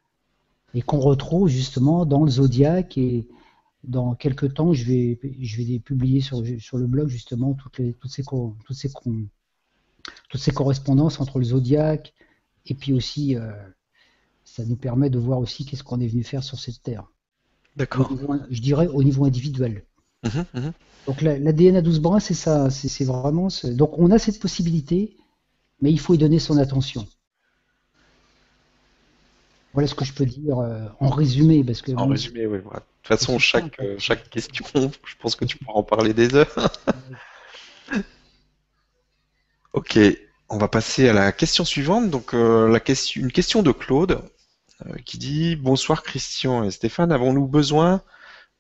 Et 0.74 0.82
qu'on 0.82 1.00
retrouve 1.00 1.50
justement 1.50 2.06
dans 2.06 2.24
le 2.24 2.32
zodiaque 2.32 2.98
et 2.98 3.28
dans 3.84 4.16
quelques 4.16 4.54
temps, 4.54 4.74
je 4.74 4.86
vais, 4.86 5.80
publier 5.80 6.22
sur, 6.22 6.42
le 6.42 6.88
blog 6.88 7.10
justement 7.10 7.54
toutes, 7.54 7.78
ces, 7.78 8.24
toutes, 8.24 8.76
ces, 8.76 8.90
toutes 10.30 10.42
ces 10.42 10.52
correspondances 10.52 11.20
entre 11.20 11.40
le 11.40 11.46
zodiaque 11.46 12.14
et 12.66 12.74
puis 12.74 12.94
aussi, 12.94 13.36
euh, 13.36 13.52
ça 14.44 14.64
nous 14.66 14.76
permet 14.76 15.10
de 15.10 15.20
voir 15.20 15.40
aussi 15.40 15.66
qu'est-ce 15.66 15.84
qu'on 15.84 16.00
est 16.00 16.08
venu 16.08 16.24
faire 16.24 16.44
sur 16.44 16.60
cette 16.60 16.82
terre. 16.84 17.04
D'accord. 17.76 18.12
je 18.50 18.62
dirais 18.62 18.88
au 18.88 19.04
niveau 19.04 19.26
individuel. 19.26 19.84
Mhm, 20.24 20.46
mhm. 20.54 20.74
Donc 21.08 21.22
la- 21.22 21.38
l'ADN 21.38 21.76
à 21.76 21.82
12 21.82 22.00
brins, 22.00 22.20
c'est 22.20 22.34
ça, 22.34 22.70
c'est 22.70 23.04
vraiment. 23.06 23.50
ce- 23.50 23.68
Donc 23.68 23.98
on 24.00 24.12
a 24.12 24.18
cette 24.20 24.40
possibilité, 24.40 25.18
mais 25.82 25.92
il 25.92 26.00
faut 26.00 26.14
y 26.14 26.18
donner 26.18 26.40
son 26.40 26.58
attention. 26.58 27.06
Voilà 29.74 29.88
ce 29.88 29.96
que 29.96 30.06
je 30.06 30.14
peux 30.14 30.26
dire 30.26 30.58
euh, 30.60 30.86
en 31.02 31.10
résumé, 31.10 31.64
parce 31.64 31.82
que 31.82 31.92
En 31.92 32.06
bon, 32.06 32.12
résumé, 32.12 32.46
oui. 32.46 32.60
De 32.60 32.64
toute 32.64 32.82
façon, 33.04 33.38
chaque, 33.40 33.78
euh, 33.82 33.96
chaque 34.00 34.30
question, 34.30 34.66
je 35.06 35.16
pense 35.20 35.36
que 35.36 35.44
tu 35.46 35.58
pourras 35.58 35.80
en 35.80 35.84
parler 35.84 36.14
des 36.14 36.34
heures. 36.34 36.56
Ok, 39.76 40.00
on 40.48 40.58
va 40.58 40.70
passer 40.70 41.10
à 41.10 41.14
la 41.14 41.32
question 41.34 41.66
suivante. 41.66 42.10
Donc, 42.10 42.34
euh, 42.34 42.70
la 42.70 42.80
question, 42.80 43.22
une 43.22 43.32
question 43.32 43.62
de 43.62 43.72
Claude 43.74 44.22
euh, 44.86 44.96
qui 45.06 45.18
dit 45.18 45.56
Bonsoir 45.58 46.02
Christian 46.02 46.64
et 46.64 46.72
Stéphane, 46.72 47.12
avons-nous 47.12 47.46
besoin 47.46 48.02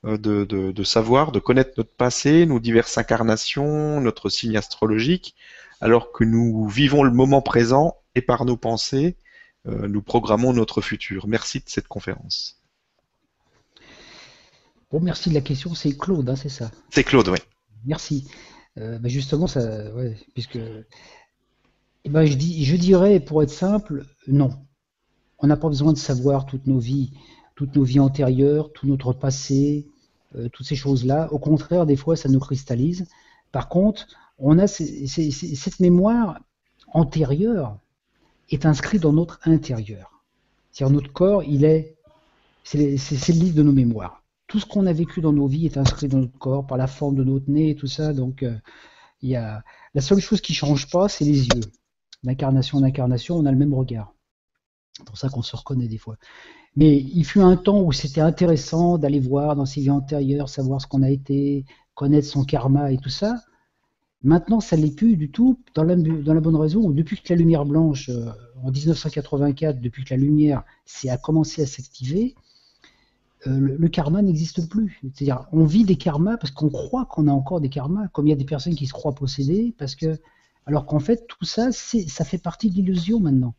euh, 0.06 0.18
de, 0.18 0.44
de- 0.44 0.72
de 0.74 0.84
savoir, 0.84 1.32
de 1.32 1.40
connaître 1.40 1.72
notre 1.78 1.96
passé, 1.96 2.46
nos 2.46 2.60
diverses 2.60 2.98
incarnations, 2.98 4.02
notre 4.02 4.30
signe 4.30 4.58
astrologique, 4.58 5.36
alors 5.80 6.12
que 6.12 6.26
nous 6.26 6.68
vivons 6.68 7.02
le 7.04 7.12
moment 7.12 7.42
présent 7.42 7.96
et 8.16 8.22
par 8.22 8.44
nos 8.46 8.58
pensées, 8.58 9.16
nous 9.68 10.04
programmons 10.04 10.54
notre 10.54 10.80
futur? 10.80 11.28
Merci 11.28 11.58
de 11.58 11.64
cette 11.68 11.88
conférence. 11.88 12.62
bon, 14.92 15.00
merci 15.00 15.30
de 15.30 15.34
la 15.34 15.42
question, 15.42 15.74
c'est 15.74 15.98
Claude, 15.98 16.30
hein, 16.30 16.36
c'est 16.36 16.50
ça? 16.50 16.70
C'est 16.92 17.04
Claude, 17.04 17.30
oui. 17.30 17.40
Merci. 17.84 18.28
Euh, 18.77 18.99
bah, 18.99 19.10
justement, 19.10 19.47
ça, 19.47 19.93
ouais, 19.93 20.18
puisque, 20.34 20.57
eh 20.57 22.10
ben, 22.10 22.26
je 22.26 22.76
dirais, 22.76 23.19
pour 23.19 23.41
être 23.43 23.49
simple, 23.49 24.06
non. 24.27 24.52
On 25.39 25.47
n'a 25.47 25.57
pas 25.57 25.68
besoin 25.68 25.93
de 25.93 25.97
savoir 25.97 26.45
toutes 26.45 26.68
nos 26.68 26.80
vies, 26.80 27.11
toutes 27.56 27.76
nos 27.76 27.84
vies 27.84 27.99
antérieures, 27.99 28.72
tout 28.73 28.88
notre 28.88 29.14
passé, 29.14 29.88
euh, 30.35 30.49
toutes 30.49 30.65
ces 30.65 30.76
choses-là. 30.76 31.31
Au 31.31 31.39
contraire, 31.39 31.85
des 31.85 31.95
fois, 31.95 32.15
ça 32.15 32.30
nous 32.30 32.39
cristallise. 32.39 33.07
Par 33.52 33.69
contre, 33.69 34.07
on 34.38 34.60
a 34.60 34.68
cette 34.68 35.80
mémoire 35.80 36.39
antérieure 36.93 37.77
est 38.49 38.65
inscrite 38.65 39.02
dans 39.02 39.14
notre 39.14 39.39
intérieur. 39.43 40.23
C'est-à-dire 40.72 40.95
notre 40.95 41.14
corps, 41.14 41.43
il 41.43 41.64
est, 41.64 41.95
c'est 42.64 42.77
le 42.77 43.39
livre 43.39 43.56
de 43.56 43.64
nos 43.64 43.72
mémoires. 43.72 44.22
Tout 44.56 44.61
ce 44.61 44.65
qu'on 44.65 44.86
a 44.86 44.94
vécu 44.94 45.19
dans 45.19 45.34
nos 45.34 45.48
vies 45.48 45.65
est 45.65 45.76
inscrit 45.76 46.07
dans 46.07 46.19
notre 46.19 46.38
corps 46.38 46.65
par 46.65 46.77
la 46.77 46.88
forme 46.88 47.15
de 47.15 47.26
notre 47.26 47.52
nez 47.52 47.72
et 47.72 47.76
tout 47.76 47.88
ça. 47.88 48.14
Donc, 48.14 48.41
euh, 48.41 48.56
y 49.22 49.36
a 49.36 49.61
la 49.94 49.99
seule 49.99 50.22
chose 50.22 50.40
qui 50.40 50.53
change 50.53 50.90
pas, 50.90 51.10
c'est 51.10 51.26
les 51.26 51.48
yeux. 51.48 51.64
D'incarnation 52.23 52.77
en 52.77 52.84
incarnation, 52.84 53.36
on 53.36 53.45
a 53.45 53.52
le 53.52 53.57
même 53.57 53.73
regard. 53.73 54.15
C'est 54.94 55.03
pour 55.03 55.18
ça 55.18 55.27
qu'on 55.27 55.41
se 55.41 55.57
reconnaît 55.57 55.90
des 55.90 55.98
fois. 55.98 56.15
Mais 56.77 56.95
il 56.95 57.26
fut 57.26 57.41
un 57.41 57.57
temps 57.57 57.82
où 57.82 57.91
c'était 57.91 58.22
intéressant 58.22 58.98
d'aller 58.98 59.19
voir 59.19 59.57
dans 59.57 59.65
ses 59.65 59.82
vies 59.82 59.91
antérieures, 59.91 60.48
savoir 60.48 60.80
ce 60.80 60.88
qu'on 60.88 61.03
a 61.03 61.10
été, 61.10 61.65
connaître 61.94 62.27
son 62.30 62.45
karma 62.45 62.94
et 62.94 62.98
tout 62.98 63.10
ça. 63.10 63.36
Maintenant, 64.23 64.61
ça 64.61 64.77
ne 64.77 64.84
l'est 64.84 64.95
plus 64.95 65.18
du 65.18 65.32
tout, 65.32 65.60
dans 65.73 65.84
la, 65.84 65.98
bonne 65.98 66.56
raison 66.56 66.90
depuis 66.91 67.18
que 67.18 67.34
la 67.34 67.36
lumière 67.36 67.65
blanche, 67.65 68.07
euh, 68.07 68.30
en 68.64 68.72
1984, 68.72 69.82
depuis 69.82 70.06
que 70.06 70.14
la 70.14 70.18
lumière 70.18 70.64
a 71.10 71.18
commencé 71.18 71.61
à 71.61 71.65
s'activer, 71.65 72.36
euh, 73.48 73.76
le, 73.78 73.90
karma 73.90 74.22
n'existe 74.22 74.68
plus. 74.68 75.02
C'est-à-dire, 75.14 75.48
on 75.52 75.66
vit 75.66 75.84
des 75.84 75.96
karmas 75.96 76.38
parce 76.38 76.52
qu'on 76.52 76.70
croit 76.70 77.06
qu'on 77.06 77.28
a 77.28 77.32
encore 77.32 77.62
des 77.62 77.70
karmas, 77.70 78.08
comme 78.10 78.28
il 78.28 78.30
y 78.30 78.34
a 78.34 78.38
des 78.38 78.46
personnes 78.46 78.76
qui 78.76 78.88
se 78.88 78.94
croient 78.94 79.14
possédées, 79.14 79.74
parce 79.78 79.96
que, 79.96 80.20
alors 80.66 80.86
qu'en 80.86 81.00
fait, 81.00 81.28
tout 81.28 81.46
ça, 81.46 81.72
ça 81.72 82.26
fait 82.26 82.38
partie 82.38 82.70
de 82.70 82.76
l'illusion 82.76 83.20
maintenant. 83.20 83.56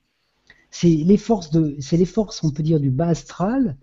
C'est 0.71 0.89
les 0.89 1.17
forces 1.17 1.51
de, 1.51 1.77
c'est 1.81 1.97
les 1.97 2.07
forces, 2.07 2.43
on 2.45 2.51
peut 2.51 2.63
dire, 2.63 2.81
du 2.81 2.91
bas 2.91 3.09
astral 3.09 3.77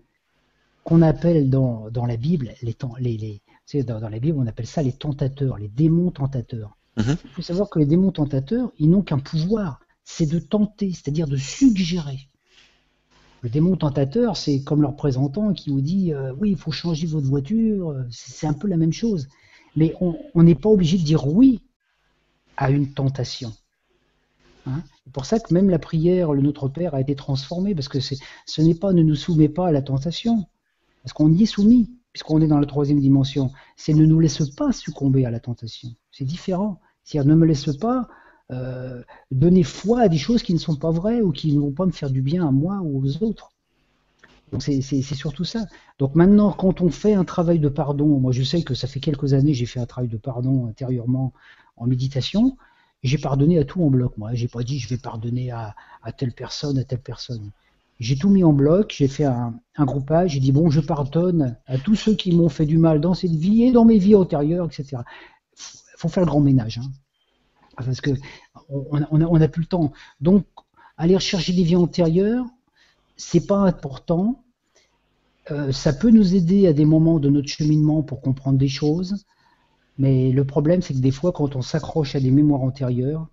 qu'on 0.84 1.00
appelle 1.00 1.48
dans, 1.48 1.90
dans, 1.90 2.06
la 2.06 2.16
Bible 2.16 2.52
les, 2.62 2.76
les, 3.00 3.16
les 3.72 3.82
dans, 3.82 3.98
dans, 3.98 4.10
la 4.10 4.18
Bible, 4.18 4.38
on 4.38 4.46
appelle 4.46 4.66
ça 4.66 4.82
les 4.82 4.92
tentateurs, 4.92 5.56
les 5.58 5.68
démons 5.68 6.10
tentateurs. 6.10 6.76
Mhm. 6.98 7.16
Il 7.24 7.30
faut 7.30 7.42
savoir 7.42 7.70
que 7.70 7.78
les 7.78 7.86
démons 7.86 8.12
tentateurs, 8.12 8.70
ils 8.78 8.90
n'ont 8.90 9.02
qu'un 9.02 9.18
pouvoir, 9.18 9.80
c'est 10.04 10.26
de 10.26 10.38
tenter, 10.38 10.92
c'est-à-dire 10.92 11.26
de 11.26 11.36
suggérer. 11.36 12.28
Le 13.44 13.50
démon 13.50 13.76
tentateur, 13.76 14.38
c'est 14.38 14.62
comme 14.62 14.80
le 14.80 14.88
représentant 14.88 15.52
qui 15.52 15.68
vous 15.68 15.82
dit 15.82 16.14
euh, 16.14 16.32
oui, 16.40 16.52
il 16.52 16.56
faut 16.56 16.72
changer 16.72 17.06
votre 17.06 17.26
voiture, 17.26 17.94
c'est 18.10 18.46
un 18.46 18.54
peu 18.54 18.66
la 18.68 18.78
même 18.78 18.94
chose. 18.94 19.28
Mais 19.76 19.94
on 20.00 20.42
n'est 20.42 20.54
pas 20.54 20.70
obligé 20.70 20.96
de 20.96 21.02
dire 21.02 21.26
oui 21.26 21.60
à 22.56 22.70
une 22.70 22.94
tentation. 22.94 23.52
Hein 24.66 24.82
c'est 25.04 25.12
pour 25.12 25.26
ça 25.26 25.38
que 25.40 25.52
même 25.52 25.68
la 25.68 25.78
prière, 25.78 26.32
le 26.32 26.40
Notre 26.40 26.68
Père, 26.68 26.94
a 26.94 27.02
été 27.02 27.14
transformée, 27.14 27.74
parce 27.74 27.88
que 27.88 28.00
ce 28.00 28.62
n'est 28.62 28.74
pas 28.74 28.94
ne 28.94 29.02
nous 29.02 29.14
soumet 29.14 29.50
pas 29.50 29.68
à 29.68 29.72
la 29.72 29.82
tentation, 29.82 30.46
parce 31.02 31.12
qu'on 31.12 31.30
y 31.30 31.42
est 31.42 31.46
soumis, 31.46 31.90
puisqu'on 32.14 32.40
est 32.40 32.46
dans 32.46 32.58
la 32.58 32.66
troisième 32.66 32.98
dimension. 32.98 33.52
C'est 33.76 33.92
ne 33.92 34.06
nous 34.06 34.20
laisse 34.20 34.48
pas 34.56 34.72
succomber 34.72 35.26
à 35.26 35.30
la 35.30 35.40
tentation. 35.40 35.90
C'est 36.10 36.24
différent. 36.24 36.80
C'est-à-dire 37.02 37.28
ne 37.28 37.34
me 37.38 37.44
laisse 37.44 37.76
pas 37.76 38.08
euh, 38.52 39.02
donner 39.30 39.62
foi 39.62 40.02
à 40.02 40.08
des 40.08 40.18
choses 40.18 40.42
qui 40.42 40.52
ne 40.52 40.58
sont 40.58 40.76
pas 40.76 40.90
vraies 40.90 41.22
ou 41.22 41.32
qui 41.32 41.52
ne 41.54 41.60
vont 41.60 41.72
pas 41.72 41.86
me 41.86 41.92
faire 41.92 42.10
du 42.10 42.22
bien 42.22 42.46
à 42.46 42.50
moi 42.50 42.80
ou 42.82 43.02
aux 43.02 43.22
autres. 43.22 43.50
C'est 44.60 45.02
surtout 45.02 45.44
ça. 45.44 45.66
Donc 45.98 46.14
maintenant, 46.14 46.52
quand 46.52 46.80
on 46.80 46.90
fait 46.90 47.14
un 47.14 47.24
travail 47.24 47.58
de 47.58 47.68
pardon, 47.68 48.06
moi 48.20 48.30
je 48.32 48.42
sais 48.42 48.62
que 48.62 48.74
ça 48.74 48.86
fait 48.86 49.00
quelques 49.00 49.34
années 49.34 49.54
j'ai 49.54 49.66
fait 49.66 49.80
un 49.80 49.86
travail 49.86 50.08
de 50.08 50.16
pardon 50.16 50.66
intérieurement 50.66 51.32
en 51.76 51.86
méditation, 51.86 52.56
j'ai 53.02 53.18
pardonné 53.18 53.58
à 53.58 53.64
tout 53.64 53.82
en 53.82 53.90
bloc. 53.90 54.16
Moi, 54.16 54.34
j'ai 54.34 54.48
pas 54.48 54.62
dit 54.62 54.78
je 54.78 54.88
vais 54.88 54.96
pardonner 54.96 55.50
à, 55.50 55.74
telle 56.16 56.32
personne, 56.32 56.78
à 56.78 56.84
telle 56.84 57.00
personne. 57.00 57.50
J'ai 58.00 58.16
tout 58.16 58.28
mis 58.28 58.44
en 58.44 58.52
bloc, 58.52 58.94
j'ai 58.96 59.08
fait 59.08 59.24
un, 59.24 59.54
groupage, 59.78 60.32
j'ai 60.32 60.40
dit 60.40 60.52
bon, 60.52 60.70
je 60.70 60.80
pardonne 60.80 61.56
à 61.66 61.78
tous 61.78 61.94
ceux 61.94 62.14
qui 62.14 62.32
m'ont 62.32 62.48
fait 62.48 62.66
du 62.66 62.78
mal 62.78 63.00
dans 63.00 63.14
cette 63.14 63.34
vie 63.34 63.64
et 63.64 63.72
dans 63.72 63.84
mes 63.84 63.98
vies 63.98 64.16
antérieures, 64.16 64.66
etc. 64.66 65.02
Faut 65.96 66.08
faire 66.08 66.22
le 66.24 66.28
grand 66.28 66.40
ménage, 66.40 66.78
hein. 66.78 66.90
Parce 67.76 68.00
que 68.00 68.10
on 68.68 69.38
n'a 69.38 69.48
plus 69.48 69.62
le 69.62 69.66
temps. 69.66 69.92
Donc, 70.20 70.46
aller 70.96 71.18
chercher 71.18 71.52
des 71.52 71.64
vies 71.64 71.76
antérieures, 71.76 72.46
c'est 73.16 73.46
pas 73.46 73.58
important. 73.58 74.42
Euh, 75.50 75.72
ça 75.72 75.92
peut 75.92 76.10
nous 76.10 76.34
aider 76.34 76.66
à 76.66 76.72
des 76.72 76.84
moments 76.84 77.18
de 77.18 77.28
notre 77.28 77.48
cheminement 77.48 78.02
pour 78.02 78.20
comprendre 78.20 78.58
des 78.58 78.68
choses, 78.68 79.24
mais 79.98 80.32
le 80.32 80.44
problème, 80.44 80.82
c'est 80.82 80.94
que 80.94 81.00
des 81.00 81.10
fois, 81.10 81.32
quand 81.32 81.54
on 81.56 81.62
s'accroche 81.62 82.14
à 82.14 82.20
des 82.20 82.30
mémoires 82.30 82.62
antérieures, 82.62 83.28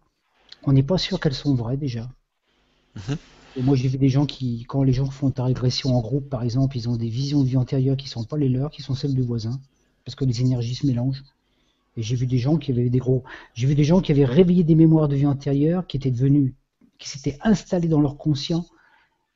on 0.64 0.74
n'est 0.74 0.84
pas 0.84 0.98
sûr 0.98 1.20
qu'elles 1.20 1.34
sont 1.34 1.56
vraies 1.56 1.78
déjà. 1.78 2.10
Mhm. 2.96 3.18
Et 3.58 3.64
moi, 3.64 3.76
j'ai 3.76 3.88
vu 3.88 3.98
des 3.98 4.10
gens 4.10 4.26
qui, 4.26 4.66
quand 4.68 4.84
les 4.84 4.94
gens 4.94 5.10
font 5.10 5.32
ta 5.32 5.44
régression 5.44 5.96
en 5.96 6.02
groupe, 6.02 6.30
par 6.30 6.44
exemple, 6.44 6.78
ils 6.78 6.88
ont 6.88 6.96
des 6.96 7.10
visions 7.10 7.44
de 7.44 7.48
vie 7.48 7.58
antérieure 7.58 7.98
qui 7.98 8.06
ne 8.06 8.12
sont 8.12 8.24
pas 8.24 8.38
les 8.38 8.50
leurs, 8.50 8.72
qui 8.72 8.82
sont 8.82 8.96
celles 8.96 9.14
du 9.14 9.22
voisin, 9.22 9.60
parce 10.06 10.16
que 10.16 10.24
les 10.24 10.42
énergies 10.42 10.76
se 10.76 10.86
mélangent. 10.86 11.24
Et 11.98 12.02
j'ai 12.02 12.16
vu 12.16 12.26
des 12.26 12.38
gens 12.38 12.58
qui 12.58 12.72
avaient 12.72 12.90
des 12.90 13.00
gros, 13.00 13.24
j'ai 13.54 13.68
vu 13.68 13.76
des 13.76 13.84
gens 13.84 14.02
qui 14.02 14.12
avaient 14.12 14.26
réveillé 14.26 14.64
des 14.64 14.76
mémoires 14.76 15.08
de 15.08 15.16
vie 15.16 15.26
antérieure, 15.26 15.86
qui 15.88 15.98
étaient 15.98 16.12
devenus, 16.12 16.54
qui 16.98 17.10
s'étaient 17.10 17.38
installés 17.42 17.88
dans 17.88 18.00
leur 18.00 18.18
conscient. 18.18 18.66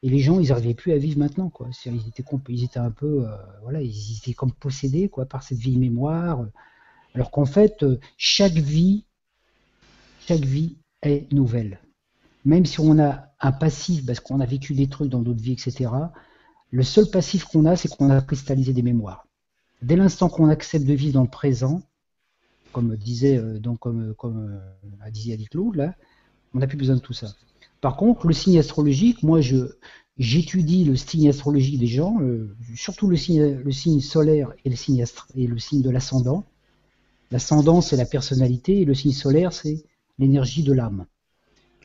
Et 0.03 0.09
les 0.09 0.19
gens, 0.19 0.39
ils 0.39 0.49
n'arrivaient 0.49 0.73
plus 0.73 0.91
à 0.93 0.97
vivre 0.97 1.19
maintenant, 1.19 1.49
quoi. 1.49 1.67
Ils 1.85 2.07
étaient, 2.07 2.79
un 2.79 2.91
peu, 2.91 3.27
euh, 3.27 3.35
voilà, 3.63 3.81
ils 3.81 4.17
étaient 4.17 4.33
comme 4.33 4.51
possédés, 4.51 5.09
quoi, 5.09 5.25
par 5.25 5.43
cette 5.43 5.57
vie 5.57 5.77
mémoire. 5.77 6.45
Alors 7.13 7.31
qu'en 7.31 7.45
fait, 7.45 7.83
euh, 7.83 7.99
chaque 8.17 8.53
vie, 8.53 9.05
chaque 10.27 10.45
vie 10.45 10.77
est 11.01 11.31
nouvelle. 11.33 11.79
Même 12.45 12.65
si 12.65 12.79
on 12.79 12.99
a 12.99 13.29
un 13.39 13.51
passif, 13.51 14.05
parce 14.05 14.19
qu'on 14.19 14.39
a 14.39 14.45
vécu 14.45 14.73
des 14.75 14.87
trucs 14.87 15.09
dans 15.09 15.21
d'autres 15.21 15.41
vies, 15.41 15.53
etc., 15.53 15.89
le 16.71 16.83
seul 16.83 17.09
passif 17.09 17.45
qu'on 17.45 17.65
a, 17.65 17.75
c'est 17.75 17.89
qu'on 17.89 18.09
a 18.09 18.21
cristallisé 18.21 18.73
des 18.73 18.81
mémoires. 18.81 19.27
Dès 19.81 19.95
l'instant 19.95 20.29
qu'on 20.29 20.49
accepte 20.49 20.85
de 20.85 20.93
vivre 20.93 21.13
dans 21.13 21.23
le 21.23 21.29
présent, 21.29 21.81
comme 22.75 22.97
disait 22.97 23.37
euh, 23.37 23.57
donc 23.57 23.79
comme, 23.79 24.13
comme 24.15 24.49
euh, 24.51 25.05
a 25.05 25.09
dit 25.09 25.47
Claude, 25.49 25.77
là, 25.77 25.95
on 26.53 26.59
n'a 26.59 26.67
plus 26.67 26.75
besoin 26.75 26.97
de 26.97 26.99
tout 26.99 27.13
ça. 27.13 27.33
Par 27.79 27.95
contre, 27.95 28.27
le 28.27 28.33
signe 28.33 28.59
astrologique, 28.59 29.23
moi 29.23 29.39
je 29.39 29.77
j'étudie 30.17 30.83
le 30.83 30.97
signe 30.97 31.29
astrologique 31.29 31.79
des 31.79 31.87
gens, 31.87 32.19
surtout 32.75 33.07
le 33.07 33.15
signe, 33.15 33.59
le 33.63 33.71
signe 33.71 34.01
solaire 34.01 34.51
et 34.65 34.69
le 34.69 34.75
signe, 34.75 35.03
et 35.35 35.47
le 35.47 35.57
signe 35.57 35.81
de 35.81 35.89
l'ascendant. 35.89 36.43
L'ascendant, 37.31 37.79
c'est 37.79 37.97
la 37.97 38.05
personnalité, 38.05 38.81
et 38.81 38.85
le 38.85 38.93
signe 38.93 39.11
solaire, 39.11 39.53
c'est 39.53 39.83
l'énergie 40.19 40.63
de 40.63 40.73
l'âme. 40.73 41.05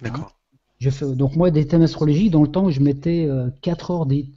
D'accord. 0.02 0.36
je 0.78 0.90
fais, 0.90 1.06
donc 1.14 1.36
moi, 1.36 1.50
des 1.50 1.66
thèmes 1.66 1.82
astrologiques, 1.82 2.30
dans 2.30 2.42
le 2.42 2.50
temps, 2.50 2.70
je 2.70 2.80
mettais 2.80 3.28
4 3.62 3.90
euh, 3.90 3.94
heures, 3.94 4.06
des, 4.06 4.28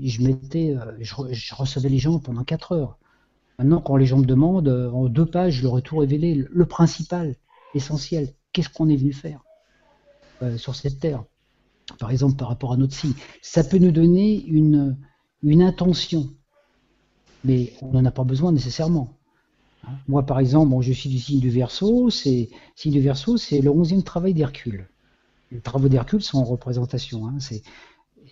je, 0.00 0.22
mettais, 0.22 0.76
euh, 0.76 0.92
je, 1.00 1.54
recevais 1.54 1.88
les 1.88 1.98
gens 1.98 2.18
pendant 2.18 2.44
4 2.44 2.72
heures. 2.72 2.98
Maintenant, 3.58 3.80
quand 3.80 3.96
les 3.96 4.06
gens 4.06 4.18
me 4.18 4.26
demandent, 4.26 4.68
euh, 4.68 4.90
en 4.90 5.06
deux 5.06 5.26
pages, 5.26 5.54
je 5.54 5.62
leur 5.62 5.78
ai 5.78 5.82
tout 5.82 5.96
révélé, 5.96 6.34
le, 6.34 6.66
principal, 6.66 7.36
l'essentiel, 7.74 8.34
qu'est-ce 8.52 8.68
qu'on 8.68 8.88
est 8.88 8.96
venu 8.96 9.12
faire 9.12 9.42
sur 10.58 10.74
cette 10.74 11.00
terre? 11.00 11.24
Par 11.98 12.10
exemple, 12.10 12.36
par 12.36 12.48
rapport 12.48 12.72
à 12.72 12.76
notre 12.76 12.94
signe. 12.94 13.14
Ça 13.42 13.64
peut 13.64 13.78
nous 13.78 13.92
donner 13.92 14.44
une, 14.46 14.96
intention, 15.62 16.28
mais 17.44 17.72
on 17.80 17.92
n'en 17.92 18.04
a 18.04 18.10
pas 18.10 18.24
besoin 18.24 18.52
nécessairement. 18.52 19.16
Moi, 20.08 20.24
par 20.24 20.40
exemple, 20.40 20.74
je 20.80 20.92
suis 20.92 21.08
du 21.08 21.18
signe 21.18 21.40
du 21.40 21.50
Verseau. 21.50 22.10
C'est 22.10 22.50
signe 22.74 22.92
du 22.92 23.00
Verseau, 23.00 23.36
c'est 23.36 23.60
le 23.60 23.70
onzième 23.70 24.02
travail 24.02 24.34
d'Hercule. 24.34 24.88
Les 25.52 25.60
travaux 25.60 25.88
d'Hercule 25.88 26.22
sont 26.22 26.38
en 26.38 26.44
représentation. 26.44 27.28
Hein. 27.28 27.38
C'est 27.38 27.62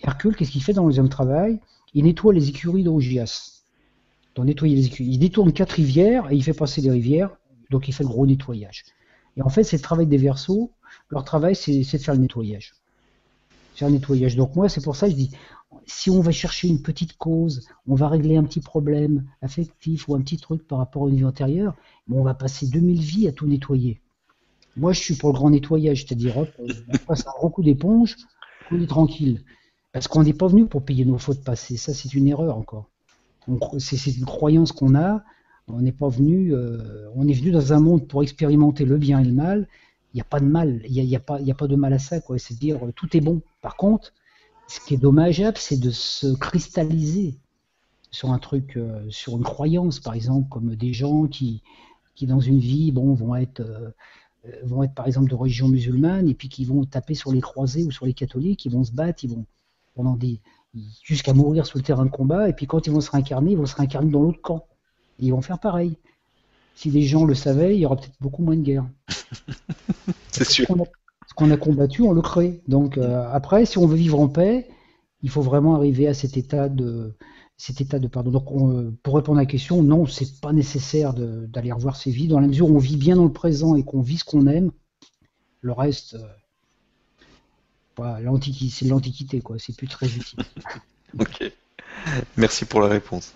Hercule, 0.03 0.35
qu'est-ce 0.35 0.51
qu'il 0.51 0.63
fait 0.63 0.73
dans 0.73 0.83
le 0.83 0.89
onzième 0.89 1.09
travail? 1.09 1.61
Il 1.95 2.05
nettoie 2.05 2.35
les 2.35 2.49
écuries 2.49 2.83
d'Augias. 2.83 3.54
Donc 4.35 4.47
nettoyer 4.47 4.77
les. 4.77 5.01
Il 5.01 5.19
détourne 5.19 5.53
quatre 5.53 5.73
rivières 5.73 6.31
et 6.31 6.37
il 6.37 6.43
fait 6.43 6.55
passer 6.55 6.81
les 6.81 6.91
rivières. 6.91 7.31
Donc 7.71 7.89
il 7.89 7.93
fait 7.93 8.05
le 8.05 8.09
gros 8.09 8.27
nettoyage. 8.27 8.85
Et 9.37 9.43
en 9.43 9.49
fait, 9.49 9.65
c'est 9.65 9.77
le 9.77 9.83
travail 9.83 10.07
des 10.07 10.17
Verseaux. 10.17 10.71
Leur 11.11 11.25
travail, 11.25 11.57
c'est 11.57 11.81
de 11.81 11.99
faire 11.99 12.15
le 12.15 12.21
nettoyage. 12.21 12.75
Faire 13.75 13.89
le 13.89 13.95
nettoyage. 13.95 14.37
Donc 14.37 14.55
moi, 14.55 14.69
c'est 14.69 14.83
pour 14.83 14.97
ça 14.97 15.07
que 15.07 15.13
je 15.13 15.17
dis, 15.17 15.31
si 15.87 16.11
on 16.11 16.21
va 16.21 16.31
chercher 16.31 16.69
une 16.69 16.83
petite 16.83 17.17
cause, 17.17 17.67
on 17.87 17.95
va 17.95 18.09
régler 18.09 18.37
un 18.37 18.45
petit 18.45 18.61
problème 18.61 19.25
affectif 19.43 20.09
ou 20.09 20.15
un 20.15 20.21
petit 20.21 20.37
truc 20.37 20.67
par 20.67 20.79
rapport 20.79 21.07
à 21.07 21.09
une 21.09 21.17
vie 21.17 21.25
antérieure, 21.25 21.75
on 22.11 22.23
va 22.23 22.35
passer 22.35 22.67
2000 22.69 23.01
vies 23.01 23.29
à 23.29 23.33
tout 23.33 23.47
nettoyer. 23.47 24.01
Moi, 24.77 24.93
je 24.93 25.01
suis 25.01 25.15
pour 25.15 25.31
le 25.31 25.35
grand 25.35 25.51
nettoyage, 25.51 26.05
c'est-à-dire, 26.05 26.37
on 26.37 26.47
passe 27.07 27.27
un 27.27 27.33
gros 27.33 27.51
coup 27.51 27.63
d'éponge, 27.63 28.17
on 28.71 28.81
est 28.81 28.87
tranquille. 28.87 29.45
Parce 29.93 30.09
qu'on 30.09 30.25
n'est 30.25 30.35
pas 30.35 30.49
venu 30.49 30.67
pour 30.67 30.85
payer 30.85 31.05
nos 31.05 31.19
fautes 31.19 31.45
passées. 31.45 31.77
Ça, 31.77 31.95
c'est 31.95 32.15
une 32.15 32.27
erreur 32.27 32.57
encore. 32.57 32.91
C'est 33.79 34.17
une 34.17 34.25
croyance 34.25 34.73
qu'on 34.73 34.95
a. 34.95 35.23
On 35.67 35.81
n'est 35.81 35.93
pas 35.93 36.09
venu, 36.09 36.55
euh, 36.55 37.09
on 37.15 37.27
est 37.27 37.33
venu 37.33 37.51
dans 37.51 37.73
un 37.73 37.81
monde 37.81 38.07
pour 38.07 38.23
expérimenter 38.23 38.85
le 38.85 38.99
bien 38.99 39.21
et 39.21 39.25
le 39.25 39.33
mal. 39.33 39.69
Il 40.13 40.19
n'y 40.19 40.21
a 40.21 40.25
pas 40.25 40.41
de 40.41 40.45
mal, 40.45 40.83
il 40.85 41.05
n'y 41.05 41.17
a, 41.17 41.19
a 41.19 41.55
pas 41.55 41.67
de 41.67 41.77
mal 41.77 41.93
à 41.93 41.99
ça. 41.99 42.17
C'est 42.37 42.59
dire 42.59 42.81
tout 42.95 43.17
est 43.17 43.21
bon. 43.21 43.43
Par 43.63 43.77
contre, 43.77 44.13
ce 44.69 44.81
qui 44.81 44.95
est 44.95 44.99
dommageable, 44.99 45.57
c'est 45.59 45.79
de 45.79 45.91
se 45.91 46.35
cristalliser 46.35 47.39
sur 48.11 48.31
un 48.31 48.39
truc, 48.39 48.77
euh, 48.77 49.05
sur 49.11 49.37
une 49.37 49.43
croyance, 49.43 49.99
par 50.01 50.15
exemple, 50.15 50.49
comme 50.49 50.77
des 50.77 50.93
gens 50.93 51.27
qui, 51.27 51.63
qui 52.15 52.27
dans 52.27 52.41
une 52.41 52.59
vie, 52.59 52.93
bon, 52.93 53.13
vont 53.13 53.35
être, 53.35 53.61
euh, 53.61 53.91
vont 54.63 54.83
être 54.83 54.95
par 54.95 55.07
exemple 55.07 55.29
de 55.29 55.35
religion 55.35 55.69
musulmane 55.69 56.29
et 56.29 56.35
puis 56.35 56.49
qui 56.49 56.65
vont 56.65 56.85
taper 56.85 57.15
sur 57.15 57.33
les 57.33 57.41
croisés 57.41 57.83
ou 57.83 57.91
sur 57.91 58.07
les 58.07 58.15
catholiques, 58.15 58.65
ils 58.65 58.73
vont 58.73 58.85
se 58.85 58.93
battre, 58.93 59.25
ils 59.25 59.31
vont 59.31 59.47
pendant 59.95 60.17
des 60.17 60.41
jusqu'à 61.03 61.33
mourir 61.33 61.67
sur 61.67 61.79
le 61.79 61.85
terrain 61.85 62.05
de 62.05 62.11
combat 62.11 62.49
et 62.49 62.53
puis 62.53 62.67
quand 62.67 62.87
ils 62.87 62.93
vont 62.93 63.01
se 63.01 63.11
réincarner, 63.11 63.53
ils 63.53 63.59
vont 63.59 63.67
se 63.67 63.77
réincarner 63.77 64.11
dans 64.11 64.23
l'autre 64.23 64.41
camp. 64.43 64.67
ils 65.19 65.31
vont 65.31 65.43
faire 65.43 65.59
pareil. 65.59 65.97
Si 66.75 66.91
les 66.91 67.03
gens 67.03 67.25
le 67.25 67.35
savaient, 67.35 67.77
il 67.77 67.81
y 67.81 67.87
aura 67.87 67.97
peut-être 67.97 68.17
beaucoup 68.21 68.43
moins 68.43 68.57
de 68.57 68.63
guerres. 68.63 68.87
C'est 70.31 70.45
sûr. 70.45 70.67
Ce 71.27 71.35
qu'on 71.35 71.51
a, 71.51 71.57
combattu, 71.57 72.03
on 72.03 72.13
le 72.13 72.21
crée. 72.21 72.61
Donc 72.69 72.99
euh, 72.99 73.27
après, 73.33 73.65
si 73.67 73.79
on 73.79 73.87
veut 73.87 73.97
vivre 73.97 74.21
en 74.21 74.29
paix, 74.29 74.69
il 75.23 75.31
faut 75.31 75.43
vraiment 75.43 75.75
arriver 75.75 76.07
à 76.07 76.15
cet 76.15 76.37
état 76.37 76.69
de 76.69 77.17
cet 77.57 77.81
état 77.81 77.99
de 77.99 78.09
pardon. 78.09 78.31
Donc 78.31 78.99
pour 79.03 79.15
répondre 79.15 79.39
à 79.39 79.43
la 79.43 79.47
question, 79.47 79.83
non, 79.83 80.07
c'est 80.07 80.41
pas 80.41 80.53
nécessaire 80.53 81.15
d'aller 81.15 81.73
revoir 81.73 81.97
ses 81.97 82.11
vies 82.11 82.29
dans 82.29 82.41
la 82.41 82.49
mesure 82.49 82.71
où 82.71 82.75
on 82.75 82.79
vit 82.79 82.97
bien 82.97 83.17
dans 83.17 83.25
le 83.25 83.33
présent 83.33 83.77
et 83.77 83.85
qu'on 83.85 84.01
vit 84.01 84.19
ce 84.19 84.25
qu'on 84.25 84.47
aime. 84.47 84.73
Le 85.61 85.73
reste, 85.73 86.17
euh, 88.01 88.39
c'est 88.71 88.87
l'antiquité 88.87 89.41
quoi. 89.41 89.57
C'est 89.59 89.77
plus 89.77 89.89
très 89.89 90.07
utile. 90.07 90.41
ok. 91.19 91.53
Merci 92.37 92.65
pour 92.65 92.81
la 92.81 92.89
réponse. 92.89 93.33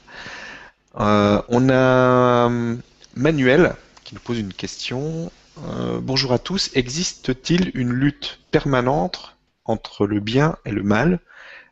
Euh, 0.98 1.40
on 1.48 1.68
a 1.68 2.48
euh, 2.50 2.76
Manuel 3.14 3.74
qui 4.04 4.14
nous 4.14 4.20
pose 4.20 4.38
une 4.38 4.52
question. 4.52 5.30
Euh, 5.64 6.00
bonjour 6.00 6.32
à 6.32 6.38
tous. 6.38 6.70
Existe-t-il 6.74 7.70
une 7.74 7.92
lutte 7.92 8.40
permanente 8.50 9.36
entre 9.64 10.06
le 10.06 10.20
bien 10.20 10.56
et 10.64 10.70
le 10.70 10.82
mal? 10.82 11.20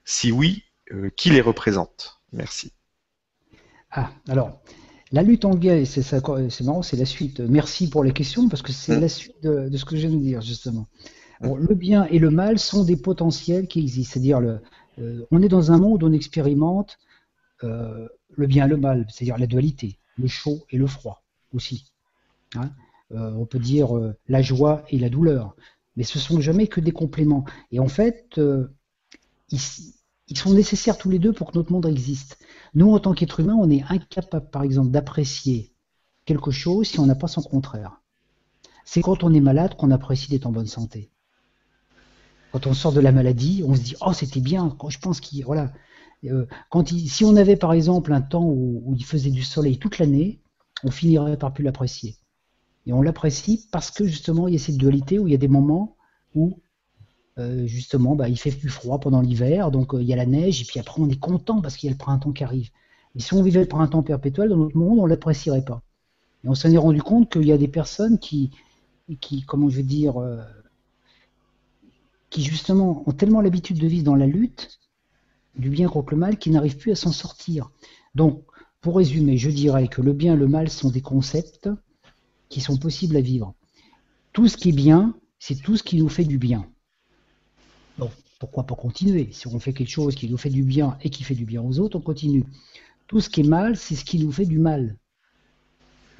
Si 0.04 0.30
oui, 0.30 0.64
qui 1.16 1.30
les 1.30 1.40
représente? 1.40 2.20
Merci. 2.32 2.72
Ah, 3.90 4.10
alors, 4.28 4.60
la 5.10 5.22
lutte 5.22 5.44
en 5.44 5.54
bien, 5.54 5.84
c'est 5.84 6.12
marrant, 6.62 6.82
c'est 6.82 6.96
la 6.96 7.06
suite. 7.06 7.40
Merci 7.40 7.88
pour 7.88 8.04
les 8.04 8.12
questions 8.12 8.48
parce 8.48 8.62
que 8.62 8.72
c'est 8.72 8.96
mmh. 8.96 9.00
la 9.00 9.08
suite 9.08 9.42
de, 9.42 9.76
ce 9.76 9.84
que 9.84 9.96
je 9.96 10.06
viens 10.06 10.16
de 10.16 10.22
dire 10.22 10.42
justement. 10.42 10.86
Le 11.40 11.74
bien 11.74 12.06
et 12.06 12.18
le 12.18 12.30
mal 12.30 12.58
sont 12.58 12.84
des 12.84 12.96
potentiels 12.96 13.66
qui 13.68 13.80
existent. 13.80 14.14
C'est-à-dire, 14.14 14.60
on 15.30 15.42
est 15.42 15.48
dans 15.48 15.72
un 15.72 15.78
monde 15.78 16.02
où 16.02 16.06
on 16.06 16.12
expérimente 16.12 16.98
le 17.62 18.46
bien 18.46 18.66
et 18.66 18.68
le 18.68 18.76
mal, 18.76 19.06
c'est-à-dire 19.08 19.38
la 19.38 19.46
dualité, 19.46 19.98
le 20.16 20.28
chaud 20.28 20.64
et 20.70 20.78
le 20.78 20.86
froid 20.86 21.22
aussi. 21.52 21.92
Hein. 22.54 22.70
Euh, 23.12 23.32
on 23.32 23.46
peut 23.46 23.58
dire 23.58 23.96
euh, 23.96 24.16
la 24.28 24.42
joie 24.42 24.84
et 24.88 24.98
la 24.98 25.08
douleur, 25.08 25.54
mais 25.96 26.02
ce 26.02 26.18
sont 26.18 26.40
jamais 26.40 26.66
que 26.66 26.80
des 26.80 26.90
compléments. 26.90 27.44
Et 27.70 27.78
en 27.78 27.88
fait, 27.88 28.38
euh, 28.38 28.74
ils, 29.50 30.36
sont 30.36 30.52
nécessaires 30.52 30.98
tous 30.98 31.10
les 31.10 31.20
deux 31.20 31.32
pour 31.32 31.52
que 31.52 31.58
notre 31.58 31.72
monde 31.72 31.86
existe. 31.86 32.38
Nous, 32.74 32.90
en 32.90 32.98
tant 32.98 33.14
qu'êtres 33.14 33.40
humains, 33.40 33.56
on 33.58 33.70
est 33.70 33.84
incapable, 33.88 34.50
par 34.50 34.64
exemple, 34.64 34.90
d'apprécier 34.90 35.72
quelque 36.24 36.50
chose 36.50 36.88
si 36.88 36.98
on 36.98 37.06
n'a 37.06 37.14
pas 37.14 37.28
son 37.28 37.42
contraire. 37.42 38.00
C'est 38.84 39.02
quand 39.02 39.22
on 39.22 39.32
est 39.32 39.40
malade 39.40 39.76
qu'on 39.76 39.92
apprécie 39.92 40.28
d'être 40.28 40.46
en 40.46 40.52
bonne 40.52 40.66
santé. 40.66 41.10
Quand 42.56 42.68
on 42.68 42.72
sort 42.72 42.94
de 42.94 43.00
la 43.00 43.12
maladie, 43.12 43.62
on 43.66 43.74
se 43.74 43.82
dit 43.82 43.96
oh 44.00 44.14
c'était 44.14 44.40
bien. 44.40 44.74
Je 44.88 44.96
pense 44.96 45.20
qu'il 45.20 45.44
voilà, 45.44 45.74
euh, 46.24 46.46
si 47.06 47.22
on 47.22 47.36
avait 47.36 47.56
par 47.56 47.74
exemple 47.74 48.14
un 48.14 48.22
temps 48.22 48.46
où, 48.46 48.94
il 48.96 49.04
faisait 49.04 49.28
du 49.28 49.42
soleil 49.42 49.76
toute 49.76 49.98
l'année, 49.98 50.40
on 50.82 50.90
finirait 50.90 51.36
par 51.36 51.52
plus 51.52 51.62
l'apprécier. 51.62 52.16
Et 52.86 52.94
on 52.94 53.02
l'apprécie 53.02 53.68
parce 53.70 53.90
que 53.90 54.06
justement 54.06 54.48
il 54.48 54.54
y 54.54 54.56
a 54.56 54.58
cette 54.58 54.78
dualité 54.78 55.18
où 55.18 55.28
il 55.28 55.32
y 55.32 55.34
a 55.34 55.38
des 55.38 55.48
moments 55.48 55.98
où 56.34 56.58
euh, 57.36 57.66
justement 57.66 58.16
bah, 58.16 58.30
il 58.30 58.38
fait 58.38 58.52
plus 58.52 58.70
froid 58.70 59.00
pendant 59.00 59.20
l'hiver, 59.20 59.70
donc 59.70 59.92
euh, 59.92 60.00
il 60.00 60.08
y 60.08 60.14
a 60.14 60.16
la 60.16 60.24
neige, 60.24 60.62
et 60.62 60.64
puis 60.64 60.80
après 60.80 61.02
on 61.02 61.10
est 61.10 61.20
content 61.20 61.60
parce 61.60 61.76
qu'il 61.76 61.88
y 61.88 61.90
a 61.90 61.92
le 61.92 61.98
printemps 61.98 62.32
qui 62.32 62.42
arrive. 62.42 62.70
Mais 63.14 63.20
si 63.20 63.34
on 63.34 63.42
vivait 63.42 63.60
le 63.60 63.68
printemps 63.68 64.02
perpétuel 64.02 64.48
dans 64.48 64.56
notre 64.56 64.78
monde, 64.78 64.98
on 64.98 65.04
ne 65.04 65.10
l'apprécierait 65.10 65.66
pas. 65.66 65.82
Et 66.42 66.48
on 66.48 66.54
s'en 66.54 66.70
est 66.70 66.78
rendu 66.78 67.02
compte 67.02 67.30
qu'il 67.30 67.44
y 67.44 67.52
a 67.52 67.58
des 67.58 67.68
personnes 67.68 68.18
qui, 68.18 68.50
qui 69.20 69.42
comment 69.42 69.68
je 69.68 69.76
veux 69.76 69.82
dire, 69.82 70.16
qui 72.30 72.42
justement 72.42 73.02
ont 73.08 73.12
tellement 73.12 73.40
l'habitude 73.40 73.78
de 73.78 73.86
vivre 73.86 74.04
dans 74.04 74.16
la 74.16 74.26
lutte 74.26 74.78
du 75.56 75.70
bien 75.70 75.88
contre 75.88 76.12
le 76.12 76.18
mal 76.18 76.38
qui 76.38 76.50
n'arrive 76.50 76.76
plus 76.76 76.92
à 76.92 76.96
s'en 76.96 77.12
sortir. 77.12 77.70
Donc, 78.14 78.44
pour 78.80 78.96
résumer, 78.96 79.38
je 79.38 79.50
dirais 79.50 79.88
que 79.88 80.02
le 80.02 80.12
bien 80.12 80.34
et 80.34 80.36
le 80.36 80.46
mal 80.46 80.70
sont 80.70 80.90
des 80.90 81.00
concepts 81.00 81.68
qui 82.48 82.60
sont 82.60 82.76
possibles 82.76 83.16
à 83.16 83.20
vivre. 83.20 83.54
Tout 84.32 84.48
ce 84.48 84.56
qui 84.56 84.68
est 84.68 84.72
bien, 84.72 85.14
c'est 85.38 85.60
tout 85.60 85.76
ce 85.76 85.82
qui 85.82 85.96
nous 85.96 86.08
fait 86.08 86.24
du 86.24 86.38
bien. 86.38 86.66
Donc, 87.98 88.10
pourquoi 88.38 88.64
pas 88.64 88.74
continuer? 88.74 89.30
Si 89.32 89.46
on 89.48 89.58
fait 89.58 89.72
quelque 89.72 89.90
chose 89.90 90.14
qui 90.14 90.28
nous 90.28 90.36
fait 90.36 90.50
du 90.50 90.62
bien 90.62 90.98
et 91.00 91.10
qui 91.10 91.24
fait 91.24 91.34
du 91.34 91.46
bien 91.46 91.62
aux 91.62 91.78
autres, 91.78 91.98
on 91.98 92.02
continue. 92.02 92.44
Tout 93.06 93.20
ce 93.20 93.30
qui 93.30 93.40
est 93.40 93.48
mal, 93.48 93.76
c'est 93.76 93.94
ce 93.94 94.04
qui 94.04 94.18
nous 94.18 94.32
fait 94.32 94.46
du 94.46 94.58
mal. 94.58 94.96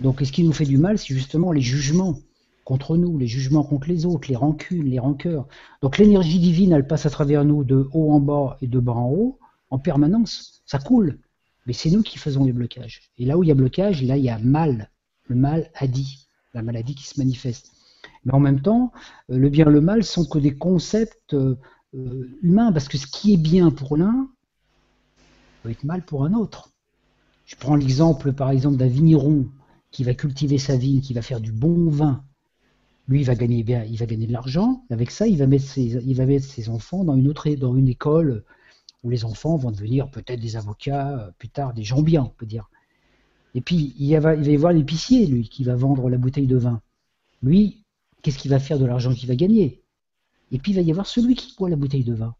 Donc, 0.00 0.20
ce 0.24 0.32
qui 0.32 0.42
nous 0.42 0.52
fait 0.52 0.64
du 0.64 0.78
mal, 0.78 0.98
c'est 0.98 1.14
justement 1.14 1.52
les 1.52 1.60
jugements 1.60 2.18
contre 2.66 2.96
nous, 2.96 3.16
les 3.16 3.28
jugements 3.28 3.62
contre 3.62 3.86
les 3.88 4.06
autres, 4.06 4.28
les 4.28 4.34
rancunes, 4.34 4.90
les 4.90 4.98
rancœurs. 4.98 5.46
Donc 5.82 5.98
l'énergie 5.98 6.40
divine, 6.40 6.72
elle 6.72 6.88
passe 6.88 7.06
à 7.06 7.10
travers 7.10 7.44
nous 7.44 7.62
de 7.62 7.88
haut 7.92 8.10
en 8.10 8.18
bas 8.18 8.58
et 8.60 8.66
de 8.66 8.80
bas 8.80 8.92
en 8.92 9.08
haut, 9.08 9.38
en 9.70 9.78
permanence. 9.78 10.64
Ça 10.66 10.80
coule. 10.80 11.20
Mais 11.66 11.72
c'est 11.72 11.90
nous 11.90 12.02
qui 12.02 12.18
faisons 12.18 12.44
les 12.44 12.52
blocages. 12.52 13.02
Et 13.18 13.24
là 13.24 13.38
où 13.38 13.44
il 13.44 13.46
y 13.46 13.52
a 13.52 13.54
blocage, 13.54 14.02
là 14.02 14.16
il 14.16 14.24
y 14.24 14.30
a 14.30 14.38
mal. 14.40 14.90
Le 15.28 15.36
mal 15.36 15.70
a 15.76 15.86
dit, 15.86 16.26
la 16.54 16.62
maladie 16.62 16.96
qui 16.96 17.06
se 17.06 17.20
manifeste. 17.20 17.70
Mais 18.24 18.34
en 18.34 18.40
même 18.40 18.60
temps, 18.60 18.90
euh, 19.30 19.38
le 19.38 19.48
bien 19.48 19.68
et 19.68 19.72
le 19.72 19.80
mal 19.80 20.02
sont 20.02 20.24
que 20.24 20.40
des 20.40 20.56
concepts 20.56 21.34
euh, 21.34 21.56
euh, 21.94 22.36
humains, 22.42 22.72
parce 22.72 22.88
que 22.88 22.98
ce 22.98 23.06
qui 23.06 23.32
est 23.32 23.38
bien 23.38 23.70
pour 23.70 23.96
l'un 23.96 24.28
peut 25.62 25.70
être 25.70 25.84
mal 25.84 26.04
pour 26.04 26.24
un 26.24 26.32
autre. 26.32 26.70
Je 27.44 27.54
prends 27.54 27.76
l'exemple, 27.76 28.32
par 28.32 28.50
exemple, 28.50 28.76
d'un 28.76 28.88
vigneron 28.88 29.46
qui 29.92 30.02
va 30.02 30.14
cultiver 30.14 30.58
sa 30.58 30.76
vigne, 30.76 31.00
qui 31.00 31.14
va 31.14 31.22
faire 31.22 31.40
du 31.40 31.52
bon 31.52 31.88
vin, 31.90 32.24
lui, 33.08 33.20
il 33.20 33.24
va 33.24 33.34
gagner 33.34 33.64
il 33.88 33.96
va 33.96 34.06
gagner 34.06 34.26
de 34.26 34.32
l'argent. 34.32 34.84
Avec 34.90 35.10
ça, 35.10 35.26
il 35.26 35.36
va 35.38 35.46
mettre 35.46 35.64
ses, 35.64 36.68
enfants 36.68 37.04
dans 37.04 37.14
une 37.14 37.28
autre, 37.28 37.48
dans 37.50 37.74
une 37.76 37.88
école 37.88 38.44
où 39.04 39.10
les 39.10 39.24
enfants 39.24 39.56
vont 39.56 39.70
devenir 39.70 40.10
peut-être 40.10 40.40
des 40.40 40.56
avocats, 40.56 41.16
euh, 41.18 41.30
plus 41.38 41.48
tard 41.48 41.74
des 41.74 41.84
gens 41.84 42.02
bien, 42.02 42.24
on 42.24 42.34
peut 42.36 42.46
dire. 42.46 42.68
Et 43.54 43.60
puis 43.60 43.94
il 43.98 44.16
va, 44.18 44.34
il 44.34 44.42
va 44.42 44.50
y 44.50 44.56
voir 44.56 44.72
l'épicier, 44.72 45.26
lui, 45.26 45.48
qui 45.48 45.62
va 45.62 45.76
vendre 45.76 46.10
la 46.10 46.18
bouteille 46.18 46.48
de 46.48 46.56
vin. 46.56 46.82
Lui, 47.42 47.84
qu'est-ce 48.22 48.38
qu'il 48.38 48.50
va 48.50 48.58
faire 48.58 48.78
de 48.78 48.86
l'argent 48.86 49.14
qu'il 49.14 49.28
va 49.28 49.36
gagner? 49.36 49.82
Et 50.50 50.58
puis 50.58 50.72
il 50.72 50.74
va 50.74 50.80
y 50.80 50.90
avoir 50.90 51.06
celui 51.06 51.36
qui 51.36 51.54
boit 51.56 51.70
la 51.70 51.76
bouteille 51.76 52.04
de 52.04 52.14
vin. 52.14 52.34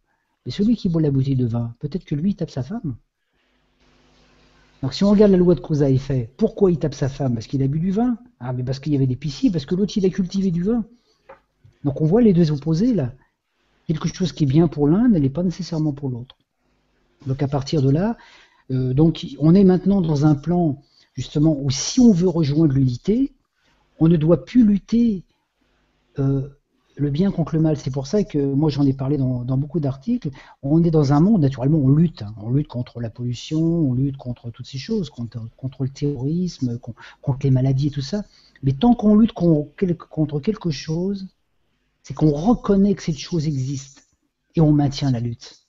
Mais 0.44 0.52
celui 0.52 0.76
qui 0.76 0.88
boit 0.88 1.02
la 1.02 1.10
bouteille 1.10 1.36
de 1.36 1.46
vin, 1.46 1.74
peut-être 1.78 2.04
que 2.04 2.14
lui 2.14 2.34
tape 2.34 2.50
sa 2.50 2.62
femme. 2.62 2.96
Donc 4.82 4.94
si 4.94 5.04
on 5.04 5.10
regarde 5.10 5.32
la 5.32 5.38
loi 5.38 5.54
de 5.54 5.60
cause 5.60 5.82
à 5.82 5.90
effet, 5.90 6.30
pourquoi 6.36 6.70
il 6.70 6.78
tape 6.78 6.94
sa 6.94 7.08
femme? 7.08 7.34
Parce 7.34 7.46
qu'il 7.46 7.62
a 7.62 7.66
bu 7.66 7.80
du 7.80 7.90
vin 7.90 8.18
Ah, 8.40 8.52
mais 8.52 8.62
parce 8.62 8.78
qu'il 8.78 8.92
y 8.92 8.96
avait 8.96 9.06
des 9.06 9.16
piscines, 9.16 9.52
parce 9.52 9.66
que 9.66 9.74
l'autre 9.74 9.96
il 9.96 10.04
a 10.06 10.10
cultivé 10.10 10.50
du 10.50 10.62
vin. 10.62 10.84
Donc 11.84 12.00
on 12.00 12.04
voit 12.04 12.22
les 12.22 12.32
deux 12.32 12.52
opposés 12.52 12.94
là. 12.94 13.12
Quelque 13.86 14.08
chose 14.08 14.32
qui 14.32 14.44
est 14.44 14.48
bien 14.48 14.68
pour 14.68 14.88
l'un 14.88 15.08
n'est 15.08 15.30
pas 15.30 15.42
nécessairement 15.42 15.92
pour 15.92 16.08
l'autre. 16.10 16.36
Donc 17.26 17.42
à 17.42 17.48
partir 17.48 17.82
de 17.82 17.90
là, 17.90 18.16
euh, 18.70 18.92
donc 18.92 19.26
on 19.38 19.54
est 19.54 19.64
maintenant 19.64 20.00
dans 20.00 20.26
un 20.26 20.34
plan 20.34 20.82
justement 21.14 21.56
où 21.58 21.70
si 21.70 22.00
on 22.00 22.12
veut 22.12 22.28
rejoindre 22.28 22.74
l'unité, 22.74 23.32
on 23.98 24.08
ne 24.08 24.16
doit 24.16 24.44
plus 24.44 24.64
lutter 24.64 25.22
euh, 26.18 26.48
le 26.96 27.10
bien 27.10 27.30
contre 27.30 27.54
le 27.54 27.60
mal. 27.60 27.76
C'est 27.76 27.90
pour 27.90 28.06
ça 28.06 28.24
que 28.24 28.38
moi 28.38 28.70
j'en 28.70 28.84
ai 28.84 28.92
parlé 28.92 29.18
dans, 29.18 29.44
beaucoup 29.56 29.80
d'articles. 29.80 30.30
On 30.62 30.82
est 30.82 30.90
dans 30.90 31.12
un 31.12 31.20
monde, 31.20 31.42
naturellement, 31.42 31.78
on 31.78 31.88
lutte. 31.88 32.22
Hein. 32.22 32.34
On 32.38 32.50
lutte 32.50 32.68
contre 32.68 33.00
la 33.00 33.10
pollution, 33.10 33.60
on 33.60 33.92
lutte 33.94 34.16
contre 34.16 34.50
toutes 34.50 34.66
ces 34.66 34.78
choses, 34.78 35.10
contre, 35.10 35.38
le 35.80 35.88
terrorisme, 35.88 36.78
contre 37.22 37.38
les 37.42 37.50
maladies 37.50 37.88
et 37.88 37.90
tout 37.90 38.02
ça. 38.02 38.24
Mais 38.62 38.72
tant 38.72 38.94
qu'on 38.94 39.14
lutte 39.16 39.32
contre 39.32 40.40
quelque 40.40 40.70
chose, 40.70 41.28
c'est 42.02 42.14
qu'on 42.14 42.32
reconnaît 42.32 42.94
que 42.94 43.02
cette 43.02 43.18
chose 43.18 43.46
existe 43.46 44.08
et 44.54 44.60
on 44.60 44.72
maintient 44.72 45.10
la 45.10 45.20
lutte. 45.20 45.66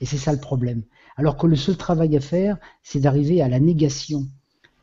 Et 0.00 0.06
c'est 0.06 0.18
ça 0.18 0.32
le 0.32 0.40
problème. 0.40 0.82
Alors 1.16 1.36
que 1.36 1.46
le 1.46 1.56
seul 1.56 1.76
travail 1.76 2.16
à 2.16 2.20
faire, 2.20 2.58
c'est 2.82 3.00
d'arriver 3.00 3.42
à 3.42 3.48
la 3.48 3.60
négation. 3.60 4.26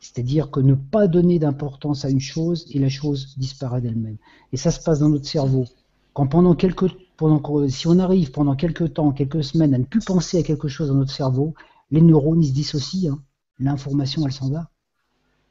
C'est-à-dire 0.02 0.50
que 0.50 0.58
ne 0.58 0.74
pas 0.74 1.06
donner 1.06 1.38
d'importance 1.38 2.04
à 2.04 2.10
une 2.10 2.20
chose 2.20 2.66
et 2.70 2.80
la 2.80 2.88
chose 2.88 3.38
disparaît 3.38 3.80
d'elle-même. 3.80 4.16
Et 4.52 4.56
ça 4.56 4.72
se 4.72 4.80
passe 4.80 4.98
dans 4.98 5.08
notre 5.08 5.28
cerveau. 5.28 5.64
Quand 6.12 6.26
pendant 6.26 6.56
quelques, 6.56 6.88
pendant, 7.16 7.68
si 7.68 7.86
on 7.86 8.00
arrive 8.00 8.32
pendant 8.32 8.56
quelques 8.56 8.94
temps, 8.94 9.12
quelques 9.12 9.44
semaines 9.44 9.74
à 9.74 9.78
ne 9.78 9.84
plus 9.84 10.04
penser 10.04 10.40
à 10.40 10.42
quelque 10.42 10.66
chose 10.66 10.88
dans 10.88 10.96
notre 10.96 11.12
cerveau, 11.12 11.54
les 11.92 12.00
neurones 12.00 12.42
ils 12.42 12.48
se 12.48 12.52
dissocient. 12.52 13.12
Hein. 13.12 13.22
L'information 13.60 14.26
elle 14.26 14.32
s'en 14.32 14.50
va. 14.50 14.70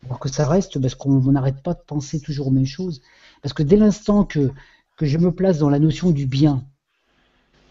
Alors 0.04 0.20
que 0.20 0.28
ça 0.28 0.46
reste 0.46 0.80
parce 0.82 0.96
qu'on 0.96 1.22
n'arrête 1.32 1.64
pas 1.64 1.74
de 1.74 1.82
penser 1.88 2.20
toujours 2.20 2.48
aux 2.48 2.52
mêmes 2.52 2.66
choses. 2.66 3.02
Parce 3.42 3.54
que 3.54 3.64
dès 3.64 3.78
l'instant 3.78 4.26
que, 4.26 4.52
je 5.00 5.18
me 5.18 5.32
place 5.32 5.60
dans 5.60 5.70
la 5.70 5.80
notion 5.80 6.12
du 6.12 6.26
bien, 6.26 6.66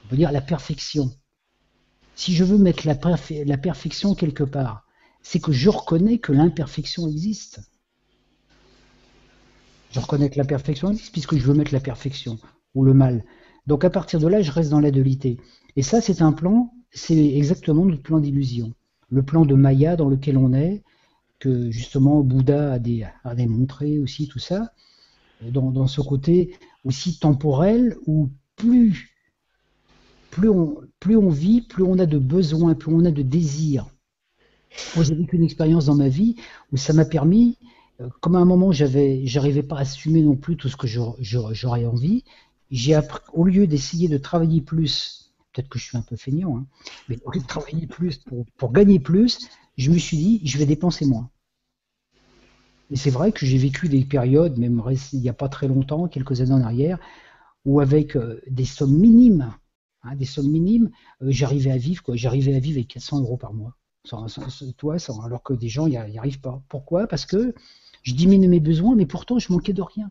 on 0.05 0.09
peut 0.09 0.17
dire 0.17 0.33
la 0.33 0.41
perfection. 0.41 1.13
Si 2.15 2.35
je 2.35 2.43
veux 2.43 2.59
mettre 2.59 2.87
la 2.87 3.59
perfection 3.59 4.15
quelque 4.15 4.45
part, 4.45 4.87
c'est 5.23 5.41
que 5.41 5.53
je 5.53 5.69
reconnais 5.69 6.19
que 6.19 6.33
l'imperfection 6.33 7.09
existe. 7.09 7.61
Je 9.93 10.01
reconnais 10.01 10.31
que 10.31 10.39
l'imperfection 10.39 10.91
existe 10.91 11.13
puisque 11.13 11.37
je 11.37 11.47
veux 11.47 11.55
mettre 11.55 11.73
la 11.73 11.81
perfection 11.81 12.39
ou 12.75 12.85
le 12.85 12.95
mal. 12.95 13.25
Donc 13.67 13.85
à 13.85 13.91
partir 13.91 14.21
de 14.21 14.29
là, 14.29 14.43
je 14.43 14.51
reste 14.51 14.71
dans 14.71 14.81
la. 14.81 14.91
Et 15.77 15.83
ça, 15.83 16.01
c'est 16.01 16.23
un 16.23 16.33
plan, 16.33 16.73
c'est 16.91 17.37
exactement 17.37 17.85
notre 17.85 18.03
plan 18.03 18.21
d'illusion. 18.21 18.73
Le 19.11 19.23
plan 19.23 19.45
de 19.45 19.55
Maya 19.55 19.97
dans 19.97 20.09
lequel 20.09 20.37
on 20.37 20.53
est, 20.53 20.83
que 21.39 21.71
justement 21.71 22.21
Bouddha 22.21 22.75
a, 23.25 23.35
démontré 23.35 23.99
aussi 23.99 24.29
tout 24.29 24.39
ça, 24.39 24.73
dans, 25.43 25.87
ce 25.87 26.01
côté 26.01 26.55
aussi 26.85 27.19
temporel 27.19 27.97
où 28.07 28.29
plus, 28.57 29.17
plus 30.31 30.49
on 30.49 31.31
vit, 31.31 31.63
plus 31.63 31.83
on 31.83 31.99
a 31.99 32.07
de 32.07 32.19
besoins, 32.19 32.75
plus 32.75 32.93
on 32.93 33.05
a 33.05 33.11
de 33.11 33.23
désirs 33.23 33.87
Moi, 34.95 35.05
j'ai 35.05 35.15
vécu 35.15 35.37
une 35.37 35.45
expérience 35.45 35.87
dans 35.87 35.95
ma 35.95 36.09
vie 36.09 36.37
où 36.73 36.77
ça 36.77 36.93
m'a 36.93 37.05
permis, 37.05 37.59
euh, 38.01 38.09
comme 38.21 38.37
à 38.37 38.39
un 38.39 38.45
moment, 38.45 38.73
j'avais, 38.73 39.27
j'arrivais 39.27 39.63
pas 39.63 39.77
à 39.77 39.81
assumer 39.81 40.23
non 40.23 40.37
plus 40.37 40.57
tout 40.57 40.69
ce 40.69 40.77
que 40.77 40.87
j'aurais 40.87 41.87
envie. 41.87 42.25
J'ai 42.71 42.95
appris, 42.95 43.21
au 43.33 43.45
lieu 43.45 43.67
d'essayer 43.67 44.09
de 44.09 44.19
travailler 44.19 44.61
plus, 44.61 45.33
peut-être 45.53 45.69
que 45.69 45.79
je 45.79 45.85
suis 45.85 45.97
un 45.97 46.03
peu 46.03 46.17
feignant, 46.17 46.59
hein, 46.59 46.67
mais 47.09 47.19
au 47.25 47.33
lieu 47.33 47.41
de 47.41 47.47
travailler 47.47 47.87
plus 47.87 48.19
pour, 48.19 48.47
pour 48.57 48.73
gagner 48.73 49.01
plus, 49.01 49.49
je 49.77 49.91
me 49.91 49.99
suis 49.99 50.17
dit, 50.17 50.41
je 50.45 50.59
vais 50.59 50.67
dépenser 50.67 51.05
moins. 51.07 51.31
Et 52.91 52.97
c'est 52.97 53.11
vrai 53.11 53.33
que 53.33 53.47
j'ai 53.47 53.59
vécu 53.59 53.89
des 53.89 54.05
périodes, 54.05 54.59
même 54.59 54.83
il 55.13 55.21
n'y 55.21 55.29
a 55.29 55.33
pas 55.33 55.49
très 55.49 55.69
longtemps, 55.69 56.09
quelques 56.09 56.41
années 56.41 56.53
en 56.53 56.63
arrière, 56.63 56.99
où 57.65 57.81
avec 57.81 58.17
euh, 58.17 58.41
des 58.49 58.65
sommes 58.65 58.97
minimes, 58.97 59.53
hein, 60.03 60.17
des 60.17 60.25
sommes 60.25 60.51
minimes, 60.51 60.91
euh, 61.23 61.27
j'arrivais 61.31 61.71
à 61.71 61.77
vivre, 61.77 62.03
quoi. 62.03 62.17
J'arrivais 62.17 62.55
à 62.55 62.61
vivre 62.61 62.79
avec 62.79 62.89
400 62.89 63.21
euros 63.21 63.37
par 63.37 63.53
mois. 63.53 63.77
Toi, 64.05 64.97
alors 65.25 65.43
que 65.43 65.53
des 65.53 65.69
gens 65.69 65.89
n'y 65.89 65.97
arrivent 65.97 66.41
pas. 66.41 66.63
Pourquoi? 66.69 67.07
Parce 67.07 67.27
que 67.27 67.55
je 68.03 68.15
diminue 68.15 68.49
mes 68.49 68.61
besoins, 68.61 68.95
mais 68.95 69.07
pourtant 69.07 69.39
je 69.39 69.53
manquais 69.53 69.73
de 69.73 69.83
rien. 69.83 70.11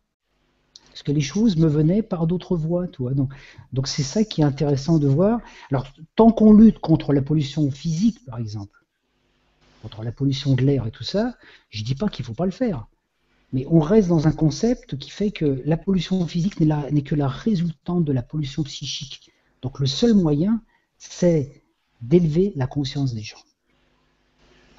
Parce 0.90 1.04
que 1.04 1.12
les 1.12 1.22
choses 1.22 1.56
me 1.56 1.68
venaient 1.68 2.02
par 2.02 2.28
d'autres 2.28 2.58
voies, 2.58 2.88
toi. 2.88 3.14
Donc, 3.72 3.88
c'est 3.88 4.04
ça 4.04 4.24
qui 4.26 4.42
est 4.42 4.44
intéressant 4.44 5.00
de 5.00 5.08
voir. 5.08 5.40
Alors, 5.72 5.88
tant 6.16 6.32
qu'on 6.32 6.52
lutte 6.52 6.80
contre 6.80 7.14
la 7.14 7.22
pollution 7.22 7.72
physique, 7.72 8.26
par 8.26 8.38
exemple, 8.38 8.84
contre 9.82 10.04
la 10.04 10.12
pollution 10.12 10.56
de 10.56 10.62
l'air 10.64 10.88
et 10.88 10.92
tout 10.92 11.06
ça, 11.06 11.38
je 11.70 11.84
dis 11.84 11.96
pas 11.96 12.10
qu'il 12.10 12.26
faut 12.26 12.34
pas 12.34 12.46
le 12.46 12.52
faire. 12.52 12.88
Mais 13.54 13.66
on 13.70 13.80
reste 13.80 14.10
dans 14.10 14.28
un 14.28 14.32
concept 14.32 14.98
qui 14.98 15.10
fait 15.10 15.32
que 15.32 15.62
la 15.66 15.78
pollution 15.78 16.28
physique 16.28 16.60
n'est 16.60 17.02
que 17.02 17.16
la 17.16 17.28
résultante 17.28 18.04
de 18.04 18.12
la 18.12 18.22
pollution 18.22 18.64
psychique. 18.64 19.32
Donc 19.62 19.80
le 19.80 19.88
seul 19.88 20.14
moyen, 20.14 20.62
c'est 20.98 21.64
d'élever 22.02 22.52
la 22.56 22.68
conscience 22.68 23.14
des 23.14 23.24
gens. 23.24 23.40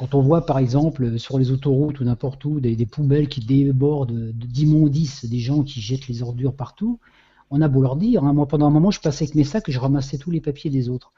Quand 0.00 0.14
on 0.14 0.22
voit 0.22 0.46
par 0.46 0.58
exemple 0.58 1.18
sur 1.18 1.38
les 1.38 1.50
autoroutes 1.50 2.00
ou 2.00 2.04
n'importe 2.04 2.42
où 2.46 2.58
des, 2.58 2.86
poubelles 2.86 3.28
qui 3.28 3.40
débordent 3.40 4.32
d'immondices, 4.32 5.26
des 5.26 5.40
gens 5.40 5.62
qui 5.62 5.82
jettent 5.82 6.08
les 6.08 6.22
ordures 6.22 6.56
partout, 6.56 6.98
on 7.50 7.60
a 7.60 7.68
beau 7.68 7.82
leur 7.82 7.96
dire, 7.96 8.24
hein, 8.24 8.32
moi 8.32 8.48
pendant 8.48 8.66
un 8.66 8.70
moment 8.70 8.90
je 8.90 9.00
passais 9.00 9.24
avec 9.24 9.34
mes 9.34 9.44
sacs 9.44 9.68
et 9.68 9.72
je 9.72 9.78
ramassais 9.78 10.16
tous 10.16 10.30
les 10.30 10.40
papiers 10.40 10.70
des 10.70 10.88
autres 10.88 11.12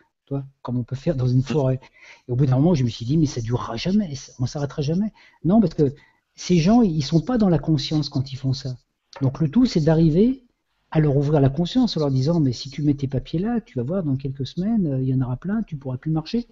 comme 0.62 0.78
on 0.78 0.82
peut 0.82 0.96
faire 0.96 1.14
dans 1.14 1.26
une 1.26 1.42
forêt. 1.42 1.80
Et 2.26 2.32
au 2.32 2.36
bout 2.36 2.46
d'un 2.46 2.56
moment, 2.56 2.74
je 2.74 2.84
me 2.84 2.88
suis 2.88 3.04
dit, 3.04 3.16
mais 3.16 3.26
ça 3.26 3.40
durera 3.40 3.76
jamais, 3.76 4.12
on 4.38 4.46
s'arrêtera 4.46 4.82
jamais. 4.82 5.12
Non, 5.44 5.60
parce 5.60 5.74
que 5.74 5.94
ces 6.34 6.56
gens, 6.59 6.82
ils 6.82 7.02
sont 7.02 7.20
pas 7.20 7.38
dans 7.38 7.48
la 7.48 7.59
conscience 7.59 8.09
quand 8.09 8.32
ils 8.32 8.36
font 8.36 8.52
ça. 8.52 8.76
Donc 9.20 9.40
le 9.40 9.50
tout, 9.50 9.66
c'est 9.66 9.80
d'arriver 9.80 10.44
à 10.90 11.00
leur 11.00 11.16
ouvrir 11.16 11.40
la 11.40 11.48
conscience 11.48 11.96
en 11.96 12.00
leur 12.00 12.10
disant, 12.10 12.40
mais 12.40 12.52
si 12.52 12.70
tu 12.70 12.82
mets 12.82 12.94
tes 12.94 13.09
papiers 13.09 13.38
là, 13.38 13.60
tu 13.60 13.78
vas 13.78 13.84
voir, 13.84 14.02
dans 14.02 14.16
quelques 14.16 14.46
semaines, 14.46 14.86
euh, 14.86 15.02
il 15.02 15.09
y 15.09 15.14
en 15.14 15.20
aura 15.20 15.36
plein, 15.36 15.62
tu 15.62 15.76
pourras 15.76 15.96
plus 15.96 16.10
marcher. 16.10 16.46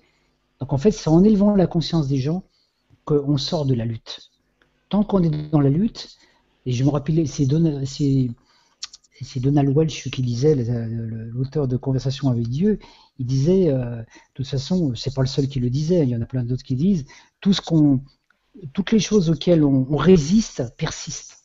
Donc 0.60 0.72
en 0.72 0.78
fait, 0.78 0.90
c'est 0.90 1.08
en 1.08 1.24
élevant 1.24 1.54
la 1.54 1.66
conscience 1.66 2.08
des 2.08 2.18
gens 2.18 2.44
qu'on 3.04 3.38
sort 3.38 3.66
de 3.66 3.74
la 3.74 3.84
lutte. 3.84 4.30
Tant 4.88 5.04
qu'on 5.04 5.22
est 5.22 5.50
dans 5.50 5.60
la 5.60 5.70
lutte, 5.70 6.16
et 6.66 6.72
je 6.72 6.84
me 6.84 6.90
rappelais, 6.90 7.26
c'est 7.26 7.46
c'est 9.22 9.40
Donald 9.40 9.76
Welsh 9.76 10.10
qui 10.10 10.22
disait, 10.22 10.54
l'auteur 10.54 11.68
de 11.68 11.76
Conversation 11.76 12.30
avec 12.30 12.48
Dieu, 12.48 12.78
il 13.18 13.26
disait, 13.26 13.70
euh, 13.70 13.96
de 13.96 14.04
toute 14.34 14.46
façon, 14.46 14.94
c'est 14.94 15.14
pas 15.14 15.20
le 15.20 15.26
seul 15.26 15.46
qui 15.46 15.60
le 15.60 15.68
disait, 15.68 16.02
il 16.02 16.08
y 16.08 16.16
en 16.16 16.22
a 16.22 16.26
plein 16.26 16.42
d'autres 16.42 16.62
qui 16.62 16.74
disent, 16.74 17.04
tout 17.40 17.52
ce 17.52 17.60
qu'on, 17.60 18.00
toutes 18.72 18.92
les 18.92 18.98
choses 18.98 19.30
auxquelles 19.30 19.62
on, 19.62 19.96
résiste 19.96 20.74
persistent. 20.76 21.38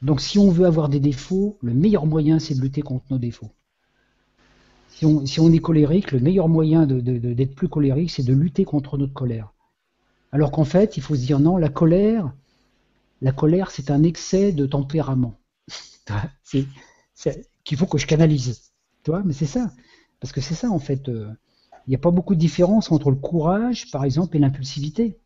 Donc 0.00 0.20
si 0.20 0.38
on 0.38 0.50
veut 0.50 0.66
avoir 0.66 0.88
des 0.88 1.00
défauts, 1.00 1.58
le 1.62 1.74
meilleur 1.74 2.06
moyen 2.06 2.38
c'est 2.38 2.54
de 2.54 2.60
lutter 2.60 2.82
contre 2.82 3.06
nos 3.10 3.18
défauts. 3.18 3.50
Si 5.24 5.40
on, 5.40 5.52
est 5.52 5.58
colérique, 5.58 6.12
le 6.12 6.20
meilleur 6.20 6.48
moyen 6.48 6.86
d'être 6.86 7.54
plus 7.56 7.68
colérique, 7.68 8.12
c'est 8.12 8.22
de 8.22 8.32
lutter 8.32 8.64
contre 8.64 8.98
notre 8.98 9.12
colère. 9.12 9.52
Alors 10.30 10.52
qu'en 10.52 10.64
fait, 10.64 10.96
il 10.96 11.02
faut 11.02 11.16
se 11.16 11.20
dire 11.20 11.40
non, 11.40 11.56
la 11.56 11.68
colère, 11.68 12.32
la 13.20 13.32
colère, 13.32 13.72
c'est 13.72 13.90
un 13.90 14.04
excès 14.04 14.52
de 14.52 14.64
tempérament. 14.64 15.34
qu'il 17.64 17.76
faut 17.76 17.86
que 17.86 17.98
je 17.98 18.06
canalise. 18.06 18.70
Tu 19.02 19.10
vois, 19.10 19.22
mais 19.24 19.32
c'est 19.32 19.46
ça. 19.46 19.72
Parce 20.20 20.32
que 20.32 20.40
c'est 20.40 20.54
ça, 20.54 20.70
en 20.70 20.78
fait. 20.78 21.08
Euh, 21.08 21.28
il 21.88 21.90
n'y 21.90 21.96
a 21.96 21.98
pas 21.98 22.12
beaucoup 22.12 22.36
de 22.36 22.40
différence 22.40 22.92
entre 22.92 23.10
le 23.10 23.16
courage, 23.16 23.90
par 23.90 24.04
exemple, 24.04 24.36
et 24.36 24.40
l'impulsivité. 24.40 25.18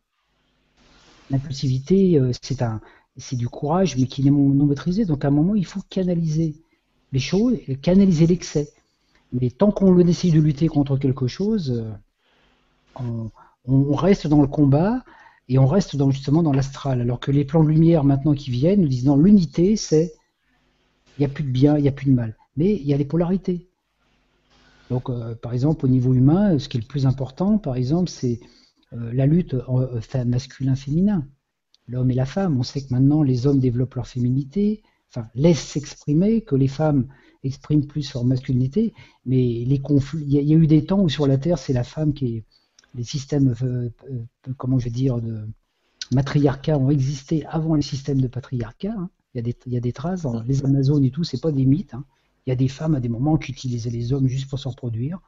L'impulsivité, 1.31 2.19
euh, 2.19 2.33
c'est 2.41 2.63
un, 2.63 2.81
c'est 3.19 3.37
du 3.37 3.49
courage, 3.49 3.97
mais 3.99 4.07
qui 4.07 4.25
n'est 4.25 4.31
non 4.31 4.65
maîtrisé. 4.65 5.05
Donc, 5.05 5.25
à 5.27 5.29
un 5.29 5.33
moment, 5.33 5.55
il 5.55 5.67
faut 5.67 5.83
canaliser 5.91 6.57
les 7.13 7.19
choses, 7.19 7.59
canaliser 7.83 8.27
l'excès. 8.27 8.73
Mais 9.41 9.51
tant 9.51 9.71
qu'on 9.71 9.99
essaye 9.99 10.33
de 10.33 10.41
lutter 10.41 10.69
contre 10.69 10.97
quelque 10.97 11.27
chose, 11.27 11.85
euh, 13.01 13.25
on, 13.67 13.93
reste 13.95 14.27
dans 14.27 14.41
le 14.41 14.47
combat 14.47 15.05
et 15.49 15.59
on 15.59 15.67
reste 15.67 15.97
justement 16.11 16.43
dans 16.43 16.53
l'astral. 16.53 17.01
Alors 17.01 17.21
que 17.21 17.31
les 17.31 17.45
plans 17.45 17.65
de 17.65 17.69
lumière 17.69 18.05
maintenant 18.05 18.35
qui 18.35 18.51
viennent 18.51 18.81
nous 18.81 18.89
disent 18.89 19.07
non, 19.07 19.17
l'unité, 19.17 19.77
c'est 19.77 20.13
il 21.17 21.23
n'y 21.23 21.27
a 21.27 21.29
plus 21.29 21.45
de 21.45 21.51
bien, 21.51 21.79
il 21.79 21.83
n'y 21.83 21.89
a 21.89 21.93
plus 21.93 22.11
de 22.11 22.15
mal. 22.15 22.37
Mais 22.57 22.75
il 22.75 22.87
y 22.87 22.95
a 22.95 22.97
les 22.97 23.05
polarités. 23.05 23.69
Donc, 24.91 25.11
euh, 25.11 25.35
par 25.35 25.53
exemple, 25.53 25.85
au 25.85 25.89
niveau 25.89 26.15
humain, 26.15 26.59
ce 26.59 26.69
qui 26.69 26.77
est 26.77 26.81
le 26.81 26.87
plus 26.87 27.07
important, 27.07 27.59
par 27.59 27.77
exemple, 27.77 28.09
c'est 28.09 28.41
euh, 28.93 29.13
la 29.13 29.27
lutte 29.27 29.55
euh, 29.55 30.25
masculin-féminin. 30.25 31.27
L'homme 31.89 32.11
et 32.11 32.15
la 32.15 32.27
femme. 32.27 32.59
On 32.59 32.63
sait 32.63 32.83
que 32.83 32.93
maintenant, 32.93 33.23
les 33.23 33.47
hommes 33.47 33.61
développent 33.61 33.95
leur 33.95 34.07
féminité, 34.07 34.83
enfin, 35.11 35.29
laissent 35.35 35.67
s'exprimer, 35.67 36.43
que 36.43 36.57
les 36.57 36.69
femmes 36.69 37.07
expriment 37.47 37.87
plus 37.87 38.13
leur 38.15 38.25
masculinité. 38.25 38.95
Mais 39.25 39.65
les 39.67 39.79
conflits, 39.79 40.25
il 40.27 40.33
y, 40.33 40.53
a 40.53 40.57
eu 40.57 40.67
des 40.67 40.85
temps 40.85 41.01
où 41.01 41.09
sur 41.09 41.27
la 41.27 41.39
Terre, 41.39 41.59
c'est 41.59 41.73
la 41.73 41.85
femme 41.85 42.13
qui 42.13 42.37
est. 42.37 42.45
Les 42.95 43.05
systèmes, 43.05 43.55
comment 44.57 44.79
je 44.79 44.85
vais 44.85 44.91
dire, 44.91 45.21
de 45.21 45.47
matriarcat 46.13 46.79
ont 46.79 46.91
existé 46.91 47.45
avant 47.47 47.75
les 47.75 47.83
systèmes 47.83 48.21
de 48.21 48.29
patriarcat. 48.29 48.95
Hein. 48.97 49.11
Il 49.35 49.39
y, 49.67 49.77
a 49.77 49.81
des, 49.81 49.93
traces 49.93 50.27
les 50.47 50.65
Amazones 50.65 51.05
et 51.05 51.11
tout, 51.11 51.23
c'est 51.23 51.41
pas 51.41 51.53
des 51.53 51.67
mythes. 51.67 51.93
Hein. 51.93 52.05
Il 52.47 52.51
y 52.51 52.53
a 52.53 52.57
des 52.57 52.69
femmes 52.69 52.95
à 52.95 53.01
des 53.01 53.11
moments 53.11 53.37
qui 53.37 53.53
utilisaient 53.53 53.91
les 53.91 54.13
hommes 54.15 54.29
juste 54.29 54.49
pour 54.49 54.59
se 54.59 54.67
reproduire. 54.67 55.21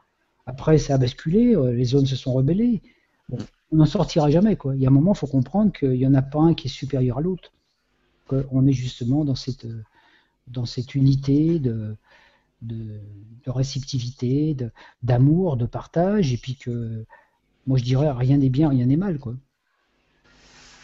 Après, 0.47 0.78
ça 0.78 0.95
a 0.95 0.99
basculé, 0.99 1.55
euh, 1.55 1.73
les 1.73 1.95
hommes 1.95 2.07
se 2.07 2.16
sont 2.16 2.32
rebellés. 2.32 2.81
on 3.31 3.77
n'en 3.77 3.85
sortira 3.85 4.31
jamais. 4.31 4.57
Quoi. 4.57 4.77
Il 4.77 4.81
y 4.81 4.86
a 4.86 4.89
un 4.89 4.93
moment, 4.93 5.12
il 5.12 5.19
faut 5.19 5.27
comprendre 5.27 5.73
qu'il 5.73 5.93
n'y 5.93 6.07
en 6.07 6.15
a 6.15 6.23
pas 6.23 6.40
un 6.40 6.55
qui 6.55 6.69
est 6.69 6.70
supérieur 6.70 7.19
à 7.19 7.20
l'autre. 7.20 7.53
On 8.51 8.66
est 8.66 8.73
justement 8.73 9.24
dans 9.24 9.35
cette, 9.35 9.66
dans 10.47 10.65
cette 10.65 10.95
unité 10.95 11.59
de, 11.59 11.97
de, 12.62 13.01
réceptivité, 13.47 14.56
d'amour, 15.02 15.56
de, 15.56 15.66
partage, 15.66 16.32
et 16.32 16.36
puis 16.36 16.56
que 16.56 17.05
moi 17.66 17.78
je 17.78 17.85
dirais 17.85 18.10
rien 18.10 18.39
n'est 18.39 18.51
bien, 18.51 18.68
rien 18.68 18.86
n'est 18.86 18.97
mal. 18.97 19.18
Quoi. 19.18 19.35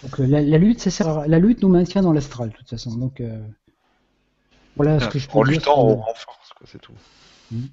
Donc 0.03 0.21
euh, 0.21 0.27
la, 0.27 0.59
lutte, 0.59 0.81
ça 0.81 1.27
la 1.27 1.39
lutte 1.39 1.63
nous 1.63 1.69
maintient 1.69 2.03
dans 2.03 2.13
l'astral, 2.13 2.51
de 2.51 2.55
toute 2.55 2.71
façon. 2.71 2.97
Donc 2.97 3.21
euh, 3.21 3.43
voilà 4.77 5.01
ce 5.01 5.09
que 5.09 5.19
je 5.19 5.29
peux 5.29 5.39
En 5.39 5.43
luttant, 5.43 5.87
on 5.87 5.97
renforce, 5.97 6.53
c'est 6.65 6.81
tout. 6.81 6.95
Hmm. 7.51 7.67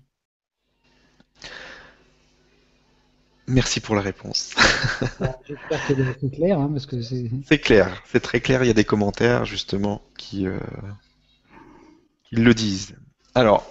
Merci 3.47 3.81
pour 3.81 3.95
la 3.95 4.01
réponse. 4.01 4.53
J'espère 5.45 5.87
que 5.87 5.93
c'est 6.21 6.29
clair, 6.31 6.59
hein, 6.59 6.69
parce 6.71 6.85
que 6.85 7.01
c'est. 7.01 7.29
C'est 7.45 7.59
clair, 7.59 8.01
c'est 8.05 8.21
très 8.21 8.39
clair. 8.39 8.63
Il 8.63 8.67
y 8.67 8.69
a 8.69 8.73
des 8.73 8.85
commentaires 8.85 9.43
justement 9.43 10.01
qui, 10.17 10.47
euh, 10.47 10.57
qui 12.23 12.35
le 12.35 12.53
disent. 12.53 12.95
Alors, 13.35 13.69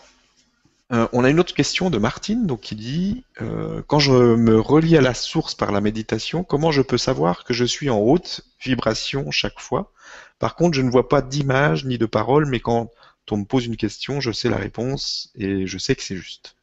euh, 0.93 1.07
on 1.13 1.23
a 1.23 1.31
une 1.31 1.39
autre 1.39 1.55
question 1.55 1.89
de 1.89 1.99
Martine 1.99 2.47
donc, 2.47 2.61
qui 2.63 2.75
dit 2.75 3.25
euh, 3.41 3.83
Quand 3.87 4.01
je 4.01 4.35
me 4.35 4.59
relie 4.59 4.97
à 4.97 5.01
la 5.01 5.15
source 5.15 5.55
par 5.55 5.71
la 5.71 5.81
méditation, 5.81 6.43
comment 6.43 6.73
je 6.73 6.83
peux 6.83 6.99
savoir 6.99 7.45
que 7.45 7.55
je 7.55 7.65
suis 7.65 7.91
en 7.91 7.99
haute 7.99 8.43
vibration 8.61 9.31
chaque 9.31 9.61
fois? 9.61 9.93
Par 10.41 10.57
contre, 10.57 10.77
je 10.77 10.83
ne 10.83 10.91
vois 10.91 11.09
pas 11.09 11.23
d'image 11.23 11.85
ni 11.85 11.97
de 11.99 12.07
parole, 12.07 12.47
mais 12.47 12.61
quand 12.61 12.91
on 13.31 13.37
me 13.37 13.45
pose 13.45 13.67
une 13.67 13.77
question, 13.77 14.21
je 14.21 14.33
sais 14.33 14.49
la 14.49 14.57
réponse 14.57 15.31
et 15.37 15.65
je 15.65 15.79
sais 15.79 15.95
que 15.95 16.03
c'est 16.03 16.17
juste. 16.17 16.57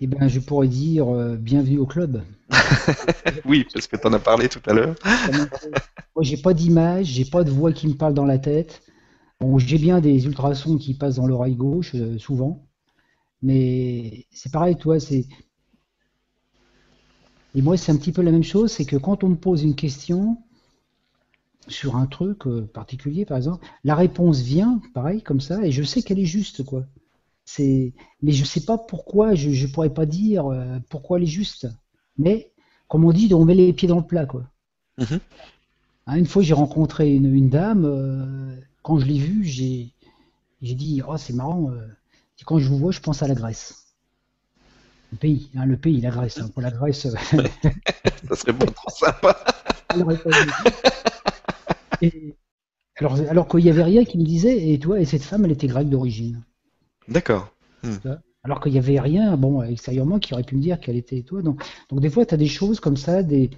Eh 0.00 0.08
bien, 0.08 0.26
je 0.26 0.40
pourrais 0.40 0.66
dire 0.66 1.08
euh, 1.08 1.36
bienvenue 1.36 1.78
au 1.78 1.86
club. 1.86 2.22
oui, 3.44 3.64
parce 3.72 3.86
que 3.86 3.96
tu 3.96 4.06
en 4.08 4.12
as 4.12 4.18
parlé 4.18 4.48
tout 4.48 4.60
à 4.66 4.72
l'heure. 4.72 4.96
Moi, 6.16 6.22
j'ai 6.22 6.36
pas 6.36 6.52
d'image, 6.52 7.06
j'ai 7.06 7.24
pas 7.24 7.44
de 7.44 7.50
voix 7.50 7.72
qui 7.72 7.86
me 7.86 7.94
parle 7.94 8.14
dans 8.14 8.24
la 8.24 8.38
tête. 8.38 8.82
Bon, 9.40 9.58
j'ai 9.58 9.78
bien 9.78 10.00
des 10.00 10.26
ultrasons 10.26 10.78
qui 10.78 10.94
passent 10.94 11.16
dans 11.16 11.26
l'oreille 11.26 11.54
gauche, 11.54 11.94
souvent. 12.18 12.65
Mais 13.42 14.26
c'est 14.30 14.52
pareil, 14.52 14.76
toi, 14.76 14.98
c'est. 14.98 15.26
Et 17.54 17.62
moi, 17.62 17.76
c'est 17.76 17.92
un 17.92 17.96
petit 17.96 18.12
peu 18.12 18.22
la 18.22 18.32
même 18.32 18.44
chose, 18.44 18.72
c'est 18.72 18.84
que 18.84 18.96
quand 18.96 19.24
on 19.24 19.30
me 19.30 19.36
pose 19.36 19.62
une 19.62 19.74
question 19.74 20.38
sur 21.68 21.96
un 21.96 22.06
truc 22.06 22.46
euh, 22.46 22.68
particulier, 22.72 23.24
par 23.24 23.36
exemple, 23.36 23.66
la 23.82 23.94
réponse 23.94 24.40
vient, 24.40 24.80
pareil, 24.94 25.22
comme 25.22 25.40
ça, 25.40 25.64
et 25.64 25.72
je 25.72 25.82
sais 25.82 26.02
qu'elle 26.02 26.18
est 26.18 26.26
juste, 26.26 26.64
quoi. 26.64 26.84
C'est, 27.44 27.94
mais 28.22 28.32
je 28.32 28.44
sais 28.44 28.64
pas 28.64 28.76
pourquoi, 28.76 29.34
je, 29.34 29.50
ne 29.50 29.72
pourrais 29.72 29.94
pas 29.94 30.06
dire 30.06 30.46
euh, 30.46 30.78
pourquoi 30.90 31.18
elle 31.18 31.24
est 31.24 31.28
juste. 31.28 31.68
Mais, 32.18 32.52
comme 32.88 33.04
on 33.04 33.12
dit, 33.12 33.32
on 33.34 33.44
met 33.44 33.54
les 33.54 33.72
pieds 33.72 33.88
dans 33.88 33.96
le 33.96 34.06
plat, 34.06 34.26
quoi. 34.26 34.44
Mm-hmm. 34.98 35.20
Hein, 36.08 36.16
une 36.16 36.26
fois, 36.26 36.42
j'ai 36.42 36.54
rencontré 36.54 37.14
une, 37.14 37.48
dame, 37.48 37.84
euh, 37.84 38.56
quand 38.82 38.98
je 38.98 39.06
l'ai 39.06 39.18
vue, 39.18 39.44
j'ai, 39.44 39.92
j'ai 40.62 40.74
dit, 40.74 41.02
oh, 41.06 41.16
c'est 41.16 41.32
marrant, 41.32 41.70
quand 42.44 42.58
je 42.58 42.68
vous 42.68 42.78
vois, 42.78 42.92
je 42.92 43.00
pense 43.00 43.22
à 43.22 43.28
la 43.28 43.34
Grèce. 43.34 43.86
Le 45.12 45.18
pays, 45.18 45.50
hein, 45.56 45.66
le 45.66 45.76
pays, 45.76 46.00
la 46.00 46.10
Grèce. 46.10 46.38
hein. 46.38 46.48
Pour 46.52 46.62
la 46.62 46.70
Grèce, 46.70 47.06
euh, 47.06 47.14
Ça 48.28 48.36
serait 48.36 48.52
bon, 48.52 48.66
trop 48.66 48.90
sympa. 48.90 49.34
pas. 49.88 50.76
Et- 52.02 52.34
alors, 52.98 53.14
alors 53.28 53.48
qu'il 53.48 53.60
n'y 53.62 53.70
avait 53.70 53.82
rien 53.82 54.04
qui 54.04 54.18
me 54.18 54.24
disait, 54.24 54.72
et 54.72 54.78
toi, 54.78 55.00
et 55.00 55.04
cette 55.04 55.22
femme, 55.22 55.44
elle 55.44 55.52
était 55.52 55.66
grecque 55.66 55.88
d'origine. 55.90 56.42
D'accord. 57.08 57.52
Alors 58.42 58.60
qu'il 58.60 58.72
n'y 58.72 58.78
avait 58.78 59.00
rien, 59.00 59.36
bon, 59.36 59.62
extérieurement, 59.62 60.18
qui 60.18 60.32
aurait 60.32 60.44
pu 60.44 60.56
me 60.56 60.62
dire 60.62 60.80
qu'elle 60.80 60.96
était 60.96 61.22
toi. 61.22 61.42
Donc, 61.42 61.62
donc 61.90 62.00
des 62.00 62.08
fois, 62.10 62.24
tu 62.24 62.32
as 62.34 62.38
des 62.38 62.46
choses 62.48 62.80
comme 62.80 62.96
ça, 62.96 63.22
des, 63.22 63.50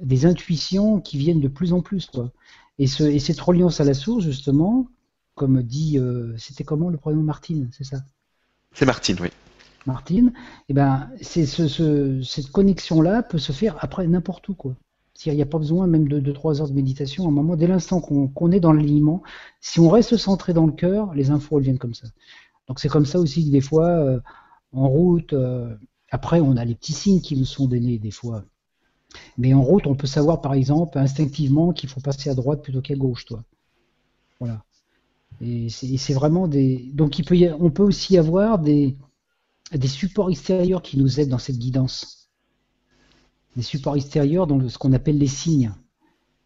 des 0.00 0.26
intuitions 0.26 1.00
qui 1.00 1.18
viennent 1.18 1.40
de 1.40 1.48
plus 1.48 1.72
en 1.72 1.80
plus, 1.82 2.06
quoi. 2.06 2.32
Et, 2.78 2.86
ce, 2.86 3.04
et 3.04 3.18
cette 3.18 3.40
reliance 3.40 3.80
à 3.80 3.84
la 3.84 3.94
source, 3.94 4.24
justement, 4.24 4.88
comme 5.34 5.62
dit, 5.62 5.98
euh, 5.98 6.36
c'était 6.38 6.64
comment 6.64 6.88
le 6.90 6.98
prénom 6.98 7.22
Martine, 7.22 7.70
c'est 7.72 7.84
ça? 7.84 7.98
C'est 8.74 8.84
Martine, 8.86 9.16
oui. 9.20 9.30
Martine, 9.86 10.32
eh 10.68 10.74
ben, 10.74 11.10
c'est 11.20 11.44
ce, 11.46 11.66
ce- 11.68 12.22
cette 12.22 12.50
connexion-là 12.50 13.22
peut 13.22 13.38
se 13.38 13.52
faire 13.52 13.76
après 13.80 14.06
n'importe 14.06 14.48
où, 14.48 14.54
quoi. 14.54 14.76
C'est-à-dire, 15.14 15.34
Il 15.34 15.36
n'y 15.36 15.42
a 15.42 15.46
pas 15.46 15.58
besoin 15.58 15.86
même 15.86 16.08
de 16.08 16.20
2-3 16.20 16.60
heures 16.60 16.68
de 16.68 16.72
méditation. 16.74 17.24
À 17.24 17.28
un 17.28 17.30
moment, 17.32 17.56
dès 17.56 17.66
l'instant 17.66 18.00
qu'on 18.00 18.28
qu'on 18.28 18.52
est 18.52 18.60
dans 18.60 18.72
l'alignement, 18.72 19.22
si 19.60 19.80
on 19.80 19.88
reste 19.90 20.16
centré 20.16 20.52
dans 20.54 20.66
le 20.66 20.72
cœur, 20.72 21.14
les 21.14 21.30
infos 21.30 21.58
elles 21.58 21.64
viennent 21.64 21.78
comme 21.78 21.94
ça. 21.94 22.06
Donc 22.68 22.80
c'est 22.80 22.88
comme 22.88 23.06
ça 23.06 23.20
aussi 23.20 23.46
que 23.46 23.52
des 23.52 23.60
fois, 23.62 23.88
euh, 23.90 24.20
en 24.72 24.88
route, 24.88 25.32
euh, 25.34 25.76
après 26.10 26.40
on 26.40 26.56
a 26.58 26.64
les 26.64 26.74
petits 26.76 26.92
signes 26.94 27.20
qui 27.22 27.36
nous 27.38 27.46
sont 27.46 27.66
donnés 27.68 27.98
des 27.98 28.10
fois. 28.12 28.44
Mais 29.38 29.54
en 29.54 29.62
route, 29.62 29.86
on 29.86 29.94
peut 29.96 30.06
savoir 30.08 30.40
par 30.42 30.54
exemple 30.54 30.98
instinctivement 30.98 31.72
qu'il 31.72 31.88
faut 31.90 32.00
passer 32.00 32.30
à 32.30 32.34
droite 32.34 32.62
plutôt 32.62 32.82
qu'à 32.82 32.96
gauche, 32.96 33.26
toi. 33.26 33.44
Voilà. 34.40 34.64
Et 35.42 35.68
c'est 35.70 36.14
vraiment 36.14 36.46
des. 36.46 36.90
Donc 36.94 37.18
il 37.18 37.24
peut 37.24 37.36
y 37.36 37.46
a- 37.48 37.56
on 37.58 37.70
peut 37.70 37.82
aussi 37.82 38.16
avoir 38.16 38.58
des, 38.60 38.96
des 39.74 39.88
supports 39.88 40.30
extérieurs 40.30 40.82
qui 40.82 40.98
nous 40.98 41.18
aident 41.18 41.30
dans 41.30 41.38
cette 41.38 41.58
guidance. 41.58 42.30
Des 43.56 43.62
supports 43.62 43.96
extérieurs 43.96 44.46
dans 44.46 44.56
le- 44.58 44.68
ce 44.68 44.78
qu'on 44.78 44.92
appelle 44.92 45.18
les 45.18 45.26
signes. 45.26 45.72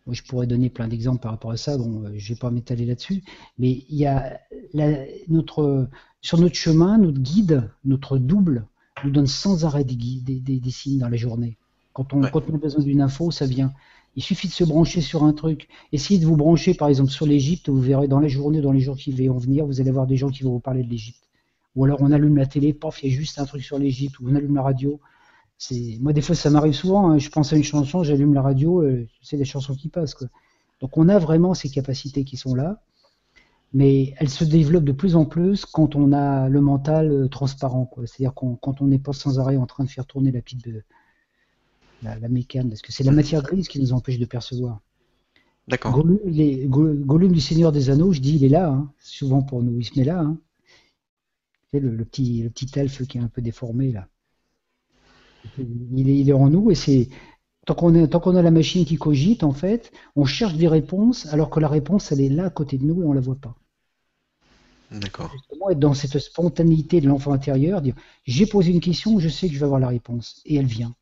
Moi, 0.06 0.14
je 0.14 0.22
pourrais 0.22 0.46
donner 0.46 0.70
plein 0.70 0.88
d'exemples 0.88 1.20
par 1.20 1.32
rapport 1.32 1.50
à 1.50 1.56
ça. 1.56 1.76
Bon, 1.76 2.04
euh, 2.04 2.12
je 2.16 2.32
vais 2.32 2.38
pas 2.38 2.50
m'étaler 2.50 2.86
là-dessus. 2.86 3.22
Mais 3.58 3.84
il 3.90 3.96
y 3.96 4.06
a 4.06 4.40
la- 4.72 5.04
notre, 5.28 5.88
sur 6.22 6.38
notre 6.40 6.54
chemin, 6.54 6.96
notre 6.98 7.18
guide, 7.18 7.68
notre 7.84 8.16
double, 8.18 8.66
nous 9.04 9.10
donne 9.10 9.26
sans 9.26 9.64
arrêt 9.64 9.84
des, 9.84 9.94
des, 9.96 10.40
des- 10.40 10.60
des 10.60 10.70
signes 10.70 10.98
dans 10.98 11.08
la 11.08 11.16
journée. 11.16 11.58
Quand 11.92 12.12
on, 12.14 12.22
Ouais. 12.22 12.30
quand 12.32 12.42
on 12.50 12.54
a 12.54 12.58
besoin 12.58 12.82
d'une 12.82 13.00
info, 13.02 13.30
ça 13.30 13.46
vient. 13.46 13.74
Il 14.16 14.22
suffit 14.22 14.48
de 14.48 14.52
se 14.52 14.64
brancher 14.64 15.00
sur 15.02 15.24
un 15.24 15.32
truc. 15.32 15.68
Essayez 15.92 16.18
de 16.18 16.26
vous 16.26 16.36
brancher, 16.36 16.74
par 16.74 16.88
exemple, 16.88 17.10
sur 17.10 17.26
l'Égypte. 17.26 17.68
Vous 17.68 17.80
verrez 17.80 18.08
dans 18.08 18.20
la 18.20 18.28
journée, 18.28 18.60
dans 18.60 18.72
les 18.72 18.80
jours 18.80 18.96
qui 18.96 19.12
vont 19.12 19.38
venir, 19.38 19.66
vous 19.66 19.80
allez 19.80 19.90
avoir 19.90 20.06
des 20.06 20.16
gens 20.16 20.30
qui 20.30 20.42
vont 20.42 20.52
vous 20.52 20.60
parler 20.60 20.82
de 20.82 20.88
l'Égypte. 20.90 21.22
Ou 21.74 21.84
alors 21.84 21.98
on 22.00 22.10
allume 22.10 22.38
la 22.38 22.46
télé, 22.46 22.72
paf, 22.72 23.02
il 23.02 23.10
y 23.10 23.12
a 23.12 23.16
juste 23.16 23.38
un 23.38 23.44
truc 23.44 23.62
sur 23.62 23.78
l'Égypte, 23.78 24.18
ou 24.18 24.28
on 24.30 24.34
allume 24.34 24.54
la 24.54 24.62
radio. 24.62 24.98
Moi 26.00 26.12
des 26.14 26.22
fois 26.22 26.34
ça 26.34 26.48
m'arrive 26.50 26.72
souvent. 26.72 27.10
hein. 27.10 27.18
Je 27.18 27.28
pense 27.28 27.52
à 27.52 27.56
une 27.56 27.64
chanson, 27.64 28.02
j'allume 28.02 28.32
la 28.34 28.42
radio, 28.42 28.82
euh, 28.82 29.06
c'est 29.22 29.36
des 29.36 29.44
chansons 29.44 29.74
qui 29.74 29.88
passent. 29.88 30.16
Donc 30.80 30.96
on 30.96 31.08
a 31.08 31.18
vraiment 31.18 31.52
ces 31.54 31.68
capacités 31.68 32.24
qui 32.24 32.38
sont 32.38 32.54
là, 32.54 32.82
mais 33.74 34.14
elles 34.18 34.30
se 34.30 34.44
développent 34.44 34.84
de 34.84 34.92
plus 34.92 35.16
en 35.16 35.26
plus 35.26 35.66
quand 35.66 35.96
on 35.96 36.12
a 36.12 36.48
le 36.48 36.60
mental 36.60 37.10
euh, 37.10 37.28
transparent. 37.28 37.90
C'est-à-dire 38.06 38.32
quand 38.34 38.80
on 38.80 38.86
n'est 38.86 38.98
pas 38.98 39.12
sans 39.12 39.38
arrêt 39.38 39.56
en 39.58 39.66
train 39.66 39.84
de 39.84 39.90
faire 39.90 40.06
tourner 40.06 40.32
la 40.32 40.40
petite 40.40 40.64
de 40.64 40.82
la, 42.02 42.18
la 42.18 42.28
mécane, 42.28 42.68
parce 42.68 42.82
que 42.82 42.92
c'est 42.92 43.04
la 43.04 43.12
matière 43.12 43.42
grise 43.42 43.68
qui 43.68 43.80
nous 43.80 43.92
empêche 43.92 44.18
de 44.18 44.26
percevoir. 44.26 44.80
D'accord. 45.68 45.98
Gollum, 45.98 47.32
du 47.32 47.40
Seigneur 47.40 47.72
des 47.72 47.90
Anneaux, 47.90 48.12
je 48.12 48.20
dis, 48.20 48.36
il 48.36 48.44
est 48.44 48.48
là, 48.48 48.70
hein, 48.70 48.92
souvent 49.00 49.42
pour 49.42 49.62
nous, 49.62 49.78
il 49.78 49.84
se 49.84 49.98
met 49.98 50.04
là. 50.04 50.20
Hein. 50.20 50.38
Le, 51.72 51.90
le 51.90 52.04
petit, 52.06 52.42
le 52.42 52.48
petit 52.48 52.78
elfe 52.78 53.06
qui 53.06 53.18
est 53.18 53.20
un 53.20 53.28
peu 53.28 53.42
déformé 53.42 53.92
là. 53.92 54.08
Il 55.58 56.08
est, 56.08 56.18
il 56.18 56.30
est 56.30 56.32
en 56.32 56.48
nous 56.48 56.70
et 56.70 56.74
c'est 56.74 57.08
tant 57.66 57.74
qu'on 57.74 57.94
est- 57.94 58.08
tant 58.08 58.20
qu'on 58.20 58.34
a 58.34 58.42
la 58.42 58.50
machine 58.50 58.84
qui 58.86 58.96
cogite 58.96 59.42
en 59.42 59.52
fait, 59.52 59.92
on 60.14 60.24
cherche 60.24 60.54
des 60.54 60.68
réponses 60.68 61.26
alors 61.26 61.50
que 61.50 61.60
la 61.60 61.68
réponse 61.68 62.12
elle 62.12 62.20
est 62.20 62.30
là 62.30 62.46
à 62.46 62.50
côté 62.50 62.78
de 62.78 62.84
nous 62.84 63.02
et 63.02 63.04
on 63.04 63.12
la 63.12 63.20
voit 63.20 63.36
pas. 63.36 63.54
D'accord. 64.90 65.30
Justement 65.32 65.70
être 65.70 65.78
dans 65.78 65.94
cette 65.94 66.18
spontanéité 66.18 67.00
de 67.00 67.08
l'enfant 67.08 67.32
intérieur, 67.32 67.82
dire 67.82 67.94
j'ai 68.24 68.46
posé 68.46 68.72
une 68.72 68.80
question, 68.80 69.18
je 69.18 69.28
sais 69.28 69.48
que 69.48 69.54
je 69.54 69.58
vais 69.58 69.64
avoir 69.64 69.80
la 69.80 69.88
réponse 69.88 70.40
et 70.46 70.56
elle 70.56 70.66
vient. 70.66 70.94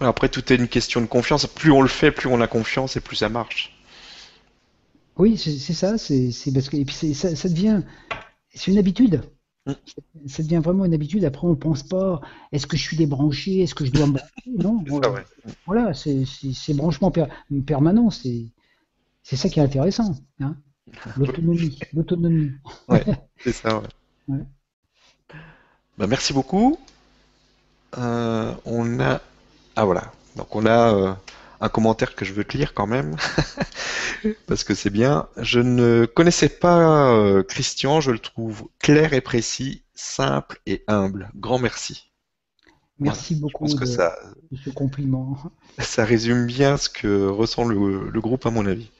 Après, 0.00 0.28
tout 0.28 0.52
est 0.52 0.56
une 0.56 0.68
question 0.68 1.00
de 1.00 1.06
confiance. 1.06 1.46
Plus 1.46 1.70
on 1.70 1.82
le 1.82 1.88
fait, 1.88 2.10
plus 2.10 2.28
on 2.28 2.40
a 2.40 2.46
confiance 2.46 2.96
et 2.96 3.00
plus 3.00 3.16
ça 3.16 3.28
marche. 3.28 3.72
Oui, 5.16 5.38
c'est 5.38 5.72
ça, 5.72 5.96
c'est 5.96 6.32
c'est 6.32 6.52
parce 6.52 6.68
que 6.68 6.76
et 6.76 6.84
puis 6.84 7.14
ça, 7.14 7.36
ça 7.36 7.48
devient 7.48 7.82
c'est 8.52 8.70
une 8.72 8.78
habitude. 8.78 9.22
Mm. 9.66 9.72
Ça 10.26 10.42
devient 10.42 10.60
vraiment 10.62 10.84
une 10.84 10.94
habitude. 10.94 11.24
Après, 11.24 11.46
on 11.46 11.54
pense 11.54 11.82
pas 11.82 12.20
est-ce 12.52 12.66
que 12.66 12.76
je 12.76 12.82
suis 12.82 12.96
débranché, 12.96 13.62
est-ce 13.62 13.74
que 13.74 13.84
je 13.84 13.92
dois 13.92 14.06
me 14.06 14.12
brancher? 14.12 14.32
Non, 14.58 14.84
C'est 14.86 15.02
ça, 15.02 15.10
ouais. 15.10 15.24
voilà, 15.66 15.94
c'est 15.94 16.74
branchement 16.74 17.10
per- 17.10 17.26
permanent. 17.66 18.10
C'est 18.10 18.46
c'est 19.22 19.36
ça 19.36 19.48
qui 19.48 19.60
est 19.60 19.62
intéressant. 19.62 20.14
Hein 20.40 20.56
L'autonomie, 21.16 21.78
l'autonomie. 21.92 22.52
C'est 23.38 23.52
ça, 23.52 23.78
ouais. 23.78 23.86
Ouais. 24.28 24.44
Bah, 25.98 26.06
merci 26.06 26.32
beaucoup. 26.32 26.78
Euh, 27.96 28.52
on 28.64 29.00
a. 29.00 29.20
Ah 29.76 29.84
voilà. 29.84 30.12
Donc 30.36 30.54
on 30.54 30.66
a 30.66 30.94
euh, 30.94 31.12
un 31.60 31.68
commentaire 31.68 32.14
que 32.14 32.24
je 32.24 32.32
veux 32.32 32.44
te 32.44 32.56
lire 32.56 32.74
quand 32.74 32.86
même. 32.86 33.16
Parce 34.46 34.64
que 34.64 34.74
c'est 34.74 34.90
bien. 34.90 35.28
Je 35.36 35.60
ne 35.60 36.06
connaissais 36.06 36.48
pas 36.48 37.12
euh, 37.12 37.42
Christian, 37.42 38.00
je 38.00 38.10
le 38.10 38.18
trouve 38.18 38.64
clair 38.78 39.12
et 39.12 39.20
précis, 39.20 39.82
simple 39.94 40.60
et 40.66 40.84
humble. 40.86 41.30
Grand 41.34 41.58
merci. 41.58 42.10
Merci 43.00 43.34
beaucoup 43.34 43.64
pense 43.64 43.74
que 43.74 43.80
de, 43.80 43.90
ça, 43.90 44.16
de 44.52 44.56
ce 44.56 44.70
compliment. 44.70 45.36
ça 45.78 46.04
résume 46.04 46.46
bien 46.46 46.76
ce 46.76 46.88
que 46.88 47.26
ressent 47.26 47.64
le, 47.64 48.08
le 48.08 48.20
groupe 48.20 48.46
à 48.46 48.50
mon 48.50 48.66
avis. 48.66 48.90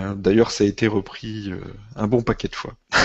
Euh, 0.00 0.14
D'ailleurs, 0.14 0.50
ça 0.50 0.64
a 0.64 0.66
été 0.66 0.86
repris 0.86 1.50
euh, 1.50 1.60
un 1.96 2.06
bon 2.06 2.22
paquet 2.22 2.48
de 2.48 2.54
fois. 2.54 2.74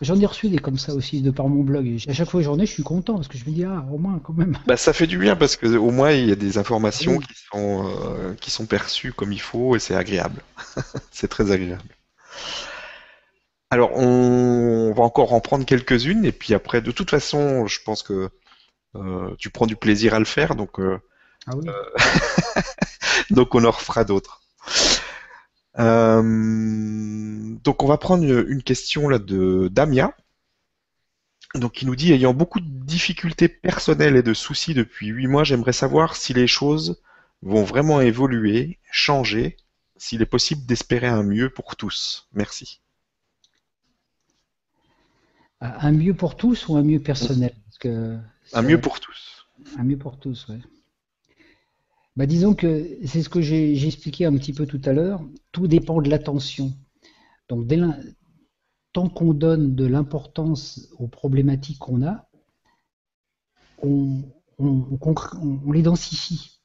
J'en 0.00 0.18
ai 0.20 0.26
reçu 0.26 0.48
des 0.48 0.58
comme 0.58 0.78
ça 0.78 0.94
aussi 0.94 1.22
de 1.22 1.30
par 1.30 1.48
mon 1.48 1.62
blog. 1.62 1.98
À 2.08 2.12
chaque 2.12 2.28
fois 2.28 2.40
que 2.40 2.44
j'en 2.44 2.58
ai, 2.58 2.66
je 2.66 2.72
suis 2.72 2.82
content 2.82 3.14
parce 3.14 3.28
que 3.28 3.38
je 3.38 3.44
me 3.44 3.50
dis 3.50 3.64
ah 3.64 3.84
au 3.90 3.98
moins 3.98 4.18
quand 4.18 4.32
même. 4.32 4.58
Bah, 4.66 4.76
ça 4.76 4.92
fait 4.92 5.06
du 5.06 5.18
bien 5.18 5.36
parce 5.36 5.56
que 5.56 5.66
au 5.76 5.90
moins 5.90 6.10
il 6.12 6.28
y 6.28 6.32
a 6.32 6.36
des 6.36 6.58
informations 6.58 7.16
Oui. 7.16 7.24
qui 7.26 7.34
sont 7.50 7.86
euh, 7.86 8.34
qui 8.34 8.50
sont 8.50 8.66
perçues 8.66 9.12
comme 9.12 9.32
il 9.32 9.40
faut 9.40 9.76
et 9.76 9.78
c'est 9.78 9.94
agréable. 9.94 10.42
c'est 11.10 11.28
très 11.28 11.50
agréable. 11.50 11.82
Alors 13.70 13.92
on 13.96 14.92
va 14.96 15.02
encore 15.02 15.32
en 15.32 15.40
prendre 15.40 15.64
quelques-unes 15.64 16.24
et 16.24 16.32
puis 16.32 16.54
après 16.54 16.80
de 16.82 16.90
toute 16.90 17.10
façon 17.10 17.66
je 17.66 17.80
pense 17.84 18.02
que 18.02 18.28
euh, 18.96 19.34
tu 19.38 19.50
prends 19.50 19.66
du 19.66 19.76
plaisir 19.76 20.14
à 20.14 20.18
le 20.18 20.24
faire 20.24 20.54
donc 20.56 20.80
euh, 20.80 20.98
Ah 21.46 21.56
oui. 21.56 21.66
donc 23.30 23.54
on 23.54 23.64
en 23.64 23.70
refera 23.70 24.04
d'autres. 24.04 24.40
Euh, 25.78 27.54
donc 27.62 27.82
on 27.82 27.86
va 27.86 27.98
prendre 27.98 28.24
une, 28.24 28.62
question 28.62 29.08
là 29.08 29.18
de 29.18 29.68
Damia. 29.68 30.14
Donc 31.54 31.72
qui 31.72 31.86
nous 31.86 31.96
dit 31.96 32.12
ayant 32.12 32.34
beaucoup 32.34 32.60
de 32.60 32.68
difficultés 32.68 33.48
personnelles 33.48 34.16
et 34.16 34.22
de 34.22 34.34
soucis 34.34 34.74
depuis 34.74 35.08
huit 35.08 35.26
mois, 35.26 35.44
j'aimerais 35.44 35.72
savoir 35.72 36.16
si 36.16 36.34
les 36.34 36.46
choses 36.46 37.00
vont 37.42 37.62
vraiment 37.62 38.00
évoluer, 38.00 38.78
changer, 38.90 39.56
s'il 39.96 40.20
est 40.20 40.26
possible 40.26 40.66
d'espérer 40.66 41.06
un 41.06 41.22
mieux 41.22 41.50
pour 41.50 41.76
tous. 41.76 42.28
Merci. 42.32 42.80
Un 45.60 45.92
mieux 45.92 46.14
pour 46.14 46.36
tous 46.36 46.68
ou 46.68 46.76
un 46.76 46.82
mieux 46.82 47.00
personnel? 47.00 47.54
Parce 47.64 47.78
que 47.78 48.18
Un 48.52 48.62
mieux 48.62 48.80
pour 48.80 49.00
tous. 49.00 49.46
Un 49.76 49.84
mieux 49.84 49.98
pour 49.98 50.18
tous, 50.18 50.46
ouais. 50.48 50.60
Bah, 52.18 52.26
disons 52.26 52.52
que 52.52 52.98
c'est 53.06 53.22
ce 53.22 53.28
que 53.28 53.40
j'ai 53.40 53.86
expliqué 53.86 54.24
un 54.24 54.36
petit 54.36 54.52
peu 54.52 54.66
tout 54.66 54.80
à 54.86 54.92
l'heure. 54.92 55.22
Tout 55.52 55.68
dépend 55.68 56.02
de 56.02 56.10
l'attention. 56.10 56.72
Donc, 57.48 57.68
dès 57.68 57.78
tant 58.92 59.08
qu'on 59.08 59.32
donne 59.32 59.76
de 59.76 59.86
l'importance 59.86 60.88
aux 60.98 61.06
problématiques 61.06 61.78
qu'on 61.78 62.04
a, 62.04 62.28
on, 63.84 64.24
les 65.72 65.82
densifie. 65.82 66.58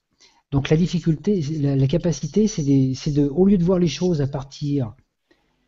Donc, 0.49 0.71
la 0.71 0.77
difficulté, 0.77 1.39
la, 1.59 1.87
capacité, 1.87 2.47
c'est 2.47 2.63
de, 2.63 3.27
au 3.27 3.45
lieu 3.45 3.59
de 3.59 3.63
voir 3.63 3.77
les 3.77 3.87
choses 3.87 4.21
à 4.21 4.27
partir 4.27 4.95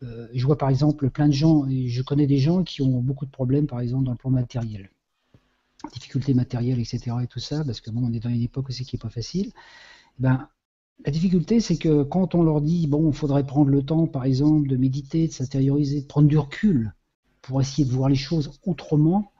euh, 0.02 0.26
je 0.34 0.44
vois 0.44 0.58
par 0.58 0.68
exemple 0.68 1.08
plein 1.10 1.28
de 1.28 1.32
gens, 1.32 1.64
je 1.70 2.02
connais 2.02 2.26
des 2.26 2.38
gens 2.38 2.64
qui 2.64 2.82
ont 2.82 3.00
beaucoup 3.00 3.24
de 3.24 3.30
problèmes, 3.30 3.66
par 3.68 3.80
exemple, 3.80 4.04
dans 4.04 4.12
le 4.12 4.18
plan 4.18 4.30
matériel 4.30 4.90
difficultés 5.92 6.34
matérielles, 6.34 6.80
etc. 6.80 7.16
et 7.22 7.26
tout 7.26 7.40
ça, 7.40 7.64
parce 7.64 7.80
que 7.80 7.90
bon, 7.90 8.02
on 8.04 8.12
est 8.12 8.20
dans 8.20 8.30
une 8.30 8.42
époque 8.42 8.68
aussi 8.68 8.84
qui 8.84 8.96
est 8.96 8.98
pas 8.98 9.10
facile. 9.10 9.52
Ben, 10.18 10.48
la 11.04 11.12
difficulté, 11.12 11.60
c'est 11.60 11.76
que 11.76 12.02
quand 12.02 12.34
on 12.34 12.42
leur 12.42 12.60
dit, 12.60 12.86
bon, 12.86 13.10
il 13.10 13.14
faudrait 13.14 13.46
prendre 13.46 13.70
le 13.70 13.82
temps, 13.82 14.06
par 14.06 14.24
exemple, 14.24 14.68
de 14.68 14.76
méditer, 14.76 15.28
de 15.28 15.32
s'intérioriser, 15.32 16.02
de 16.02 16.06
prendre 16.06 16.28
du 16.28 16.38
recul 16.38 16.94
pour 17.42 17.60
essayer 17.60 17.86
de 17.86 17.92
voir 17.92 18.08
les 18.08 18.16
choses 18.16 18.58
autrement, 18.64 19.32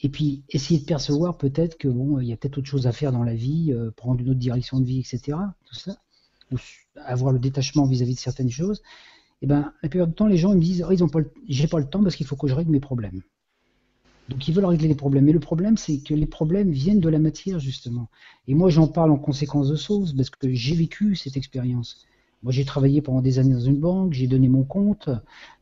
et 0.00 0.08
puis 0.08 0.44
essayer 0.48 0.80
de 0.80 0.84
percevoir 0.84 1.36
peut-être 1.36 1.76
que 1.76 1.88
bon, 1.88 2.20
il 2.20 2.28
y 2.28 2.32
a 2.32 2.36
peut-être 2.36 2.58
autre 2.58 2.68
chose 2.68 2.86
à 2.86 2.92
faire 2.92 3.10
dans 3.12 3.24
la 3.24 3.34
vie, 3.34 3.72
euh, 3.72 3.90
prendre 3.90 4.20
une 4.20 4.30
autre 4.30 4.38
direction 4.38 4.78
de 4.78 4.84
vie, 4.84 5.00
etc. 5.00 5.36
Tout 5.64 5.74
ça, 5.74 5.96
ou 6.52 6.56
avoir 6.94 7.32
le 7.32 7.38
détachement 7.38 7.86
vis-à-vis 7.86 8.14
de 8.14 8.20
certaines 8.20 8.50
choses. 8.50 8.82
Et 9.42 9.46
ben, 9.46 9.72
la 9.82 9.88
plupart 9.88 10.06
du 10.06 10.14
temps, 10.14 10.26
les 10.26 10.36
gens 10.36 10.52
ils 10.52 10.58
me 10.58 10.62
disent, 10.62 10.84
oh, 10.86 10.92
ils 10.92 11.02
ont 11.02 11.08
pas, 11.08 11.20
j'ai 11.48 11.66
pas 11.66 11.78
le 11.78 11.88
temps 11.88 12.02
parce 12.02 12.16
qu'il 12.16 12.26
faut 12.26 12.36
que 12.36 12.46
je 12.46 12.54
règle 12.54 12.70
mes 12.70 12.80
problèmes. 12.80 13.22
Donc 14.28 14.46
ils 14.46 14.54
veulent 14.54 14.66
régler 14.66 14.88
les 14.88 14.94
problèmes. 14.94 15.24
Mais 15.24 15.32
le 15.32 15.40
problème, 15.40 15.76
c'est 15.76 15.98
que 15.98 16.14
les 16.14 16.26
problèmes 16.26 16.70
viennent 16.70 17.00
de 17.00 17.08
la 17.08 17.18
matière, 17.18 17.58
justement. 17.58 18.08
Et 18.46 18.54
moi, 18.54 18.68
j'en 18.68 18.86
parle 18.86 19.10
en 19.10 19.18
conséquence 19.18 19.68
de 19.68 19.76
choses, 19.76 20.14
parce 20.14 20.30
que 20.30 20.52
j'ai 20.52 20.74
vécu 20.74 21.16
cette 21.16 21.36
expérience. 21.36 22.06
Moi, 22.42 22.52
j'ai 22.52 22.64
travaillé 22.64 23.02
pendant 23.02 23.20
des 23.20 23.40
années 23.40 23.54
dans 23.54 23.60
une 23.60 23.80
banque, 23.80 24.12
j'ai 24.12 24.28
donné 24.28 24.48
mon 24.48 24.62
compte, 24.62 25.10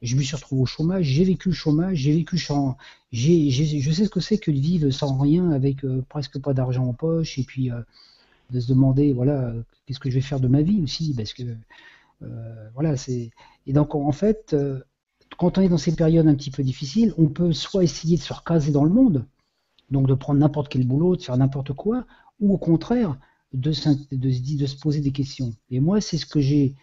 je 0.03 0.15
me 0.15 0.21
suis 0.21 0.37
retrouvé 0.37 0.61
au 0.63 0.67
chômage, 0.67 1.07
j'ai 1.07 1.25
vécu 1.25 1.49
le 1.49 1.55
chômage, 1.55 1.97
j'ai 1.97 2.13
vécu 2.13 2.37
je 2.37 3.91
sais 3.93 4.05
ce 4.05 4.11
que 4.11 4.21
c'est 4.21 4.37
que 4.37 4.51
de 4.51 4.59
vivre 4.59 4.91
sans 4.91 5.17
rien, 5.17 5.53
avec 5.53 5.85
euh, 5.85 6.05
presque 6.09 6.39
pas 6.39 6.53
d'argent 6.53 6.87
en 6.87 6.93
poche, 6.93 7.39
et 7.39 7.45
puis 7.45 7.71
euh, 7.71 7.81
de 8.51 8.61
se 8.61 8.69
demander, 8.69 9.15
voilà, 9.15 9.55
qu'est-ce 9.87 9.99
que 9.99 10.11
je 10.11 10.17
vais 10.17 10.21
faire 10.21 10.39
de 10.39 10.49
ma 10.49 10.61
vie 10.61 10.83
aussi, 10.83 11.15
parce 11.17 11.33
que, 11.33 11.45
euh, 12.23 12.69
voilà, 12.75 12.99
c'est, 12.99 13.31
et 13.67 13.73
donc 13.73 13.95
en 13.95 14.13
fait, 14.13 14.55
quand 15.39 15.59
on 15.59 15.63
est 15.63 15.69
dans 15.69 15.79
ces 15.79 15.95
périodes 15.95 16.27
un 16.27 16.35
petit 16.35 16.51
peu 16.51 16.63
difficiles, 16.63 17.15
on 17.19 17.29
peut 17.29 17.53
soit 17.53 17.85
essayer 17.85 18.17
de 18.17 18.23
se 18.23 18.33
recaser 18.33 18.73
dans 18.73 18.85
le 18.85 18.91
monde, 18.91 19.27
donc 19.91 20.07
de 20.07 20.15
prendre 20.15 20.41
n'importe 20.41 20.69
quel 20.69 20.87
boulot, 20.87 21.17
de 21.17 21.23
faire 21.23 21.37
n'importe 21.37 21.73
quoi, 21.73 22.07
ou 22.41 22.55
au 22.55 22.59
contraire, 22.59 23.19
de, 23.53 23.73
se 23.73 24.77
poser 24.77 25.01
des 25.01 25.13
questions. 25.13 25.53
Et 25.71 25.81
moi, 25.81 26.01
c'est 26.01 26.19
ce 26.19 26.27
que 26.27 26.41
j'ai 26.41 26.75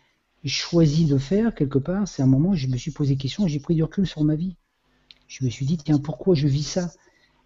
choisi 0.45 1.05
de 1.05 1.17
faire 1.17 1.53
quelque 1.55 1.80
part. 1.80 2.07
C'est 2.07 2.21
un 2.21 2.27
moment 2.27 2.49
où 2.49 2.55
je 2.55 2.67
me 2.67 2.77
suis 2.77 2.91
posé 2.91 3.13
des 3.13 3.21
questions, 3.21 3.47
j'ai 3.47 3.59
pris 3.59 3.75
du 3.75 3.84
recul 3.84 4.07
sur 4.07 4.23
ma 4.23 4.35
vie. 4.35 4.55
Je 5.27 5.45
me 5.45 5.49
suis 5.49 5.65
dit, 5.65 5.77
tiens, 5.77 5.99
pourquoi 5.99 6.35
je 6.35 6.47
vis 6.47 6.63
ça? 6.63 6.91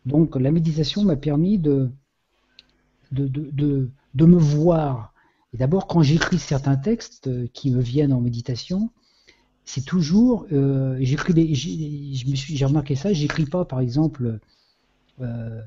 Donc 0.05 0.35
la 0.35 0.51
méditation 0.51 1.03
m'a 1.03 1.15
permis 1.15 1.57
de, 1.57 1.91
de, 3.11 3.89
me 4.15 4.38
voir. 4.38 5.13
Et 5.53 5.57
d'abord, 5.57 5.88
quand 5.88 6.01
j'écris 6.01 6.39
certains 6.39 6.75
textes 6.75 7.29
qui 7.53 7.71
me 7.71 7.81
viennent 7.81 8.13
en 8.13 8.21
méditation, 8.21 8.89
c'est 9.68 9.84
toujours, 9.84 10.48
euh, 10.53 10.98
j'écris, 11.02 11.53
j'ai 11.53 12.65
remarqué 12.65 12.95
ça, 12.95 13.11
j'écris 13.11 13.45
pas, 13.45 13.65
par 13.65 13.81
exemple, 13.81 14.39
euh, 15.19 15.61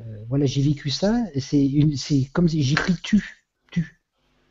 euh, 0.00 0.24
voilà, 0.28 0.44
j'ai 0.44 0.60
vécu 0.60 0.90
ça. 0.90 1.24
C'est 1.38 1.70
comme 2.32 2.48
si 2.48 2.64
j'écris 2.64 2.96
tu, 3.00 3.46
tu. 3.70 4.00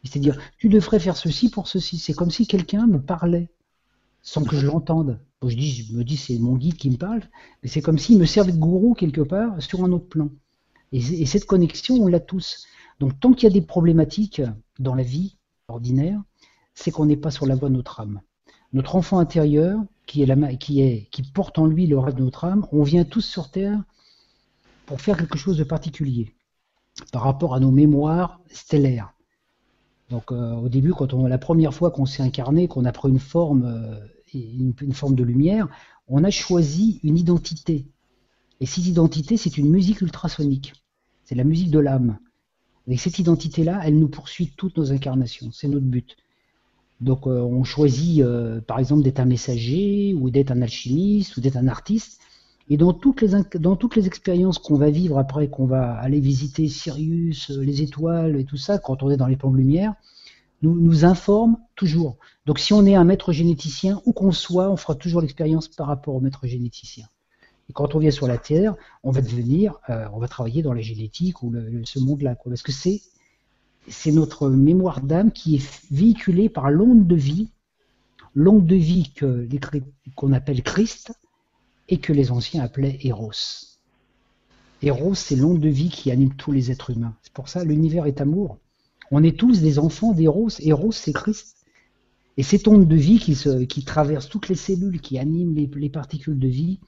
C'est-à-dire, 0.05 0.39
tu 0.57 0.69
devrais 0.69 0.99
faire 0.99 1.17
ceci 1.17 1.49
pour 1.49 1.67
ceci. 1.67 1.97
C'est 1.97 2.13
comme 2.13 2.31
si 2.31 2.47
quelqu'un 2.47 2.87
me 2.87 3.01
parlait 3.01 3.49
sans 4.21 4.45
que 4.45 4.55
je 4.55 4.65
l'entende. 4.65 5.19
je, 5.45 5.55
dis, 5.55 5.69
je 5.69 5.93
me 5.93 6.05
dis, 6.05 6.15
c'est 6.15 6.39
mon 6.39 6.55
guide 6.55 6.77
qui 6.77 6.89
me 6.89 6.97
parle, 6.97 7.23
mais 7.61 7.69
c'est 7.69 7.81
comme 7.81 7.97
s'il 7.97 8.17
me 8.17 8.25
servait 8.25 8.53
de 8.53 8.57
gourou 8.57 8.93
quelque 8.93 9.21
part 9.21 9.61
sur 9.61 9.83
un 9.83 9.91
autre 9.91 10.07
plan. 10.07 10.29
Et, 10.93 11.25
cette 11.25 11.45
connexion, 11.45 11.95
on 11.95 12.07
l'a 12.07 12.21
tous. 12.21 12.65
Donc, 13.01 13.19
tant 13.19 13.33
qu'il 13.33 13.49
y 13.49 13.51
a 13.51 13.53
des 13.53 13.61
problématiques 13.61 14.41
dans 14.79 14.95
la 14.95 15.03
vie 15.03 15.35
ordinaire, 15.67 16.21
c'est 16.73 16.91
qu'on 16.91 17.05
n'est 17.05 17.17
pas 17.17 17.31
sur 17.31 17.45
la 17.45 17.55
voie 17.55 17.67
de 17.67 17.73
notre 17.73 17.99
âme. 17.99 18.21
Notre 18.73 18.95
enfant 18.95 19.19
intérieur, 19.19 19.79
qui, 20.05 20.21
est 20.21 21.09
qui 21.11 21.23
porte 21.23 21.59
en 21.59 21.65
lui 21.65 21.87
le 21.87 21.99
rêve 21.99 22.15
de 22.15 22.23
notre 22.23 22.45
âme, 22.45 22.65
on 22.71 22.83
vient 22.83 23.03
tous 23.03 23.21
sur 23.21 23.49
Terre 23.49 23.81
pour 24.85 25.01
faire 25.01 25.17
quelque 25.17 25.37
chose 25.37 25.57
de 25.57 25.63
particulier 25.63 26.33
par 27.11 27.23
rapport 27.23 27.53
à 27.53 27.59
nos 27.59 27.71
mémoires 27.71 28.39
stellaires. 28.47 29.13
Donc 30.09 30.31
euh, 30.31 30.53
au 30.53 30.69
début, 30.69 30.93
quand 30.93 31.13
on 31.13 31.27
la 31.27 31.37
première 31.37 31.73
fois 31.73 31.91
qu'on 31.91 32.05
s'est 32.05 32.23
incarné, 32.23 32.67
qu'on 32.67 32.85
a 32.85 32.91
pris 32.91 33.09
une 33.09 33.19
forme, 33.19 33.65
euh, 33.65 33.99
une, 34.33 34.93
forme 34.93 35.15
de 35.15 35.23
lumière, 35.23 35.67
on 36.07 36.23
a 36.23 36.29
choisi 36.29 36.99
une 37.03 37.17
identité. 37.17 37.87
Et 38.59 38.65
cette 38.65 38.85
identité, 38.85 39.37
c'est 39.37 39.57
une 39.57 39.69
musique 39.69 40.01
ultrasonique. 40.01 40.73
C'est 41.25 41.35
la 41.35 41.43
musique 41.43 41.71
de 41.71 41.79
l'âme. 41.79 42.17
Et 42.87 42.95
cette 42.97 43.19
identité-là, 43.19 43.81
elle 43.83 43.99
nous 43.99 44.07
poursuit 44.07 44.53
toutes 44.55 44.77
nos 44.77 44.93
incarnations. 44.93 45.51
C'est 45.51 45.67
notre 45.67 45.85
but. 45.85 46.15
Donc 46.99 47.27
euh, 47.27 47.41
on 47.41 47.63
choisit, 47.63 48.23
par 48.67 48.79
exemple, 48.79 49.03
d'être 49.03 49.19
un 49.19 49.25
messager, 49.25 50.13
ou 50.13 50.29
d'être 50.29 50.51
un 50.51 50.61
alchimiste, 50.61 51.37
ou 51.37 51.41
d'être 51.41 51.57
un 51.57 51.67
artiste. 51.67 52.19
Et 52.69 52.75
dans 52.77 52.93
toutes 52.93 53.21
les, 53.21 53.29
dans 53.59 53.75
toutes 53.77 53.95
les 53.95 54.07
expériences 54.07 54.59
qu'on 54.59 54.75
va 54.75 54.89
vivre 54.89 55.17
après, 55.17 55.47
qu'on 55.47 55.65
va 55.65 55.93
aller 55.93 56.19
visiter 56.19 56.67
Sirius, 56.67 57.51
euh, 57.51 57.61
les 57.61 57.81
étoiles 57.81 58.35
et 58.35 58.43
tout 58.43 58.57
ça, 58.57 58.77
quand 58.77 59.03
on 59.03 59.09
est 59.09 59.17
dans 59.17 59.27
les 59.27 59.37
plans 59.37 59.51
de 59.51 59.57
lumière, 59.57 59.93
nous, 60.61 60.77
nous 60.79 61.05
informe 61.05 61.57
toujours. 61.75 62.17
Donc 62.45 62.59
si 62.59 62.73
on 62.73 62.85
est 62.85 62.95
un 62.95 63.05
maître 63.05 63.31
généticien, 63.31 64.01
où 64.05 64.11
qu'on 64.11 64.33
soit, 64.33 64.69
on 64.69 64.75
fera 64.75 64.95
toujours 64.95 65.21
l'expérience 65.21 65.69
par 65.69 65.87
rapport 65.87 66.15
au 66.15 66.19
maître 66.19 66.45
généticien. 66.45 67.05
Et 67.69 67.73
quand 67.73 67.95
on 67.95 67.99
vient 67.99 68.11
sur 68.11 68.27
la 68.27 68.37
Terre, 68.37 68.75
on 69.03 69.11
va 69.11 69.21
devenir, 69.21 69.75
euh, 69.89 70.05
on 70.13 70.19
va 70.19 70.27
travailler 70.27 70.61
dans 70.61 70.73
la 70.73 70.81
génétique 70.81 71.43
ou 71.43 71.51
le, 71.51 71.83
ce 71.85 71.99
monde-là, 71.99 72.35
parce 72.35 72.63
que 72.63 72.71
c'est 72.73 73.01
c'est 73.87 74.11
notre 74.11 74.49
mémoire 74.49 75.01
d'âme 75.01 75.31
qui 75.31 75.55
est 75.55 75.83
véhiculée 75.91 76.49
par 76.49 76.69
l'onde 76.69 77.07
de 77.07 77.15
vie, 77.15 77.49
l'onde 78.35 78.65
de 78.65 78.75
vie 78.75 79.13
qu'on 80.15 80.33
appelle 80.33 80.63
Christ, 80.63 81.13
et 81.89 81.97
que 81.97 82.13
les 82.13 82.31
anciens 82.31 82.63
appelaient 82.63 82.99
Eros. 83.01 83.31
Eros, 84.81 85.15
c'est 85.15 85.35
l'onde 85.35 85.59
de 85.59 85.69
vie 85.69 85.89
qui 85.89 86.11
anime 86.11 86.35
tous 86.35 86.51
les 86.51 86.71
êtres 86.71 86.91
humains. 86.91 87.15
C'est 87.23 87.33
pour 87.33 87.49
ça 87.49 87.63
l'univers 87.63 88.05
est 88.05 88.21
amour. 88.21 88.57
On 89.09 89.23
est 89.23 89.37
tous 89.37 89.61
des 89.61 89.79
enfants 89.79 90.13
d'Eros. 90.13 90.49
Eros, 90.59 90.91
c'est 90.91 91.13
Christ. 91.13 91.65
Et 92.35 92.43
cette 92.43 92.67
onde 92.67 92.87
de 92.87 92.95
vie 92.95 93.19
qui, 93.19 93.33
se, 93.33 93.63
qui 93.63 93.83
traverse 93.83 94.29
toutes 94.29 94.49
les 94.49 94.55
cellules, 94.55 95.01
qui 95.01 95.17
anime 95.17 95.55
les, 95.55 95.89
particules 95.89 96.37
de 96.37 96.47
vie, 96.47 96.79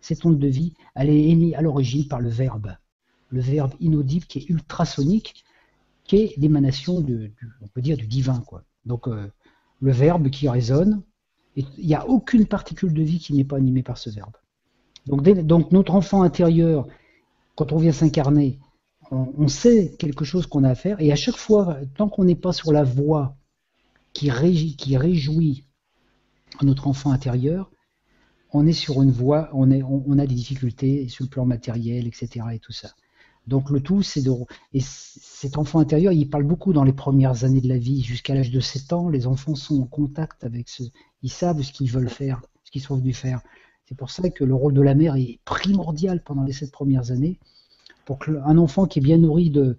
cette 0.00 0.24
onde 0.26 0.38
de 0.38 0.48
vie, 0.48 0.72
elle 0.96 1.10
est 1.10 1.28
émise 1.28 1.54
à 1.54 1.62
l'origine 1.62 2.08
par 2.08 2.20
le 2.20 2.28
verbe. 2.28 2.74
Le 3.30 3.40
verbe 3.40 3.74
inaudible 3.78 4.24
qui 4.26 4.38
est 4.40 4.48
ultrasonique, 4.48 5.44
qui 6.06 6.16
est 6.16 6.34
l'émanation, 6.36 7.00
du, 7.00 7.34
on 7.60 7.68
peut 7.68 7.82
dire, 7.82 7.96
du 7.96 8.06
divin. 8.06 8.42
Quoi. 8.46 8.64
Donc 8.84 9.08
euh, 9.08 9.30
le 9.80 9.92
verbe 9.92 10.30
qui 10.30 10.48
résonne, 10.48 11.02
il 11.56 11.66
n'y 11.78 11.94
a 11.94 12.06
aucune 12.06 12.46
particule 12.46 12.92
de 12.92 13.02
vie 13.02 13.18
qui 13.18 13.32
n'est 13.32 13.44
pas 13.44 13.56
animée 13.56 13.82
par 13.82 13.98
ce 13.98 14.10
verbe. 14.10 14.36
Donc, 15.06 15.72
notre 15.72 15.94
enfant 15.94 16.22
intérieur, 16.22 16.86
quand 17.54 17.72
on 17.72 17.78
vient 17.78 17.92
s'incarner, 17.92 18.58
on, 19.10 19.46
sait 19.46 19.94
quelque 19.98 20.24
chose 20.24 20.46
qu'on 20.46 20.64
a 20.64 20.70
à 20.70 20.74
faire, 20.74 21.00
et 21.00 21.12
à 21.12 21.16
chaque 21.16 21.36
fois, 21.36 21.78
tant 21.96 22.08
qu'on 22.08 22.24
n'est 22.24 22.34
pas 22.34 22.52
sur 22.52 22.72
la 22.72 22.82
voie 22.82 23.36
qui, 24.12 24.30
réjouit 24.30 25.64
notre 26.60 26.88
enfant 26.88 27.12
intérieur, 27.12 27.70
on 28.52 28.66
est 28.66 28.72
sur 28.72 29.00
une 29.02 29.12
voie, 29.12 29.48
on, 29.52 29.70
on, 29.70 30.18
a 30.18 30.26
des 30.26 30.34
difficultés 30.34 31.08
sur 31.08 31.24
le 31.24 31.30
plan 31.30 31.44
matériel, 31.44 32.08
etc. 32.08 32.46
et 32.52 32.58
tout 32.58 32.72
ça. 32.72 32.90
Donc 33.46 33.70
le 33.70 33.80
tout, 33.80 34.02
c'est 34.02 34.22
de... 34.22 34.32
Et 34.72 34.80
cet 34.80 35.58
enfant 35.58 35.78
intérieur, 35.78 36.12
il 36.12 36.28
parle 36.28 36.44
beaucoup 36.44 36.72
dans 36.72 36.84
les 36.84 36.92
premières 36.92 37.44
années 37.44 37.60
de 37.60 37.68
la 37.68 37.78
vie, 37.78 38.02
jusqu'à 38.02 38.34
l'âge 38.34 38.50
de 38.50 38.60
7 38.60 38.92
ans, 38.92 39.08
les 39.08 39.26
enfants 39.26 39.54
sont 39.54 39.80
en 39.80 39.86
contact 39.86 40.44
avec 40.44 40.68
ce... 40.68 40.82
Ils 41.22 41.30
savent 41.30 41.62
ce 41.62 41.72
qu'ils 41.72 41.90
veulent 41.90 42.08
faire, 42.08 42.42
ce 42.64 42.70
qu'ils 42.70 42.82
sont 42.82 42.96
venus 42.96 43.16
faire. 43.16 43.40
C'est 43.88 43.96
pour 43.96 44.10
ça 44.10 44.28
que 44.30 44.44
le 44.44 44.54
rôle 44.54 44.74
de 44.74 44.82
la 44.82 44.94
mère 44.94 45.16
est 45.16 45.38
primordial 45.44 46.22
pendant 46.22 46.42
les 46.42 46.52
sept 46.52 46.72
premières 46.72 47.12
années, 47.12 47.38
pour 48.04 48.18
qu'un 48.18 48.58
enfant 48.58 48.86
qui 48.86 48.98
est 48.98 49.02
bien 49.02 49.18
nourri 49.18 49.50
de 49.50 49.76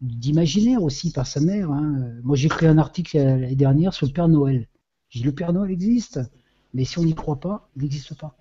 d'imaginaire 0.00 0.82
aussi 0.82 1.12
par 1.12 1.26
sa 1.26 1.40
mère. 1.40 1.70
Hein. 1.70 2.14
Moi, 2.22 2.36
j'ai 2.36 2.46
écrit 2.46 2.66
un 2.66 2.78
article 2.78 3.18
l'année 3.18 3.54
dernière 3.54 3.92
sur 3.92 4.06
le 4.06 4.12
Père 4.12 4.28
Noël. 4.28 4.66
J'ai 5.10 5.20
dit 5.20 5.26
le 5.26 5.34
Père 5.34 5.52
Noël 5.52 5.70
existe, 5.70 6.20
mais 6.72 6.84
si 6.84 6.98
on 6.98 7.04
n'y 7.04 7.14
croit 7.14 7.38
pas, 7.38 7.68
il 7.76 7.82
n'existe 7.82 8.14
pas. 8.14 8.34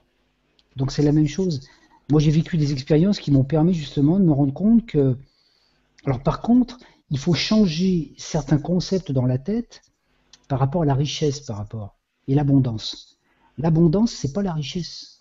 Donc 0.76 0.92
c'est 0.92 1.04
la 1.04 1.12
même 1.12 1.28
chose. 1.28 1.68
Moi, 2.12 2.20
j'ai 2.20 2.32
vécu 2.32 2.58
des 2.58 2.72
expériences 2.74 3.20
qui 3.20 3.32
m'ont 3.32 3.44
permis 3.44 3.74
justement 3.74 4.20
de 4.20 4.26
me 4.26 4.32
rendre 4.32 4.54
compte 4.54 4.86
que. 4.86 5.18
Alors, 6.06 6.24
par 6.24 6.42
contre, 6.42 6.80
il 7.12 7.20
faut 7.20 7.34
changer 7.34 8.14
certains 8.18 8.58
concepts 8.58 9.12
dans 9.12 9.26
la 9.26 9.38
tête 9.38 9.82
par 10.48 10.60
rapport 10.60 10.84
à 10.84 10.86
la 10.86 10.96
richesse, 10.96 11.40
par 11.42 11.58
rapport 11.58 12.00
et 12.30 12.36
l'abondance. 12.36 13.18
L'abondance, 13.58 14.12
c'est 14.12 14.32
pas 14.32 14.44
la 14.44 14.54
richesse. 14.54 15.20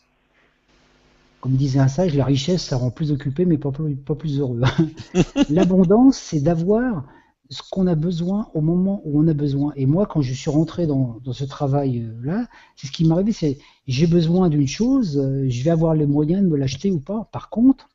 Comme 1.40 1.56
disait 1.56 1.80
un 1.80 1.88
sage, 1.88 2.14
la 2.14 2.24
richesse, 2.24 2.62
ça 2.62 2.76
rend 2.76 2.90
plus 2.90 3.10
occupé, 3.12 3.44
mais 3.44 3.58
pas 3.58 3.70
plus, 3.70 4.38
heureux. 4.38 4.60
L'abondance, 5.50 6.18
c'est 6.18 6.40
d'avoir 6.40 7.06
ce 7.50 7.62
qu'on 7.70 7.86
a 7.86 7.94
besoin 7.94 8.50
au 8.54 8.60
moment 8.60 9.00
où 9.04 9.20
on 9.20 9.28
a 9.28 9.34
besoin. 9.34 9.72
Et 9.76 9.86
moi, 9.86 10.06
quand 10.06 10.20
je 10.20 10.34
suis 10.34 10.50
rentré 10.50 10.86
dans, 10.86 11.20
ce 11.32 11.44
travail-là, 11.44 12.46
c'est 12.76 12.86
ce 12.86 12.92
qui 12.92 13.04
m'est 13.04 13.12
arrivé, 13.12 13.32
c'est 13.32 13.58
j'ai 13.86 14.06
besoin 14.06 14.48
d'une 14.48 14.68
chose, 14.68 15.18
euh, 15.18 15.46
je 15.48 15.64
vais 15.64 15.70
avoir 15.70 15.94
les 15.94 16.06
moyens 16.06 16.42
de 16.42 16.48
me 16.48 16.56
l'acheter 16.56 16.90
ou 16.90 17.00
pas. 17.00 17.28
Par 17.32 17.48
contre, 17.50 17.88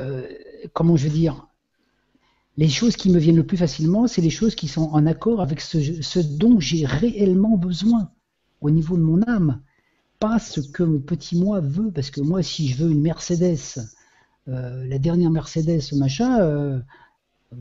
euh, 0.00 0.26
comment 0.72 0.96
je 0.96 1.08
veux 1.08 1.14
dire, 1.14 1.46
les 2.56 2.68
choses 2.68 2.96
qui 2.96 3.10
me 3.10 3.18
viennent 3.18 3.36
le 3.36 3.46
plus 3.46 3.56
facilement, 3.56 4.06
c'est 4.06 4.22
les 4.22 4.30
choses 4.30 4.54
qui 4.54 4.68
sont 4.68 4.90
en 4.92 5.06
accord 5.06 5.40
avec 5.40 5.60
ce 5.60 6.18
dont 6.20 6.60
j'ai 6.60 6.86
réellement 6.86 7.56
besoin 7.56 8.10
au 8.60 8.70
niveau 8.70 8.96
de 8.96 9.02
mon 9.02 9.22
âme, 9.22 9.60
pas 10.18 10.38
ce 10.38 10.60
que 10.60 10.82
mon 10.82 11.00
petit 11.00 11.36
moi 11.36 11.60
veut, 11.60 11.90
parce 11.90 12.10
que 12.10 12.20
moi, 12.20 12.42
si 12.42 12.68
je 12.68 12.82
veux 12.82 12.90
une 12.90 13.02
Mercedes, 13.02 13.58
euh, 14.48 14.84
la 14.86 14.98
dernière 14.98 15.30
Mercedes, 15.30 15.82
machin, 15.92 16.40
euh, 16.40 16.80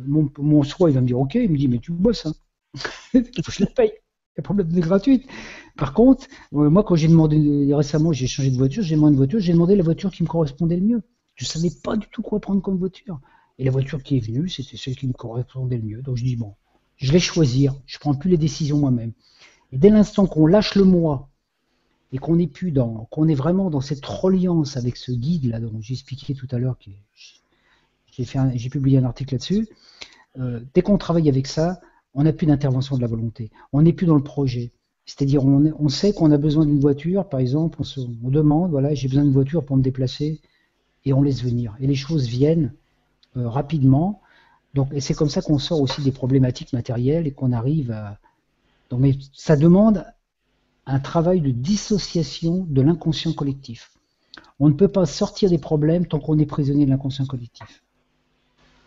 mon, 0.05 0.29
mon 0.37 0.63
soi, 0.63 0.89
il 0.89 0.93
va 0.93 1.01
me 1.01 1.07
dire, 1.07 1.19
ok, 1.19 1.35
il 1.35 1.49
me 1.49 1.57
dit, 1.57 1.67
mais 1.67 1.79
tu 1.79 1.91
bosses, 1.91 2.25
hein. 2.25 2.33
je 3.13 3.63
la 3.63 3.67
paye. 3.67 3.91
Il 4.35 4.39
y 4.39 4.39
a 4.39 4.43
problème 4.43 4.71
de 4.71 4.81
gratuite. 4.81 5.27
Par 5.77 5.93
contre, 5.93 6.27
euh, 6.53 6.69
moi, 6.69 6.83
quand 6.83 6.95
j'ai 6.95 7.07
demandé 7.07 7.71
récemment, 7.73 8.11
j'ai 8.13 8.25
changé 8.25 8.49
de 8.49 8.57
voiture, 8.57 8.81
j'ai 8.81 8.95
demandé 8.95 9.13
une 9.13 9.17
voiture, 9.17 9.39
j'ai 9.39 9.53
demandé 9.53 9.75
la 9.75 9.83
voiture 9.83 10.11
qui 10.11 10.23
me 10.23 10.27
correspondait 10.27 10.77
le 10.77 10.81
mieux. 10.81 11.01
Je 11.35 11.45
savais 11.45 11.69
pas 11.83 11.97
du 11.97 12.07
tout 12.11 12.23
quoi 12.23 12.39
prendre 12.39 12.61
comme 12.61 12.77
voiture. 12.77 13.19
Et 13.59 13.63
la 13.63 13.71
voiture 13.71 14.01
qui 14.01 14.17
est 14.17 14.19
venue, 14.19 14.49
c'était 14.49 14.77
celle 14.77 14.95
qui 14.95 15.07
me 15.07 15.13
correspondait 15.13 15.77
le 15.77 15.83
mieux. 15.83 16.01
Donc 16.01 16.17
je 16.17 16.23
dis 16.23 16.35
bon, 16.35 16.55
je 16.97 17.11
vais 17.11 17.19
choisir. 17.19 17.75
Je 17.85 17.99
prends 17.99 18.15
plus 18.15 18.31
les 18.31 18.37
décisions 18.37 18.79
moi-même. 18.79 19.13
Et 19.71 19.77
dès 19.77 19.89
l'instant 19.89 20.25
qu'on 20.25 20.47
lâche 20.47 20.75
le 20.75 20.83
moi 20.83 21.29
et 22.11 22.17
qu'on 22.17 22.39
est 22.39 22.47
plus 22.47 22.71
dans, 22.71 23.05
qu'on 23.11 23.27
est 23.27 23.35
vraiment 23.35 23.69
dans 23.69 23.81
cette 23.81 24.05
reliance 24.05 24.77
avec 24.77 24.97
ce 24.97 25.11
guide 25.11 25.45
là 25.45 25.59
dont 25.59 25.79
j'ai 25.81 25.93
expliqué 25.93 26.33
tout 26.33 26.47
à 26.51 26.57
l'heure, 26.57 26.77
j'ai 26.79 26.91
fait, 26.91 27.42
j'ai 28.17 28.69
publié 28.69 28.97
un 28.97 29.03
article 29.03 29.33
là-dessus. 29.35 29.67
Euh, 30.39 30.61
dès 30.73 30.81
qu'on 30.81 30.97
travaille 30.97 31.29
avec 31.29 31.47
ça, 31.47 31.79
on 32.13 32.23
n'a 32.23 32.33
plus 32.33 32.45
d'intervention 32.45 32.95
de 32.95 33.01
la 33.01 33.07
volonté. 33.07 33.51
On 33.71 33.81
n'est 33.81 33.93
plus 33.93 34.05
dans 34.05 34.15
le 34.15 34.23
projet. 34.23 34.71
C'est-à-dire, 35.05 35.43
on, 35.45 35.89
sait 35.89 36.13
qu'on 36.13 36.31
a 36.31 36.37
besoin 36.37 36.65
d'une 36.65 36.79
voiture, 36.79 37.27
par 37.27 37.41
exemple, 37.41 37.77
on, 37.81 37.83
se, 37.83 37.99
demande, 37.99 38.71
voilà, 38.71 38.93
j'ai 38.93 39.09
besoin 39.09 39.23
d'une 39.23 39.33
voiture 39.33 39.65
pour 39.65 39.75
me 39.75 39.81
déplacer, 39.81 40.39
et 41.03 41.11
on 41.11 41.21
laisse 41.21 41.43
venir. 41.43 41.75
Et 41.81 41.87
les 41.87 41.95
choses 41.95 42.27
viennent 42.27 42.73
euh, 43.35 43.49
rapidement. 43.49 44.21
Donc, 44.73 44.93
et 44.93 45.01
c'est 45.01 45.13
comme 45.13 45.29
ça 45.29 45.41
qu'on 45.41 45.59
sort 45.59 45.81
aussi 45.81 46.01
des 46.01 46.13
problématiques 46.13 46.71
matérielles 46.71 47.27
et 47.27 47.31
qu'on 47.31 47.51
arrive 47.51 47.91
à. 47.91 48.17
Donc, 48.89 49.01
mais 49.01 49.17
ça 49.33 49.57
demande 49.57 50.05
un 50.85 50.99
travail 50.99 51.41
de 51.41 51.51
dissociation 51.51 52.65
de 52.69 52.81
l'inconscient 52.81 53.33
collectif. 53.33 53.91
On 54.59 54.69
ne 54.69 54.73
peut 54.73 54.87
pas 54.87 55.05
sortir 55.05 55.49
des 55.49 55.57
problèmes 55.57 56.05
tant 56.05 56.19
qu'on 56.19 56.39
est 56.39 56.45
prisonnier 56.45 56.85
de 56.85 56.91
l'inconscient 56.91 57.25
collectif. 57.25 57.82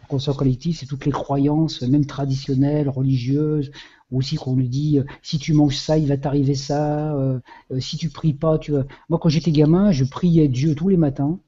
L'inconscient 0.06 0.34
collectif, 0.34 0.78
c'est 0.78 0.86
toutes 0.86 1.04
les 1.04 1.10
croyances, 1.10 1.82
même 1.82 2.06
traditionnelles, 2.06 2.88
religieuses, 2.88 3.72
aussi 4.12 4.36
qu'on 4.36 4.54
nous 4.54 4.68
dit 4.68 5.00
euh, 5.00 5.04
si 5.20 5.40
tu 5.40 5.52
manges 5.52 5.76
ça, 5.76 5.98
il 5.98 6.06
va 6.06 6.16
t'arriver 6.16 6.54
ça, 6.54 7.12
euh, 7.16 7.40
euh, 7.72 7.80
si 7.80 7.96
tu 7.96 8.08
pries 8.08 8.32
pas, 8.32 8.56
tu. 8.56 8.70
Moi, 9.08 9.18
quand 9.20 9.28
j'étais 9.28 9.50
gamin, 9.50 9.90
je 9.90 10.04
priais 10.04 10.46
Dieu 10.46 10.76
tous 10.76 10.88
les 10.88 10.96
matins, 10.96 11.40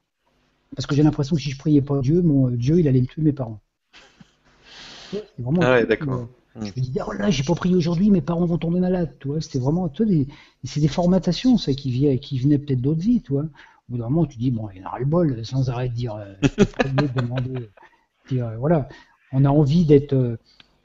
parce 0.74 0.86
que 0.86 0.96
j'ai 0.96 1.04
l'impression 1.04 1.36
que 1.36 1.42
si 1.42 1.52
je 1.52 1.58
priais 1.58 1.82
pas 1.82 2.00
Dieu, 2.00 2.20
mon 2.20 2.48
Dieu, 2.48 2.80
il 2.80 2.88
allait 2.88 3.00
me 3.00 3.06
tuer 3.06 3.22
mes 3.22 3.32
parents. 3.32 3.60
Vraiment 5.38 5.60
ah 5.62 5.74
ouais, 5.74 5.86
d'accord. 5.86 6.26
Je 6.60 6.66
me 6.66 6.80
disais, 6.80 7.00
oh 7.06 7.12
là, 7.12 7.30
j'ai 7.30 7.44
pas 7.44 7.54
prié 7.54 7.76
aujourd'hui, 7.76 8.10
mes 8.10 8.22
parents 8.22 8.44
vont 8.44 8.58
tomber 8.58 8.80
malades. 8.80 9.14
C'était 9.38 9.60
vraiment, 9.60 9.88
tu 9.88 10.04
des, 10.04 10.26
c'est 10.64 10.80
des 10.80 10.88
formatations, 10.88 11.58
ça, 11.58 11.72
qui, 11.74 11.92
vient, 11.92 12.16
qui 12.16 12.40
venaient 12.40 12.58
peut-être 12.58 12.80
d'autres 12.80 13.00
vies, 13.02 13.22
tu 13.22 13.34
vois. 13.34 13.42
Au 13.44 13.92
bout 13.92 13.98
d'un 13.98 14.08
moment, 14.08 14.26
tu 14.26 14.36
dis, 14.36 14.50
bon, 14.50 14.68
il 14.74 14.80
y 14.80 14.84
en 14.84 14.90
a 14.90 14.98
le 14.98 15.04
bol, 15.04 15.44
sans 15.46 15.70
arrêter 15.70 15.90
de 15.90 15.94
dire, 15.94 16.16
euh, 16.16 16.34
demander, 17.14 17.70
dire, 18.28 18.52
voilà. 18.58 18.88
On 19.32 19.44
a 19.44 19.50
envie 19.50 19.84
d'être, 19.84 20.38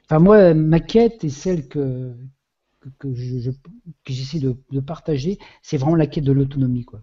Enfin, 0.06 0.18
moi, 0.18 0.52
ma 0.52 0.80
quête 0.80 1.24
et 1.24 1.30
celle 1.30 1.66
que, 1.66 2.12
que, 2.98 3.14
je, 3.14 3.50
j'essaie 4.06 4.38
de, 4.38 4.80
partager, 4.80 5.38
c'est 5.62 5.78
vraiment 5.78 5.96
la 5.96 6.06
quête 6.06 6.24
de 6.24 6.32
l'autonomie. 6.32 6.84
Quoi. 6.84 7.00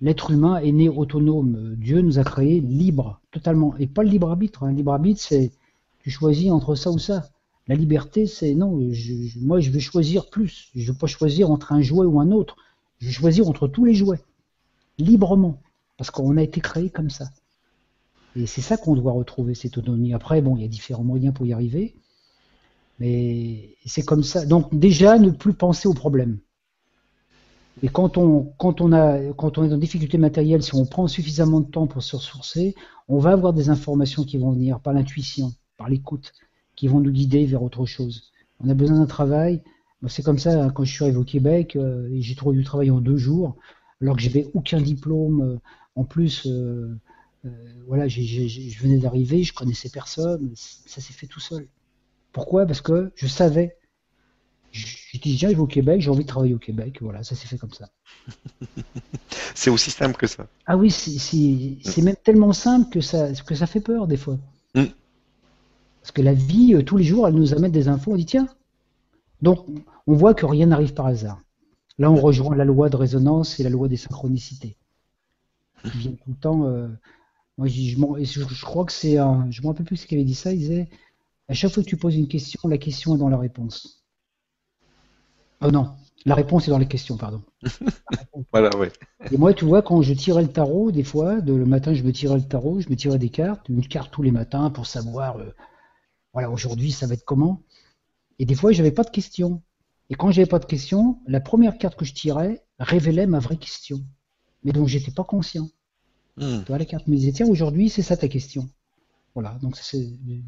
L'être 0.00 0.32
humain 0.32 0.58
est 0.58 0.72
né 0.72 0.88
autonome. 0.88 1.76
Dieu 1.76 2.00
nous 2.00 2.18
a 2.18 2.24
créés 2.24 2.60
libres, 2.60 3.20
totalement. 3.30 3.76
Et 3.78 3.86
pas 3.86 4.02
le 4.02 4.10
libre 4.10 4.30
arbitre. 4.30 4.64
Hein. 4.64 4.72
libre 4.72 4.92
arbitre, 4.92 5.20
c'est 5.20 5.52
tu 6.00 6.10
choisis 6.10 6.50
entre 6.50 6.74
ça 6.74 6.90
ou 6.90 6.98
ça. 6.98 7.28
La 7.68 7.76
liberté, 7.76 8.26
c'est 8.26 8.54
non, 8.54 8.80
je, 8.92 9.38
moi 9.40 9.60
je 9.60 9.70
veux 9.70 9.78
choisir 9.78 10.28
plus. 10.28 10.70
Je 10.74 10.80
ne 10.80 10.92
veux 10.92 10.98
pas 10.98 11.06
choisir 11.06 11.50
entre 11.50 11.72
un 11.72 11.82
jouet 11.82 12.06
ou 12.06 12.18
un 12.18 12.32
autre. 12.32 12.56
Je 12.98 13.06
veux 13.06 13.12
choisir 13.12 13.48
entre 13.48 13.68
tous 13.68 13.84
les 13.84 13.94
jouets, 13.94 14.20
librement. 14.98 15.60
Parce 15.96 16.10
qu'on 16.10 16.36
a 16.36 16.42
été 16.42 16.60
créé 16.60 16.90
comme 16.90 17.10
ça. 17.10 17.28
Et 18.38 18.46
c'est 18.46 18.60
ça 18.60 18.76
qu'on 18.76 18.94
doit 18.94 19.12
retrouver, 19.12 19.54
cette 19.54 19.76
autonomie. 19.78 20.14
Après, 20.14 20.40
bon, 20.40 20.56
il 20.56 20.62
y 20.62 20.64
a 20.64 20.68
différents 20.68 21.02
moyens 21.02 21.34
pour 21.34 21.44
y 21.44 21.52
arriver. 21.52 21.96
Mais 23.00 23.76
c'est 23.84 24.04
comme 24.04 24.22
ça. 24.22 24.46
Donc 24.46 24.72
déjà, 24.76 25.18
ne 25.18 25.30
plus 25.30 25.54
penser 25.54 25.88
au 25.88 25.94
problème. 25.94 26.38
Et 27.82 27.88
quand 27.88 28.16
on, 28.16 28.52
quand 28.58 28.80
on, 28.80 28.92
a, 28.92 29.32
quand 29.34 29.58
on 29.58 29.64
est 29.64 29.68
dans 29.68 29.76
difficulté 29.76 30.18
matérielle, 30.18 30.62
si 30.62 30.74
on 30.74 30.86
prend 30.86 31.06
suffisamment 31.08 31.60
de 31.60 31.70
temps 31.70 31.86
pour 31.86 32.02
se 32.02 32.16
ressourcer, 32.16 32.74
on 33.08 33.18
va 33.18 33.30
avoir 33.30 33.52
des 33.52 33.70
informations 33.70 34.24
qui 34.24 34.38
vont 34.38 34.52
venir 34.52 34.80
par 34.80 34.92
l'intuition, 34.92 35.52
par 35.76 35.88
l'écoute, 35.88 36.32
qui 36.76 36.88
vont 36.88 37.00
nous 37.00 37.12
guider 37.12 37.44
vers 37.44 37.62
autre 37.62 37.86
chose. 37.86 38.30
On 38.60 38.68
a 38.68 38.74
besoin 38.74 38.98
d'un 38.98 39.06
travail. 39.06 39.62
C'est 40.06 40.24
comme 40.24 40.38
ça, 40.38 40.62
hein, 40.62 40.70
quand 40.70 40.84
je 40.84 40.92
suis 40.92 41.04
arrivé 41.04 41.18
au 41.18 41.24
Québec, 41.24 41.74
euh, 41.74 42.08
j'ai 42.18 42.34
trouvé 42.36 42.56
du 42.56 42.64
travail 42.64 42.90
en 42.90 43.00
deux 43.00 43.16
jours, 43.16 43.56
alors 44.00 44.16
que 44.16 44.22
j'avais 44.22 44.48
aucun 44.54 44.80
diplôme. 44.80 45.40
Euh, 45.42 45.56
en 45.96 46.04
plus, 46.04 46.46
euh, 46.46 46.96
voilà, 47.86 48.08
je 48.08 48.78
venais 48.80 48.98
d'arriver, 48.98 49.42
je 49.42 49.54
connaissais 49.54 49.88
personne. 49.88 50.52
Ça 50.54 51.00
s'est 51.00 51.12
fait 51.12 51.26
tout 51.26 51.40
seul. 51.40 51.66
Pourquoi? 52.32 52.66
Parce 52.66 52.80
que 52.80 53.10
je 53.16 53.26
savais. 53.26 53.76
J'étais 54.70 55.30
déjà 55.30 55.50
au 55.50 55.66
Québec, 55.66 56.02
j'ai 56.02 56.10
envie 56.10 56.24
de 56.24 56.28
travailler 56.28 56.54
au 56.54 56.58
Québec. 56.58 56.98
Voilà, 57.00 57.22
ça 57.22 57.34
s'est 57.34 57.46
fait 57.46 57.56
comme 57.56 57.72
ça. 57.72 57.88
c'est 59.54 59.70
aussi 59.70 59.90
simple 59.90 60.16
que 60.16 60.26
ça. 60.26 60.46
Ah 60.66 60.76
oui, 60.76 60.90
c'est 60.90 62.02
même 62.02 62.16
tellement 62.22 62.52
simple 62.52 62.90
que 62.90 63.00
ça, 63.00 63.32
que 63.32 63.54
ça 63.54 63.66
fait 63.66 63.80
peur 63.80 64.06
des 64.06 64.18
fois. 64.18 64.38
Mm. 64.74 64.84
Parce 66.02 66.12
que 66.12 66.22
la 66.22 66.34
vie, 66.34 66.74
euh, 66.74 66.82
tous 66.82 66.96
les 66.96 67.04
jours, 67.04 67.26
elle 67.26 67.34
nous 67.34 67.54
amène 67.54 67.72
des 67.72 67.88
infos. 67.88 68.12
On 68.12 68.16
dit 68.16 68.26
tiens. 68.26 68.48
Donc, 69.40 69.66
on 70.06 70.14
voit 70.14 70.34
que 70.34 70.46
rien 70.46 70.66
n'arrive 70.66 70.94
par 70.94 71.06
hasard. 71.06 71.40
Là, 71.98 72.10
on 72.10 72.16
rejoint 72.16 72.54
la 72.54 72.64
loi 72.64 72.88
de 72.90 72.96
résonance 72.96 73.58
et 73.58 73.62
la 73.62 73.70
loi 73.70 73.88
des 73.88 73.96
synchronicités. 73.96 74.76
Qui 75.82 75.98
viennent 75.98 76.16
tout 76.16 76.30
le 76.30 76.36
temps. 76.36 76.64
Euh, 76.66 76.88
moi, 77.58 77.66
je, 77.66 77.96
je, 78.24 78.64
crois 78.64 78.84
que 78.84 78.92
c'est 78.92 79.18
un. 79.18 79.50
Je 79.50 79.62
me 79.62 79.66
rappelle 79.66 79.84
plus 79.84 79.96
ce 79.96 80.06
qu'il 80.06 80.16
avait 80.16 80.24
dit 80.24 80.34
ça. 80.34 80.52
Il 80.52 80.60
disait 80.60 80.88
à 81.48 81.54
chaque 81.54 81.72
fois 81.72 81.82
que 81.82 81.88
tu 81.88 81.96
poses 81.96 82.14
une 82.14 82.28
question, 82.28 82.60
la 82.68 82.78
question 82.78 83.16
est 83.16 83.18
dans 83.18 83.28
la 83.28 83.36
réponse. 83.36 84.04
Oh 85.60 85.72
non, 85.72 85.90
la 86.24 86.36
réponse 86.36 86.68
est 86.68 86.70
dans 86.70 86.78
les 86.78 86.86
questions, 86.86 87.16
pardon. 87.16 87.42
voilà, 88.52 88.70
oui. 88.78 88.86
Et 89.32 89.36
moi, 89.36 89.54
tu 89.54 89.64
vois, 89.64 89.82
quand 89.82 90.02
je 90.02 90.14
tirais 90.14 90.42
le 90.42 90.52
tarot, 90.52 90.92
des 90.92 91.02
fois, 91.02 91.40
le 91.40 91.64
matin, 91.64 91.94
je 91.94 92.04
me 92.04 92.12
tirais 92.12 92.36
le 92.36 92.46
tarot, 92.46 92.80
je 92.80 92.88
me 92.90 92.94
tirais 92.94 93.18
des 93.18 93.30
cartes, 93.30 93.68
une 93.68 93.84
carte 93.84 94.12
tous 94.12 94.22
les 94.22 94.30
matins 94.30 94.70
pour 94.70 94.86
savoir, 94.86 95.38
euh, 95.38 95.50
voilà, 96.32 96.50
aujourd'hui, 96.50 96.92
ça 96.92 97.08
va 97.08 97.14
être 97.14 97.24
comment. 97.24 97.62
Et 98.38 98.44
des 98.44 98.54
fois, 98.54 98.70
j'avais 98.70 98.92
pas 98.92 99.02
de 99.02 99.10
questions. 99.10 99.62
Et 100.10 100.14
quand 100.14 100.30
j'avais 100.30 100.46
pas 100.46 100.60
de 100.60 100.64
questions, 100.64 101.18
la 101.26 101.40
première 101.40 101.76
carte 101.76 101.98
que 101.98 102.04
je 102.04 102.14
tirais 102.14 102.62
révélait 102.78 103.26
ma 103.26 103.40
vraie 103.40 103.56
question. 103.56 103.98
Mais 104.62 104.72
donc, 104.72 104.86
j'étais 104.86 105.10
pas 105.10 105.24
conscient. 105.24 105.68
Tu 106.38 106.64
vois, 106.68 106.78
la 106.78 106.84
carte 106.84 107.04
tiens, 107.34 107.46
aujourd'hui, 107.46 107.88
c'est 107.88 108.02
ça 108.02 108.16
ta 108.16 108.28
question. 108.28 108.68
Voilà, 109.34 109.56
donc 109.62 109.76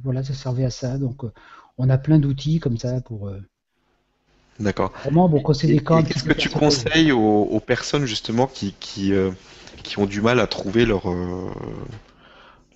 voilà, 0.02 0.24
ça 0.24 0.34
servait 0.34 0.64
à 0.64 0.70
ça. 0.70 0.98
Donc 0.98 1.24
euh, 1.24 1.32
on 1.78 1.88
a 1.88 1.98
plein 1.98 2.18
d'outils 2.18 2.60
comme 2.60 2.78
ça 2.78 3.00
pour. 3.00 3.28
Euh, 3.28 3.40
D'accord. 4.58 4.92
Vraiment, 5.04 5.28
bon, 5.28 5.40
quand 5.40 5.54
c'est 5.54 5.68
des 5.68 5.82
cas. 5.82 6.02
Qu'est-ce 6.02 6.24
que 6.24 6.32
tu 6.32 6.50
conseilles 6.50 7.12
aux, 7.12 7.60
personnes 7.60 8.04
justement 8.04 8.46
qui, 8.46 8.74
qui, 8.78 9.12
euh, 9.12 9.30
qui, 9.82 9.98
ont 9.98 10.06
du 10.06 10.20
mal 10.20 10.38
à 10.40 10.46
trouver 10.46 10.84
leur, 10.84 11.04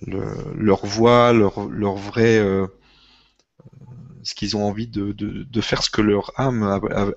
leur 0.07 0.85
voie, 0.85 1.33
leur, 1.33 1.67
leur 1.67 1.95
vrai. 1.95 2.39
ce 4.23 4.33
qu'ils 4.33 4.57
ont 4.57 4.65
envie 4.65 4.87
de, 4.87 5.11
de, 5.11 5.43
de, 5.43 5.61
faire 5.61 5.83
ce 5.83 5.89
que 5.91 6.01
leur 6.01 6.31
âme 6.39 6.63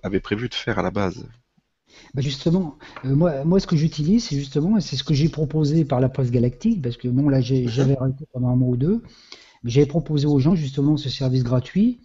avait 0.03 0.21
prévu 0.21 0.49
de 0.49 0.55
faire 0.55 0.79
à 0.79 0.83
la 0.83 0.91
base? 0.91 1.25
Bah, 2.15 2.23
justement, 2.23 2.77
euh, 3.05 3.15
moi, 3.15 3.45
moi, 3.45 3.61
ce 3.61 3.67
que 3.67 3.77
j'utilise, 3.77 4.25
c'est 4.25 4.37
justement, 4.37 4.79
c'est 4.81 4.97
ce 4.97 5.05
que 5.05 5.15
j'ai 5.15 5.29
proposé 5.29 5.85
par 5.85 6.01
la 6.01 6.09
presse 6.09 6.31
galactique, 6.31 6.83
parce 6.83 6.97
que 6.97 7.09
bon, 7.09 7.29
là, 7.29 7.41
j'avais 7.41 7.97
arrêté 7.97 8.25
pendant 8.33 8.49
un 8.49 8.57
mois 8.57 8.71
ou 8.71 8.77
deux, 8.77 9.03
mais 9.63 9.71
j'avais 9.71 9.87
proposé 9.87 10.27
aux 10.27 10.39
gens 10.39 10.55
justement 10.55 10.97
ce 10.97 11.09
service 11.09 11.43
gratuit 11.45 12.01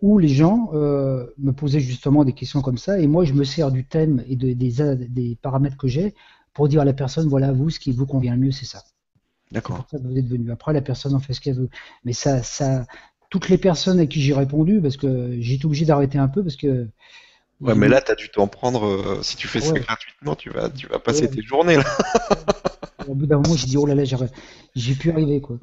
où 0.00 0.18
les 0.18 0.28
gens 0.28 0.70
euh, 0.74 1.26
me 1.38 1.52
posaient 1.52 1.78
justement 1.80 2.24
des 2.24 2.32
questions 2.32 2.60
comme 2.60 2.78
ça, 2.78 2.98
et 2.98 3.06
moi, 3.06 3.24
je 3.24 3.34
me 3.34 3.44
sers 3.44 3.70
du 3.70 3.84
thème 3.84 4.24
et 4.26 4.34
des, 4.34 4.54
des 4.54 5.38
paramètres 5.40 5.76
que 5.76 5.86
j'ai 5.86 6.14
pour 6.54 6.68
dire 6.68 6.80
à 6.80 6.84
la 6.84 6.92
personne, 6.92 7.28
voilà, 7.28 7.52
vous, 7.52 7.70
ce 7.70 7.78
qui 7.78 7.92
vous 7.92 8.06
convient 8.06 8.34
le 8.34 8.40
mieux, 8.40 8.50
c'est 8.50 8.66
ça. 8.66 8.82
D'accord. 9.52 9.86
ça 9.90 9.98
vous 10.02 10.16
êtes 10.16 10.26
venu. 10.26 10.50
Après, 10.50 10.72
la 10.72 10.80
personne 10.80 11.14
en 11.14 11.20
fait 11.20 11.34
ce 11.34 11.40
qu'elle 11.40 11.56
veut. 11.56 11.68
Mais 12.04 12.12
ça, 12.12 12.42
ça, 12.42 12.86
toutes 13.30 13.48
les 13.48 13.58
personnes 13.58 14.00
à 14.00 14.06
qui 14.06 14.20
j'ai 14.20 14.34
répondu, 14.34 14.80
parce 14.80 14.96
que 14.96 15.36
j'ai 15.40 15.54
été 15.54 15.66
obligé 15.66 15.84
d'arrêter 15.84 16.18
un 16.18 16.28
peu, 16.28 16.42
parce 16.42 16.56
que 16.56 16.88
Ouais, 17.62 17.74
mais 17.76 17.88
là, 17.88 18.00
tu 18.00 18.10
as 18.10 18.14
dû 18.14 18.28
t'en 18.28 18.48
prendre. 18.48 18.84
Euh, 18.84 19.22
si 19.22 19.36
tu 19.36 19.46
fais 19.46 19.60
ça 19.60 19.72
gratuitement, 19.72 20.34
tu 20.34 20.50
vas, 20.50 20.68
tu 20.68 20.88
vas 20.88 20.98
passer 20.98 21.30
tes 21.30 21.42
journées 21.42 21.76
là. 21.76 21.84
Au 23.08 23.14
bout 23.14 23.26
d'un 23.26 23.36
moment, 23.36 23.56
j'ai 23.56 23.66
dit 23.66 23.76
oh 23.76 23.86
là 23.86 23.94
là, 23.94 24.04
j'ai 24.74 24.94
pu 24.94 25.10
arriver 25.10 25.40
quoi. 25.40 25.58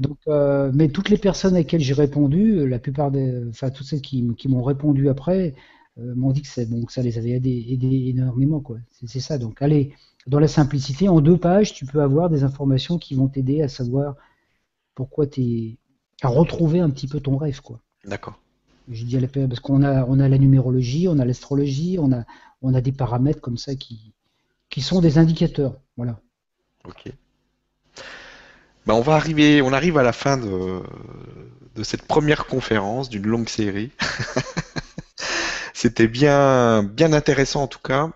Donc, 0.00 0.18
euh, 0.28 0.70
mais 0.74 0.88
toutes 0.88 1.08
les 1.08 1.18
personnes 1.18 1.54
à 1.54 1.58
lesquelles 1.58 1.80
j'ai 1.80 1.94
répondu, 1.94 2.66
la 2.68 2.78
plupart 2.78 3.10
des, 3.10 3.42
enfin 3.48 3.70
toutes 3.70 3.86
celles 3.86 4.00
qui, 4.00 4.26
qui 4.36 4.48
m'ont 4.48 4.62
répondu 4.62 5.08
après, 5.08 5.54
euh, 5.98 6.14
m'ont 6.14 6.32
dit 6.32 6.42
que, 6.42 6.48
c'est, 6.48 6.66
bon, 6.66 6.84
que 6.84 6.92
ça 6.92 7.02
les 7.02 7.18
avait 7.18 7.30
aidés, 7.30 7.66
aidés 7.68 8.06
énormément 8.08 8.60
quoi. 8.60 8.78
C'est, 9.04 9.20
ça. 9.20 9.38
Donc, 9.38 9.60
allez, 9.60 9.94
dans 10.26 10.38
la 10.38 10.48
simplicité, 10.48 11.08
en 11.08 11.20
deux 11.20 11.36
pages, 11.36 11.72
tu 11.72 11.86
peux 11.86 12.02
avoir 12.02 12.30
des 12.30 12.44
informations 12.44 12.98
qui 12.98 13.14
vont 13.14 13.28
t'aider 13.28 13.62
à 13.62 13.68
savoir 13.68 14.16
pourquoi 14.94 15.26
t'es, 15.26 15.76
à 16.22 16.28
retrouver 16.28 16.80
un 16.80 16.90
petit 16.90 17.08
peu 17.08 17.20
ton 17.20 17.36
rêve 17.36 17.60
quoi. 17.60 17.80
D'accord. 18.04 18.41
Je 18.90 19.04
dis 19.04 19.16
à 19.16 19.20
la 19.20 19.28
parce 19.28 19.60
qu'on 19.60 19.82
a, 19.82 20.04
on 20.06 20.18
a 20.20 20.28
la 20.28 20.38
numérologie, 20.38 21.08
on 21.08 21.18
a 21.18 21.24
l'astrologie, 21.24 21.98
on 22.00 22.12
a, 22.12 22.24
on 22.62 22.74
a 22.74 22.80
des 22.80 22.92
paramètres 22.92 23.40
comme 23.40 23.58
ça 23.58 23.74
qui, 23.74 24.12
qui 24.70 24.80
sont 24.82 25.00
des 25.00 25.18
indicateurs. 25.18 25.80
Voilà. 25.96 26.20
Ok. 26.84 27.12
Ben 28.86 28.94
on 28.94 29.00
va 29.00 29.14
arriver, 29.14 29.62
on 29.62 29.72
arrive 29.72 29.96
à 29.98 30.02
la 30.02 30.12
fin 30.12 30.36
de, 30.36 30.82
de 31.76 31.82
cette 31.82 32.02
première 32.02 32.46
conférence 32.46 33.08
d'une 33.08 33.26
longue 33.26 33.48
série. 33.48 33.92
C'était 35.74 36.08
bien, 36.08 36.82
bien 36.82 37.12
intéressant 37.12 37.62
en 37.62 37.68
tout 37.68 37.78
cas. 37.78 38.10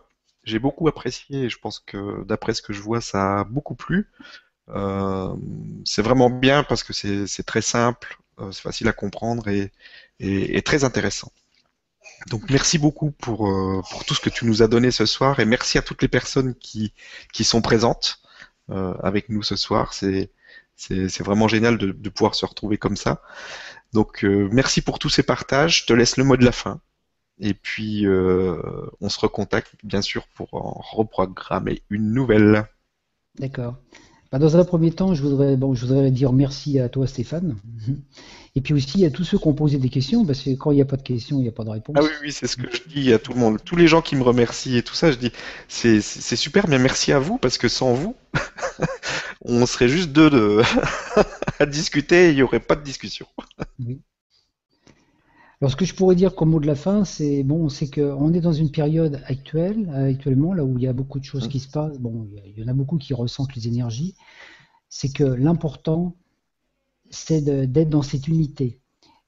J'ai 0.44 0.58
beaucoup 0.58 0.86
apprécié 0.88 1.44
et 1.44 1.48
je 1.48 1.58
pense 1.58 1.80
que 1.80 2.24
d'après 2.24 2.54
ce 2.54 2.62
que 2.62 2.72
je 2.72 2.80
vois, 2.80 3.00
ça 3.00 3.40
a 3.40 3.44
beaucoup 3.44 3.74
plu. 3.74 4.08
Euh, 4.68 5.34
c'est 5.84 6.02
vraiment 6.02 6.30
bien 6.30 6.64
parce 6.64 6.82
que 6.82 6.92
c'est 6.92 7.42
très 7.44 7.62
simple, 7.62 8.18
euh, 8.40 8.50
c'est 8.52 8.62
facile 8.62 8.88
à 8.88 8.92
comprendre 8.92 9.48
et, 9.48 9.72
et, 10.20 10.62
très 10.62 10.84
intéressant. 10.84 11.32
Donc 12.28 12.48
merci 12.50 12.78
beaucoup 12.78 13.10
pour, 13.10 13.48
euh, 13.48 13.82
pour 13.90 14.04
tout 14.04 14.14
ce 14.14 14.20
que 14.20 14.30
tu 14.30 14.46
nous 14.46 14.62
as 14.62 14.68
donné 14.68 14.90
ce 14.90 15.06
soir 15.06 15.38
et 15.40 15.44
merci 15.44 15.78
à 15.78 15.82
toutes 15.82 16.02
les 16.02 16.08
personnes 16.08 16.54
qui, 16.54 16.92
qui 17.32 17.44
sont 17.44 17.60
présentes 17.60 18.20
euh, 18.70 18.94
avec 19.02 19.28
nous 19.28 19.42
ce 19.42 19.56
soir. 19.56 19.92
C'est, 19.92 20.30
c'est, 20.76 21.08
c'est 21.08 21.22
vraiment 21.22 21.48
génial 21.48 21.78
de, 21.78 21.92
de 21.92 22.08
pouvoir 22.08 22.34
se 22.34 22.46
retrouver 22.46 22.78
comme 22.78 22.96
ça. 22.96 23.22
Donc 23.92 24.24
euh, 24.24 24.48
merci 24.50 24.82
pour 24.82 24.98
tous 24.98 25.10
ces 25.10 25.22
partages. 25.22 25.82
Je 25.82 25.86
te 25.86 25.92
laisse 25.92 26.16
le 26.16 26.24
mot 26.24 26.36
de 26.36 26.44
la 26.44 26.52
fin. 26.52 26.80
Et 27.38 27.54
puis 27.54 28.06
euh, 28.06 28.60
on 29.00 29.08
se 29.08 29.20
recontacte 29.20 29.74
bien 29.84 30.02
sûr 30.02 30.26
pour 30.28 30.54
en 30.54 30.82
reprogrammer 30.92 31.82
une 31.90 32.12
nouvelle. 32.12 32.66
D'accord. 33.38 33.76
Bah, 34.36 34.40
dans 34.40 34.58
un 34.58 34.64
premier 34.66 34.90
temps, 34.90 35.14
je 35.14 35.22
voudrais, 35.22 35.56
bon, 35.56 35.74
je 35.74 35.86
voudrais 35.86 36.10
dire 36.10 36.30
merci 36.30 36.78
à 36.78 36.90
toi, 36.90 37.06
Stéphane. 37.06 37.56
Et 38.54 38.60
puis 38.60 38.74
aussi 38.74 39.06
à 39.06 39.10
tous 39.10 39.24
ceux 39.24 39.38
qui 39.38 39.48
ont 39.48 39.54
posé 39.54 39.78
des 39.78 39.88
questions, 39.88 40.26
parce 40.26 40.42
que 40.42 40.50
quand 40.50 40.72
il 40.72 40.74
n'y 40.74 40.82
a 40.82 40.84
pas 40.84 40.98
de 40.98 41.02
questions, 41.02 41.38
il 41.38 41.44
n'y 41.44 41.48
a 41.48 41.52
pas 41.52 41.64
de 41.64 41.70
réponse. 41.70 41.96
Ah 41.98 42.02
oui, 42.02 42.10
oui, 42.20 42.32
c'est 42.32 42.46
ce 42.46 42.58
que 42.58 42.70
je 42.70 42.82
dis 42.86 43.14
à 43.14 43.18
tout 43.18 43.32
le 43.32 43.40
monde. 43.40 43.56
Tous 43.64 43.76
les 43.76 43.88
gens 43.88 44.02
qui 44.02 44.14
me 44.14 44.22
remercient 44.22 44.76
et 44.76 44.82
tout 44.82 44.94
ça, 44.94 45.10
je 45.10 45.16
dis, 45.16 45.32
c'est 45.68 46.02
super, 46.02 46.68
mais 46.68 46.78
merci 46.78 47.12
à 47.12 47.18
vous, 47.18 47.38
parce 47.38 47.56
que 47.56 47.68
sans 47.68 47.94
vous, 47.94 48.14
on 49.46 49.64
serait 49.64 49.88
juste 49.88 50.10
deux 50.10 50.28
de... 50.28 50.60
à 51.58 51.64
discuter 51.64 52.26
et 52.26 52.30
il 52.32 52.36
n'y 52.36 52.42
aurait 52.42 52.60
pas 52.60 52.76
de 52.76 52.82
discussion. 52.82 53.26
Alors, 55.60 55.70
ce 55.70 55.76
que 55.76 55.86
je 55.86 55.94
pourrais 55.94 56.16
dire 56.16 56.34
comme 56.34 56.50
mot 56.50 56.60
de 56.60 56.66
la 56.66 56.74
fin, 56.74 57.04
c'est 57.04 57.42
bon, 57.42 57.70
c'est 57.70 57.88
qu'on 57.88 58.34
est 58.34 58.40
dans 58.40 58.52
une 58.52 58.70
période 58.70 59.22
actuelle, 59.24 59.88
euh, 59.94 60.10
actuellement, 60.10 60.52
là 60.52 60.64
où 60.64 60.76
il 60.76 60.84
y 60.84 60.86
a 60.86 60.92
beaucoup 60.92 61.18
de 61.18 61.24
choses 61.24 61.48
qui 61.48 61.60
se 61.60 61.68
passent. 61.68 61.98
Bon, 61.98 62.28
il 62.44 62.58
y 62.60 62.64
en 62.64 62.68
a 62.68 62.74
beaucoup 62.74 62.98
qui 62.98 63.14
ressentent 63.14 63.54
les 63.54 63.66
énergies. 63.66 64.14
C'est 64.90 65.12
que 65.12 65.24
l'important, 65.24 66.14
c'est 67.10 67.40
d'être 67.42 67.88
dans 67.88 68.02
cette 68.02 68.28
unité. 68.28 68.80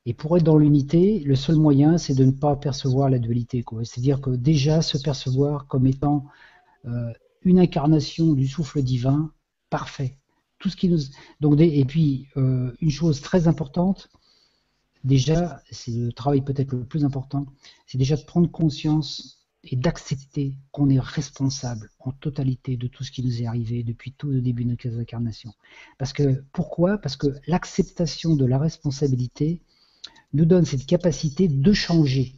Et 0.05 0.14
pour 0.14 0.36
être 0.36 0.42
dans 0.44 0.59
l'unité, 0.59 1.20
le 1.20 1.34
seul 1.34 1.56
moyen, 1.56 1.98
c'est 1.98 2.14
de 2.14 2.24
ne 2.24 2.30
pas 2.30 2.56
percevoir 2.56 3.09
la 3.09 3.18
dualité. 3.18 3.64
C'est-à-dire 3.84 4.20
que 4.20 4.30
déjà 4.30 4.82
se 4.82 4.98
percevoir 4.98 5.66
comme 5.66 5.86
étant 5.86 6.26
euh, 6.86 7.12
une 7.42 7.59
incarnation 7.59 8.32
du 8.34 8.46
souffle 8.46 8.82
divin, 8.82 9.32
parfait. 9.70 10.18
Tout 10.59 10.68
ce 10.70 10.76
qui 10.76 10.88
nous 10.88 10.98
donc 11.40 11.60
et 11.60 11.84
puis 11.84 12.26
euh, 12.36 12.72
une 12.80 12.90
chose 12.90 13.20
très 13.20 13.48
importante, 13.48 14.09
déjà, 15.04 15.62
c'est 15.70 15.92
le 15.92 16.12
travail 16.12 16.42
peut-être 16.42 16.72
le 16.72 16.84
plus 16.84 17.04
important, 17.04 17.46
c'est 17.86 17.98
déjà 17.98 18.16
de 18.16 18.24
prendre 18.24 18.50
conscience 18.50 19.38
et 19.64 19.76
d'accepter 19.76 20.56
qu'on 20.70 20.88
est 20.88 21.00
responsable 21.00 21.90
en 21.98 22.12
totalité 22.12 22.76
de 22.76 22.86
tout 22.86 23.04
ce 23.04 23.10
qui 23.10 23.24
nous 23.24 23.42
est 23.42 23.46
arrivé 23.46 23.82
depuis 23.82 24.12
tout 24.12 24.28
le 24.28 24.40
début 24.40 24.64
de 24.64 24.70
notre 24.70 24.88
incarnation. 24.88 25.52
Parce 25.98 26.12
que 26.12 26.44
pourquoi? 26.52 26.98
Parce 26.98 27.16
que 27.16 27.28
l'acceptation 27.46 28.36
de 28.36 28.44
la 28.44 28.58
responsabilité 28.58 29.60
nous 30.32 30.44
donne 30.44 30.64
cette 30.64 30.86
capacité 30.86 31.48
de 31.48 31.72
changer. 31.72 32.36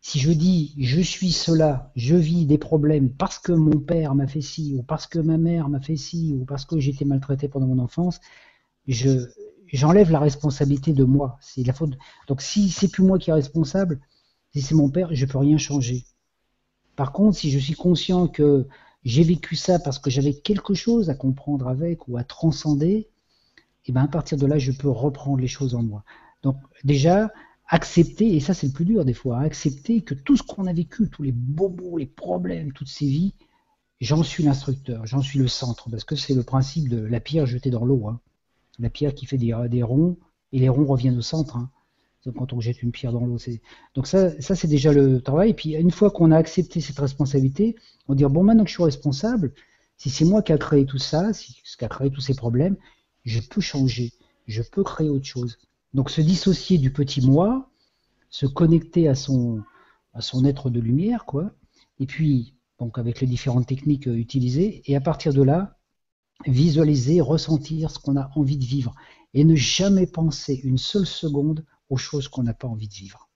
Si 0.00 0.18
je 0.18 0.32
dis 0.32 0.74
je 0.78 1.00
suis 1.00 1.32
cela, 1.32 1.92
je 1.94 2.16
vis 2.16 2.44
des 2.44 2.58
problèmes 2.58 3.10
parce 3.10 3.38
que 3.38 3.52
mon 3.52 3.78
père 3.78 4.14
m'a 4.14 4.26
fait 4.26 4.40
ci, 4.40 4.74
ou 4.76 4.82
parce 4.82 5.06
que 5.06 5.20
ma 5.20 5.38
mère 5.38 5.68
m'a 5.68 5.80
fait 5.80 5.96
ci, 5.96 6.34
ou 6.34 6.44
parce 6.44 6.64
que 6.64 6.76
été 6.76 7.04
maltraité 7.04 7.48
pendant 7.48 7.68
mon 7.68 7.78
enfance, 7.78 8.20
je 8.88 9.28
j'enlève 9.72 10.10
la 10.10 10.20
responsabilité 10.20 10.92
de 10.92 11.04
moi. 11.04 11.38
C'est 11.40 11.64
la 11.64 11.72
faute. 11.72 11.96
Donc 12.28 12.42
si 12.42 12.70
c'est 12.70 12.88
plus 12.88 13.02
moi 13.02 13.18
qui 13.18 13.30
est 13.30 13.34
responsable, 13.34 14.00
si 14.54 14.62
c'est 14.62 14.74
mon 14.74 14.90
père, 14.90 15.08
je 15.12 15.26
peux 15.26 15.38
rien 15.38 15.58
changer. 15.58 16.04
Par 16.96 17.12
contre, 17.12 17.38
si 17.38 17.50
je 17.50 17.58
suis 17.58 17.74
conscient 17.74 18.28
que 18.28 18.66
j'ai 19.04 19.24
vécu 19.24 19.56
ça 19.56 19.78
parce 19.78 19.98
que 19.98 20.10
j'avais 20.10 20.34
quelque 20.34 20.74
chose 20.74 21.10
à 21.10 21.14
comprendre 21.14 21.68
avec 21.68 22.06
ou 22.06 22.16
à 22.16 22.24
transcender, 22.24 23.08
et 23.86 23.92
ben 23.92 24.02
à 24.02 24.08
partir 24.08 24.38
de 24.38 24.46
là, 24.46 24.58
je 24.58 24.72
peux 24.72 24.90
reprendre 24.90 25.38
les 25.38 25.48
choses 25.48 25.74
en 25.74 25.82
moi. 25.82 26.04
Donc 26.42 26.56
déjà, 26.84 27.32
accepter, 27.66 28.36
et 28.36 28.40
ça 28.40 28.54
c'est 28.54 28.66
le 28.66 28.72
plus 28.72 28.84
dur 28.84 29.04
des 29.04 29.14
fois, 29.14 29.38
hein, 29.38 29.44
accepter 29.44 30.02
que 30.02 30.14
tout 30.14 30.36
ce 30.36 30.42
qu'on 30.42 30.66
a 30.66 30.72
vécu, 30.72 31.08
tous 31.08 31.22
les 31.22 31.32
bobos, 31.32 31.96
les 31.96 32.06
problèmes, 32.06 32.72
toutes 32.72 32.88
ces 32.88 33.06
vies, 33.06 33.34
j'en 34.00 34.22
suis 34.22 34.44
l'instructeur, 34.44 35.06
j'en 35.06 35.22
suis 35.22 35.38
le 35.38 35.48
centre, 35.48 35.88
parce 35.90 36.04
que 36.04 36.14
c'est 36.16 36.34
le 36.34 36.42
principe 36.42 36.88
de 36.88 36.98
la 36.98 37.20
pierre 37.20 37.46
jetée 37.46 37.70
dans 37.70 37.84
l'eau. 37.84 38.08
hein. 38.08 38.20
La 38.78 38.90
pierre 38.90 39.14
qui 39.14 39.26
fait 39.26 39.38
des, 39.38 39.54
des 39.68 39.82
ronds, 39.82 40.16
et 40.52 40.58
les 40.58 40.68
ronds 40.68 40.86
reviennent 40.86 41.18
au 41.18 41.22
centre. 41.22 41.56
hein. 41.56 41.70
C'est 42.24 42.32
Quand 42.34 42.52
on 42.52 42.60
jette 42.60 42.82
une 42.82 42.92
pierre 42.92 43.12
dans 43.12 43.26
l'eau, 43.26 43.36
donc 43.94 44.06
ça, 44.06 44.40
ça 44.40 44.54
c'est 44.54 44.68
déjà 44.68 44.92
le 44.92 45.20
travail. 45.20 45.50
Et 45.50 45.54
puis 45.54 45.74
une 45.74 45.90
fois 45.90 46.10
qu'on 46.10 46.30
a 46.30 46.36
accepté 46.36 46.80
cette 46.80 46.98
responsabilité, 46.98 47.74
on 48.06 48.14
dit 48.14 48.24
bon 48.24 48.44
maintenant 48.44 48.62
que 48.62 48.70
je 48.70 48.74
suis 48.74 48.84
responsable, 48.84 49.52
si 49.96 50.08
c'est 50.08 50.24
moi 50.24 50.40
qui 50.42 50.52
a 50.52 50.58
créé 50.58 50.86
tout 50.86 50.98
ça, 50.98 51.32
si 51.32 51.60
ce 51.64 51.76
qui 51.76 51.84
a 51.84 51.88
créé 51.88 52.10
tous 52.10 52.20
ces 52.20 52.34
problèmes, 52.34 52.76
je 53.24 53.40
peux 53.40 53.60
changer, 53.60 54.12
je 54.46 54.62
peux 54.62 54.84
créer 54.84 55.08
autre 55.08 55.24
chose. 55.24 55.58
Donc 55.94 56.10
se 56.10 56.20
dissocier 56.20 56.78
du 56.78 56.92
petit 56.92 57.20
moi, 57.26 57.68
se 58.30 58.46
connecter 58.46 59.08
à 59.08 59.16
son 59.16 59.60
à 60.14 60.20
son 60.20 60.44
être 60.44 60.70
de 60.70 60.78
lumière, 60.78 61.24
quoi. 61.24 61.50
Et 61.98 62.06
puis 62.06 62.54
donc 62.78 62.98
avec 62.98 63.20
les 63.20 63.26
différentes 63.26 63.66
techniques 63.66 64.06
euh, 64.06 64.14
utilisées, 64.16 64.82
et 64.86 64.94
à 64.94 65.00
partir 65.00 65.32
de 65.34 65.42
là, 65.42 65.76
visualiser, 66.46 67.20
ressentir 67.20 67.90
ce 67.90 67.98
qu'on 67.98 68.16
a 68.16 68.30
envie 68.34 68.58
de 68.58 68.64
vivre, 68.64 68.94
et 69.34 69.44
ne 69.44 69.54
jamais 69.54 70.06
penser 70.06 70.60
une 70.64 70.78
seule 70.78 71.06
seconde 71.06 71.64
aux 71.88 71.96
choses 71.96 72.28
qu'on 72.28 72.42
n'a 72.42 72.54
pas 72.54 72.68
envie 72.68 72.88
de 72.88 72.94
vivre. 72.94 73.28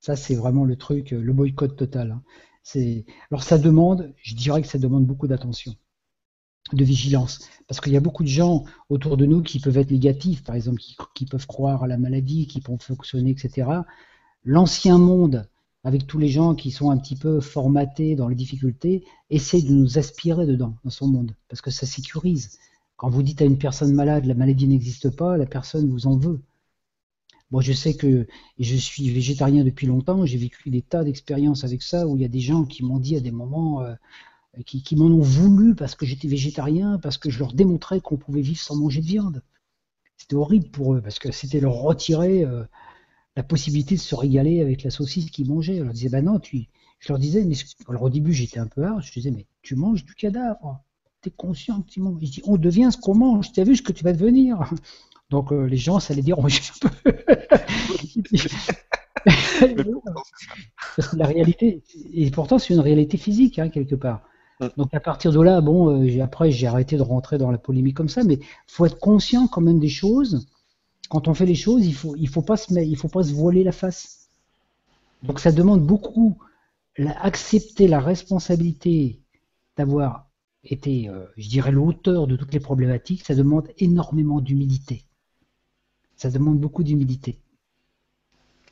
Ça, 0.00 0.16
c'est 0.16 0.34
vraiment 0.34 0.64
le 0.64 0.76
truc, 0.76 1.12
euh, 1.12 1.20
le 1.20 1.32
boycott 1.32 1.76
total. 1.76 2.12
hein. 2.12 2.22
C'est 2.62 3.06
alors 3.30 3.42
ça 3.42 3.58
demande, 3.58 4.14
je 4.22 4.34
dirais 4.34 4.60
que 4.62 4.68
ça 4.68 4.78
demande 4.78 5.06
beaucoup 5.06 5.26
d'attention, 5.26 5.74
de 6.72 6.84
vigilance, 6.84 7.48
parce 7.66 7.80
qu'il 7.80 7.92
y 7.92 7.96
a 7.96 8.00
beaucoup 8.00 8.22
de 8.22 8.28
gens 8.28 8.64
autour 8.90 9.16
de 9.16 9.24
nous 9.24 9.42
qui 9.42 9.58
peuvent 9.58 9.78
être 9.78 9.90
négatifs, 9.90 10.44
par 10.44 10.54
exemple, 10.54 10.78
qui, 10.78 10.96
qui 11.14 11.24
peuvent 11.24 11.46
croire 11.46 11.82
à 11.82 11.86
la 11.86 11.96
maladie, 11.96 12.46
qui 12.46 12.60
peuvent 12.60 12.80
fonctionner, 12.80 13.30
etc. 13.30 13.70
L'ancien 14.44 14.98
monde, 14.98 15.48
avec 15.84 16.06
tous 16.06 16.18
les 16.18 16.28
gens 16.28 16.54
qui 16.54 16.70
sont 16.70 16.90
un 16.90 16.98
petit 16.98 17.16
peu 17.16 17.40
formatés 17.40 18.16
dans 18.16 18.28
les 18.28 18.34
difficultés, 18.34 19.04
essaye 19.30 19.62
de 19.62 19.72
nous 19.72 19.98
aspirer 19.98 20.46
dedans, 20.46 20.76
dans 20.84 20.90
son 20.90 21.08
monde, 21.08 21.34
parce 21.48 21.60
que 21.60 21.70
ça 21.70 21.86
sécurise. 21.86 22.58
Quand 22.96 23.10
vous 23.10 23.22
dites 23.22 23.40
à 23.42 23.44
une 23.44 23.58
personne 23.58 23.92
malade, 23.92 24.24
la 24.26 24.34
maladie 24.34 24.66
n'existe 24.66 25.10
pas, 25.10 25.36
la 25.36 25.46
personne 25.46 25.88
vous 25.88 26.06
en 26.06 26.16
veut. 26.16 26.40
Moi, 27.50 27.62
je 27.62 27.72
sais 27.72 27.94
que 27.94 28.26
je 28.58 28.76
suis 28.76 29.08
végétarien 29.08 29.64
depuis 29.64 29.86
longtemps, 29.86 30.26
j'ai 30.26 30.36
vécu 30.36 30.68
des 30.68 30.82
tas 30.82 31.04
d'expériences 31.04 31.64
avec 31.64 31.82
ça, 31.82 32.06
où 32.06 32.16
il 32.16 32.22
y 32.22 32.24
a 32.24 32.28
des 32.28 32.40
gens 32.40 32.64
qui 32.64 32.84
m'ont 32.84 32.98
dit 32.98 33.16
à 33.16 33.20
des 33.20 33.30
moments, 33.30 33.82
euh, 33.82 33.94
qui, 34.66 34.96
m'en 34.96 35.06
ont 35.06 35.22
voulu 35.22 35.74
parce 35.74 35.94
que 35.94 36.04
j'étais 36.04 36.28
végétarien, 36.28 36.98
parce 36.98 37.16
que 37.16 37.30
je 37.30 37.38
leur 37.38 37.52
démontrais 37.52 38.00
qu'on 38.00 38.16
pouvait 38.16 38.42
vivre 38.42 38.60
sans 38.60 38.76
manger 38.76 39.00
de 39.00 39.06
viande. 39.06 39.42
C'était 40.16 40.34
horrible 40.34 40.68
pour 40.70 40.94
eux, 40.94 41.00
parce 41.00 41.18
que 41.18 41.32
c'était 41.32 41.60
leur 41.60 41.74
retirer 41.74 42.44
euh, 42.44 42.64
la 43.38 43.44
possibilité 43.44 43.94
de 43.94 44.00
se 44.00 44.16
régaler 44.16 44.60
avec 44.60 44.82
la 44.82 44.90
saucisse 44.90 45.30
qu'ils 45.30 45.48
mangeaient. 45.48 45.80
On 45.80 45.84
leur 45.84 45.92
disait, 45.92 46.08
ben 46.08 46.24
non, 46.24 46.40
tu... 46.40 46.66
je 46.98 47.08
leur 47.08 47.20
disais, 47.20 47.44
mais... 47.44 47.54
alors 47.88 48.02
au 48.02 48.10
début 48.10 48.32
j'étais 48.32 48.58
un 48.58 48.66
peu 48.66 48.82
hard, 48.82 49.00
je 49.00 49.12
disais, 49.12 49.30
mais 49.30 49.46
tu 49.62 49.76
manges 49.76 50.04
du 50.04 50.16
cadavre, 50.16 50.82
tu 51.22 51.28
es 51.28 51.32
conscient 51.36 51.80
que 51.82 51.88
tu 51.88 52.00
manges. 52.00 52.18
Je 52.20 52.32
dis, 52.32 52.42
on 52.44 52.56
devient 52.56 52.88
ce 52.90 52.96
qu'on 52.98 53.14
mange, 53.14 53.52
tu 53.52 53.60
as 53.60 53.64
vu 53.64 53.76
ce 53.76 53.82
que 53.82 53.92
tu 53.92 54.02
vas 54.02 54.12
devenir? 54.12 54.68
Donc 55.30 55.52
euh, 55.52 55.66
les 55.66 55.76
gens, 55.76 56.00
ça 56.00 56.14
les 56.14 56.22
dérange 56.22 56.60
un 56.82 56.88
peu. 56.88 57.12
Parce 60.96 61.08
que 61.08 61.16
la 61.16 61.26
réalité, 61.26 61.84
et 62.12 62.32
pourtant 62.32 62.58
c'est 62.58 62.74
une 62.74 62.80
réalité 62.80 63.18
physique, 63.18 63.60
hein, 63.60 63.68
quelque 63.68 63.94
part. 63.94 64.22
Donc 64.76 64.92
à 64.92 64.98
partir 64.98 65.30
de 65.30 65.40
là, 65.40 65.60
bon, 65.60 66.02
euh, 66.02 66.24
après 66.24 66.50
j'ai 66.50 66.66
arrêté 66.66 66.96
de 66.96 67.02
rentrer 67.02 67.38
dans 67.38 67.52
la 67.52 67.58
polémique 67.58 67.96
comme 67.96 68.08
ça, 68.08 68.24
mais 68.24 68.40
faut 68.66 68.84
être 68.84 68.98
conscient 68.98 69.46
quand 69.46 69.60
même 69.60 69.78
des 69.78 69.88
choses. 69.88 70.48
Quand 71.10 71.28
on 71.28 71.34
fait 71.34 71.46
les 71.46 71.54
choses, 71.54 71.86
il 71.86 71.94
faut, 71.94 72.16
il 72.16 72.28
faut 72.28 72.42
pas 72.42 72.56
se, 72.56 72.72
il 72.80 72.96
faut 72.96 73.08
pas 73.08 73.22
se 73.22 73.32
voiler 73.32 73.64
la 73.64 73.72
face. 73.72 74.28
Donc 75.22 75.40
ça 75.40 75.52
demande 75.52 75.86
beaucoup 75.86 76.38
la- 76.98 77.20
accepter 77.22 77.88
la 77.88 78.00
responsabilité 78.00 79.20
d'avoir 79.76 80.30
été, 80.64 81.08
euh, 81.08 81.26
je 81.36 81.48
dirais, 81.48 81.72
l'auteur 81.72 82.26
de 82.26 82.36
toutes 82.36 82.54
les 82.54 82.60
problématiques. 82.60 83.24
Ça 83.26 83.34
demande 83.36 83.68
énormément 83.78 84.40
d'humilité. 84.40 85.04
Ça 86.16 86.30
demande 86.30 86.60
beaucoup 86.60 86.82
d'humilité 86.84 87.40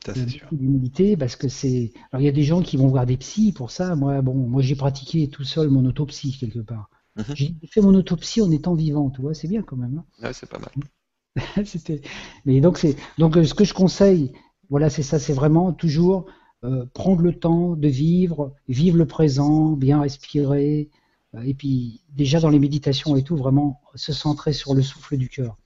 Ça, 0.05 0.15
c'est 0.15 0.29
sûr. 0.29 0.49
beaucoup 0.49 0.55
d'humilité 0.55 1.17
parce 1.17 1.35
que 1.35 1.47
c'est. 1.47 1.91
Alors 2.11 2.21
il 2.21 2.25
y 2.25 2.29
a 2.29 2.31
des 2.31 2.43
gens 2.43 2.61
qui 2.61 2.77
vont 2.77 2.87
voir 2.87 3.05
des 3.05 3.17
psys 3.17 3.51
pour 3.51 3.71
ça. 3.71 3.95
Moi, 3.95 4.21
bon, 4.21 4.33
moi 4.35 4.61
j'ai 4.61 4.75
pratiqué 4.75 5.29
tout 5.29 5.43
seul 5.43 5.69
mon 5.69 5.85
autopsie 5.85 6.37
quelque 6.37 6.59
part. 6.59 6.89
Mhm. 7.15 7.33
J'ai 7.33 7.53
fait 7.71 7.81
mon 7.81 7.93
autopsie 7.95 8.41
en 8.41 8.51
étant 8.51 8.75
vivant, 8.75 9.09
tu 9.09 9.21
vois, 9.21 9.33
c'est 9.33 9.47
bien 9.47 9.63
quand 9.63 9.75
même. 9.77 10.03
Ouais, 10.21 10.33
c'est 10.33 10.47
pas 10.49 10.59
mal. 10.59 10.71
Mais 12.45 12.61
donc. 12.61 12.85
Donc 13.17 13.37
euh, 13.37 13.43
ce 13.43 13.53
que 13.53 13.63
je 13.63 13.73
conseille, 13.73 14.31
voilà, 14.69 14.89
c'est 14.89 15.03
ça, 15.03 15.19
c'est 15.19 15.33
vraiment 15.33 15.73
toujours 15.73 16.25
euh, 16.63 16.85
prendre 16.93 17.21
le 17.21 17.37
temps 17.37 17.75
de 17.75 17.87
vivre, 17.87 18.55
vivre 18.67 18.97
le 18.97 19.05
présent, 19.07 19.71
bien 19.71 20.01
respirer, 20.01 20.89
euh, 21.35 21.41
et 21.41 21.53
puis 21.53 22.01
déjà 22.09 22.39
dans 22.39 22.49
les 22.49 22.59
méditations 22.59 23.15
et 23.15 23.23
tout, 23.23 23.35
vraiment 23.35 23.81
se 23.95 24.13
centrer 24.13 24.53
sur 24.53 24.73
le 24.73 24.81
souffle 24.81 25.17
du 25.17 25.29
cœur. 25.29 25.57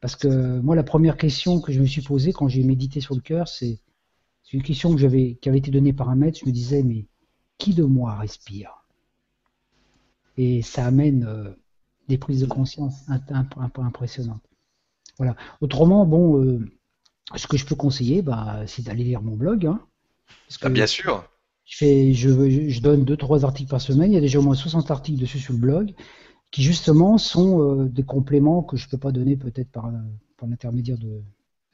Parce 0.00 0.16
que 0.16 0.60
moi, 0.60 0.76
la 0.76 0.84
première 0.84 1.16
question 1.16 1.60
que 1.60 1.72
je 1.72 1.80
me 1.80 1.86
suis 1.86 2.02
posée 2.02 2.32
quand 2.32 2.48
j'ai 2.48 2.62
médité 2.62 3.00
sur 3.00 3.14
le 3.14 3.20
cœur, 3.20 3.48
c'est 3.48 3.80
une 4.52 4.62
question 4.62 4.94
que 4.94 5.34
qui 5.34 5.48
avait 5.48 5.58
été 5.58 5.70
donnée 5.70 5.92
par 5.92 6.08
un 6.08 6.14
maître. 6.14 6.38
Je 6.40 6.46
me 6.46 6.52
disais, 6.52 6.82
mais 6.82 7.06
qui 7.58 7.74
de 7.74 7.82
moi 7.82 8.14
respire? 8.14 8.84
Et 10.36 10.62
ça 10.62 10.86
amène 10.86 11.56
des 12.08 12.16
prises 12.16 12.40
de 12.40 12.46
conscience 12.46 12.94
un, 13.08 13.20
un 13.34 13.68
peu 13.68 13.80
impressionnantes. 13.82 14.47
Voilà. 15.18 15.36
Autrement, 15.60 16.06
bon, 16.06 16.42
euh, 16.42 16.60
ce 17.36 17.46
que 17.46 17.56
je 17.56 17.66
peux 17.66 17.74
conseiller, 17.76 18.22
bah, 18.22 18.62
c'est 18.66 18.82
d'aller 18.84 19.04
lire 19.04 19.22
mon 19.22 19.36
blog. 19.36 19.66
hein. 19.66 19.80
Parce 20.48 20.58
Ah, 20.62 20.68
que 20.68 20.74
bien 20.74 20.86
sûr. 20.86 21.24
je, 21.64 21.76
fais, 21.76 22.14
je, 22.14 22.68
je 22.68 22.80
donne 22.80 23.04
deux, 23.04 23.16
trois 23.16 23.44
articles 23.44 23.70
par 23.70 23.80
semaine. 23.80 24.12
Il 24.12 24.14
y 24.14 24.18
a 24.18 24.20
déjà 24.20 24.38
au 24.38 24.42
moins 24.42 24.54
60 24.54 24.90
articles 24.90 25.20
dessus 25.20 25.38
sur 25.38 25.52
le 25.54 25.58
blog 25.60 25.94
qui 26.50 26.62
justement 26.62 27.18
sont 27.18 27.62
euh, 27.62 27.88
des 27.88 28.04
compléments 28.04 28.62
que 28.62 28.76
je 28.76 28.86
ne 28.86 28.90
peux 28.90 28.98
pas 28.98 29.12
donner 29.12 29.36
peut-être 29.36 29.70
par, 29.70 29.86
euh, 29.86 29.92
par 30.38 30.48
l'intermédiaire 30.48 30.98
de, 30.98 31.22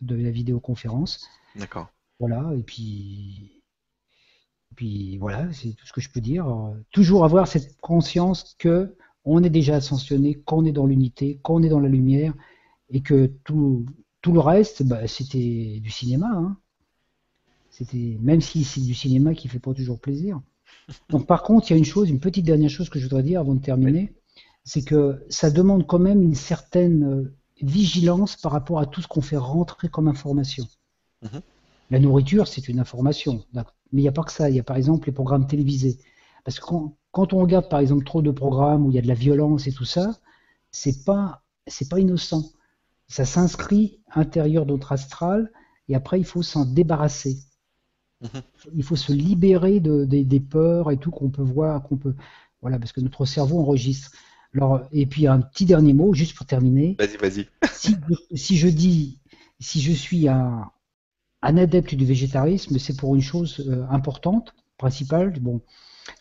de 0.02 0.16
la 0.16 0.30
vidéoconférence. 0.30 1.28
D'accord. 1.56 1.88
Voilà, 2.20 2.52
et 2.56 2.62
puis, 2.62 3.62
et 4.72 4.74
puis 4.74 5.18
voilà, 5.18 5.52
c'est 5.52 5.70
tout 5.74 5.86
ce 5.86 5.92
que 5.92 6.00
je 6.00 6.10
peux 6.10 6.20
dire. 6.20 6.46
Toujours 6.90 7.24
avoir 7.24 7.46
cette 7.46 7.76
conscience 7.80 8.54
que 8.58 8.96
on 9.24 9.42
est 9.42 9.50
déjà 9.50 9.76
ascensionné, 9.76 10.34
qu'on 10.34 10.64
est 10.64 10.72
dans 10.72 10.86
l'unité, 10.86 11.38
qu'on 11.42 11.62
est 11.62 11.68
dans 11.68 11.80
la 11.80 11.88
lumière, 11.88 12.34
et 12.90 13.00
que 13.00 13.26
tout, 13.44 13.86
tout 14.20 14.32
le 14.32 14.40
reste, 14.40 14.82
bah, 14.82 15.06
c'était 15.06 15.80
du 15.80 15.90
cinéma. 15.90 16.30
Hein. 16.32 16.56
C'était 17.70 18.18
même 18.20 18.40
si 18.40 18.64
c'est 18.64 18.80
du 18.80 18.94
cinéma 18.94 19.34
qui 19.34 19.48
fait 19.48 19.58
pas 19.58 19.74
toujours 19.74 20.00
plaisir. 20.00 20.40
Donc 21.08 21.26
par 21.26 21.42
contre, 21.42 21.70
il 21.70 21.74
y 21.74 21.76
a 21.76 21.78
une 21.78 21.84
chose, 21.84 22.08
une 22.08 22.20
petite 22.20 22.44
dernière 22.44 22.70
chose 22.70 22.88
que 22.88 22.98
je 22.98 23.04
voudrais 23.04 23.22
dire 23.22 23.40
avant 23.40 23.54
de 23.54 23.60
terminer, 23.60 24.14
c'est 24.64 24.82
que 24.82 25.24
ça 25.28 25.50
demande 25.50 25.86
quand 25.86 25.98
même 25.98 26.22
une 26.22 26.34
certaine 26.34 27.04
euh, 27.04 27.34
vigilance 27.62 28.36
par 28.36 28.52
rapport 28.52 28.80
à 28.80 28.86
tout 28.86 29.02
ce 29.02 29.08
qu'on 29.08 29.20
fait 29.22 29.36
rentrer 29.36 29.88
comme 29.88 30.08
information. 30.08 30.66
Mhm. 31.22 31.40
La 31.90 31.98
nourriture, 31.98 32.48
c'est 32.48 32.68
une 32.68 32.80
information, 32.80 33.44
mais 33.52 33.62
il 33.92 34.00
n'y 34.00 34.08
a 34.08 34.12
pas 34.12 34.22
que 34.22 34.32
ça. 34.32 34.48
Il 34.48 34.56
y 34.56 34.60
a 34.60 34.64
par 34.64 34.76
exemple 34.76 35.06
les 35.06 35.12
programmes 35.12 35.46
télévisés. 35.46 35.98
Parce 36.44 36.58
que 36.58 36.64
quand, 36.64 36.96
quand 37.12 37.32
on 37.32 37.40
regarde 37.40 37.68
par 37.68 37.80
exemple 37.80 38.04
trop 38.04 38.22
de 38.22 38.30
programmes 38.30 38.86
où 38.86 38.90
il 38.90 38.94
y 38.94 38.98
a 38.98 39.02
de 39.02 39.08
la 39.08 39.14
violence 39.14 39.66
et 39.66 39.72
tout 39.72 39.84
ça, 39.84 40.18
c'est 40.70 41.04
pas 41.04 41.42
c'est 41.66 41.88
pas 41.88 42.00
innocent. 42.00 42.44
Ça 43.08 43.24
s'inscrit 43.24 44.00
de 44.16 44.64
notre 44.64 44.92
astral 44.92 45.50
et 45.88 45.94
après 45.94 46.18
il 46.18 46.24
faut 46.24 46.42
s'en 46.42 46.64
débarrasser. 46.64 47.38
Mhm. 48.20 48.42
Il 48.74 48.82
faut 48.82 48.96
se 48.96 49.12
libérer 49.12 49.80
de, 49.80 50.04
des- 50.04 50.24
des 50.24 50.40
peurs 50.40 50.90
et 50.90 50.96
tout 50.96 51.10
qu'on 51.10 51.30
peut 51.30 51.42
voir, 51.42 51.82
qu'on 51.82 51.96
peut 51.96 52.14
voilà, 52.62 52.78
parce 52.78 52.92
que 52.92 53.00
notre 53.00 53.26
cerveau 53.26 53.60
enregistre. 53.60 54.10
Alors, 54.54 54.80
et 54.92 55.04
puis 55.06 55.26
un 55.26 55.40
petit 55.40 55.66
dernier 55.66 55.92
mot, 55.92 56.14
juste 56.14 56.34
pour 56.34 56.46
terminer 56.46 56.96
Vas-y, 56.98 57.16
vas-y. 57.16 57.48
si, 57.72 57.96
si 58.34 58.56
je 58.56 58.68
dis, 58.68 59.20
si 59.60 59.80
je 59.82 59.92
suis 59.92 60.28
un, 60.28 60.70
un 61.42 61.56
adepte 61.56 61.94
du 61.94 62.04
végétarisme, 62.06 62.78
c'est 62.78 62.96
pour 62.96 63.14
une 63.14 63.22
chose 63.22 63.64
euh, 63.68 63.86
importante, 63.90 64.54
principale. 64.78 65.38
Bon, 65.40 65.62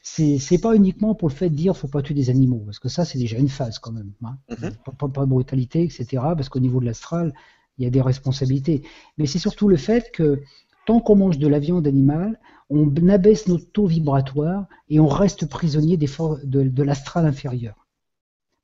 c'est 0.02 0.62
pas 0.62 0.76
uniquement 0.76 1.16
pour 1.16 1.30
le 1.30 1.34
fait 1.34 1.50
de 1.50 1.56
dire 1.56 1.76
faut 1.76 1.88
pas 1.88 2.02
tuer 2.02 2.14
des 2.14 2.30
animaux, 2.30 2.62
parce 2.66 2.80
que 2.80 2.90
ça 2.90 3.06
c'est 3.06 3.18
déjà 3.18 3.38
une 3.38 3.50
phase 3.50 3.80
quand 3.80 3.92
même. 3.92 4.12
hein. 4.24 4.38
Mhm. 4.50 4.72
Pas, 4.86 4.92
pas- 4.94 5.08
pas 5.10 5.22
de 5.22 5.30
brutalité, 5.30 5.84
etc. 5.84 6.36
Parce 6.36 6.50
qu'au 6.50 6.60
niveau 6.60 6.80
de 6.80 6.86
l'astral, 6.86 7.34
il 7.78 7.84
y 7.84 7.88
a 7.88 7.90
des 7.90 8.02
responsabilités. 8.02 8.84
Mais 9.18 9.26
c'est 9.26 9.40
surtout 9.40 9.68
le 9.68 9.78
fait 9.78 10.12
que 10.12 10.42
tant 10.86 11.00
qu'on 11.00 11.16
mange 11.16 11.38
de 11.40 11.48
la 11.48 11.60
viande 11.60 11.88
animale, 11.88 12.40
on 12.70 12.90
abaisse 13.10 13.48
notre 13.48 13.70
taux 13.72 13.86
vibratoire 13.88 14.68
et 14.90 15.00
on 15.00 15.08
reste 15.08 15.46
prisonnier 15.48 15.98
des 15.98 16.10
de, 16.44 16.64
de 16.64 16.84
l'astral 16.84 17.26
inférieur. 17.26 17.76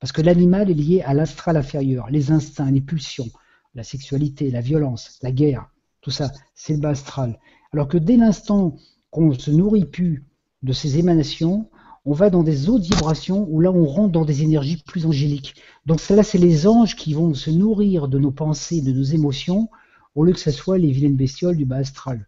Parce 0.00 0.12
que 0.12 0.22
l'animal 0.22 0.70
est 0.70 0.74
lié 0.74 1.02
à 1.02 1.14
l'astral 1.14 1.56
inférieur, 1.56 2.08
les 2.10 2.30
instincts, 2.30 2.70
les 2.70 2.80
pulsions, 2.80 3.28
la 3.74 3.82
sexualité, 3.82 4.50
la 4.50 4.60
violence, 4.60 5.18
la 5.22 5.32
guerre, 5.32 5.70
tout 6.00 6.10
ça, 6.10 6.32
c'est 6.54 6.74
le 6.74 6.80
bas 6.80 6.90
astral. 6.90 7.38
Alors 7.72 7.88
que 7.88 7.98
dès 7.98 8.16
l'instant 8.16 8.76
qu'on 9.10 9.32
se 9.32 9.50
nourrit 9.50 9.84
plus 9.84 10.24
de 10.62 10.72
ces 10.72 10.98
émanations, 10.98 11.68
on 12.04 12.12
va 12.12 12.30
dans 12.30 12.42
des 12.42 12.68
autres 12.68 12.84
vibrations 12.84 13.46
où 13.50 13.60
là 13.60 13.70
on 13.70 13.84
rentre 13.86 14.12
dans 14.12 14.24
des 14.24 14.42
énergies 14.42 14.82
plus 14.86 15.06
angéliques. 15.06 15.54
Donc 15.86 16.06
là, 16.08 16.22
c'est 16.22 16.38
les 16.38 16.66
anges 16.66 16.96
qui 16.96 17.12
vont 17.14 17.34
se 17.34 17.50
nourrir 17.50 18.08
de 18.08 18.18
nos 18.18 18.30
pensées, 18.30 18.80
de 18.80 18.92
nos 18.92 19.02
émotions, 19.02 19.68
au 20.14 20.24
lieu 20.24 20.32
que 20.32 20.40
ce 20.40 20.50
soit 20.50 20.78
les 20.78 20.90
vilaines 20.90 21.16
bestioles 21.16 21.56
du 21.56 21.64
bas 21.66 21.76
astral. 21.76 22.26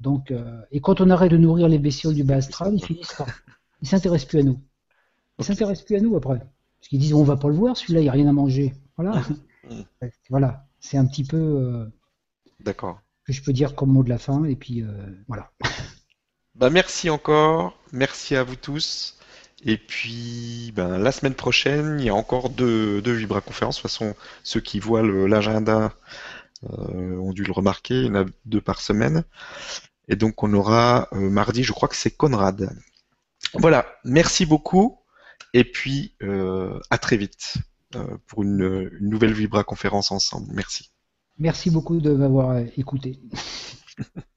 Donc, 0.00 0.30
euh, 0.30 0.60
et 0.70 0.80
quand 0.80 1.00
on 1.00 1.08
arrête 1.08 1.30
de 1.30 1.38
nourrir 1.38 1.68
les 1.68 1.78
bestioles 1.78 2.14
du 2.14 2.24
bas 2.24 2.36
astral, 2.36 2.74
ils 2.74 2.84
finissent 2.84 3.14
par, 3.14 3.28
ils 3.80 3.88
s'intéressent 3.88 4.28
plus 4.28 4.40
à 4.40 4.42
nous. 4.42 4.60
Ils 5.38 5.42
Ok. 5.42 5.46
s'intéressent 5.46 5.86
plus 5.86 5.96
à 5.96 6.00
nous 6.00 6.16
après. 6.16 6.38
Parce 6.38 6.88
qu'ils 6.88 6.98
disent 7.00 7.14
on 7.14 7.24
va 7.24 7.36
pas 7.36 7.48
le 7.48 7.54
voir, 7.54 7.76
celui-là, 7.76 8.00
il 8.00 8.04
n'y 8.04 8.08
a 8.08 8.12
rien 8.12 8.28
à 8.28 8.32
manger. 8.32 8.74
Voilà. 8.96 9.22
Mhm. 9.68 9.84
Voilà. 10.30 10.66
C'est 10.80 10.98
un 10.98 11.06
petit 11.06 11.24
peu 11.24 11.36
euh, 11.38 11.86
D'accord. 12.60 13.00
que 13.24 13.32
je 13.32 13.42
peux 13.42 13.52
dire 13.52 13.74
comme 13.74 13.90
mot 13.90 14.02
de 14.04 14.08
la 14.10 14.18
fin. 14.18 14.44
Et 14.44 14.54
puis 14.56 14.82
euh, 14.82 14.88
voilà. 15.28 15.50
Bah, 16.56 16.70
merci 16.70 17.10
encore. 17.10 17.78
Merci 17.92 18.34
à 18.34 18.42
vous 18.42 18.56
tous. 18.56 19.18
Et 19.62 19.76
puis, 19.76 20.72
ben, 20.74 20.96
la 20.96 21.12
semaine 21.12 21.34
prochaine, 21.34 21.96
il 21.98 22.06
y 22.06 22.08
a 22.08 22.14
encore 22.14 22.48
deux, 22.48 23.02
deux 23.02 23.12
Vibra-conférences. 23.12 23.76
De 23.76 23.82
toute 23.82 23.90
façon, 23.90 24.14
ceux 24.42 24.60
qui 24.60 24.80
voient 24.80 25.02
l'agenda 25.02 25.92
euh, 26.64 27.18
ont 27.18 27.32
dû 27.32 27.44
le 27.44 27.52
remarquer. 27.52 28.00
Il 28.00 28.06
y 28.06 28.10
en 28.10 28.14
a 28.14 28.24
deux 28.46 28.62
par 28.62 28.80
semaine. 28.80 29.24
Et 30.08 30.16
donc, 30.16 30.42
on 30.42 30.52
aura 30.54 31.08
euh, 31.12 31.28
mardi, 31.28 31.62
je 31.62 31.72
crois 31.72 31.88
que 31.88 31.96
c'est 31.96 32.10
Conrad. 32.10 32.70
Voilà. 33.54 33.86
Merci 34.04 34.46
beaucoup. 34.46 34.98
Et 35.52 35.64
puis, 35.64 36.14
euh, 36.22 36.78
à 36.88 36.96
très 36.96 37.18
vite 37.18 37.54
euh, 37.96 38.16
pour 38.26 38.44
une, 38.44 38.90
une 38.98 39.08
nouvelle 39.10 39.32
Vibra-conférence 39.32 40.10
ensemble. 40.10 40.48
Merci. 40.54 40.90
Merci 41.38 41.70
beaucoup 41.70 42.00
de 42.00 42.12
m'avoir 42.12 42.50
euh, 42.50 42.64
écouté. 42.76 43.20